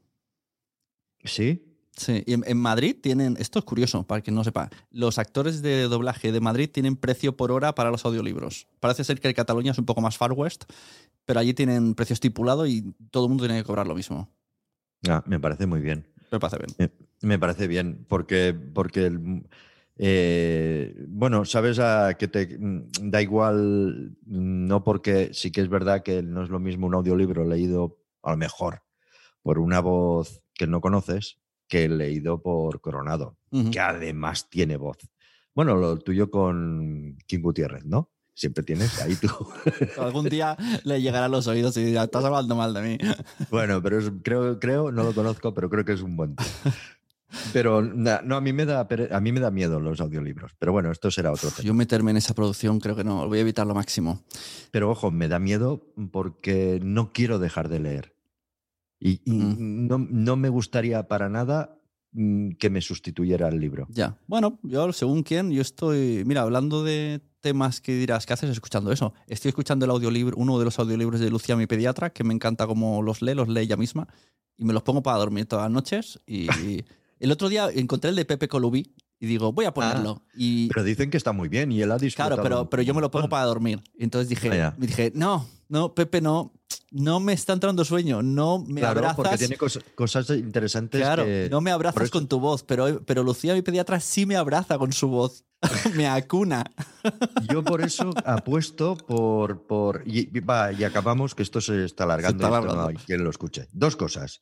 Sí. 1.25 1.67
Sí, 2.01 2.23
y 2.25 2.33
en, 2.33 2.43
en 2.47 2.57
Madrid 2.57 2.97
tienen, 2.99 3.37
esto 3.39 3.59
es 3.59 3.65
curioso, 3.67 4.05
para 4.05 4.23
quien 4.23 4.35
no 4.35 4.43
sepa, 4.43 4.71
los 4.91 5.19
actores 5.19 5.61
de 5.61 5.83
doblaje 5.83 6.33
de 6.33 6.41
Madrid 6.41 6.71
tienen 6.73 6.97
precio 6.97 7.37
por 7.37 7.53
hora 7.53 7.75
para 7.75 7.91
los 7.91 8.07
audiolibros. 8.07 8.67
Parece 8.81 9.05
ser 9.05 9.21
que 9.21 9.35
Cataluña 9.35 9.73
es 9.73 9.79
un 9.79 9.85
poco 9.85 10.01
más 10.01 10.17
Far 10.17 10.33
West, 10.33 10.65
pero 11.27 11.41
allí 11.41 11.53
tienen 11.53 11.95
precio 11.95 12.15
estipulado 12.15 12.67
y 12.67 12.95
todo 13.11 13.25
el 13.25 13.29
mundo 13.29 13.45
tiene 13.45 13.61
que 13.61 13.67
cobrar 13.67 13.87
lo 13.87 13.95
mismo. 13.95 14.31
Ah, 15.07 15.23
me 15.27 15.39
parece 15.39 15.67
muy 15.67 15.83
bien. 15.83 16.07
Me 16.33 16.41
parece 16.41 16.57
bien. 16.79 16.91
Me 17.21 17.39
parece 17.39 17.67
bien, 17.69 18.07
porque, 18.09 18.55
porque 18.55 19.05
el- 19.05 19.47
eh, 19.99 21.05
bueno, 21.07 21.45
sabes 21.45 21.79
a 21.81 22.15
que 22.15 22.29
te 22.29 22.57
da 23.03 23.21
igual, 23.21 24.17
no 24.25 24.83
porque 24.85 25.35
sí 25.35 25.53
que 25.53 25.61
es 25.61 25.69
verdad 25.69 26.03
que 26.03 26.23
no 26.23 26.43
es 26.43 26.49
lo 26.49 26.61
mismo 26.61 26.87
un 26.87 26.95
audiolibro 26.95 27.45
leído 27.45 27.99
a 28.23 28.31
lo 28.31 28.39
mejor 28.39 28.85
por 29.43 29.59
una 29.59 29.81
voz 29.81 30.41
que 30.55 30.67
no 30.67 30.81
conoces 30.81 31.37
que 31.71 31.89
leído 31.89 32.43
por 32.43 32.81
Coronado, 32.83 33.39
que 33.71 33.81
además 33.81 34.51
tiene 34.51 34.77
voz. 34.77 34.99
Bueno, 35.55 35.77
lo 35.77 35.97
tuyo 35.99 36.31
con 36.31 37.17
King 37.27 37.41
Gutiérrez, 37.41 37.85
¿no? 37.87 38.11
Siempre 38.35 38.63
tienes 38.65 39.01
ahí 39.03 39.15
tú. 39.17 39.29
Algún 40.01 40.29
día 40.29 40.57
le 40.85 41.01
llegará 41.01 41.27
a 41.27 41.29
los 41.29 41.47
oídos 41.47 41.77
y 41.77 41.85
dirá, 41.85 42.05
estás 42.05 42.25
hablando 42.25 42.57
mal 42.57 42.75
de 42.75 42.83
mí. 42.83 42.99
Bueno, 43.51 43.81
pero 43.83 43.99
es- 43.99 44.11
creo, 44.23 44.59
creo, 44.59 44.91
no 44.93 45.03
lo 45.05 45.15
conozco, 45.15 45.55
pero 45.55 45.71
creo 45.71 45.85
que 45.85 45.93
es 45.93 46.03
un 46.03 46.17
buen 46.17 46.37
tío. 46.37 46.47
Pero 47.53 47.83
no, 47.83 48.35
a 48.37 48.41
mí 48.41 48.53
me 48.53 48.65
da 48.67 48.89
a 49.13 49.21
mí 49.21 49.31
me 49.33 49.39
da 49.41 49.51
miedo 49.53 49.79
los 49.79 50.01
audiolibros. 50.01 50.53
Pero 50.59 50.73
bueno, 50.73 50.91
esto 50.91 51.11
será 51.13 51.31
otro 51.31 51.51
tema. 51.51 51.65
Yo 51.67 51.75
meterme 51.75 52.11
en 52.11 52.17
esa 52.17 52.35
producción 52.35 52.81
creo 52.81 52.97
que 52.97 53.05
no, 53.05 53.29
voy 53.29 53.39
a 53.39 53.43
evitar 53.43 53.67
lo 53.67 53.75
máximo. 53.75 54.25
Pero 54.73 54.91
ojo, 54.91 55.11
me 55.13 55.29
da 55.29 55.39
miedo 55.39 55.87
porque 56.11 56.81
no 56.83 57.13
quiero 57.13 57.39
dejar 57.39 57.69
de 57.69 57.79
leer. 57.81 58.15
Y, 59.01 59.21
y 59.25 59.33
Mm. 59.33 59.87
no, 59.89 59.99
no 59.99 60.37
me 60.37 60.49
gustaría 60.51 61.09
para 61.09 61.29
nada 61.31 61.77
mm, 62.13 62.51
que 62.59 62.69
me 62.71 62.81
sustituyera 62.83 63.49
el 63.49 63.59
libro. 63.61 63.87
Ya. 63.91 64.19
Bueno, 64.27 64.59
yo 64.63 64.93
según 64.93 65.23
quién, 65.23 65.51
yo 65.51 65.63
estoy. 65.63 66.23
Mira, 66.27 66.43
hablando 66.43 66.85
de 66.85 67.21
temas 67.41 67.81
que 67.81 67.95
dirás, 67.97 68.27
¿qué 68.27 68.35
haces 68.35 68.51
escuchando 68.51 68.93
eso? 68.93 69.15
Estoy 69.27 69.49
escuchando 69.49 69.85
el 69.87 69.91
audiolibro, 69.91 70.37
uno 70.37 70.59
de 70.59 70.65
los 70.67 70.79
audiolibros 70.79 71.21
de 71.21 71.31
Lucía, 71.31 71.57
mi 71.57 71.67
pediatra, 71.67 72.11
que 72.11 72.23
me 72.25 72.35
encanta 72.35 72.67
cómo 72.67 73.01
los 73.03 73.23
lee, 73.23 73.35
los 73.35 73.49
lee 73.49 73.61
ella 73.63 73.77
misma, 73.79 74.07
y 74.59 74.65
me 74.67 74.75
los 74.75 74.83
pongo 74.83 75.03
para 75.03 75.17
dormir 75.19 75.47
todas 75.47 75.65
las 75.65 75.73
noches. 75.73 76.21
Y 76.27 76.49
el 77.21 77.33
otro 77.33 77.49
día 77.49 77.69
encontré 77.75 78.11
el 78.11 78.17
de 78.17 78.27
Pepe 78.27 78.49
Colubí 78.49 78.93
y 79.19 79.27
digo, 79.27 79.53
voy 79.53 79.65
a 79.67 79.73
ponerlo. 79.73 80.23
y 80.35 80.69
Pero 80.69 80.83
dicen 80.85 81.09
que 81.11 81.17
está 81.17 81.33
muy 81.33 81.49
bien 81.49 81.73
y 81.73 81.81
él 81.81 81.91
ha 81.93 81.97
disfrutado. 81.99 82.37
claro, 82.37 82.43
pero, 82.43 82.69
pero 82.71 82.83
yo 82.83 82.93
me 82.93 83.01
lo 83.01 83.11
pongo 83.11 83.29
para 83.31 83.45
dormir. 83.47 83.83
Entonces 83.99 84.29
dije, 84.29 84.51
Ah, 84.61 84.75
me 84.77 84.87
dije, 84.87 85.13
no, 85.15 85.47
no, 85.69 85.95
Pepe 85.95 86.21
no. 86.21 86.53
No 86.91 87.21
me 87.21 87.33
está 87.33 87.53
entrando 87.53 87.85
sueño, 87.85 88.23
no 88.23 88.59
me 88.67 88.81
claro, 88.81 89.01
abrazas. 89.01 89.17
porque 89.17 89.39
tiene 89.39 89.57
cos- 89.59 89.83
cosas 89.95 90.29
interesantes 90.31 91.01
Claro, 91.01 91.25
que- 91.25 91.49
no 91.51 91.61
me 91.61 91.71
abrazas 91.71 92.11
con 92.11 92.29
tu 92.29 92.41
voz, 92.41 92.63
pero, 92.65 93.03
pero 93.05 93.23
Lucía, 93.23 93.55
mi 93.55 93.63
pediatra, 93.63 94.01
sí 94.01 94.27
me 94.27 94.37
abraza 94.37 94.79
con 94.79 94.93
su 94.93 95.09
voz. 95.09 95.45
me 95.95 96.09
acuna. 96.09 96.65
Yo 97.53 97.63
por 97.63 97.83
eso 97.83 98.11
apuesto 98.25 98.97
por. 98.97 99.67
por 99.67 100.03
y, 100.07 100.37
y 100.37 100.41
va, 100.41 100.73
y 100.73 100.85
acabamos, 100.85 101.35
que 101.35 101.43
esto 101.43 101.61
se 101.61 101.85
está 101.85 102.05
alargando 102.05 102.39
Se 102.39 102.45
está 102.45 102.49
y 102.49 102.61
esto 102.61 102.67
no 102.67 102.73
alargando. 102.73 102.99
hay 103.01 103.05
quien 103.07 103.23
lo 103.25 103.31
escuche. 103.31 103.69
Dos 103.73 103.95
cosas. 103.95 104.41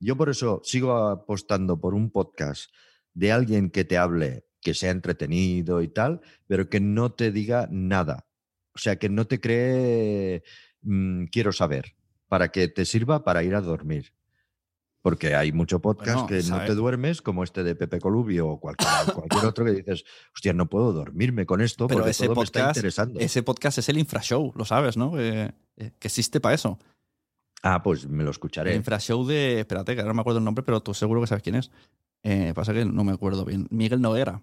Yo 0.00 0.16
por 0.16 0.30
eso 0.30 0.60
sigo 0.64 0.96
apostando 1.08 1.78
por 1.78 1.94
un 1.94 2.10
podcast 2.10 2.70
de 3.12 3.32
alguien 3.32 3.70
que 3.70 3.84
te 3.84 3.98
hable, 3.98 4.46
que 4.62 4.72
sea 4.72 4.90
entretenido 4.92 5.82
y 5.82 5.88
tal, 5.88 6.20
pero 6.46 6.68
que 6.70 6.80
no 6.80 7.12
te 7.12 7.32
diga 7.32 7.68
nada. 7.70 8.26
O 8.74 8.78
sea, 8.78 8.96
que 8.98 9.08
no 9.10 9.26
te 9.26 9.40
cree 9.40 10.42
mm, 10.86 11.24
quiero 11.26 11.52
saber, 11.52 11.94
para 12.28 12.48
que 12.50 12.68
te 12.68 12.84
sirva 12.84 13.22
para 13.24 13.42
ir 13.42 13.54
a 13.54 13.60
dormir. 13.60 14.12
Porque 15.02 15.36
hay 15.36 15.52
mucho 15.52 15.80
podcast 15.80 16.22
Bueno, 16.22 16.26
que 16.26 16.42
no 16.50 16.64
te 16.64 16.74
duermes, 16.74 17.22
como 17.22 17.44
este 17.44 17.62
de 17.62 17.76
Pepe 17.76 18.00
Colubio 18.00 18.48
o 18.48 18.58
cualquier, 18.60 18.88
cualquier 19.14 19.44
otro 19.44 19.64
que 19.64 19.70
dices, 19.72 20.04
hostia, 20.34 20.52
no 20.52 20.68
puedo 20.68 20.92
dormirme 20.92 21.46
con 21.46 21.60
esto 21.60 21.86
Pero 21.86 21.98
porque 22.00 22.10
ese 22.10 22.26
todo 22.26 22.36
me 22.36 22.42
está 22.42 22.58
podcast, 22.60 22.76
interesando. 22.78 23.20
ese 23.20 23.42
podcast 23.44 23.78
es 23.78 23.88
el 23.88 23.98
infrashow, 23.98 24.52
lo 24.56 24.64
sabes, 24.64 24.96
¿no? 24.96 25.16
Eh, 25.20 25.52
eh, 25.76 25.92
que 25.98 26.08
existe 26.08 26.40
para 26.40 26.56
eso. 26.56 26.78
Ah, 27.62 27.82
pues 27.84 28.08
me 28.08 28.24
lo 28.24 28.30
El 28.30 28.34
escucharé. 28.34 28.74
infrashow 28.74 29.24
de. 29.24 29.60
Espérate, 29.60 29.94
que 29.94 30.00
ahora 30.00 30.10
no 30.10 30.14
me 30.16 30.20
acuerdo 30.22 30.38
el 30.40 30.44
nombre, 30.44 30.64
pero 30.64 30.80
tú 30.82 30.92
seguro 30.92 31.20
que 31.20 31.26
sabes 31.28 31.42
quién 31.42 31.54
es. 31.56 31.70
Eh, 32.24 32.52
pasa 32.54 32.72
que 32.74 32.84
no 32.84 33.04
me 33.04 33.12
acuerdo 33.12 33.44
bien. 33.44 33.68
Miguel 33.70 34.00
Noguera. 34.00 34.42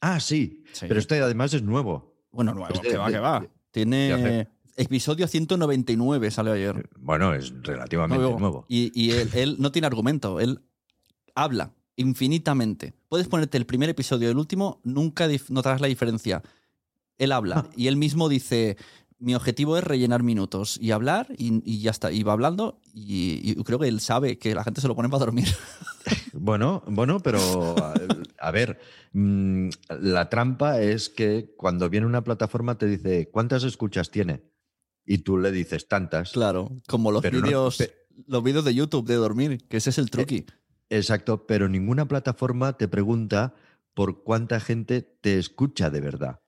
Ah, 0.00 0.20
sí, 0.20 0.64
Sí. 0.72 0.86
pero 0.88 1.00
este 1.00 1.20
además 1.20 1.52
es 1.52 1.62
nuevo. 1.62 2.14
Bueno, 2.30 2.54
nuevo, 2.54 2.72
Es 2.72 2.80
de- 2.82 2.88
que 2.88 2.96
va, 2.96 3.06
de- 3.08 3.12
que 3.12 3.18
va. 3.18 3.46
Tiene. 3.70 4.48
Episodio 4.78 5.26
199 5.26 6.30
salió 6.30 6.52
ayer. 6.52 6.88
Bueno, 6.98 7.34
es 7.34 7.52
relativamente 7.62 8.22
Nuevo. 8.22 8.38
nuevo. 8.38 8.64
Y, 8.68 8.90
y 8.94 9.10
él, 9.12 9.28
él 9.34 9.56
no 9.58 9.72
tiene 9.72 9.86
argumento, 9.86 10.40
él 10.40 10.60
habla 11.34 11.72
infinitamente. 11.96 12.94
Puedes 13.08 13.26
ponerte 13.28 13.58
el 13.58 13.66
primer 13.66 13.88
episodio 13.90 14.28
y 14.28 14.30
el 14.30 14.38
último, 14.38 14.80
nunca 14.84 15.28
notarás 15.48 15.80
la 15.80 15.88
diferencia. 15.88 16.42
Él 17.18 17.32
habla 17.32 17.66
Ah. 17.66 17.70
y 17.76 17.88
él 17.88 17.96
mismo 17.96 18.28
dice, 18.28 18.76
mi 19.18 19.34
objetivo 19.34 19.76
es 19.76 19.82
rellenar 19.82 20.22
minutos 20.22 20.78
y 20.80 20.92
hablar 20.92 21.26
y, 21.36 21.60
y 21.68 21.80
ya 21.80 21.90
está. 21.90 22.12
Y 22.12 22.22
va 22.22 22.32
hablando 22.34 22.80
y, 22.94 23.40
y 23.42 23.56
creo 23.64 23.80
que 23.80 23.88
él 23.88 23.98
sabe 24.00 24.38
que 24.38 24.54
la 24.54 24.62
gente 24.62 24.80
se 24.80 24.86
lo 24.88 24.94
pone 24.94 25.08
para 25.08 25.20
dormir. 25.24 25.48
Bueno, 26.32 26.82
bueno, 26.86 27.18
pero 27.20 27.38
a, 27.78 27.94
a 28.40 28.50
ver, 28.52 28.78
mm, 29.12 29.68
la 30.00 30.30
trampa 30.30 30.80
es 30.80 31.08
que 31.10 31.52
cuando 31.56 31.90
viene 31.90 32.06
una 32.06 32.22
plataforma 32.24 32.78
te 32.78 32.86
dice, 32.86 33.28
¿cuántas 33.30 33.64
escuchas 33.64 34.10
tiene? 34.10 34.42
Y 35.10 35.18
tú 35.18 35.38
le 35.38 35.50
dices 35.50 35.88
tantas. 35.88 36.32
claro, 36.32 36.70
como 36.86 37.10
los 37.10 37.24
no- 37.24 37.30
vídeos 37.30 37.78
los 38.26 38.42
vídeos 38.42 38.64
de 38.64 38.74
YouTube 38.74 39.06
de 39.06 39.14
dormir, 39.14 39.58
que 39.68 39.76
ese 39.78 39.90
es 39.90 39.98
el 39.98 40.10
truqui. 40.10 40.44
Exacto, 40.90 41.46
pero 41.46 41.68
ninguna 41.68 42.06
plataforma 42.08 42.76
te 42.76 42.88
pregunta 42.88 43.54
por 43.94 44.22
cuánta 44.24 44.58
gente 44.60 45.02
te 45.02 45.38
escucha 45.38 45.88
de 45.90 46.00
verdad. 46.00 46.40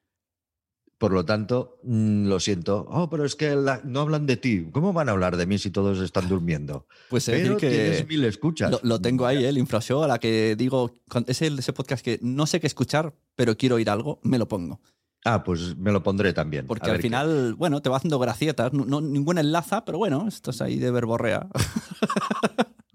Por 0.99 1.12
lo 1.12 1.24
tanto, 1.24 1.78
mm, 1.85 2.27
lo 2.27 2.41
siento. 2.41 2.87
Oh, 2.91 3.09
pero 3.09 3.24
es 3.24 3.35
que 3.35 3.55
la- 3.57 3.81
no 3.85 4.01
hablan 4.01 4.27
de 4.27 4.37
ti. 4.37 4.69
¿Cómo 4.73 4.93
van 4.93 5.09
a 5.09 5.12
hablar 5.12 5.37
de 5.39 5.47
mí 5.47 5.57
si 5.59 5.70
todos 5.70 5.99
están 6.01 6.28
durmiendo? 6.28 6.87
Pues 7.09 7.27
es 7.28 7.39
decir 7.43 7.57
que 7.57 7.70
tienes 7.70 8.07
mil 8.07 8.24
escuchas. 8.24 8.70
Lo, 8.70 8.81
lo 8.82 9.01
tengo 9.01 9.24
ahí, 9.24 9.45
¿eh? 9.45 9.49
el 9.49 9.57
infrashow, 9.57 10.03
a 10.03 10.09
la 10.09 10.19
que 10.19 10.57
digo, 10.57 10.93
es 11.27 11.41
el, 11.41 11.59
ese 11.59 11.73
podcast 11.73 12.05
que 12.05 12.19
no 12.20 12.47
sé 12.47 12.61
qué 12.61 12.66
escuchar, 12.66 13.15
pero 13.35 13.57
quiero 13.57 13.77
oír 13.77 13.89
algo, 13.89 14.20
me 14.24 14.37
lo 14.39 14.47
pongo. 14.49 14.81
Ah, 15.24 15.44
pues 15.44 15.76
me 15.76 15.92
lo 15.92 16.02
pondré 16.02 16.32
también. 16.32 16.66
Porque 16.66 16.90
al 16.90 16.97
qué- 16.97 17.02
final, 17.02 17.55
bueno, 17.55 17.82
te 17.82 17.90
va 17.90 17.97
haciendo 17.98 18.18
gracietas, 18.18 18.72
no, 18.72 18.84
no- 18.86 19.01
ninguna 19.02 19.40
enlaza, 19.42 19.84
pero 19.84 19.98
bueno, 19.98 20.26
estás 20.28 20.60
ahí 20.62 20.78
de 20.78 20.90
verborrea. 20.90 21.47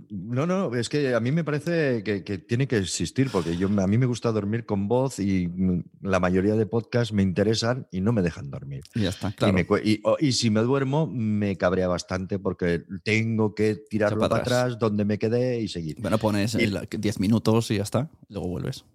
No, 0.09 0.45
no, 0.45 0.73
es 0.75 0.87
que 0.87 1.13
a 1.15 1.19
mí 1.19 1.31
me 1.31 1.43
parece 1.43 2.03
que, 2.03 2.23
que 2.23 2.37
tiene 2.37 2.67
que 2.67 2.77
existir, 2.77 3.29
porque 3.31 3.57
yo, 3.57 3.67
a 3.67 3.87
mí 3.87 3.97
me 3.97 4.05
gusta 4.05 4.31
dormir 4.31 4.65
con 4.65 4.87
voz 4.87 5.19
y 5.19 5.49
la 6.01 6.19
mayoría 6.19 6.55
de 6.55 6.65
podcasts 6.65 7.13
me 7.13 7.21
interesan 7.23 7.87
y 7.91 8.01
no 8.01 8.11
me 8.13 8.21
dejan 8.21 8.49
dormir. 8.49 8.81
Ya 8.95 9.09
está, 9.09 9.29
Y, 9.29 9.33
claro. 9.33 9.53
me 9.53 9.65
y- 9.83 10.31
si 10.31 10.49
me 10.49 10.61
duermo, 10.61 11.07
me 11.07 11.57
cabrea 11.57 11.87
bastante 11.87 12.39
porque 12.39 12.83
tengo 13.03 13.55
que 13.55 13.75
tirarlo 13.75 14.19
para 14.19 14.37
atrás. 14.41 14.63
atrás 14.63 14.79
donde 14.79 15.05
me 15.05 15.17
quedé 15.17 15.59
y 15.61 15.67
seguir. 15.67 15.97
Bueno, 15.99 16.17
pones 16.17 16.55
Y- 16.55 16.63
el- 16.63 16.87
10 16.97 17.19
minutos 17.19 17.69
y 17.71 17.77
ya 17.77 17.83
está, 17.83 18.09
luego 18.29 18.47
vuelves. 18.47 18.85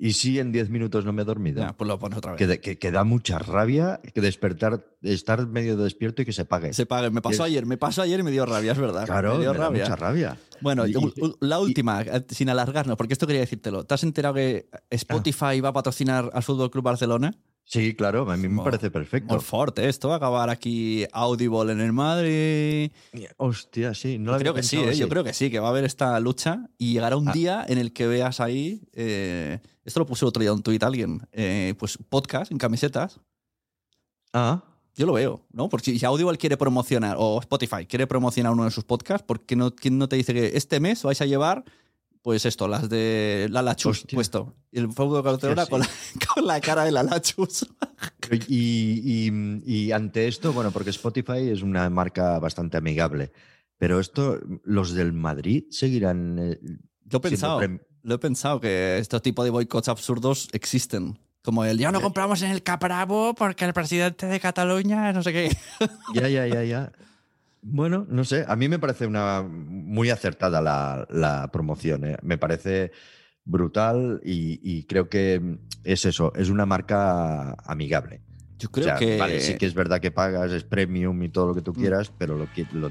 Y 0.00 0.12
si 0.12 0.38
en 0.38 0.52
10 0.52 0.70
minutos 0.70 1.04
no 1.04 1.12
me 1.12 1.22
he 1.22 1.24
dormido, 1.24 1.66
pues 1.76 1.88
lo 1.88 1.98
pones 1.98 2.18
otra 2.18 2.32
vez. 2.34 2.38
que, 2.38 2.60
que- 2.60 2.78
que 2.78 2.90
da 2.92 3.02
mucha 3.02 3.38
rabia 3.40 4.00
que 4.14 4.20
despertar, 4.20 4.84
estar 5.02 5.44
medio 5.48 5.76
despierto 5.76 6.22
y 6.22 6.24
que 6.24 6.32
se 6.32 6.44
pague. 6.44 6.72
Se 6.72 6.86
pague. 6.86 7.10
Me 7.10 7.20
pasó 7.20 7.42
Es- 7.44 7.50
ayer, 7.50 7.66
me 7.66 7.76
pasó 7.78 8.02
ayer 8.02 8.20
y 8.20 8.22
me 8.22 8.30
dio 8.30 8.46
rabia, 8.46 8.72
es 8.72 8.78
verdad. 8.78 9.06
Claro, 9.06 9.34
me 9.34 9.40
dio 9.40 9.52
me 9.52 9.58
da 9.58 9.64
rabia. 9.64 9.82
mucha 9.82 9.96
rabia. 9.96 10.38
Bueno, 10.60 10.86
Y- 10.86 10.92
y- 10.96 11.34
la 11.40 11.58
última, 11.58 12.02
eh, 12.02 12.24
sin 12.28 12.48
alargarnos, 12.48 12.96
porque 12.96 13.12
esto 13.12 13.26
quería 13.26 13.40
decírtelo. 13.40 13.84
¿Te 13.84 13.94
has 13.94 14.04
enterado 14.04 14.34
que 14.34 14.68
Spotify 14.90 15.60
va 15.60 15.70
a 15.70 15.72
patrocinar 15.72 16.30
al 16.32 16.42
Fútbol 16.44 16.70
Club 16.70 16.84
Barcelona? 16.84 17.34
Sí, 17.70 17.94
claro, 17.94 18.30
a 18.30 18.36
mí 18.38 18.48
me 18.48 18.62
parece 18.62 18.90
perfecto. 18.90 19.34
Muy 19.34 19.42
fuerte 19.44 19.86
esto, 19.90 20.14
acabar 20.14 20.48
aquí 20.48 21.04
Audible 21.12 21.70
en 21.70 21.80
el 21.80 21.92
Madrid. 21.92 22.90
Hostia, 23.36 23.92
sí. 23.92 24.18
No 24.18 24.32
lo 24.32 24.38
creo 24.38 24.52
había 24.52 24.62
que 24.62 24.66
sí, 24.66 24.78
¿eh? 24.78 24.96
yo 24.96 25.06
creo 25.06 25.22
que 25.22 25.34
sí, 25.34 25.50
que 25.50 25.60
va 25.60 25.66
a 25.66 25.70
haber 25.70 25.84
esta 25.84 26.18
lucha 26.18 26.70
y 26.78 26.94
llegará 26.94 27.16
un 27.18 27.28
Ah. 27.28 27.32
día 27.32 27.66
en 27.68 27.76
el 27.76 27.92
que 27.92 28.06
veas 28.06 28.40
ahí, 28.40 28.80
eh, 28.94 29.60
esto 29.84 30.00
lo 30.00 30.06
puse 30.06 30.24
el 30.24 30.28
otro 30.30 30.40
día 30.40 30.48
en 30.48 30.56
un 30.56 30.62
tuit 30.62 30.82
alguien, 30.82 31.20
eh, 31.32 31.74
pues 31.78 31.98
podcast 32.08 32.50
en 32.52 32.56
camisetas. 32.56 33.20
Ah, 34.32 34.62
Yo 34.96 35.04
lo 35.06 35.12
veo, 35.12 35.46
¿no? 35.52 35.68
Porque 35.68 35.96
si 35.96 36.04
Audible 36.06 36.38
quiere 36.38 36.56
promocionar, 36.56 37.16
o 37.20 37.38
Spotify 37.38 37.84
quiere 37.86 38.06
promocionar 38.08 38.52
uno 38.52 38.64
de 38.64 38.70
sus 38.72 38.82
podcasts, 38.84 39.24
¿por 39.24 39.42
qué 39.42 39.54
no, 39.56 39.72
quién 39.74 39.96
no 39.98 40.08
te 40.08 40.16
dice 40.16 40.32
que 40.34 40.56
este 40.56 40.80
mes 40.80 41.02
vais 41.04 41.20
a 41.20 41.26
llevar, 41.26 41.64
pues 42.22 42.44
esto, 42.46 42.68
las 42.68 42.88
de 42.88 43.48
la 43.50 43.62
Lachus 43.62 44.00
Hostia. 44.00 44.16
puesto? 44.16 44.54
Y 44.72 44.78
el 44.78 44.88
de 45.16 45.22
Barcelona 45.22 45.64
sí. 45.64 45.70
con, 45.70 45.80
la, 45.80 45.88
con 46.34 46.46
la 46.46 46.60
cara 46.60 46.84
de 46.84 46.92
la 46.92 47.02
Lachus. 47.02 47.66
Y, 48.48 49.28
y- 49.28 49.62
y 49.64 49.92
ante 49.92 50.28
esto, 50.28 50.52
bueno, 50.52 50.70
porque 50.70 50.90
Spotify 50.90 51.48
es 51.50 51.62
una 51.62 51.88
marca 51.90 52.38
bastante 52.38 52.76
amigable, 52.76 53.32
pero 53.78 54.00
esto, 54.00 54.38
los 54.64 54.92
del 54.94 55.12
Madrid 55.12 55.64
seguirán. 55.70 56.38
eh, 56.38 56.58
Yo 57.04 57.18
he 57.18 57.20
pensado, 57.20 57.60
lo 58.02 58.14
he 58.14 58.18
pensado 58.18 58.60
que 58.60 58.98
este 58.98 59.18
tipo 59.20 59.44
de 59.44 59.50
boicots 59.50 59.88
absurdos 59.88 60.48
existen. 60.52 61.18
Como 61.42 61.64
el 61.64 61.78
ya 61.78 61.90
no 61.92 62.00
compramos 62.02 62.42
en 62.42 62.50
el 62.50 62.62
Capravo 62.62 63.32
porque 63.34 63.64
el 63.64 63.72
presidente 63.72 64.26
de 64.26 64.38
Cataluña 64.40 65.12
no 65.12 65.22
sé 65.22 65.32
qué. 65.32 65.56
Ya, 66.12 66.28
ya, 66.28 66.46
ya, 66.46 66.62
ya. 66.64 66.92
Bueno, 67.70 68.06
no 68.08 68.24
sé, 68.24 68.44
a 68.48 68.56
mí 68.56 68.68
me 68.68 68.78
parece 68.78 69.06
una 69.06 69.42
muy 69.42 70.10
acertada 70.10 70.60
la, 70.62 71.06
la 71.10 71.48
promoción. 71.52 72.04
¿eh? 72.04 72.16
Me 72.22 72.38
parece 72.38 72.92
brutal 73.44 74.20
y, 74.24 74.60
y 74.62 74.84
creo 74.84 75.08
que 75.08 75.58
es 75.84 76.04
eso, 76.04 76.32
es 76.34 76.48
una 76.50 76.66
marca 76.66 77.52
amigable. 77.64 78.20
Yo 78.58 78.68
O 78.68 78.72
creo 78.72 78.84
sea, 78.86 78.96
que. 78.96 79.18
Vale, 79.18 79.40
sí 79.40 79.56
que 79.56 79.66
es 79.66 79.74
verdad 79.74 80.00
que 80.00 80.10
pagas, 80.10 80.50
es 80.52 80.64
premium 80.64 81.22
y 81.22 81.28
todo 81.28 81.48
lo 81.48 81.54
que 81.54 81.62
tú 81.62 81.72
Mm. 81.72 81.74
quieras, 81.76 82.12
pero, 82.18 82.36
lo, 82.36 82.52
que- 82.52 82.66
lo- 82.72 82.90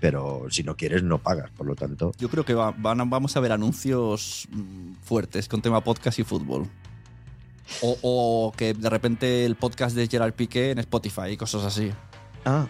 pero 0.00 0.46
si 0.50 0.62
no 0.62 0.76
quieres, 0.76 1.02
no 1.02 1.18
pagas. 1.18 1.50
Por 1.50 1.66
lo 1.66 1.74
tanto, 1.74 2.12
Yo 2.18 2.28
creo 2.28 2.44
que 2.44 2.54
va- 2.54 2.74
van 2.76 3.00
a- 3.00 3.04
vamos 3.04 3.36
a 3.36 3.40
ver 3.40 3.52
anuncios 3.52 4.48
mm, 4.50 4.94
fuertes 5.02 5.48
con 5.48 5.60
tema 5.62 5.82
podcast 5.84 6.18
y 6.18 6.24
fútbol. 6.24 6.66
O, 7.82 7.96
o 8.02 8.52
que 8.56 8.74
de 8.74 8.90
repente 8.90 9.44
el 9.44 9.54
podcast 9.56 9.94
de 9.94 10.06
Gerard 10.08 10.32
Piqué 10.34 10.70
en 10.72 10.78
Spotify 10.80 11.28
y 11.32 11.36
cosas 11.36 11.64
así. 11.64 11.90
Ah, 12.44 12.66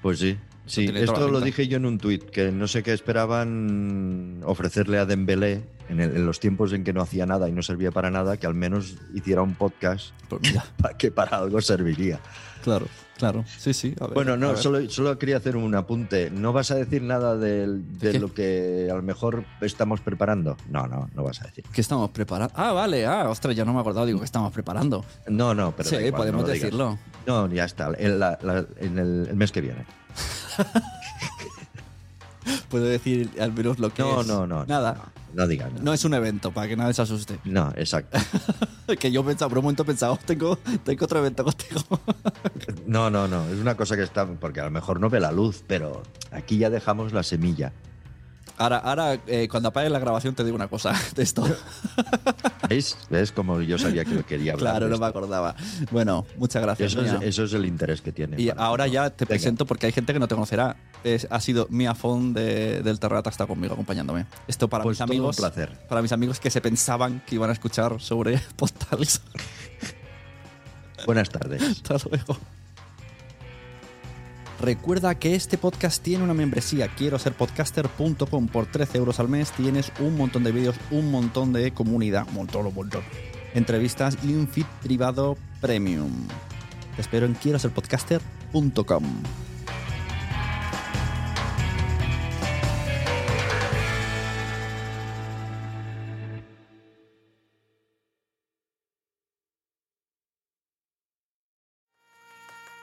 pues 0.00 0.18
sí. 0.20 0.38
Sí, 0.66 0.88
esto 0.94 1.28
lo 1.28 1.40
dije 1.40 1.66
yo 1.68 1.76
en 1.76 1.86
un 1.86 1.98
tuit, 1.98 2.24
que 2.30 2.52
no 2.52 2.66
sé 2.68 2.82
qué 2.82 2.92
esperaban 2.92 4.40
ofrecerle 4.44 4.98
a 4.98 5.06
Dembélé 5.06 5.62
en, 5.88 6.00
el- 6.00 6.16
en 6.16 6.26
los 6.26 6.40
tiempos 6.40 6.72
en 6.72 6.84
que 6.84 6.92
no 6.92 7.02
hacía 7.02 7.26
nada 7.26 7.48
y 7.48 7.52
no 7.52 7.62
servía 7.62 7.90
para 7.90 8.10
nada, 8.10 8.36
que 8.36 8.46
al 8.46 8.54
menos 8.54 8.96
hiciera 9.14 9.42
un 9.42 9.54
podcast 9.54 10.12
Pues 10.28 10.42
mira, 10.42 10.64
para 10.80 10.96
que 10.96 11.10
para 11.10 11.36
algo 11.38 11.60
serviría. 11.60 12.20
claro, 12.62 12.86
claro. 13.18 13.44
Sí, 13.58 13.74
sí. 13.74 13.94
a 14.00 14.04
ver, 14.06 14.14
Bueno, 14.14 14.32
a 14.34 14.36
no, 14.36 14.48
ver. 14.50 14.56
solo, 14.58 14.88
solo 14.88 15.18
quería 15.18 15.36
hacer 15.36 15.56
un 15.56 15.74
apunte. 15.74 16.30
¿No 16.30 16.52
vas 16.52 16.70
a 16.70 16.76
decir 16.76 17.02
nada 17.02 17.36
de, 17.36 17.66
lo 18.20 18.32
que 18.32 18.88
a 18.90 18.94
lo 18.94 19.02
mejor 19.02 19.44
estamos 19.60 20.00
preparando? 20.00 20.56
No, 20.70 20.86
no, 20.86 21.10
no 21.14 21.24
vas 21.24 21.40
a 21.42 21.44
decir. 21.46 21.64
¿Qué 21.72 21.80
estamos 21.80 22.10
preparando? 22.10 22.54
Ah, 22.56 22.72
vale. 22.72 23.04
Ah, 23.04 23.28
ostras, 23.28 23.54
ya 23.56 23.64
no 23.64 23.72
me 23.72 23.78
he 23.78 23.80
acordado. 23.80 24.06
Digo 24.06 24.20
que 24.20 24.24
estamos 24.26 24.52
preparando. 24.52 25.04
No, 25.28 25.54
no, 25.54 25.74
pero 25.76 25.88
sí, 25.88 25.96
igual, 25.96 26.12
podemos 26.22 26.42
no 26.42 26.48
decirlo. 26.48 26.98
No, 27.26 27.48
ya 27.52 27.64
está. 27.64 27.90
En, 27.98 28.18
la- 28.20 28.38
la- 28.42 28.64
en 28.78 28.98
el, 28.98 29.26
el 29.28 29.36
mes 29.36 29.50
que 29.52 29.60
viene. 29.60 29.84
Puedo 32.68 32.84
decir 32.86 33.30
al 33.40 33.52
menos 33.52 33.78
lo 33.78 33.92
que 33.92 34.02
No, 34.02 34.20
es. 34.22 34.26
no, 34.26 34.46
no. 34.46 34.64
Nada. 34.66 34.94
No, 34.94 35.42
no 35.42 35.46
digas 35.46 35.70
nada. 35.70 35.84
No 35.84 35.92
es 35.92 36.04
un 36.04 36.14
evento, 36.14 36.50
para 36.50 36.66
que 36.68 36.76
nadie 36.76 36.92
se 36.94 37.02
asuste. 37.02 37.38
No, 37.44 37.72
exacto. 37.76 38.18
que 38.98 39.12
yo 39.12 39.24
pensaba, 39.24 39.48
por 39.48 39.58
un 39.58 39.64
momento 39.64 39.84
he 39.84 39.86
pensado, 39.86 40.18
tengo, 40.24 40.56
tengo 40.84 41.04
otro 41.04 41.18
evento 41.20 41.44
contigo. 41.44 41.80
No, 42.86 43.08
no, 43.10 43.26
no. 43.28 43.44
Es 43.46 43.58
una 43.58 43.74
cosa 43.76 43.96
que 43.96 44.02
está. 44.02 44.26
Porque 44.26 44.60
a 44.60 44.64
lo 44.64 44.70
mejor 44.70 45.00
no 45.00 45.08
ve 45.08 45.18
la 45.20 45.32
luz, 45.32 45.64
pero 45.66 46.02
aquí 46.30 46.58
ya 46.58 46.68
dejamos 46.68 47.12
la 47.12 47.22
semilla. 47.22 47.72
Ahora, 48.62 48.78
ahora 48.78 49.18
eh, 49.26 49.48
cuando 49.50 49.70
apague 49.70 49.90
la 49.90 49.98
grabación 49.98 50.34
te 50.36 50.44
digo 50.44 50.54
una 50.54 50.68
cosa 50.68 50.94
de 51.16 51.22
esto. 51.22 51.44
¿Veis? 52.68 52.96
¿Ves 53.10 53.32
como 53.32 53.60
yo 53.60 53.76
sabía 53.78 54.04
que 54.04 54.22
quería 54.22 54.52
hablar? 54.52 54.72
claro, 54.74 54.88
no 54.88 54.98
me 54.98 55.06
acordaba. 55.06 55.56
Bueno, 55.90 56.24
muchas 56.36 56.62
gracias. 56.62 56.92
Eso 56.92 57.02
es, 57.02 57.22
eso 57.22 57.44
es 57.44 57.52
el 57.54 57.66
interés 57.66 58.00
que 58.00 58.12
tiene. 58.12 58.40
y 58.40 58.50
ahora 58.56 58.86
ya 58.86 59.10
te 59.10 59.24
Venga. 59.24 59.30
presento 59.30 59.66
porque 59.66 59.86
hay 59.86 59.92
gente 59.92 60.12
que 60.12 60.18
no 60.20 60.28
te 60.28 60.34
conocerá. 60.34 60.76
es- 61.02 61.26
ha 61.30 61.40
sido 61.40 61.66
mi 61.70 61.86
afón 61.86 62.32
de- 62.34 62.82
del 62.82 63.00
Terrata 63.00 63.28
está 63.30 63.46
conmigo 63.46 63.72
acompañándome. 63.74 64.26
Esto 64.46 64.68
para 64.68 64.84
Pues 64.84 64.94
mis 64.94 64.98
todo 64.98 65.06
un 65.06 65.10
amigos. 65.18 65.36
placer. 65.36 65.76
Para 65.88 66.00
mis 66.00 66.12
amigos 66.12 66.38
que 66.38 66.48
se 66.50 66.60
pensaban 66.60 67.20
que 67.26 67.34
iban 67.34 67.50
a 67.50 67.54
escuchar 67.54 68.00
sobre 68.00 68.38
postales. 68.56 69.20
Buenas 71.04 71.28
tardes. 71.30 71.60
Hasta 71.62 71.96
luego. 72.08 72.36
Recuerda 74.62 75.16
que 75.16 75.34
este 75.34 75.58
podcast 75.58 76.00
tiene 76.00 76.22
una 76.22 76.34
membresía. 76.34 76.86
Quiero 76.86 77.18
ser 77.18 77.32
podcaster.com. 77.32 78.46
Por 78.46 78.66
13 78.66 78.96
euros 78.96 79.18
al 79.18 79.28
mes 79.28 79.50
tienes 79.50 79.90
un 79.98 80.16
montón 80.16 80.44
de 80.44 80.52
vídeos, 80.52 80.76
un 80.92 81.10
montón 81.10 81.52
de 81.52 81.72
comunidad, 81.72 82.28
un 82.28 82.34
montón, 82.34 82.66
un 82.66 82.74
montón. 82.74 83.02
Entrevistas 83.54 84.16
y 84.22 84.34
un 84.34 84.46
feed 84.46 84.66
privado 84.80 85.36
premium. 85.60 86.12
Te 86.94 87.02
espero 87.02 87.26
en 87.26 87.34
quiero 87.34 87.58
ser 87.58 87.72
podcaster.com. 87.72 89.02